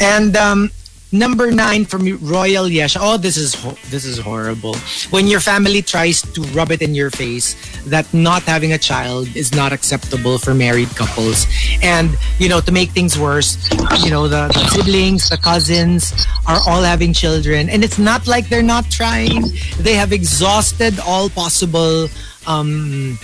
And 0.00 0.36
um, 0.36 0.70
number 1.12 1.50
nine 1.50 1.84
from 1.84 2.04
Royal 2.18 2.64
Yesha. 2.64 2.98
Oh, 3.00 3.16
this 3.16 3.36
is 3.36 3.54
ho- 3.54 3.76
this 3.90 4.04
is 4.04 4.18
horrible. 4.18 4.76
When 5.10 5.26
your 5.26 5.40
family 5.40 5.82
tries 5.82 6.22
to 6.22 6.42
rub 6.52 6.70
it 6.70 6.82
in 6.82 6.94
your 6.94 7.10
face 7.10 7.54
that 7.86 8.12
not 8.12 8.42
having 8.42 8.72
a 8.72 8.78
child 8.78 9.28
is 9.36 9.54
not 9.54 9.72
acceptable 9.72 10.38
for 10.38 10.54
married 10.54 10.88
couples, 10.96 11.46
and 11.82 12.16
you 12.38 12.48
know 12.48 12.60
to 12.60 12.72
make 12.72 12.90
things 12.90 13.18
worse, 13.18 13.56
you 14.02 14.10
know 14.10 14.28
the, 14.28 14.48
the 14.48 14.66
siblings, 14.70 15.28
the 15.28 15.36
cousins 15.38 16.12
are 16.46 16.60
all 16.66 16.82
having 16.82 17.12
children, 17.12 17.68
and 17.68 17.84
it's 17.84 17.98
not 17.98 18.26
like 18.26 18.48
they're 18.48 18.62
not 18.62 18.90
trying. 18.90 19.44
They 19.78 19.94
have 19.94 20.12
exhausted 20.12 20.98
all 21.00 21.28
possible. 21.30 22.08
Um, 22.46 23.18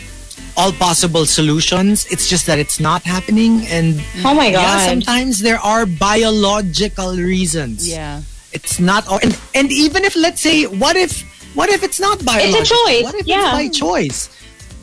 all 0.56 0.72
possible 0.72 1.24
solutions. 1.26 2.06
It's 2.10 2.28
just 2.28 2.46
that 2.46 2.58
it's 2.58 2.80
not 2.80 3.02
happening, 3.02 3.66
and 3.68 4.00
Oh 4.24 4.34
my 4.34 4.48
yeah, 4.48 4.86
sometimes 4.86 5.40
there 5.40 5.58
are 5.58 5.86
biological 5.86 7.16
reasons. 7.16 7.88
Yeah. 7.88 8.22
It's 8.52 8.78
not 8.78 9.08
and 9.24 9.32
and 9.54 9.72
even 9.72 10.04
if 10.04 10.14
let's 10.14 10.40
say 10.40 10.64
what 10.68 10.96
if 10.96 11.24
what 11.54 11.70
if 11.70 11.82
it's 11.82 12.00
not 12.00 12.24
biological? 12.24 12.60
It's 12.60 12.70
a 12.70 12.74
choice, 12.74 13.04
What 13.04 13.14
if 13.16 13.26
yeah. 13.26 13.48
it's 13.48 13.52
by 13.56 13.68
choice? 13.68 14.28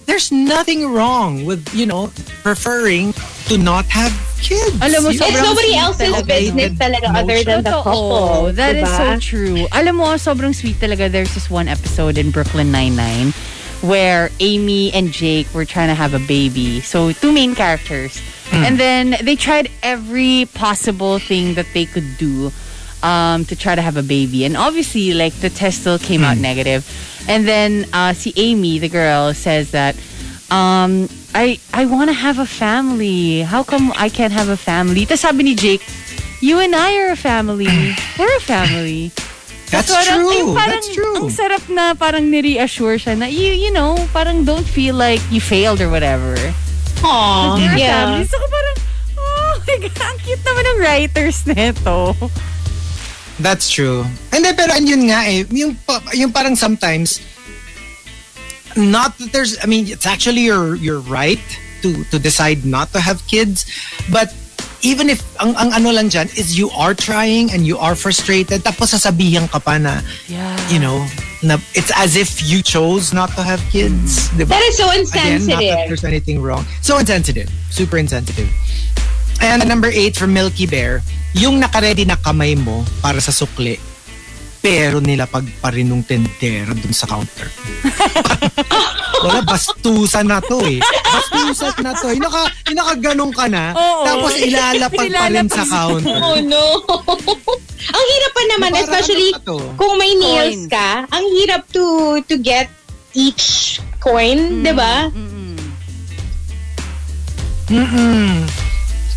There's 0.06 0.32
nothing 0.32 0.90
wrong 0.90 1.46
with, 1.46 1.70
you 1.74 1.86
know, 1.86 2.10
preferring 2.41 3.14
to 3.46 3.58
not 3.62 3.86
have 3.94 4.10
kids. 4.41 4.74
Alam 4.82 5.04
mo, 5.06 5.10
It's 5.14 5.22
nobody 5.22 5.78
else's 5.78 6.10
talaga 6.10 6.26
business 6.26 6.74
talaga 6.82 7.14
other 7.14 7.44
than 7.46 7.62
the 7.62 7.70
Totoo. 7.70 7.84
couple. 7.86 8.54
That 8.54 8.74
is 8.76 8.90
diba? 8.90 8.98
so 8.98 9.20
true. 9.22 9.60
Alam 9.70 10.02
mo, 10.02 10.18
sobrang 10.18 10.56
sweet 10.58 10.82
talaga. 10.82 11.12
There's 11.12 11.30
this 11.38 11.46
one 11.50 11.68
episode 11.70 12.18
in 12.18 12.32
Brooklyn 12.34 12.72
Nine-Nine 12.74 13.34
where 13.81 14.30
Amy 14.39 14.91
and 14.93 15.11
Jake 15.11 15.53
were 15.53 15.65
trying 15.65 15.88
to 15.88 15.95
have 15.95 16.14
a 16.14 16.19
baby. 16.19 16.81
So, 16.81 17.11
two 17.11 17.31
main 17.31 17.56
characters. 17.56 18.22
And 18.51 18.80
then 18.80 19.15
they 19.23 19.35
tried 19.35 19.69
every 19.84 20.47
possible 20.53 21.19
thing 21.19 21.53
that 21.53 21.68
they 21.73 21.85
could 21.85 22.18
do 22.18 22.51
um, 23.03 23.45
to 23.45 23.56
try 23.56 23.76
to 23.76 23.81
have 23.81 23.95
a 23.95 24.03
baby. 24.03 24.43
And 24.43 24.57
obviously, 24.57 25.14
like, 25.14 25.34
the 25.35 25.49
test 25.49 25.81
still 25.81 25.99
came 25.99 26.23
out 26.23 26.38
negative. 26.38 26.84
And 27.27 27.47
then, 27.47 27.85
uh, 27.93 28.14
see, 28.14 28.34
Amy, 28.38 28.80
the 28.80 28.89
girl, 28.89 29.34
says 29.34 29.72
that, 29.72 29.95
um, 30.49 31.07
I, 31.35 31.60
I 31.73 31.85
want 31.85 32.10
to 32.10 32.14
have 32.14 32.39
a 32.39 32.45
family. 32.45 33.41
How 33.41 33.64
come 33.64 33.93
I 33.95 34.10
can't 34.10 34.34
have 34.34 34.49
a 34.49 34.57
family? 34.57 35.06
Tapos 35.06 35.19
sabi 35.22 35.43
ni 35.43 35.56
Jake, 35.56 35.85
you 36.41 36.60
and 36.60 36.76
I 36.76 36.97
are 37.06 37.11
a 37.11 37.15
family. 37.15 37.68
We're 38.19 38.35
a 38.35 38.41
family. 38.41 39.11
That's 39.70 39.94
parang, 39.94 40.26
true. 40.26 40.34
yung 40.34 40.52
parang, 40.58 40.82
That's 40.82 40.90
true. 40.90 41.16
Ang 41.16 41.30
sarap 41.30 41.64
na 41.70 41.94
parang 41.94 42.26
nire-assure 42.26 42.98
siya 42.98 43.14
na, 43.18 43.30
you, 43.30 43.54
you 43.54 43.70
know, 43.70 43.94
parang 44.10 44.41
don't 44.44 44.66
feel 44.66 44.98
like 44.98 45.22
you 45.30 45.40
failed 45.40 45.78
or 45.80 45.90
whatever. 45.90 46.34
Aw, 47.06 47.56
You're 47.58 47.74
a 47.74 47.78
yeah. 47.78 48.06
family. 48.10 48.26
So 48.26 48.38
parang, 48.41 48.78
oh 49.18 49.62
my 49.62 49.78
God, 49.86 50.02
ang 50.02 50.18
cute 50.26 50.41
naman 50.41 50.64
ng 50.66 50.78
writers 50.82 51.38
nito. 51.46 52.18
That's 53.40 53.70
true. 53.70 54.04
Hindi, 54.34 54.52
pero 54.58 54.74
yun 54.82 55.08
nga 55.08 55.24
eh, 55.30 55.46
yung, 55.54 55.78
yung 56.18 56.32
parang 56.34 56.58
sometimes, 56.58 57.22
not 58.76 59.18
that 59.22 59.32
there's, 59.32 59.56
I 59.64 59.68
mean, 59.70 59.88
it's 59.88 60.06
actually 60.06 60.50
your, 60.50 60.76
your 60.76 61.00
right 61.00 61.40
to, 61.82 62.04
to 62.12 62.20
decide 62.20 62.66
not 62.66 62.91
to 62.94 63.00
have 63.00 63.22
kids, 63.28 63.64
but 64.12 64.34
even 64.81 65.10
if, 65.10 65.19
ang, 65.39 65.56
ang 65.56 65.73
ano 65.73 65.91
lang 65.91 66.07
dyan 66.10 66.27
is 66.38 66.57
you 66.57 66.69
are 66.72 66.93
trying 66.93 67.51
and 67.51 67.68
you 67.68 67.77
are 67.77 67.95
frustrated, 67.95 68.64
tapos 68.64 68.95
sasabihan 68.95 69.49
ka 69.51 69.60
pa 69.60 69.77
na, 69.77 70.01
Yeah. 70.27 70.56
you 70.72 70.80
know, 70.80 71.03
na 71.41 71.56
it's 71.76 71.91
as 71.95 72.15
if 72.19 72.43
you 72.43 72.60
chose 72.61 73.11
not 73.15 73.31
to 73.35 73.43
have 73.43 73.60
kids. 73.72 74.27
Diba? 74.35 74.51
That 74.51 74.64
is 74.68 74.76
so 74.76 74.91
Again, 74.91 75.03
not 75.03 75.14
that 75.15 75.31
insensitive. 75.31 75.88
there's 75.88 76.03
anything 76.03 76.38
wrong. 76.43 76.64
So 76.81 76.99
insensitive. 76.99 77.47
Super 77.72 77.97
insensitive. 77.97 78.47
And 79.39 79.64
number 79.68 79.88
eight 79.88 80.19
from 80.19 80.35
Milky 80.35 80.68
Bear, 80.68 80.99
yung 81.31 81.64
nakaredy 81.64 82.03
na 82.03 82.19
kamay 82.19 82.60
mo 82.60 82.84
para 82.99 83.23
sa 83.23 83.31
sukli, 83.31 83.80
pero 84.60 84.99
nilapag 84.99 85.47
pa 85.64 85.72
rin 85.72 85.88
nung 85.88 86.03
tendera 86.03 86.76
dun 86.76 86.91
sa 86.91 87.07
counter. 87.07 87.47
Wala, 89.20 89.41
bastusan 89.44 90.26
na 90.26 90.40
to 90.40 90.64
eh. 90.64 90.80
Bastusan 90.80 91.76
na 91.80 91.91
to. 91.94 92.08
Yung, 92.10 92.24
naka, 92.24 92.41
yung 92.66 92.78
nakaganong 92.78 93.34
ka 93.34 93.46
na, 93.46 93.74
Oo. 93.74 94.04
tapos 94.04 94.32
ilalapag 94.38 95.08
pa 95.10 95.26
rin 95.28 95.48
sa 95.48 95.64
counter. 95.66 96.18
Oh 96.30 96.38
no. 96.40 96.64
ang 97.80 98.06
hirap 98.06 98.32
pa 98.32 98.44
naman, 98.48 98.70
Para 98.72 98.84
especially 98.84 99.30
ano 99.30 99.40
pa 99.40 99.48
to? 99.48 99.58
kung 99.76 99.94
may 99.96 100.14
nails 100.14 100.56
Coins. 100.56 100.70
ka, 100.70 100.90
ang 101.10 101.26
hirap 101.34 101.62
to 101.70 101.86
to 102.26 102.36
get 102.38 102.68
each 103.12 103.80
coin, 103.98 104.62
'di 104.62 104.72
ba? 104.72 105.10
Mm-mm. 107.70 108.69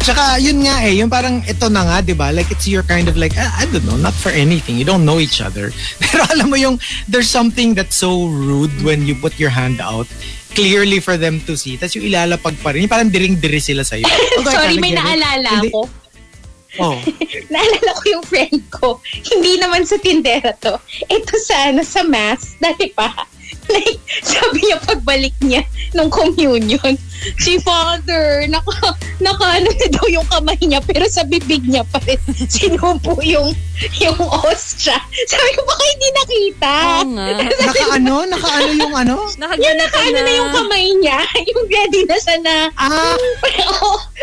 Tsaka, 0.03 0.43
yun 0.43 0.66
nga 0.66 0.83
eh, 0.83 0.99
yung 0.99 1.07
parang 1.07 1.47
ito 1.47 1.70
na 1.70 1.87
nga, 1.87 1.97
di 2.03 2.11
ba? 2.11 2.35
Like, 2.35 2.51
it's 2.51 2.66
your 2.66 2.83
kind 2.83 3.07
of 3.07 3.15
like, 3.15 3.39
I, 3.39 3.62
I 3.62 3.65
don't 3.70 3.87
know, 3.87 3.95
not 3.95 4.15
for 4.19 4.35
anything. 4.35 4.74
You 4.74 4.83
don't 4.83 5.07
know 5.07 5.23
each 5.23 5.39
other. 5.39 5.70
Pero 6.03 6.27
alam 6.27 6.51
mo 6.51 6.59
yung, 6.59 6.83
there's 7.07 7.31
something 7.31 7.79
that's 7.79 7.95
so 7.95 8.27
rude 8.27 8.74
when 8.83 9.07
you 9.07 9.15
put 9.15 9.39
your 9.39 9.55
hand 9.55 9.79
out 9.79 10.11
clearly 10.59 10.99
for 10.99 11.15
them 11.15 11.39
to 11.47 11.55
see. 11.55 11.79
Tapos 11.79 11.95
yung 11.95 12.11
ilalapag 12.11 12.59
pa 12.61 12.74
rin. 12.74 12.85
Yung 12.85 12.93
parang 12.93 13.15
diring-diri 13.15 13.62
sila 13.62 13.87
sa'yo. 13.87 14.05
Although 14.43 14.51
I 14.51 14.74
Sorry, 14.74 14.77
may 14.83 14.93
naalala 14.93 15.70
ako. 15.70 15.87
Oh. 16.81 16.97
Naalala 17.53 17.91
ko 18.01 18.05
yung 18.09 18.24
friend 18.24 18.61
ko. 18.73 18.99
Hindi 19.05 19.61
naman 19.61 19.85
sa 19.85 20.01
tindera 20.01 20.57
to. 20.57 20.81
Ito 21.05 21.35
sa, 21.37 21.69
ano, 21.69 21.85
sa 21.85 22.01
mass. 22.01 22.57
Dati 22.57 22.89
pa. 22.97 23.12
Like, 23.69 23.99
sabi 24.27 24.59
niya 24.61 24.79
pagbalik 24.81 25.37
niya 25.41 25.62
nung 25.93 26.09
communion, 26.09 26.97
si 27.39 27.61
father, 27.61 28.49
naka, 28.49 28.73
naka 29.19 29.47
ano 29.55 29.69
na 29.69 29.87
daw 29.89 30.07
yung 30.09 30.27
kamay 30.27 30.59
niya, 30.59 30.81
pero 30.81 31.05
sa 31.07 31.23
bibig 31.23 31.62
niya 31.62 31.85
pa 31.87 32.01
rin 32.03 32.19
sinupo 32.53 33.16
yung, 33.23 33.53
yung 33.99 34.19
ostra. 34.43 34.97
Sabi 35.24 35.49
ko, 35.53 35.61
baka 35.62 35.85
hindi 35.87 36.09
nakita. 36.11 36.73
Oo 36.73 37.05
nga. 37.12 37.27
Naka 37.66 37.85
ano? 37.93 38.15
Naka 38.24 38.49
ano 38.51 38.70
yung 38.73 38.95
ano? 38.95 39.15
Yung 39.23 39.37
Nakaganito 39.39 39.79
nakaano 39.79 40.19
na 40.19 40.33
yung 40.33 40.51
kamay 40.53 40.87
niya, 40.99 41.19
yung 41.47 41.65
ready 41.66 42.01
na 42.05 42.16
siya 42.19 42.37
na, 42.41 42.55
Ah, 42.74 43.16
pero, 43.41 43.77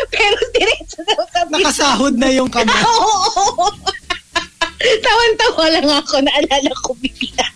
pero 0.08 0.36
diretso 0.52 1.00
sa 1.06 1.40
bibig. 1.48 1.64
nakasahod 1.64 2.14
na 2.14 2.28
yung 2.30 2.50
kamay. 2.50 2.82
Oo. 2.84 3.66
Tawan-tawa 4.80 5.64
lang 5.70 5.88
ako, 5.92 6.14
naalala 6.20 6.72
ko 6.82 6.96
bigla. 6.98 7.46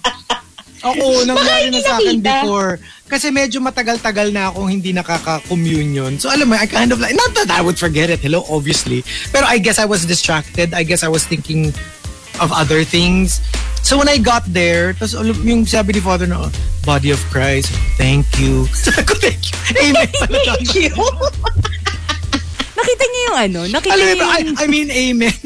Oo, 0.85 1.07
nangyari 1.29 1.73
na 1.73 1.81
sa 1.81 1.97
akin 1.97 2.21
before. 2.21 2.79
Kasi 3.09 3.33
medyo 3.33 3.61
matagal-tagal 3.61 4.33
na 4.33 4.53
akong 4.53 4.69
hindi 4.69 4.93
nakaka-communion. 4.93 6.21
So 6.21 6.29
alam 6.29 6.53
mo, 6.53 6.57
I 6.57 6.69
kind 6.69 6.93
of 6.93 7.01
like, 7.01 7.17
not 7.17 7.33
that 7.37 7.49
I 7.53 7.61
would 7.65 7.81
forget 7.81 8.09
it, 8.13 8.21
hello, 8.21 8.45
obviously. 8.49 9.05
Pero 9.33 9.49
I 9.49 9.59
guess 9.59 9.81
I 9.81 9.89
was 9.89 10.05
distracted. 10.05 10.73
I 10.77 10.85
guess 10.85 11.03
I 11.05 11.09
was 11.09 11.25
thinking 11.25 11.73
of 12.41 12.53
other 12.53 12.85
things. 12.85 13.41
So 13.85 14.01
when 14.01 14.09
I 14.09 14.17
got 14.17 14.49
there, 14.49 14.97
tapos 14.97 15.13
yung 15.45 15.69
sabi 15.69 15.93
ni 15.93 16.01
Father 16.01 16.25
na, 16.25 16.49
body 16.89 17.13
of 17.13 17.21
Christ, 17.29 17.69
thank 18.01 18.25
you. 18.41 18.65
Sabi 18.85 19.05
ko, 19.05 19.13
thank 19.21 19.45
you. 19.45 19.57
Amen. 19.85 20.09
Thank 20.09 20.73
you. 20.73 20.93
Nakita 22.75 23.05
niyo 23.09 23.21
yung 23.29 23.39
ano? 23.41 23.61
Nakita 23.69 23.97
niyo 23.97 24.17
mo, 24.21 24.25
I, 24.25 24.41
yung, 24.41 24.57
I 24.57 24.67
mean, 24.69 24.89
amen. 24.89 25.37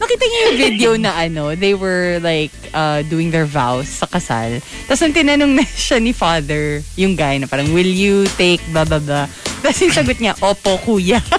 Nakita 0.00 0.24
niyo 0.26 0.38
yung 0.38 0.58
video 0.58 0.90
na 0.98 1.12
ano? 1.14 1.54
They 1.54 1.74
were 1.74 2.18
like 2.22 2.52
uh, 2.74 3.02
doing 3.06 3.30
their 3.30 3.46
vows 3.46 3.88
sa 3.88 4.06
kasal. 4.06 4.58
Tapos 4.86 5.00
nung 5.02 5.16
tinanong 5.16 5.52
na 5.58 5.64
siya 5.86 6.02
ni 6.02 6.12
father, 6.12 6.82
yung 6.98 7.14
guy 7.14 7.38
na 7.38 7.46
parang, 7.46 7.70
will 7.72 7.88
you 7.88 8.26
take 8.34 8.60
blah 8.70 8.84
blah 8.84 9.00
blah. 9.00 9.26
Tapos 9.62 9.78
yung 9.80 9.94
sagot 9.94 10.18
niya, 10.18 10.34
opo 10.40 10.78
kuya. 10.82 11.20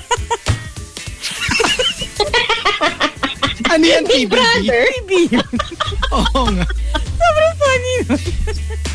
Ano 3.75 3.91
yan, 3.91 4.07
Big 4.07 4.29
brother. 4.29 4.87
Oo 6.15 6.47
nga. 6.47 6.67
Sobrang 6.95 7.55
funny. 7.59 7.95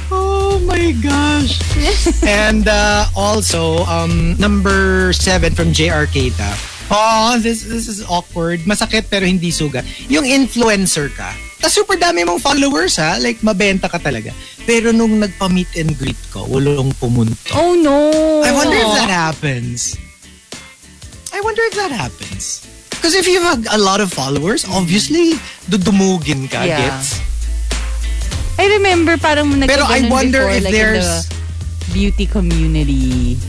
Oh 0.08 0.56
my 0.64 0.96
gosh. 1.04 1.60
and 2.24 2.64
uh, 2.64 3.04
also, 3.12 3.84
um, 3.84 4.40
number 4.40 5.12
seven 5.12 5.52
from 5.52 5.76
JR 5.76 6.08
Keita. 6.08 6.69
Oh, 6.90 7.38
this 7.38 7.62
this 7.62 7.86
is 7.86 8.02
awkward. 8.02 8.66
Masakit 8.66 9.06
pero 9.06 9.22
hindi 9.22 9.54
sugat. 9.54 9.86
Yung 10.10 10.26
influencer 10.26 11.06
ka. 11.14 11.30
Tapos 11.62 11.76
super 11.76 11.94
dami 11.94 12.26
mong 12.26 12.42
followers 12.42 12.98
ha. 12.98 13.14
Like, 13.22 13.38
mabenta 13.46 13.86
ka 13.86 14.02
talaga. 14.02 14.34
Pero 14.66 14.90
nung 14.90 15.22
nagpa-meet 15.22 15.70
and 15.78 15.94
greet 15.94 16.18
ko, 16.34 16.42
walang 16.50 16.90
pumunto. 16.98 17.54
Oh 17.54 17.78
no. 17.78 18.42
I 18.42 18.50
wonder 18.50 18.74
if 18.74 18.90
that 18.98 19.12
happens. 19.12 19.94
I 21.30 21.38
wonder 21.40 21.62
if 21.70 21.74
that 21.78 21.94
happens. 21.94 22.66
Because 22.90 23.14
if 23.14 23.24
you 23.30 23.40
have 23.40 23.64
a 23.70 23.78
lot 23.78 24.02
of 24.02 24.12
followers, 24.12 24.66
obviously, 24.66 25.38
dudumugin 25.70 26.50
ka, 26.50 26.66
Yeah. 26.66 26.76
gets? 26.90 27.16
I 28.60 28.66
remember 28.76 29.16
parang 29.16 29.48
naging 29.56 29.72
Pero 29.72 29.84
I 29.88 30.04
wonder 30.10 30.44
before, 30.44 30.58
if 30.58 30.64
like 30.68 30.74
there's- 30.74 31.24
the 31.24 31.94
beauty 31.96 32.26
community. 32.26 33.40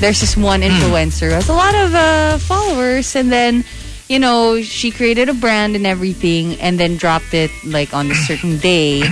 There's 0.00 0.20
this 0.20 0.36
one 0.36 0.62
Hmm. 0.64 0.72
influencer 0.72 1.28
who 1.28 1.36
has 1.36 1.48
a 1.48 1.56
lot 1.56 1.74
of 1.76 1.94
uh, 1.94 2.38
followers 2.38 3.14
and 3.14 3.30
then 3.30 3.64
you 4.10 4.18
know, 4.18 4.58
she 4.60 4.90
created 4.90 5.28
a 5.28 5.34
brand 5.34 5.76
and 5.76 5.86
everything 5.86 6.58
and 6.58 6.80
then 6.80 6.96
dropped 6.96 7.30
it 7.32 7.50
like 7.62 7.94
on 7.94 8.10
a 8.10 8.14
certain 8.26 8.58
day 8.64 9.06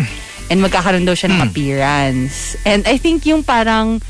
and 0.51 0.59
magkakaroon 0.59 1.07
daw 1.07 1.15
siya 1.15 1.31
ng 1.31 1.39
Hmm. 1.39 1.47
appearance. 1.47 2.57
And 2.67 2.83
I 2.89 2.99
think 2.99 3.23
yung 3.23 3.45
parang 3.47 4.03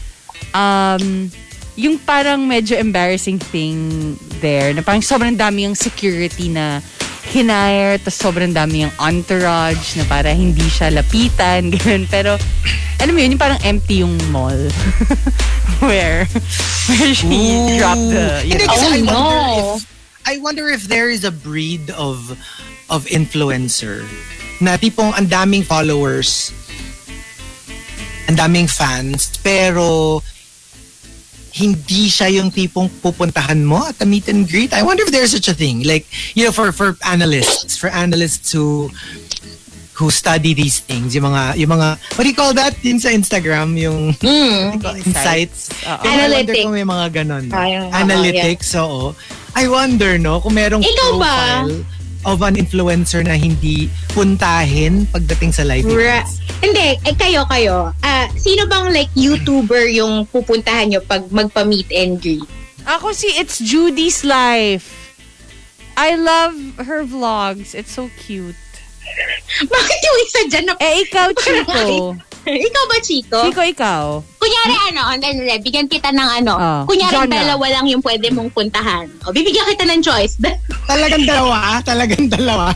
um 0.56 1.28
yung 1.78 1.94
parang 2.02 2.42
medyo 2.42 2.74
embarrassing 2.74 3.38
thing 3.38 3.78
there 4.42 4.74
na 4.74 4.82
parang 4.82 4.98
sobrang 4.98 5.38
dami 5.38 5.62
yung 5.62 5.78
security 5.78 6.50
na 6.50 6.82
hinire 7.30 8.02
tapos 8.02 8.18
sobrang 8.18 8.50
dami 8.50 8.82
yung 8.82 8.94
entourage 8.98 9.94
na 9.94 10.02
para 10.05 10.34
hindi 10.34 10.64
siya 10.66 10.90
lapitan 10.90 11.70
ganun. 11.76 12.02
pero 12.10 12.34
alam 12.98 13.12
mo 13.14 13.20
yun 13.22 13.38
yung 13.38 13.42
parang 13.42 13.60
empty 13.62 14.02
yung 14.02 14.18
mall 14.34 14.59
where 15.86 16.26
where 16.90 17.12
she 17.14 17.55
dropped 17.78 18.10
the 18.10 18.42
you 18.42 18.59
Hindi, 18.59 18.66
know, 18.66 18.74
kasi 18.74 18.86
Oh, 18.88 18.90
I 18.90 19.00
no. 19.06 19.12
wonder 19.14 19.38
if 19.55 19.86
I 20.28 20.34
wonder 20.42 20.64
if 20.66 20.82
there 20.90 21.09
is 21.09 21.22
a 21.22 21.30
breed 21.30 21.94
of 21.94 22.34
of 22.90 23.06
influencer 23.06 24.02
na 24.59 24.74
tipong 24.74 25.14
ang 25.14 25.30
daming 25.30 25.62
followers, 25.62 26.50
ang 28.26 28.34
daming 28.34 28.66
fans, 28.66 29.30
pero 29.40 30.18
hindi 31.59 32.06
siya 32.06 32.30
yung 32.32 32.48
tipong 32.48 32.86
pupuntahan 33.02 33.59
mo 33.59 33.82
at 33.82 33.98
a 33.98 34.06
meet 34.06 34.28
and 34.28 34.47
greet. 34.47 34.70
I 34.70 34.82
wonder 34.82 35.02
if 35.02 35.10
there's 35.10 35.32
such 35.32 35.48
a 35.48 35.55
thing. 35.55 35.82
Like, 35.82 36.06
you 36.32 36.47
know, 36.47 36.52
for 36.52 36.70
for 36.70 36.94
analysts, 37.05 37.74
for 37.74 37.90
analysts 37.90 38.52
who 38.52 38.89
who 39.93 40.14
study 40.14 40.55
these 40.55 40.78
things, 40.78 41.10
yung 41.10 41.26
mga, 41.26 41.59
yung 41.59 41.74
mga, 41.74 41.89
what 42.14 42.22
do 42.22 42.30
you 42.30 42.39
call 42.39 42.55
that? 42.55 42.70
Yung 42.86 43.02
sa 43.02 43.10
Instagram, 43.10 43.74
yung 43.74 44.14
Mm. 44.22 44.78
insights. 45.02 45.74
Oo. 45.82 45.98
Kaya 45.98 46.30
I 46.30 46.30
wonder 46.30 46.55
Analytics. 46.55 46.62
kung 46.62 46.72
may 46.72 46.86
mga 46.86 47.06
ganon. 47.12 47.44
Ah, 47.51 47.66
yung- 47.66 47.90
Analytics, 47.90 48.78
oo. 48.78 49.10
I 49.59 49.66
wonder, 49.66 50.14
no, 50.14 50.39
kung 50.39 50.55
merong 50.55 50.86
Ikaw 50.86 51.10
ba? 51.18 51.66
Of 52.27 52.43
an 52.43 52.59
influencer 52.59 53.23
na 53.23 53.39
hindi 53.39 53.86
puntahin 54.11 55.07
pagdating 55.11 55.55
sa 55.55 55.62
live 55.62 55.86
Ra- 55.86 56.23
events. 56.23 56.43
hindi, 56.59 56.99
eh, 56.99 57.15
kayo, 57.15 57.47
kayo. 57.47 57.95
Ah, 58.03 58.27
sino 58.35 58.66
bang 58.66 58.90
like 58.90 59.11
YouTuber 59.15 59.86
yung 59.95 60.27
pupuntahan 60.27 60.90
nyo 60.90 61.01
pag 61.03 61.31
magpa-meet 61.31 61.86
and 61.95 62.19
greet? 62.19 62.43
ako 62.89 63.12
si 63.12 63.28
It's 63.36 63.61
Judy's 63.61 64.24
Life 64.24 64.89
I 65.93 66.16
love 66.16 66.57
her 66.81 67.05
vlogs 67.05 67.77
it's 67.77 67.93
so 67.93 68.09
cute 68.16 68.57
Bakit 69.77 69.99
yung 70.01 70.19
isa 70.24 70.40
dyan 70.49 70.65
na... 70.73 70.74
eh 70.81 71.05
ikaw 71.05 71.28
Chico 71.45 72.16
ikaw 72.69 72.85
ba, 72.89 72.97
Chico? 73.02 73.39
Chico 73.48 73.62
ikaw 73.62 74.23
Kunyari 74.39 74.74
ano, 74.93 75.02
hindi, 75.12 75.27
hindi, 75.35 75.56
bigyan 75.60 75.89
kita 75.90 76.09
ng 76.09 76.28
ano. 76.43 76.55
Ah, 76.56 76.82
kunyari 76.89 77.28
genre. 77.28 77.36
dalawa 77.36 77.66
lang 77.69 77.85
yung 77.90 78.01
pwede 78.01 78.32
mong 78.32 78.48
puntahan. 78.55 79.05
O, 79.28 79.32
bibigyan 79.32 79.69
kita 79.69 79.85
ng 79.85 80.01
choice. 80.01 80.40
Talagang 80.90 81.28
dalawa, 81.28 81.85
talagang 81.85 82.32
dalawa. 82.32 82.73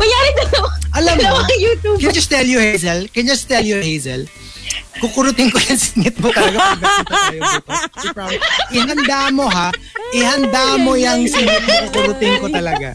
kunyari 0.00 0.30
dalawa. 0.40 0.70
Alam 0.94 1.14
mo, 1.20 1.42
YouTuber. 1.50 1.98
can 2.00 2.08
I 2.08 2.14
just 2.14 2.30
tell 2.30 2.46
you, 2.46 2.62
Hazel? 2.62 3.10
Can 3.10 3.26
I 3.26 3.28
just 3.34 3.44
tell 3.50 3.64
you, 3.66 3.82
Hazel? 3.82 4.24
Kukurutin 5.00 5.50
ko 5.50 5.58
yung 5.58 5.80
singit 5.80 6.16
mo 6.22 6.30
talaga 6.30 6.78
pag 6.78 8.14
tayo. 8.14 8.38
Ihanda 8.70 9.20
mo 9.34 9.44
ha. 9.50 9.68
Ihanda 10.14 10.78
mo 10.78 10.94
yung 10.94 11.26
singit 11.26 11.62
mo. 11.66 11.74
Kukurutin 11.90 12.34
ko 12.40 12.46
talaga. 12.48 12.94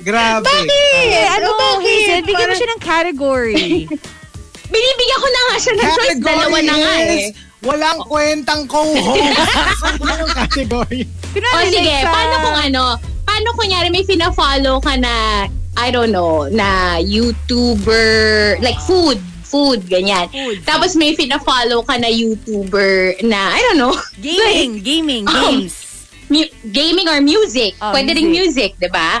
Grabe. 0.00 0.48
eh 0.48 1.28
ano 1.28 1.52
bakit? 1.58 1.84
Hazel 1.84 2.22
bigyan 2.24 2.48
mo 2.48 2.54
siya 2.56 2.70
ng 2.72 2.80
category 2.80 3.84
Binibigyan 4.72 5.20
ko 5.20 5.28
na 5.28 5.40
nga 5.42 5.56
siya 5.58 5.72
ng 5.74 5.84
choice. 5.92 6.20
Dalawa 6.22 6.58
na 6.62 6.74
nga 6.78 6.94
eh. 7.10 7.26
Walang 7.60 8.00
kwentang 8.06 8.62
co-host. 8.64 9.36
Ano 10.00 10.24
yung 10.24 10.32
category? 10.32 11.04
O 11.04 11.34
Kunwari, 11.36 11.68
sige, 11.74 11.94
sa- 12.00 12.08
paano 12.08 12.34
kung 12.40 12.58
ano, 12.70 12.82
paano 13.26 13.48
kunyari 13.58 13.88
may 13.92 14.06
fina-follow 14.06 14.78
ka 14.80 14.94
na, 14.96 15.44
I 15.76 15.88
don't 15.92 16.14
know, 16.14 16.46
na 16.48 16.96
YouTuber, 17.02 18.56
like 18.64 18.78
food, 18.86 19.20
food, 19.50 19.82
ganyan. 19.90 20.30
Food. 20.30 20.62
Tapos 20.62 20.94
may 20.94 21.18
fina-follow 21.18 21.82
ka 21.82 21.98
na 21.98 22.06
YouTuber 22.06 23.20
na, 23.26 23.50
I 23.50 23.60
don't 23.66 23.82
know, 23.82 23.94
gaming 24.22 24.78
gaming 24.80 25.26
Um, 25.26 25.66
games 25.66 25.90
mu- 26.30 26.54
gaming 26.70 27.10
or 27.10 27.18
music. 27.20 27.74
Oh, 27.82 27.90
Pwede 27.90 28.14
rin 28.14 28.30
music, 28.30 28.78
di 28.78 28.88
ba? 28.88 29.18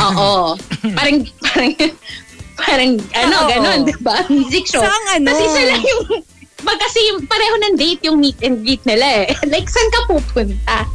Oo. 0.00 0.56
parang, 0.98 1.18
parang, 1.44 1.72
parang, 2.56 2.90
ano, 3.12 3.36
Oo. 3.44 3.48
ganon, 3.52 3.80
di 3.84 3.94
ba? 4.00 4.24
Music 4.32 4.64
show. 4.66 4.80
Saang 4.82 5.20
ano? 5.20 5.30
Tapos 5.30 5.44
isa 5.44 5.62
lang 5.68 5.82
yung, 5.84 6.02
mag 6.64 6.80
kasi 6.80 6.98
pareho 7.28 7.54
ng 7.60 7.74
date 7.76 8.02
yung 8.08 8.16
meet 8.18 8.40
and 8.40 8.64
greet 8.64 8.80
nila 8.88 9.28
eh. 9.28 9.36
like, 9.52 9.68
saan 9.68 9.88
ka 9.92 10.00
pupunta? 10.08 10.88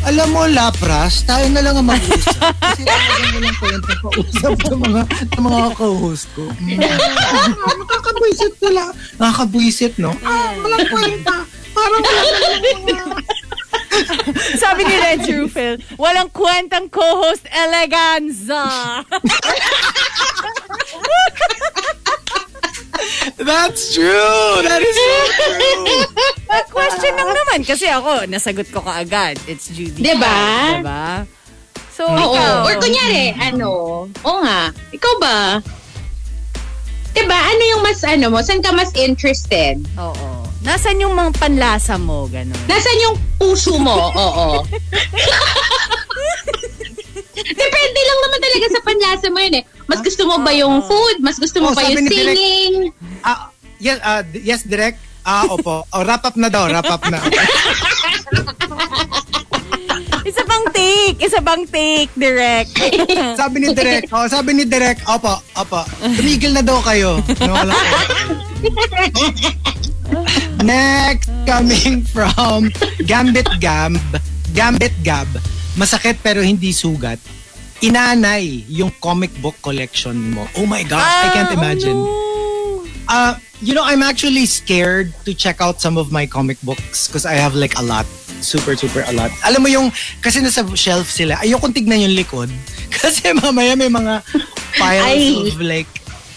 Alam 0.00 0.28
mo, 0.32 0.42
Lapras, 0.48 1.22
tayo 1.28 1.44
na 1.52 1.60
lang 1.60 1.76
ang 1.76 1.88
mag-usap. 1.92 2.56
Kasi 2.56 2.82
talagang 2.88 3.32
walang 3.36 3.56
kwenta 3.60 3.92
pa-usap 4.00 4.54
sa 4.56 4.74
mga, 4.74 5.00
sa 5.28 5.40
mga 5.44 5.60
co-host 5.76 6.26
ko. 6.32 6.44
Nakakabwisit 7.84 8.54
nila. 8.64 8.82
Nakakabwisit, 9.20 9.94
no? 10.00 10.16
Ah, 10.24 10.56
walang 10.56 10.88
kwenta. 10.88 11.36
Parang 11.70 12.02
sabi 14.56 14.82
ni 14.86 14.96
Red 14.96 15.22
Rufel 15.26 15.74
walang 15.98 16.30
kwentang 16.30 16.88
co-host 16.88 17.44
eleganza 17.50 18.64
That's 23.36 23.94
true! 23.94 24.62
That 24.64 24.82
is 24.82 24.94
so 24.96 25.16
true! 25.34 25.84
question 26.74 27.14
lang 27.14 27.30
naman 27.30 27.60
kasi 27.62 27.86
ako 27.86 28.26
nasagot 28.26 28.68
ko 28.74 28.82
kaagad 28.82 29.38
it's 29.46 29.70
Judy 29.70 30.02
Diba? 30.02 30.38
diba 30.82 31.26
so 31.94 32.06
Oo. 32.06 32.34
ikaw 32.34 32.66
Or 32.66 32.74
kunyari, 32.80 33.34
ano, 33.38 33.68
oo 34.10 34.38
nga, 34.42 34.70
ikaw 34.90 35.14
ba? 35.20 35.38
Diba, 37.10 37.34
ano 37.34 37.62
yung 37.74 37.82
mas, 37.82 38.00
ano 38.06 38.30
mo, 38.30 38.38
saan 38.38 38.62
ka 38.62 38.70
mas 38.70 38.94
interested? 38.94 39.82
oo 39.98 40.40
Nasaan 40.60 41.00
yung 41.00 41.16
mga 41.16 41.40
panlasa 41.40 41.96
mo, 41.96 42.28
ganun? 42.28 42.52
Nasaan 42.68 43.00
yung 43.00 43.16
puso 43.40 43.80
mo? 43.80 44.12
Oo. 44.12 44.60
Depende 47.42 48.00
lang 48.00 48.18
naman 48.20 48.38
talaga 48.38 48.66
sa 48.68 48.80
panlasa 48.80 49.26
mo 49.28 49.38
yun 49.38 49.54
eh. 49.56 49.64
Mas 49.86 50.00
gusto 50.00 50.22
mo 50.24 50.38
ba 50.38 50.52
yung 50.52 50.82
food? 50.82 51.16
Mas 51.18 51.36
gusto 51.36 51.58
mo 51.58 51.70
Oh, 51.70 51.74
ba 51.74 51.82
yung 51.82 52.06
singing? 52.06 52.92
Ah, 53.20 53.48
yes, 53.76 53.98
ah, 54.00 54.20
d- 54.20 54.42
yes, 54.42 54.62
direct. 54.62 54.98
Ah, 55.20 55.44
opo. 55.46 55.84
Oh, 55.86 56.02
wrap 56.02 56.24
up 56.24 56.34
na 56.34 56.48
daw, 56.48 56.64
wrap 56.66 56.86
up 56.86 57.04
na. 57.06 57.20
Isa 60.20 60.42
pang 60.44 60.64
take! 60.70 61.16
Isa 61.18 61.40
pang 61.40 61.64
take, 61.66 62.12
direct. 62.14 62.70
Sabi 63.40 63.56
ni 63.58 63.68
Direk, 63.72 64.04
oh, 64.12 64.28
sabi 64.28 64.52
ni 64.52 64.64
Direk, 64.64 65.00
opo, 65.08 65.40
opo. 65.56 65.80
Tumigil 65.98 66.52
na 66.52 66.60
daw 66.60 66.78
kayo. 66.80 67.18
No, 67.40 67.56
wala 67.56 67.72
Next, 70.60 71.30
coming 71.46 72.04
from 72.04 72.68
Gambit 73.06 73.48
Gab, 73.58 73.96
Gambit 74.52 74.92
Gab, 75.00 75.26
masakit 75.76 76.18
pero 76.22 76.40
hindi 76.40 76.72
sugat. 76.72 77.18
Inanay 77.80 78.68
yung 78.68 78.92
comic 79.00 79.32
book 79.40 79.56
collection 79.64 80.36
mo. 80.36 80.44
Oh 80.60 80.68
my 80.68 80.84
gosh, 80.84 81.00
I 81.00 81.28
can't 81.32 81.54
imagine. 81.56 81.96
Oh, 81.96 82.30
Uh, 83.10 83.34
you 83.60 83.74
know, 83.74 83.82
I'm 83.82 84.06
actually 84.06 84.46
scared 84.46 85.10
to 85.26 85.34
check 85.34 85.60
out 85.60 85.82
some 85.82 85.98
of 85.98 86.14
my 86.14 86.30
comic 86.30 86.62
books 86.62 87.10
because 87.10 87.26
I 87.26 87.34
have 87.34 87.58
like 87.58 87.74
a 87.74 87.82
lot. 87.82 88.06
Super, 88.38 88.78
super 88.78 89.02
a 89.02 89.12
lot. 89.12 89.34
Alam 89.42 89.66
mo 89.66 89.68
yung, 89.68 89.90
kasi 90.22 90.38
nasa 90.38 90.62
shelf 90.78 91.10
sila, 91.10 91.34
ayokong 91.42 91.74
tignan 91.74 92.06
yung 92.06 92.14
likod. 92.14 92.48
Kasi 92.90 93.30
mamaya 93.34 93.78
may 93.78 93.86
mga 93.86 94.22
piles 94.74 95.54
of 95.54 95.62
like, 95.62 95.86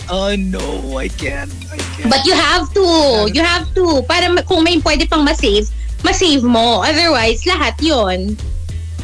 oh 0.09 0.35
no, 0.37 0.61
I 0.97 1.09
can't. 1.09 1.49
I 1.73 1.77
can't. 1.97 2.09
But 2.09 2.25
you 2.25 2.33
have 2.37 2.69
to. 2.73 2.85
You 3.33 3.41
have 3.41 3.73
to. 3.73 4.05
Para 4.05 4.29
kung 4.45 4.61
may 4.61 4.77
pwede 4.81 5.09
pang 5.09 5.25
masave, 5.25 5.69
masave 6.05 6.45
mo. 6.45 6.85
Otherwise, 6.85 7.41
lahat 7.49 7.73
yon. 7.81 8.37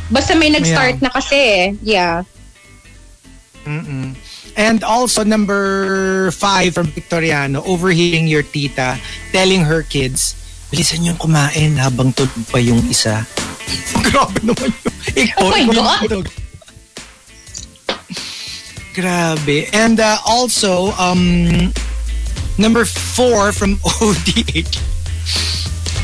Basta 0.10 0.34
may 0.34 0.49
nag-start 0.49 0.98
Yeah. 0.98 1.03
na 1.06 1.10
kasi 1.10 1.38
eh. 1.38 1.68
Yeah. 1.81 2.15
Mm-mm. 3.65 4.18
And 4.57 4.84
also 4.84 5.23
number 5.23 6.31
five 6.34 6.73
from 6.73 6.90
Victoriano, 6.90 7.61
overhearing 7.64 8.26
your 8.27 8.41
tita 8.44 8.98
telling 9.31 9.61
her 9.64 9.86
kids, 9.86 10.34
bilisan 10.68 11.06
yung 11.06 11.15
kumain 11.15 11.77
habang 11.77 12.11
tulog 12.11 12.34
pa 12.49 12.57
yung 12.57 12.81
isa. 12.90 13.23
Grabe 14.10 14.41
naman 14.41 14.73
yun. 14.73 14.94
Ikaw, 15.15 15.40
Oh 15.40 15.52
my 15.53 15.64
God. 15.69 16.27
Grabe. 18.98 19.69
And 19.72 19.99
uh, 20.02 20.18
also, 20.26 20.91
um, 20.98 21.72
Number 22.60 22.84
four 22.84 23.53
from 23.56 23.80
ODH. 24.03 24.84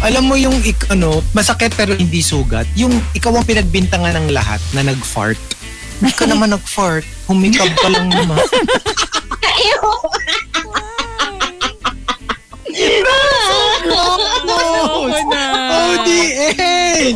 Alam 0.03 0.27
mo 0.27 0.35
yung 0.35 0.55
ik, 0.65 0.91
ano, 0.91 1.23
masakit 1.31 1.71
pero 1.77 1.95
hindi 1.95 2.19
sugat. 2.19 2.67
Yung 2.75 2.91
ikaw 3.15 3.31
ang 3.31 3.47
pinagbintangan 3.47 4.15
ng 4.19 4.27
lahat 4.35 4.59
na 4.75 4.83
nag-fart. 4.83 5.39
Hindi 6.01 6.11
ka 6.11 6.27
naman 6.27 6.51
nag-fart. 6.51 7.07
Humikab 7.31 7.71
ka 7.79 7.87
lang 7.87 8.11
naman. 8.11 8.39
ODH! 15.95 17.15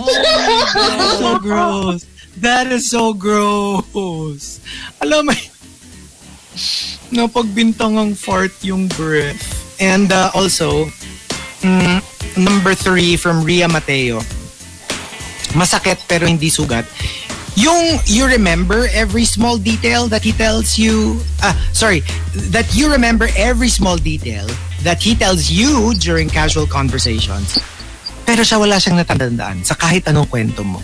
so 1.19 1.39
gross. 1.43 2.07
That 2.39 2.71
is 2.71 2.87
so 2.87 3.11
gross. 3.11 4.63
Alam 5.03 5.27
mo, 5.27 5.35
napagbintangang 7.11 8.15
fart 8.15 8.55
yung 8.63 8.87
breath. 8.87 9.43
And 9.79 10.07
uh, 10.11 10.31
also, 10.31 10.87
mm, 11.59 11.99
number 12.37 12.73
three 12.75 13.15
from 13.15 13.43
Ria 13.43 13.67
Mateo. 13.67 14.19
Masakit 15.57 15.97
pero 16.07 16.27
hindi 16.27 16.49
sugat. 16.49 16.85
Yung 17.57 17.99
you 18.05 18.23
remember 18.29 18.87
every 18.93 19.25
small 19.25 19.57
detail 19.57 20.07
that 20.07 20.21
he 20.23 20.31
tells 20.31 20.77
you, 20.77 21.19
ah, 21.43 21.51
sorry, 21.73 22.05
that 22.53 22.69
you 22.77 22.87
remember 22.87 23.27
every 23.35 23.67
small 23.67 23.97
detail 23.97 24.47
that 24.85 25.01
he 25.01 25.11
tells 25.15 25.49
you 25.51 25.91
during 25.99 26.29
casual 26.29 26.67
conversations. 26.69 27.57
Pero 28.23 28.45
siya 28.45 28.61
wala 28.61 28.77
siyang 28.77 29.01
natatandaan 29.01 29.65
sa 29.65 29.73
kahit 29.75 30.05
anong 30.07 30.29
kwento 30.29 30.61
mo. 30.63 30.79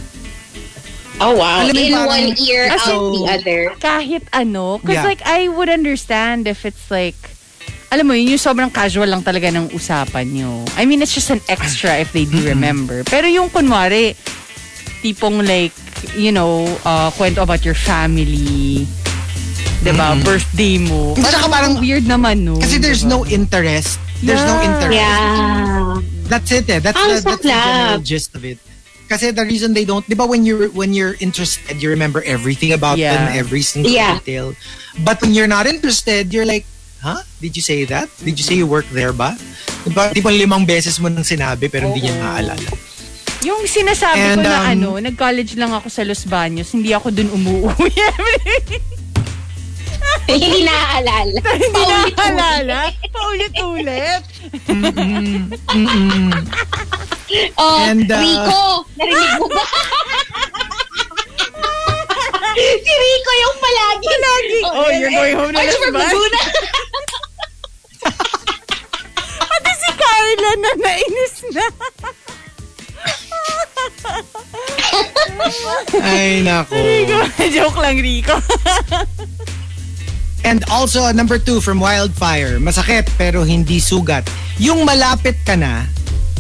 Oh, 1.22 1.32
wow. 1.40 1.64
Alam 1.64 1.78
In 1.80 1.94
parang- 1.96 2.08
one 2.12 2.30
ear, 2.44 2.68
out 2.76 2.84
the 3.16 3.24
other. 3.32 3.62
Kahit 3.80 4.28
ano. 4.36 4.80
Because 4.84 5.00
Yeah. 5.00 5.08
like, 5.08 5.24
I 5.24 5.48
would 5.48 5.70
understand 5.72 6.44
if 6.44 6.66
it's 6.68 6.92
like, 6.92 7.16
alam 7.96 8.12
mo 8.12 8.14
yun, 8.14 8.36
yung 8.36 8.44
sobrang 8.44 8.68
casual 8.68 9.08
lang 9.08 9.24
talaga 9.24 9.48
ng 9.56 9.72
usapan 9.72 10.28
nyo. 10.28 10.68
I 10.76 10.84
mean, 10.84 11.00
it's 11.00 11.16
just 11.16 11.32
an 11.32 11.40
extra 11.48 11.96
if 12.04 12.12
they 12.12 12.28
do 12.28 12.44
remember. 12.44 13.08
Pero 13.08 13.24
yung 13.24 13.48
kunwari, 13.48 14.20
tipong 15.00 15.48
like, 15.48 15.72
you 16.20 16.36
know, 16.36 16.68
uh, 16.84 17.08
kwento 17.16 17.40
about 17.40 17.64
your 17.64 17.74
family, 17.78 18.84
diba, 19.80 20.20
birthday 20.28 20.76
mo. 20.76 21.16
At 21.16 21.40
saka 21.40 21.48
parang- 21.48 21.80
weird 21.80 22.04
naman, 22.04 22.44
no? 22.44 22.60
Kasi 22.60 22.84
there's 22.84 23.08
diba? 23.08 23.16
no 23.16 23.20
interest. 23.24 23.96
There's 24.20 24.44
no 24.44 24.60
Yeah. 24.60 24.68
interest. 24.68 25.00
Yeah. 25.00 25.96
That's 26.28 26.52
it 26.52 26.68
eh. 26.68 26.80
That's, 26.84 27.00
the, 27.00 27.22
that's 27.24 27.40
the 27.40 27.48
general 27.48 28.04
gist 28.04 28.36
of 28.36 28.44
it. 28.44 28.60
Kasi 29.08 29.30
the 29.32 29.46
reason 29.46 29.72
they 29.72 29.86
don't, 29.86 30.04
di 30.04 30.18
ba 30.18 30.26
when 30.26 30.44
you're, 30.44 30.68
when 30.76 30.92
you're 30.92 31.16
interested, 31.22 31.80
you 31.80 31.94
remember 31.94 32.26
everything 32.28 32.74
about 32.76 32.98
Yeah. 32.98 33.14
them, 33.30 33.40
every 33.40 33.62
single 33.62 33.94
Yeah. 33.94 34.18
detail. 34.20 34.52
But 35.00 35.22
when 35.22 35.32
you're 35.32 35.48
not 35.48 35.64
interested, 35.70 36.34
you're 36.34 36.50
like, 36.50 36.66
huh? 37.06 37.22
Did 37.38 37.54
you 37.54 37.62
say 37.62 37.86
that? 37.86 38.10
Did 38.26 38.42
you 38.42 38.46
say 38.46 38.58
you 38.58 38.66
work 38.66 38.90
there 38.90 39.14
ba? 39.14 39.38
Diba, 39.86 40.10
di 40.10 40.26
ba 40.26 40.34
limang 40.34 40.66
beses 40.66 40.98
mo 40.98 41.06
nang 41.06 41.22
sinabi 41.22 41.70
pero 41.70 41.94
hindi 41.94 42.10
niya 42.10 42.18
naalala. 42.18 42.70
Yung 43.46 43.70
sinasabi 43.70 44.18
ko 44.18 44.42
And, 44.42 44.42
na 44.42 44.58
um, 44.58 44.74
ano, 44.74 44.90
nag-college 44.98 45.54
lang 45.54 45.70
ako 45.70 45.86
sa 45.94 46.02
Los 46.02 46.26
Baños, 46.26 46.74
hindi 46.74 46.90
ako 46.98 47.14
dun 47.14 47.30
umuwi. 47.30 47.94
Hindi 50.26 50.66
naaalala. 50.66 51.42
hindi 51.62 51.84
naalala. 52.18 52.90
Paulit-ulit. 53.14 54.22
Oh, 57.58 57.78
And, 57.86 58.10
uh, 58.10 58.18
Rico! 58.18 58.62
Narinig 58.98 59.34
mo 59.38 59.48
ba? 59.54 59.66
si 62.86 62.94
Rico 62.96 63.32
yung 63.36 63.56
palagi. 63.60 64.08
Palagi. 64.08 64.60
Oh, 64.66 64.90
you're 64.94 65.14
going 65.14 65.36
home 65.38 65.52
na 65.54 65.60
Ay, 65.62 65.70
super 65.70 65.92
Baños? 65.94 66.10
Laguna. 66.10 66.42
Pati 69.46 69.72
si 69.76 69.85
Carla 69.96 70.52
na 70.60 70.72
nainis 70.78 71.36
na. 71.52 71.66
Ay, 76.02 76.42
nako. 76.44 76.76
Rico, 76.76 77.18
joke 77.56 77.80
lang, 77.82 77.98
Rico. 78.00 78.36
And 80.46 80.62
also, 80.70 81.10
number 81.12 81.42
two 81.42 81.58
from 81.60 81.82
Wildfire. 81.82 82.62
Masakit 82.62 83.10
pero 83.18 83.42
hindi 83.42 83.82
sugat. 83.82 84.30
Yung 84.62 84.86
malapit 84.86 85.42
ka 85.42 85.58
na, 85.58 85.90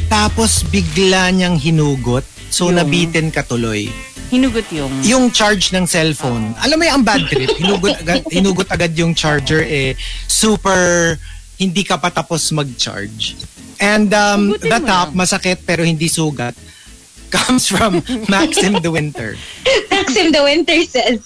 tapos 0.07 0.61
bigla 0.69 1.34
niyang 1.34 1.57
hinugot, 1.57 2.23
so 2.53 2.69
Yung- 2.69 2.77
nabitin 2.77 3.34
ka 3.34 3.41
tuloy. 3.41 3.90
Hinugot 4.26 4.65
yung... 4.73 4.90
Yung 5.06 5.26
charge 5.30 5.69
ng 5.69 5.86
cellphone. 5.86 6.57
Alam 6.65 6.82
mo 6.82 6.86
yung 6.90 7.06
bad 7.06 7.30
trip, 7.30 7.49
hinugot 7.61 8.02
agad, 8.02 8.26
hinugot 8.34 8.68
agad 8.73 8.94
yung 8.98 9.14
charger 9.14 9.61
eh, 9.61 9.94
super 10.26 11.14
hindi 11.60 11.84
ka 11.84 11.99
pa 11.99 12.11
tapos 12.11 12.52
mag-charge. 12.52 13.36
And 13.80 14.11
um, 14.15 14.56
Hugutin 14.56 14.72
the 14.72 14.80
top, 14.84 15.07
lang. 15.11 15.19
masakit 15.19 15.60
pero 15.68 15.84
hindi 15.84 16.07
sugat, 16.07 16.56
comes 17.36 17.68
from 17.68 17.99
Maxim 18.32 18.80
the 18.80 18.91
Winter. 18.91 19.36
Maxim 19.91 20.32
the 20.32 20.44
Winter 20.44 20.80
says, 20.88 21.19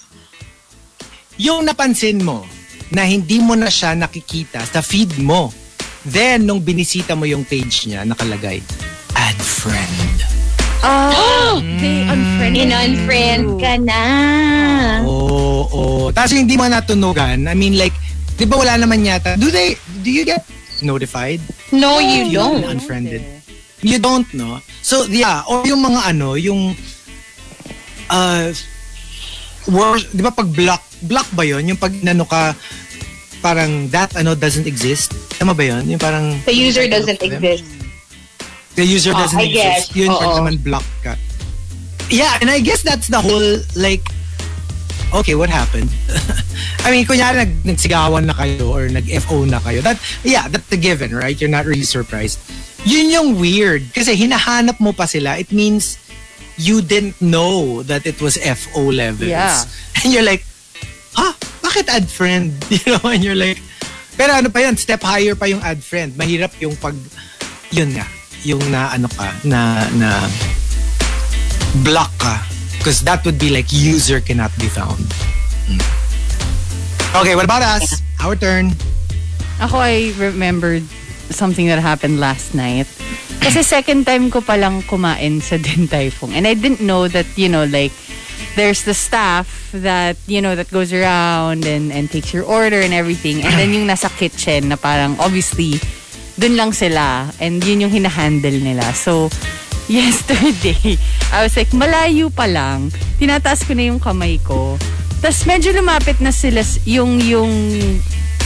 yung 1.40 1.64
napansin 1.64 2.20
mo 2.20 2.44
na 2.90 3.06
hindi 3.06 3.38
mo 3.38 3.54
na 3.54 3.70
siya 3.70 3.94
nakikita 3.94 4.66
sa 4.66 4.82
feed 4.82 5.14
mo. 5.22 5.54
Then, 6.00 6.48
nung 6.48 6.64
binisita 6.64 7.12
mo 7.12 7.28
yung 7.28 7.44
page 7.44 7.86
niya, 7.86 8.08
nakalagay, 8.08 8.64
add 9.14 9.38
friend. 9.38 10.16
Oh, 10.80 11.60
they 11.80 12.08
unfriended 12.08 12.72
in-unfriend 12.72 13.60
ka 13.60 13.76
na. 13.76 14.02
Oo, 15.04 15.68
oo. 15.68 16.08
Tapos 16.08 16.32
hindi 16.32 16.56
mo 16.56 16.64
natunugan. 16.66 17.44
I 17.44 17.54
mean, 17.54 17.76
like, 17.76 17.92
di 18.40 18.48
ba 18.48 18.56
wala 18.56 18.80
naman 18.80 19.04
yata? 19.04 19.36
Do 19.36 19.52
they, 19.52 19.76
do 20.02 20.10
you 20.10 20.24
get 20.24 20.44
notified? 20.82 21.40
No, 21.72 21.98
you 21.98 22.26
If 22.26 22.32
don't. 22.32 22.64
Unfriended. 22.64 23.22
You 23.80 23.98
don't, 23.98 24.28
no? 24.34 24.60
So, 24.82 25.04
yeah. 25.04 25.40
Or 25.48 25.64
yung 25.64 25.80
mga 25.80 26.00
ano, 26.12 26.34
yung, 26.34 26.76
uh, 28.10 28.52
worse, 29.68 30.04
di 30.12 30.20
ba 30.20 30.30
pag 30.30 30.48
block, 30.52 30.82
block 31.04 31.28
ba 31.32 31.44
yun? 31.44 31.64
Yung 31.68 31.80
pag 31.80 31.92
nano 32.04 32.24
ka, 32.24 32.52
parang 33.40 33.88
that 33.88 34.12
ano 34.16 34.36
doesn't 34.36 34.68
exist. 34.68 35.16
Tama 35.40 35.56
ba 35.56 35.64
yun? 35.64 35.88
Yung 35.88 36.00
parang, 36.00 36.36
The 36.44 36.52
user 36.52 36.84
doesn't 36.88 37.22
exist. 37.22 37.64
the 38.76 38.84
user 38.84 39.12
Oh, 39.12 39.18
doesn't 39.18 39.40
I 39.40 39.48
exist. 39.48 39.92
guess. 39.92 39.96
Yun 39.96 40.10
pag 40.12 40.32
naman 40.36 40.56
block 40.60 40.86
ka. 41.02 41.16
Yeah, 42.10 42.36
and 42.42 42.50
I 42.50 42.60
guess 42.60 42.82
that's 42.82 43.08
the 43.08 43.20
whole, 43.20 43.62
like, 43.76 44.02
okay, 45.12 45.34
what 45.34 45.50
happened? 45.50 45.90
I 46.84 46.90
mean, 46.90 47.06
kunyari 47.06 47.46
nag, 47.46 47.52
nagsigawan 47.64 48.26
na 48.26 48.34
kayo 48.34 48.70
or 48.70 48.88
nag-FO 48.88 49.44
na 49.44 49.60
kayo. 49.60 49.82
That, 49.82 49.98
yeah, 50.24 50.48
that's 50.48 50.68
the 50.68 50.76
given, 50.76 51.14
right? 51.14 51.38
You're 51.38 51.50
not 51.52 51.66
really 51.66 51.86
surprised. 51.86 52.38
Yun 52.84 53.10
yung 53.10 53.28
weird. 53.40 53.92
Kasi 53.92 54.16
hinahanap 54.16 54.80
mo 54.80 54.92
pa 54.92 55.04
sila. 55.04 55.36
It 55.36 55.52
means 55.52 55.98
you 56.56 56.80
didn't 56.82 57.20
know 57.20 57.82
that 57.84 58.06
it 58.06 58.20
was 58.20 58.36
FO 58.36 58.92
levels. 58.92 59.28
Yeah. 59.28 59.64
And 60.04 60.12
you're 60.12 60.24
like, 60.24 60.44
ha? 61.14 61.36
Bakit 61.62 61.88
add 61.88 62.08
friend? 62.08 62.52
You 62.70 62.96
know, 62.96 63.10
and 63.10 63.22
you're 63.22 63.38
like, 63.38 63.60
pero 64.16 64.36
ano 64.36 64.48
pa 64.48 64.60
yun, 64.60 64.76
step 64.76 65.02
higher 65.02 65.34
pa 65.34 65.46
yung 65.48 65.60
add 65.64 65.82
friend. 65.82 66.12
Mahirap 66.16 66.52
yung 66.60 66.76
pag, 66.76 66.94
yun 67.72 67.92
nga, 67.96 68.06
yung 68.44 68.60
na 68.70 68.92
ano 68.92 69.08
ka, 69.08 69.32
na, 69.44 69.88
na 69.96 70.28
block 71.84 72.12
ka. 72.20 72.36
Because 72.80 73.04
that 73.04 73.20
would 73.28 73.36
be 73.36 73.52
like 73.52 73.68
user 73.68 74.24
cannot 74.24 74.48
be 74.56 74.72
found. 74.72 75.04
Mm. 75.68 75.84
Okay, 77.20 77.36
what 77.36 77.44
about 77.44 77.60
us? 77.60 78.00
Our 78.24 78.32
turn. 78.34 78.72
Ako, 79.60 79.76
I 79.76 80.16
remembered 80.16 80.88
something 81.28 81.68
that 81.68 81.76
happened 81.76 82.16
last 82.24 82.56
night. 82.56 82.88
Kasi 83.44 83.60
second 83.60 84.08
time 84.08 84.32
ko 84.32 84.40
palang 84.40 84.80
kumain 84.88 85.44
sa 85.44 85.60
Din 85.60 85.88
Tai 85.88 86.08
Fung. 86.08 86.32
And 86.32 86.48
I 86.48 86.56
didn't 86.56 86.80
know 86.80 87.04
that, 87.08 87.28
you 87.36 87.52
know, 87.52 87.68
like, 87.68 87.92
there's 88.56 88.84
the 88.88 88.96
staff 88.96 89.68
that, 89.76 90.16
you 90.26 90.40
know, 90.40 90.56
that 90.56 90.72
goes 90.72 90.92
around 90.92 91.68
and, 91.68 91.92
and 91.92 92.10
takes 92.10 92.32
your 92.32 92.44
order 92.44 92.80
and 92.80 92.96
everything. 92.96 93.44
And 93.44 93.52
then 93.60 93.76
yung 93.76 93.92
nasa 93.92 94.08
kitchen 94.08 94.72
na 94.72 94.76
parang, 94.76 95.20
obviously, 95.20 95.76
dun 96.40 96.56
lang 96.56 96.72
sila. 96.72 97.28
And 97.40 97.60
yun 97.60 97.84
yung 97.84 97.92
hinahandle 97.92 98.56
nila. 98.64 98.96
So, 98.96 99.28
yesterday, 99.98 100.94
I 101.34 101.42
was 101.42 101.58
like, 101.58 101.74
malayo 101.74 102.30
pa 102.30 102.46
lang. 102.46 102.94
Tinataas 103.18 103.66
ko 103.66 103.74
na 103.74 103.90
yung 103.90 103.98
kamay 103.98 104.38
ko. 104.46 104.78
Tapos 105.18 105.42
medyo 105.50 105.74
lumapit 105.74 106.22
na 106.22 106.30
sila 106.30 106.62
yung, 106.86 107.18
yung 107.18 107.50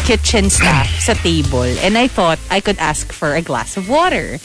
kitchen 0.08 0.48
staff 0.48 0.88
sa 1.04 1.12
table. 1.20 1.68
And 1.84 2.00
I 2.00 2.08
thought 2.08 2.40
I 2.48 2.64
could 2.64 2.80
ask 2.80 3.12
for 3.12 3.36
a 3.36 3.44
glass 3.44 3.76
of 3.76 3.92
water. 3.92 4.40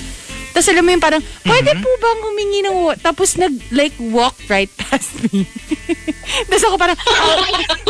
Tapos 0.51 0.67
alam 0.67 0.83
mo 0.83 0.91
yung 0.91 0.99
parang, 0.99 1.23
pwede 1.47 1.71
po 1.79 1.89
bang 2.03 2.19
humingi 2.19 2.59
ng 2.67 2.75
water? 2.83 2.99
Tapos 2.99 3.39
nag, 3.39 3.55
like, 3.71 3.95
walk 4.11 4.35
right 4.51 4.69
past 4.75 5.23
me. 5.31 5.47
Tapos 6.51 6.63
ako 6.67 6.75
parang, 6.75 6.97
oh, 6.99 7.35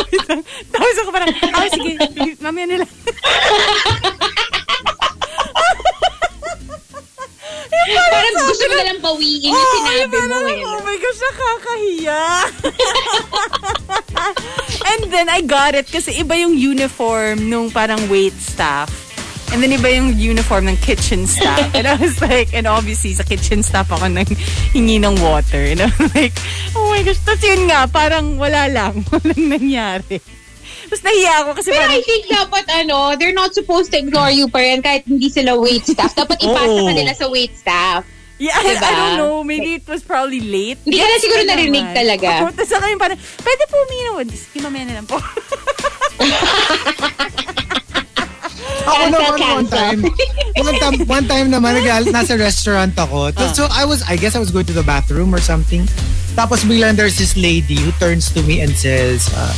wait 0.06 0.24
lang. 0.30 0.40
Tapos 0.70 0.96
ako 1.02 1.10
parang, 1.10 1.30
oh, 1.34 1.66
sige, 1.66 1.92
mamaya 2.38 2.66
nila. 2.78 2.86
Parang 7.70 8.34
gusto 8.46 8.64
mo 8.66 8.74
na 8.76 8.84
lang 8.86 9.00
bawiin 9.00 9.50
yung 9.50 9.70
sinabi 9.78 10.16
mo 10.26 10.38
eh. 10.50 10.62
Oh 10.66 10.80
my 10.82 10.96
gosh, 10.98 11.20
nakakahiya. 11.22 12.22
And 14.90 15.02
then 15.12 15.28
I 15.30 15.40
got 15.40 15.74
it 15.74 15.86
kasi 15.86 16.18
iba 16.18 16.34
yung 16.36 16.58
uniform 16.58 17.48
nung 17.48 17.70
parang 17.70 18.10
wait 18.10 18.34
staff. 18.36 18.90
And 19.50 19.58
then 19.58 19.74
iba 19.74 19.90
yung 19.90 20.14
uniform 20.14 20.70
ng 20.70 20.78
kitchen 20.78 21.26
staff. 21.26 21.74
And 21.74 21.86
I 21.86 21.98
was 21.98 22.22
like, 22.22 22.54
and 22.54 22.70
obviously 22.70 23.14
sa 23.18 23.26
kitchen 23.26 23.66
staff 23.66 23.90
ako 23.90 24.06
nang 24.06 24.30
hingi 24.70 25.02
ng 25.02 25.18
water. 25.18 25.58
And 25.58 25.82
I'm 25.82 25.98
like, 26.14 26.34
oh 26.78 26.86
my 26.90 27.02
gosh. 27.02 27.18
Tapos 27.26 27.42
yun 27.42 27.66
nga, 27.66 27.90
parang 27.90 28.38
wala 28.38 28.70
lang. 28.70 29.02
Walang 29.10 29.50
nangyari. 29.50 30.22
Tapos 30.90 31.06
nahiya 31.06 31.32
ako 31.40 31.50
kasi 31.54 31.70
Pero 31.70 31.86
parang, 31.86 31.94
I 31.94 32.00
think 32.02 32.22
dapat 32.26 32.64
ano, 32.82 33.14
they're 33.14 33.30
not 33.32 33.54
supposed 33.54 33.94
to 33.94 33.96
ignore 33.96 34.26
you 34.28 34.50
pa 34.50 34.58
rin 34.58 34.82
kahit 34.82 35.06
hindi 35.06 35.30
sila 35.30 35.54
wait 35.54 35.86
staff. 35.86 36.10
Dapat 36.12 36.42
ipasa 36.42 36.66
Oo. 36.74 36.90
ka 36.90 36.92
nila 36.92 37.14
sa 37.14 37.30
wait 37.30 37.54
staff. 37.54 38.02
yeah, 38.42 38.58
I, 38.58 38.74
Diba? 38.74 38.82
I 38.82 38.90
don't 38.90 39.16
know. 39.16 39.44
Maybe 39.44 39.78
it 39.78 39.86
was 39.86 40.02
probably 40.02 40.42
late. 40.42 40.82
Hindi 40.82 40.98
ka 40.98 41.06
na 41.06 41.16
siguro 41.20 41.42
narinig 41.46 41.86
naman. 41.86 41.94
talaga. 41.94 42.28
Oo, 42.42 42.50
Tapos 42.50 42.72
ako 42.74 42.84
yung 42.88 42.98
parang, 42.98 43.18
pwede 43.20 43.62
po 43.70 43.76
uminom. 43.86 44.26
Sige, 44.32 44.58
mamaya 44.58 44.84
na 44.88 44.94
lang 44.98 45.06
po. 45.06 45.16
Ako 48.80 49.02
naman 49.06 49.38
one 49.38 49.68
time. 49.70 50.00
One 50.56 50.76
time, 50.76 50.96
one 51.06 51.26
time 51.28 51.46
naman, 51.48 51.78
nag- 51.78 52.10
nasa 52.10 52.34
restaurant 52.34 52.90
ako. 52.96 53.30
So, 53.30 53.44
so 53.54 53.62
I 53.70 53.84
was, 53.84 54.02
I 54.08 54.16
guess 54.16 54.34
I 54.34 54.40
was 54.40 54.50
going 54.50 54.66
to 54.66 54.74
the 54.74 54.82
bathroom 54.82 55.30
or 55.30 55.38
something. 55.40 55.86
Tapos 56.34 56.64
biglang 56.64 56.96
there's 56.96 57.18
this 57.18 57.36
lady 57.36 57.76
who 57.76 57.92
turns 58.02 58.32
to 58.34 58.42
me 58.42 58.60
and 58.60 58.72
says, 58.72 59.28
uh, 59.30 59.52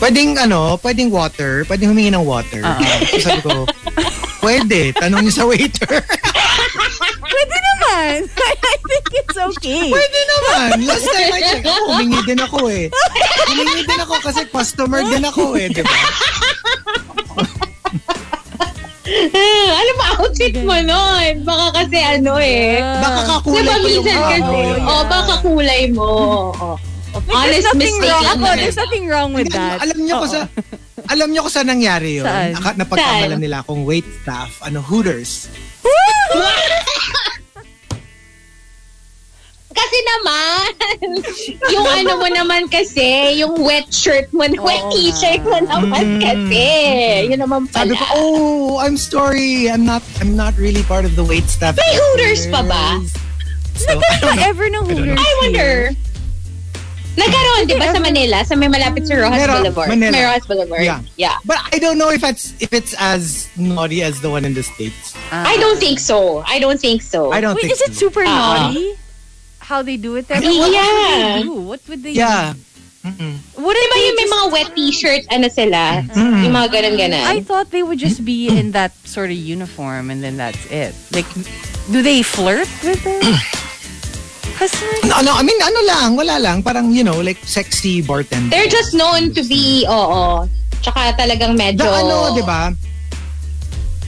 pwedeng 0.00 0.36
ano, 0.36 0.76
pwedeng 0.84 1.08
water, 1.08 1.64
pwedeng 1.68 1.92
humingi 1.92 2.12
ng 2.12 2.24
water. 2.24 2.62
So 3.16 3.16
sabi 3.24 3.40
ko, 3.44 3.64
pwede, 4.44 4.92
tanong 4.96 5.24
niyo 5.24 5.32
sa 5.32 5.44
waiter. 5.48 5.94
pwede 7.32 7.56
naman. 7.56 8.28
I 8.72 8.76
think 8.84 9.06
it's 9.16 9.38
okay. 9.56 9.88
pwede 9.88 10.20
naman. 10.28 10.68
Last 10.84 11.06
time 11.08 11.32
I 11.32 11.40
checked, 11.40 11.66
ako, 11.66 11.82
humingi 11.96 12.20
din 12.28 12.40
ako 12.40 12.58
eh. 12.68 12.84
Humingi 13.48 13.82
din 13.88 14.00
ako 14.00 14.14
kasi 14.20 14.42
customer 14.48 15.00
din 15.02 15.24
ako 15.24 15.56
eh, 15.56 15.66
di 15.72 15.82
ba? 15.82 15.96
Alam 19.76 19.94
mo, 19.96 20.04
outfit 20.18 20.54
mo 20.66 20.76
nun. 20.82 21.46
Baka 21.46 21.66
kasi 21.82 21.98
ano 22.02 22.42
eh. 22.42 22.82
Baka 22.82 23.20
Diba 23.22 23.30
kakulay 23.38 23.62
ko 23.62 23.70
yung 23.70 23.84
minsan 23.86 24.18
kasi, 24.18 24.58
ano, 24.66 24.90
oh, 24.90 25.02
baka 25.06 25.34
kulay 25.46 25.82
mo. 25.94 26.10
Oh. 26.58 26.76
There's 27.26 27.34
Honest 27.36 27.66
nothing 27.66 27.96
mistake 27.98 28.06
wrong. 28.06 28.24
Ako, 28.30 28.46
there's 28.54 28.78
nothing 28.78 29.04
wrong 29.06 29.30
with 29.34 29.50
Hindi, 29.50 29.58
that. 29.58 29.78
Alam 29.82 29.98
niyo 30.00 30.14
ko 30.16 30.26
sa 30.26 30.40
alam 31.06 31.28
niyo 31.30 31.40
ko 31.42 31.50
sa 31.50 31.62
nangyari 31.62 32.10
yun. 32.16 32.26
Saan? 32.26 32.54
Aka- 32.54 32.78
Napagkamalan 32.78 33.38
nila 33.38 33.56
akong 33.60 33.82
wait 33.82 34.06
staff, 34.22 34.62
ano, 34.62 34.78
Hooters. 34.80 35.50
Kasi 39.76 39.98
naman, 40.08 40.68
yung 41.74 41.84
ano 41.84 42.16
mo 42.16 42.28
naman 42.32 42.64
kasi, 42.64 43.36
yung 43.36 43.60
wet 43.60 43.92
shirt 43.92 44.24
mo, 44.32 44.48
wet 44.48 44.80
Oo 44.80 44.88
t-shirt 44.88 45.44
mo 45.44 45.58
naman 45.60 46.16
kasi. 46.16 46.64
Yun 47.28 47.44
naman 47.44 47.68
Sabi 47.68 47.92
pala. 47.92 48.00
ko, 48.00 48.04
oh, 48.16 48.80
I'm 48.80 48.96
sorry. 48.96 49.68
I'm 49.68 49.84
not 49.84 50.00
I'm 50.24 50.32
not 50.32 50.56
really 50.56 50.80
part 50.84 51.04
of 51.04 51.12
the 51.12 51.20
wait 51.20 51.44
staff. 51.52 51.76
May 51.76 51.92
Hooters 51.92 52.48
pa 52.48 52.64
ba? 52.64 53.04
So, 53.76 53.92
Nagkaroon 53.92 54.24
ba 54.24 54.48
ever 54.48 54.66
ng 54.72 54.84
Hooters 54.88 55.20
I 55.20 55.30
wonder. 55.44 55.60
here? 55.92 56.05
Nagkaroon, 57.16 57.64
di 57.66 57.74
ba, 57.80 57.88
sa 57.92 58.00
Manila? 58.00 58.44
Sa 58.44 58.54
may 58.54 58.68
malapit 58.68 59.08
sa 59.08 59.16
Rojas 59.16 59.40
Meron, 59.40 59.56
Boulevard. 59.64 59.88
Manila. 59.88 60.12
May 60.12 60.22
Rojas 60.24 60.46
Boulevard. 60.46 60.84
Yeah. 60.84 61.00
yeah. 61.16 61.36
but 61.48 61.56
I 61.72 61.78
don't 61.80 61.96
know 61.96 62.10
if 62.12 62.20
it's 62.22 62.52
if 62.60 62.72
it's 62.76 62.92
as 63.00 63.48
naughty 63.56 64.02
as 64.04 64.20
the 64.20 64.28
one 64.28 64.44
in 64.44 64.52
the 64.52 64.62
States. 64.62 65.16
I 65.32 65.56
don't 65.56 65.80
think 65.80 65.98
so. 65.98 66.44
I 66.46 66.60
don't 66.60 66.78
think 66.78 67.00
so. 67.00 67.32
I 67.32 67.40
don't 67.40 67.56
Wait, 67.56 67.72
think 67.72 67.72
is 67.72 67.80
it 67.82 67.94
so. 67.96 68.06
super 68.08 68.22
Ah. 68.28 68.68
naughty? 68.68 68.94
How 69.58 69.82
they 69.82 69.96
do 69.96 70.14
it 70.14 70.28
there? 70.28 70.38
Yeah. 70.44 70.52
What, 70.52 70.68
what 70.70 70.70
would 70.70 71.32
they 71.32 71.42
do? 71.42 71.52
What 71.56 71.80
would 71.88 72.02
they 72.04 72.12
Yeah. 72.12 72.54
What 73.06 73.74
Di 73.74 73.82
if 73.82 73.86
ba 73.86 73.94
they 73.94 74.06
yung 74.10 74.16
may 74.18 74.26
mga 74.26 74.46
wet 74.50 74.68
t-shirts, 74.74 75.26
ano 75.30 75.46
sila? 75.46 76.02
Yung 76.42 76.50
mga 76.50 76.68
ganun-ganon. 76.74 77.22
I 77.22 77.38
thought 77.38 77.70
they 77.70 77.82
would 77.86 78.02
just 78.02 78.26
be 78.26 78.50
in 78.50 78.74
that 78.74 78.90
sort 79.06 79.30
of 79.30 79.38
uniform 79.38 80.10
and 80.10 80.22
then 80.26 80.36
that's 80.36 80.58
it. 80.74 80.90
Like, 81.14 81.26
do 81.90 82.02
they 82.02 82.22
flirt 82.26 82.66
with 82.82 82.98
customers? 83.06 83.62
No, 85.04 85.20
no, 85.20 85.32
I 85.36 85.42
mean, 85.44 85.60
ano 85.60 85.80
lang, 85.84 86.16
wala 86.16 86.40
lang. 86.40 86.62
Parang, 86.62 86.90
you 86.90 87.04
know, 87.04 87.20
like 87.20 87.38
sexy 87.44 88.00
bartender. 88.00 88.48
They're 88.50 88.70
just 88.72 88.96
known 88.96 89.32
to 89.36 89.42
be, 89.44 89.84
oo. 89.88 90.48
Tsaka 90.80 91.12
talagang 91.16 91.56
medyo... 91.56 91.84
The 91.84 91.92
ano, 91.92 92.34
di 92.34 92.42
ba? 92.42 92.72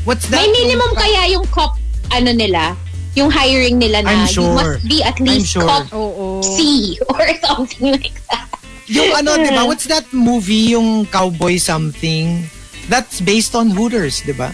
What's 0.08 0.24
that? 0.32 0.40
May 0.40 0.48
minimum 0.48 0.88
yung- 0.88 0.96
kaya 0.96 1.20
yung 1.36 1.44
cop, 1.52 1.76
ano 2.10 2.32
nila, 2.32 2.72
yung 3.12 3.28
hiring 3.28 3.76
nila 3.76 4.02
na 4.02 4.10
I'm 4.10 4.24
you 4.24 4.40
sure. 4.40 4.54
must 4.56 4.88
be 4.88 5.04
at 5.04 5.20
I'm 5.20 5.26
least 5.26 5.52
sure. 5.52 5.66
cop 5.68 5.90
Oo. 5.92 6.40
C 6.40 6.96
or 7.12 7.22
something 7.44 7.92
like 7.92 8.16
that. 8.32 8.48
Yung 8.88 9.12
ano, 9.12 9.36
di 9.36 9.52
ba? 9.52 9.68
What's 9.68 9.84
that 9.92 10.08
movie, 10.16 10.72
yung 10.72 11.04
cowboy 11.12 11.60
something? 11.60 12.48
That's 12.88 13.20
based 13.20 13.52
on 13.52 13.68
Hooters, 13.76 14.24
di 14.24 14.32
ba? 14.32 14.48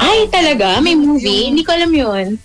Ay, 0.00 0.28
talaga? 0.32 0.80
May 0.80 0.96
movie? 0.96 1.52
Hindi 1.52 1.60
ko 1.64 1.76
alam 1.76 1.92
yun. 1.92 2.40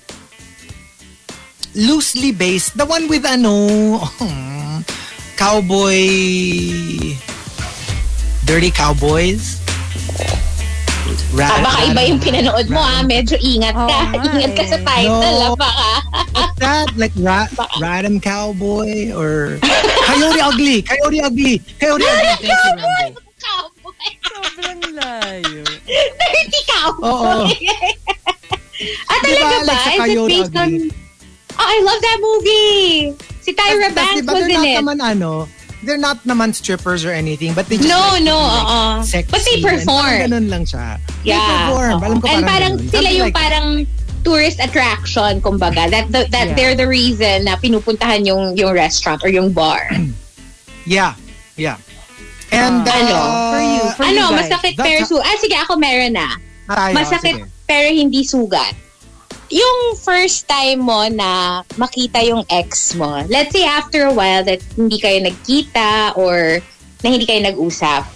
Loosely 1.74 2.32
based. 2.32 2.76
The 2.78 2.86
one 2.86 3.08
with 3.08 3.26
ano, 3.26 4.04
cowboy... 5.38 7.16
Dirty 8.44 8.72
Cowboys? 8.72 9.62
Rat, 11.32 11.52
Ah, 11.56 11.64
baka 11.64 11.80
iba 11.88 12.02
yung 12.04 12.20
pinanood 12.20 12.68
mo 12.68 12.82
ah. 12.84 13.00
Medyo 13.06 13.40
ingat 13.40 13.72
ka. 13.72 14.00
Nga 14.12 14.28
ingat 14.36 14.52
ka 14.58 14.64
sa 14.68 14.78
eh. 14.80 14.84
title 14.84 15.40
No. 15.40 15.48
ah. 15.48 15.56
Baka. 15.56 15.90
What's 16.36 16.56
that? 16.60 16.88
Like 17.00 17.16
Rat, 17.16 17.48
Radam 17.80 18.20
Cowboy 18.20 19.12
or 19.16 19.56
Coyote 20.10 20.42
Ugly. 20.44 20.84
Coyote 20.84 21.20
Ugly. 21.24 21.56
Coyote 21.80 22.04
Ugly. 22.04 22.36
Thank 22.44 22.52
you, 22.52 22.76
Rambo. 22.76 23.20
Cowboy. 23.40 24.08
Sobrang 24.26 24.82
layo. 25.00 25.64
Dirty 25.88 26.62
cowboy. 26.68 27.08
Oo. 27.08 27.48
ah, 29.08 29.18
talaga 29.24 29.32
Diba, 29.32 29.48
ba? 29.48 29.68
like 29.70 29.84
sa 29.86 29.92
Is 30.04 30.12
it 30.12 30.28
based 30.28 30.56
on... 30.58 30.72
Oh, 31.58 31.66
I 31.68 31.78
love 31.82 32.00
that 32.00 32.20
movie. 32.20 33.16
Si 33.42 33.52
Tyra 33.52 33.90
Tas, 33.90 33.96
Banks 33.96 34.22
diba, 34.22 34.34
was 34.34 34.40
they're 34.40 34.50
in 34.50 34.56
not 34.56 34.68
it. 34.68 34.78
naman 34.78 34.98
ano, 35.02 35.32
they're 35.82 35.98
not 35.98 36.22
naman 36.24 36.54
strippers 36.54 37.04
or 37.04 37.12
anything, 37.12 37.54
but 37.54 37.66
they 37.66 37.78
just 37.78 37.90
No, 37.90 37.98
like, 38.14 38.24
no, 38.24 38.38
like, 38.38 38.68
oo. 38.68 39.04
sexy. 39.04 39.32
But 39.32 39.42
they 39.44 39.58
and 39.58 39.64
perform. 39.66 40.06
parang 40.06 40.22
ganun 40.30 40.46
lang 40.48 40.64
siya. 40.64 40.86
They 41.24 41.34
Yeah. 41.34 41.42
perform. 41.42 41.98
Alam 42.00 42.18
ko 42.22 42.26
And 42.28 42.42
parang, 42.42 42.46
parang 42.46 42.74
ganun. 42.78 42.86
sila 42.86 42.92
Something 43.02 43.18
yung 43.18 43.26
like 43.26 43.36
parang 43.36 43.68
tourist 44.22 44.60
attraction, 44.62 45.32
kumbaga. 45.42 45.90
That, 45.90 46.06
that, 46.14 46.30
that 46.30 46.48
Yeah. 46.50 46.56
they're 46.56 46.78
the 46.78 46.86
reason 46.86 47.46
na 47.46 47.58
pinupuntahan 47.58 48.22
yung, 48.24 48.54
yung 48.56 48.72
restaurant 48.72 49.26
or 49.26 49.30
yung 49.30 49.50
bar. 49.52 49.90
Yeah. 50.82 51.14
Yeah. 51.58 51.78
And, 52.52 52.82
Ah. 52.84 52.90
Ano? 52.92 53.14
uh, 53.14 53.52
For 53.54 53.62
you, 53.62 53.82
for 53.94 54.04
ano, 54.04 54.18
you 54.18 54.30
guys. 54.34 54.40
masakit 54.50 54.74
pero 54.76 55.00
sugat. 55.06 55.24
Ah, 55.24 55.38
sige, 55.38 55.56
ako 55.56 55.74
meron 55.78 56.14
na. 56.14 56.28
tayo, 56.68 56.94
Masakit 56.94 57.36
sige. 57.38 57.46
pero 57.66 57.88
hindi 57.88 58.26
sugat. 58.26 58.74
Yung 59.52 60.00
first 60.00 60.48
time 60.48 60.80
mo 60.80 61.04
na 61.12 61.62
makita 61.76 62.24
yung 62.24 62.48
ex 62.48 62.96
mo, 62.96 63.20
let's 63.28 63.52
say 63.52 63.68
after 63.68 64.08
a 64.08 64.14
while 64.16 64.48
that 64.48 64.64
hindi 64.80 64.96
kayo 64.96 65.20
nagkita 65.20 66.16
or 66.16 66.64
na 67.04 67.08
hindi 67.12 67.28
kayo 67.28 67.44
nag-usap, 67.44 68.08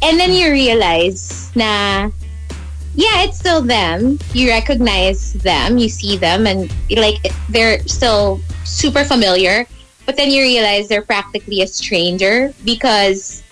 and 0.00 0.16
then 0.16 0.32
you 0.32 0.48
realize 0.48 1.52
na, 1.52 2.08
yeah, 2.96 3.20
it's 3.20 3.36
still 3.36 3.60
them. 3.60 4.16
You 4.32 4.48
recognize 4.48 5.36
them, 5.44 5.76
you 5.76 5.92
see 5.92 6.16
them, 6.16 6.48
and 6.48 6.72
like 6.88 7.20
they're 7.52 7.84
still 7.84 8.40
super 8.64 9.04
familiar. 9.04 9.68
But 10.08 10.16
then 10.16 10.32
you 10.32 10.40
realize 10.40 10.88
they're 10.88 11.04
practically 11.04 11.60
a 11.60 11.68
stranger 11.68 12.50
because 12.64 13.44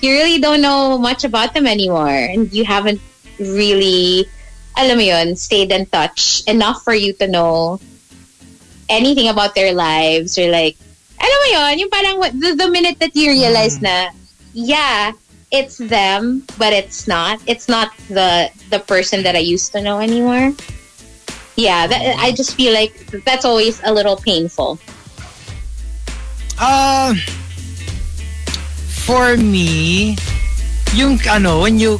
you 0.00 0.14
really 0.14 0.38
don't 0.38 0.62
know 0.62 0.96
much 0.96 1.26
about 1.26 1.58
them 1.58 1.66
anymore, 1.66 2.06
and 2.06 2.46
you 2.54 2.62
haven't 2.62 3.02
really 3.42 4.30
alam 4.78 4.94
mo 4.96 5.04
yun, 5.04 5.34
stayed 5.34 5.74
in 5.74 5.84
touch 5.90 6.46
enough 6.46 6.86
for 6.86 6.94
you 6.94 7.12
to 7.18 7.26
know 7.26 7.82
anything 8.88 9.28
about 9.28 9.54
their 9.54 9.74
lives 9.74 10.38
or 10.38 10.46
like, 10.48 10.78
alam 11.18 11.38
mo 11.42 11.48
yun, 11.50 11.82
yung 11.82 11.90
parang 11.90 12.22
the, 12.38 12.54
the 12.54 12.70
minute 12.70 12.98
that 13.02 13.10
you 13.18 13.34
realize 13.34 13.82
na, 13.82 14.14
yeah, 14.54 15.10
it's 15.50 15.78
them, 15.78 16.46
but 16.56 16.72
it's 16.72 17.08
not. 17.08 17.42
It's 17.46 17.68
not 17.68 17.90
the 18.08 18.52
the 18.70 18.78
person 18.78 19.22
that 19.24 19.34
I 19.34 19.42
used 19.42 19.72
to 19.72 19.82
know 19.82 19.98
anymore. 19.98 20.54
Yeah, 21.58 21.90
that, 21.90 22.14
I 22.22 22.30
just 22.30 22.54
feel 22.54 22.72
like 22.72 22.94
that's 23.26 23.44
always 23.44 23.82
a 23.82 23.90
little 23.92 24.14
painful. 24.14 24.78
Uh, 26.60 27.18
for 29.02 29.36
me, 29.36 30.14
yung 30.94 31.18
ano, 31.26 31.62
when 31.62 31.78
you, 31.78 31.98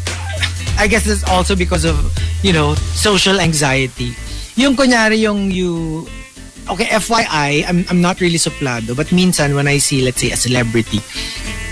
I 0.79 0.87
guess 0.87 1.07
it's 1.07 1.27
also 1.27 1.57
because 1.59 1.85
of, 1.85 1.99
you 2.43 2.53
know, 2.53 2.75
social 2.95 3.41
anxiety. 3.41 4.15
Yung 4.55 4.77
kunyari 4.77 5.19
yung 5.19 5.51
you, 5.51 6.07
okay, 6.71 6.87
FYI, 6.87 7.67
I'm, 7.67 7.85
I'm 7.91 8.01
not 8.01 8.21
really 8.21 8.39
suplado, 8.39 8.95
but 8.95 9.11
minsan 9.11 9.55
when 9.55 9.67
I 9.67 9.79
see, 9.79 10.03
let's 10.03 10.21
say, 10.21 10.31
a 10.31 10.37
celebrity 10.39 11.03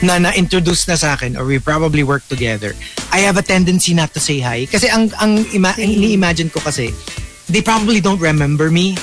na 0.03 0.19
na-introduce 0.19 0.89
na 0.89 0.95
sa 0.99 1.15
akin 1.15 1.37
or 1.39 1.47
we 1.47 1.59
probably 1.59 2.03
work 2.03 2.27
together, 2.29 2.75
I 3.13 3.23
have 3.23 3.39
a 3.39 3.43
tendency 3.43 3.95
not 3.95 4.13
to 4.15 4.21
say 4.21 4.41
hi. 4.41 4.67
Kasi 4.67 4.91
ang, 4.91 5.15
ang, 5.23 5.47
ima- 5.55 5.79
ang 5.79 5.89
ini-imagine 5.89 6.51
ko 6.51 6.61
kasi, 6.61 6.91
they 7.49 7.63
probably 7.63 8.01
don't 8.03 8.21
remember 8.21 8.71
me. 8.71 8.99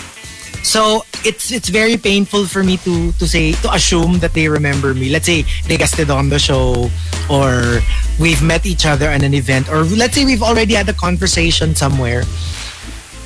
So 0.64 1.04
it's 1.28 1.52
it's 1.52 1.68
very 1.68 2.00
painful 2.00 2.48
for 2.48 2.64
me 2.64 2.80
to 2.88 3.12
to 3.20 3.28
say 3.28 3.52
to 3.68 3.70
assume 3.76 4.24
that 4.24 4.32
they 4.32 4.48
remember 4.48 4.96
me. 4.96 5.12
Let's 5.12 5.28
say 5.28 5.44
they 5.68 5.76
guested 5.76 6.10
on 6.10 6.32
the 6.32 6.40
show 6.40 6.88
or 7.28 7.84
we've 8.16 8.42
met 8.42 8.66
each 8.66 8.88
other 8.88 9.12
at 9.12 9.22
an 9.28 9.36
event 9.36 9.68
or 9.68 9.84
let's 9.84 10.16
say 10.16 10.24
we've 10.24 10.42
already 10.42 10.74
had 10.74 10.88
a 10.88 10.96
conversation 10.96 11.76
somewhere, 11.76 12.24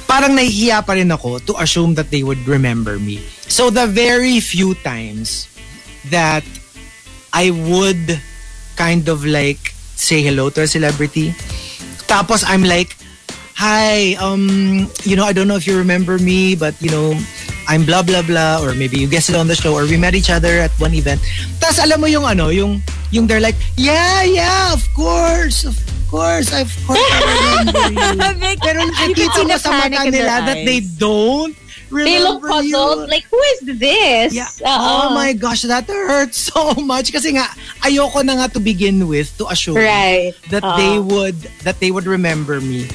parang 0.09 0.33
nahihiya 0.33 0.81
pa 0.81 0.97
rin 0.97 1.13
ako 1.13 1.37
to 1.45 1.53
assume 1.61 1.93
that 1.93 2.09
they 2.09 2.25
would 2.25 2.41
remember 2.49 2.97
me. 2.97 3.21
So 3.45 3.69
the 3.69 3.85
very 3.85 4.41
few 4.41 4.73
times 4.81 5.45
that 6.09 6.43
I 7.31 7.53
would 7.53 8.17
kind 8.75 9.05
of 9.05 9.29
like 9.29 9.77
say 9.93 10.25
hello 10.25 10.49
to 10.57 10.65
a 10.65 10.67
celebrity, 10.67 11.37
tapos 12.09 12.41
I'm 12.41 12.65
like, 12.65 12.96
hi, 13.57 14.13
um, 14.21 14.85
you 15.03 15.15
know, 15.17 15.25
I 15.25 15.33
don't 15.33 15.47
know 15.47 15.55
if 15.57 15.65
you 15.65 15.77
remember 15.77 16.17
me, 16.21 16.53
but 16.55 16.77
you 16.81 16.89
know, 16.93 17.17
I'm 17.67 17.83
blah 17.85 18.03
blah 18.05 18.21
blah, 18.21 18.61
or 18.61 18.73
maybe 18.77 18.97
you 19.01 19.07
guessed 19.09 19.29
it 19.29 19.35
on 19.35 19.47
the 19.47 19.55
show, 19.57 19.73
or 19.73 19.83
we 19.89 19.97
met 19.97 20.13
each 20.15 20.29
other 20.29 20.61
at 20.61 20.71
one 20.79 20.93
event. 20.93 21.19
Tapos 21.59 21.81
alam 21.81 21.99
mo 21.99 22.07
yung 22.07 22.23
ano, 22.23 22.49
yung 22.49 22.81
yung 23.11 23.25
they're 23.27 23.41
like, 23.43 23.57
yeah, 23.75 24.23
yeah, 24.23 24.71
of 24.71 24.85
course, 24.93 25.65
of 25.65 25.75
course, 26.07 26.53
of 26.53 26.69
course, 26.85 27.01
I 27.01 27.65
remember 27.65 27.83
you. 27.91 28.57
Pero 28.65 28.79
nakikita 28.87 29.41
mo 29.43 29.57
sa 29.57 29.71
mata 29.73 30.05
nila 30.07 30.45
that 30.47 30.61
they 30.63 30.79
don't 30.79 31.57
remember 31.89 32.07
They 32.07 32.19
look 32.23 32.43
puzzled. 32.43 33.07
you. 33.07 33.11
Like, 33.11 33.23
who 33.31 33.39
is 33.55 33.59
this? 33.79 34.31
Yeah. 34.35 34.47
Oo. 34.63 35.07
Oh 35.07 35.07
my 35.15 35.31
gosh, 35.33 35.63
that 35.63 35.87
hurts 35.87 36.37
so 36.51 36.71
much. 36.79 37.11
Kasi 37.11 37.35
nga, 37.35 37.47
ayoko 37.83 38.23
na 38.23 38.39
nga 38.43 38.47
to 38.55 38.59
begin 38.59 39.07
with 39.07 39.31
to 39.39 39.47
assume 39.47 39.75
Right. 39.79 40.35
that 40.51 40.63
Oo. 40.63 40.75
they 40.79 40.95
would 40.99 41.39
that 41.63 41.79
they 41.83 41.91
would 41.91 42.07
remember 42.07 42.59
me. 42.63 42.87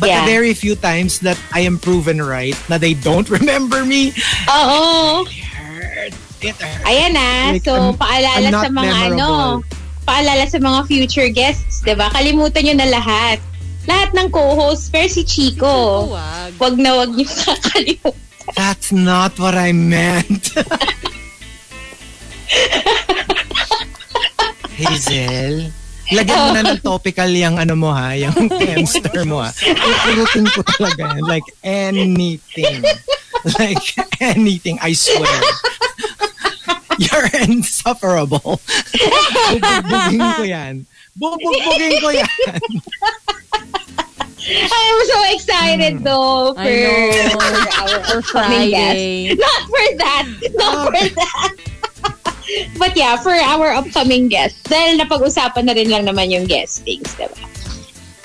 But 0.00 0.08
Yeah. 0.08 0.24
the 0.24 0.32
very 0.32 0.54
few 0.56 0.74
times 0.74 1.20
that 1.20 1.36
I 1.52 1.60
am 1.62 1.76
proven 1.76 2.24
right 2.24 2.56
na 2.66 2.80
they 2.80 2.96
don't 2.96 3.28
remember 3.38 3.84
me, 3.84 4.16
Oo. 4.48 5.24
hurt. 5.28 6.16
It 6.40 6.56
hurts. 6.56 6.84
Ayan 6.88 7.12
na. 7.12 7.52
Like, 7.52 7.60
so, 7.62 7.76
I'm- 7.76 8.00
paalala 8.00 8.48
I'm 8.48 8.56
sa 8.56 8.68
mga 8.72 8.94
ano, 9.12 9.28
memorable. 9.60 9.76
paalala 10.08 10.44
sa 10.48 10.56
mga 10.58 10.80
future 10.88 11.28
guests, 11.28 11.84
'di 11.84 11.92
ba? 11.94 12.08
Kalimutan 12.10 12.64
niyo 12.64 12.74
na 12.80 12.88
lahat. 12.88 13.38
Lahat 13.84 14.12
ng 14.12 14.28
co-hosts, 14.28 14.88
pero 14.88 15.04
si 15.06 15.24
Chico. 15.24 16.08
Wag. 16.12 16.52
Wag 16.56 16.74
na 16.80 16.96
wag 16.96 17.12
niyo 17.12 17.28
kakalimutan. 17.44 18.16
That's 18.56 18.90
not 18.90 19.36
what 19.36 19.52
I 19.54 19.70
meant. 19.70 20.50
Hazel, 24.70 25.70
lagyan 26.12 26.38
mo 26.38 26.48
na 26.54 26.62
ng 26.74 26.80
topical 26.82 27.30
yung 27.30 27.56
ano 27.58 27.74
mo 27.78 27.90
ha, 27.94 28.12
yung 28.14 28.34
hamster 28.60 29.24
mo 29.24 29.40
ha. 29.42 29.50
Pupulutin 29.54 30.46
ko 30.50 30.60
talaga 30.66 31.14
yan. 31.16 31.24
Like 31.24 31.48
anything. 31.62 32.82
Like 33.56 33.86
anything, 34.20 34.76
I 34.84 34.92
swear. 34.92 35.40
You're 37.00 37.32
insufferable. 37.40 38.60
Bubugbugin 39.48 40.20
ko 40.36 40.42
yan. 40.44 40.74
Bubugbugin 41.16 41.94
ko 42.04 42.08
yan. 42.12 42.28
I'm 44.50 44.98
so 45.06 45.18
excited 45.32 46.04
though 46.04 46.52
for, 46.54 46.60
I 46.60 46.72
know. 46.84 47.30
for 47.32 47.44
our 47.80 48.00
For. 48.02 48.22
Friday. 48.44 49.32
Not 49.36 49.60
for 49.68 49.86
that. 50.00 50.26
Not 50.56 50.76
for 50.88 51.04
that. 51.14 51.52
But 52.78 52.96
yeah, 52.96 53.16
for 53.20 53.32
our 53.32 53.72
upcoming 53.72 54.28
guest. 54.28 54.64
Dahil 54.66 55.00
napag-usapan 55.00 55.64
na 55.66 55.72
rin 55.72 55.88
lang 55.90 56.06
naman 56.06 56.30
yung 56.30 56.46
guestings, 56.46 57.14
diba? 57.14 57.50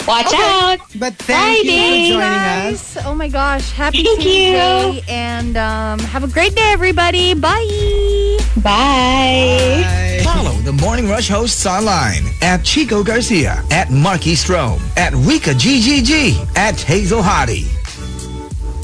Watch 0.08 0.34
out! 0.38 0.78
But 1.00 1.18
thank 1.18 1.66
you 1.66 1.72
Friday, 1.74 2.14
for 2.14 2.22
joining 2.22 2.22
us. 2.22 2.94
Guys, 2.94 3.06
oh 3.06 3.16
my 3.16 3.28
gosh. 3.28 3.72
Happy 3.72 4.04
Thank 4.04 4.22
Tuesday. 4.22 5.02
And 5.10 5.58
um, 5.58 5.98
have 6.00 6.24
a 6.24 6.28
great 6.28 6.54
day, 6.56 6.70
everybody. 6.70 7.34
Bye. 7.34 8.38
Bye! 8.62 9.82
Bye. 9.82 10.22
Follow 10.24 10.54
the 10.62 10.74
Morning 10.74 11.10
Rush 11.10 11.28
hosts 11.28 11.66
online 11.66 12.22
at 12.44 12.64
Chico 12.64 13.04
Garcia, 13.04 13.64
at 13.72 13.90
Marky 13.90 14.36
Strome, 14.36 14.80
at 14.96 15.14
Rika 15.26 15.58
GGG, 15.58 16.56
at 16.56 16.80
Hazel 16.80 17.22
Hottie. 17.22 17.66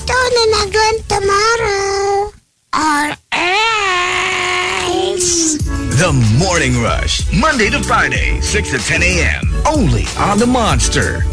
Tune 0.01 0.35
in 0.41 0.51
again 0.65 0.97
tomorrow. 1.05 2.33
Or 2.73 3.15
else. 3.31 4.60
The 4.91 6.11
Morning 6.37 6.81
Rush, 6.81 7.31
Monday 7.31 7.69
to 7.69 7.81
Friday, 7.81 8.41
6 8.41 8.71
to 8.71 8.77
10 8.77 9.01
a.m. 9.01 9.43
Only 9.65 10.05
on 10.17 10.37
The 10.37 10.45
Monster. 10.45 11.23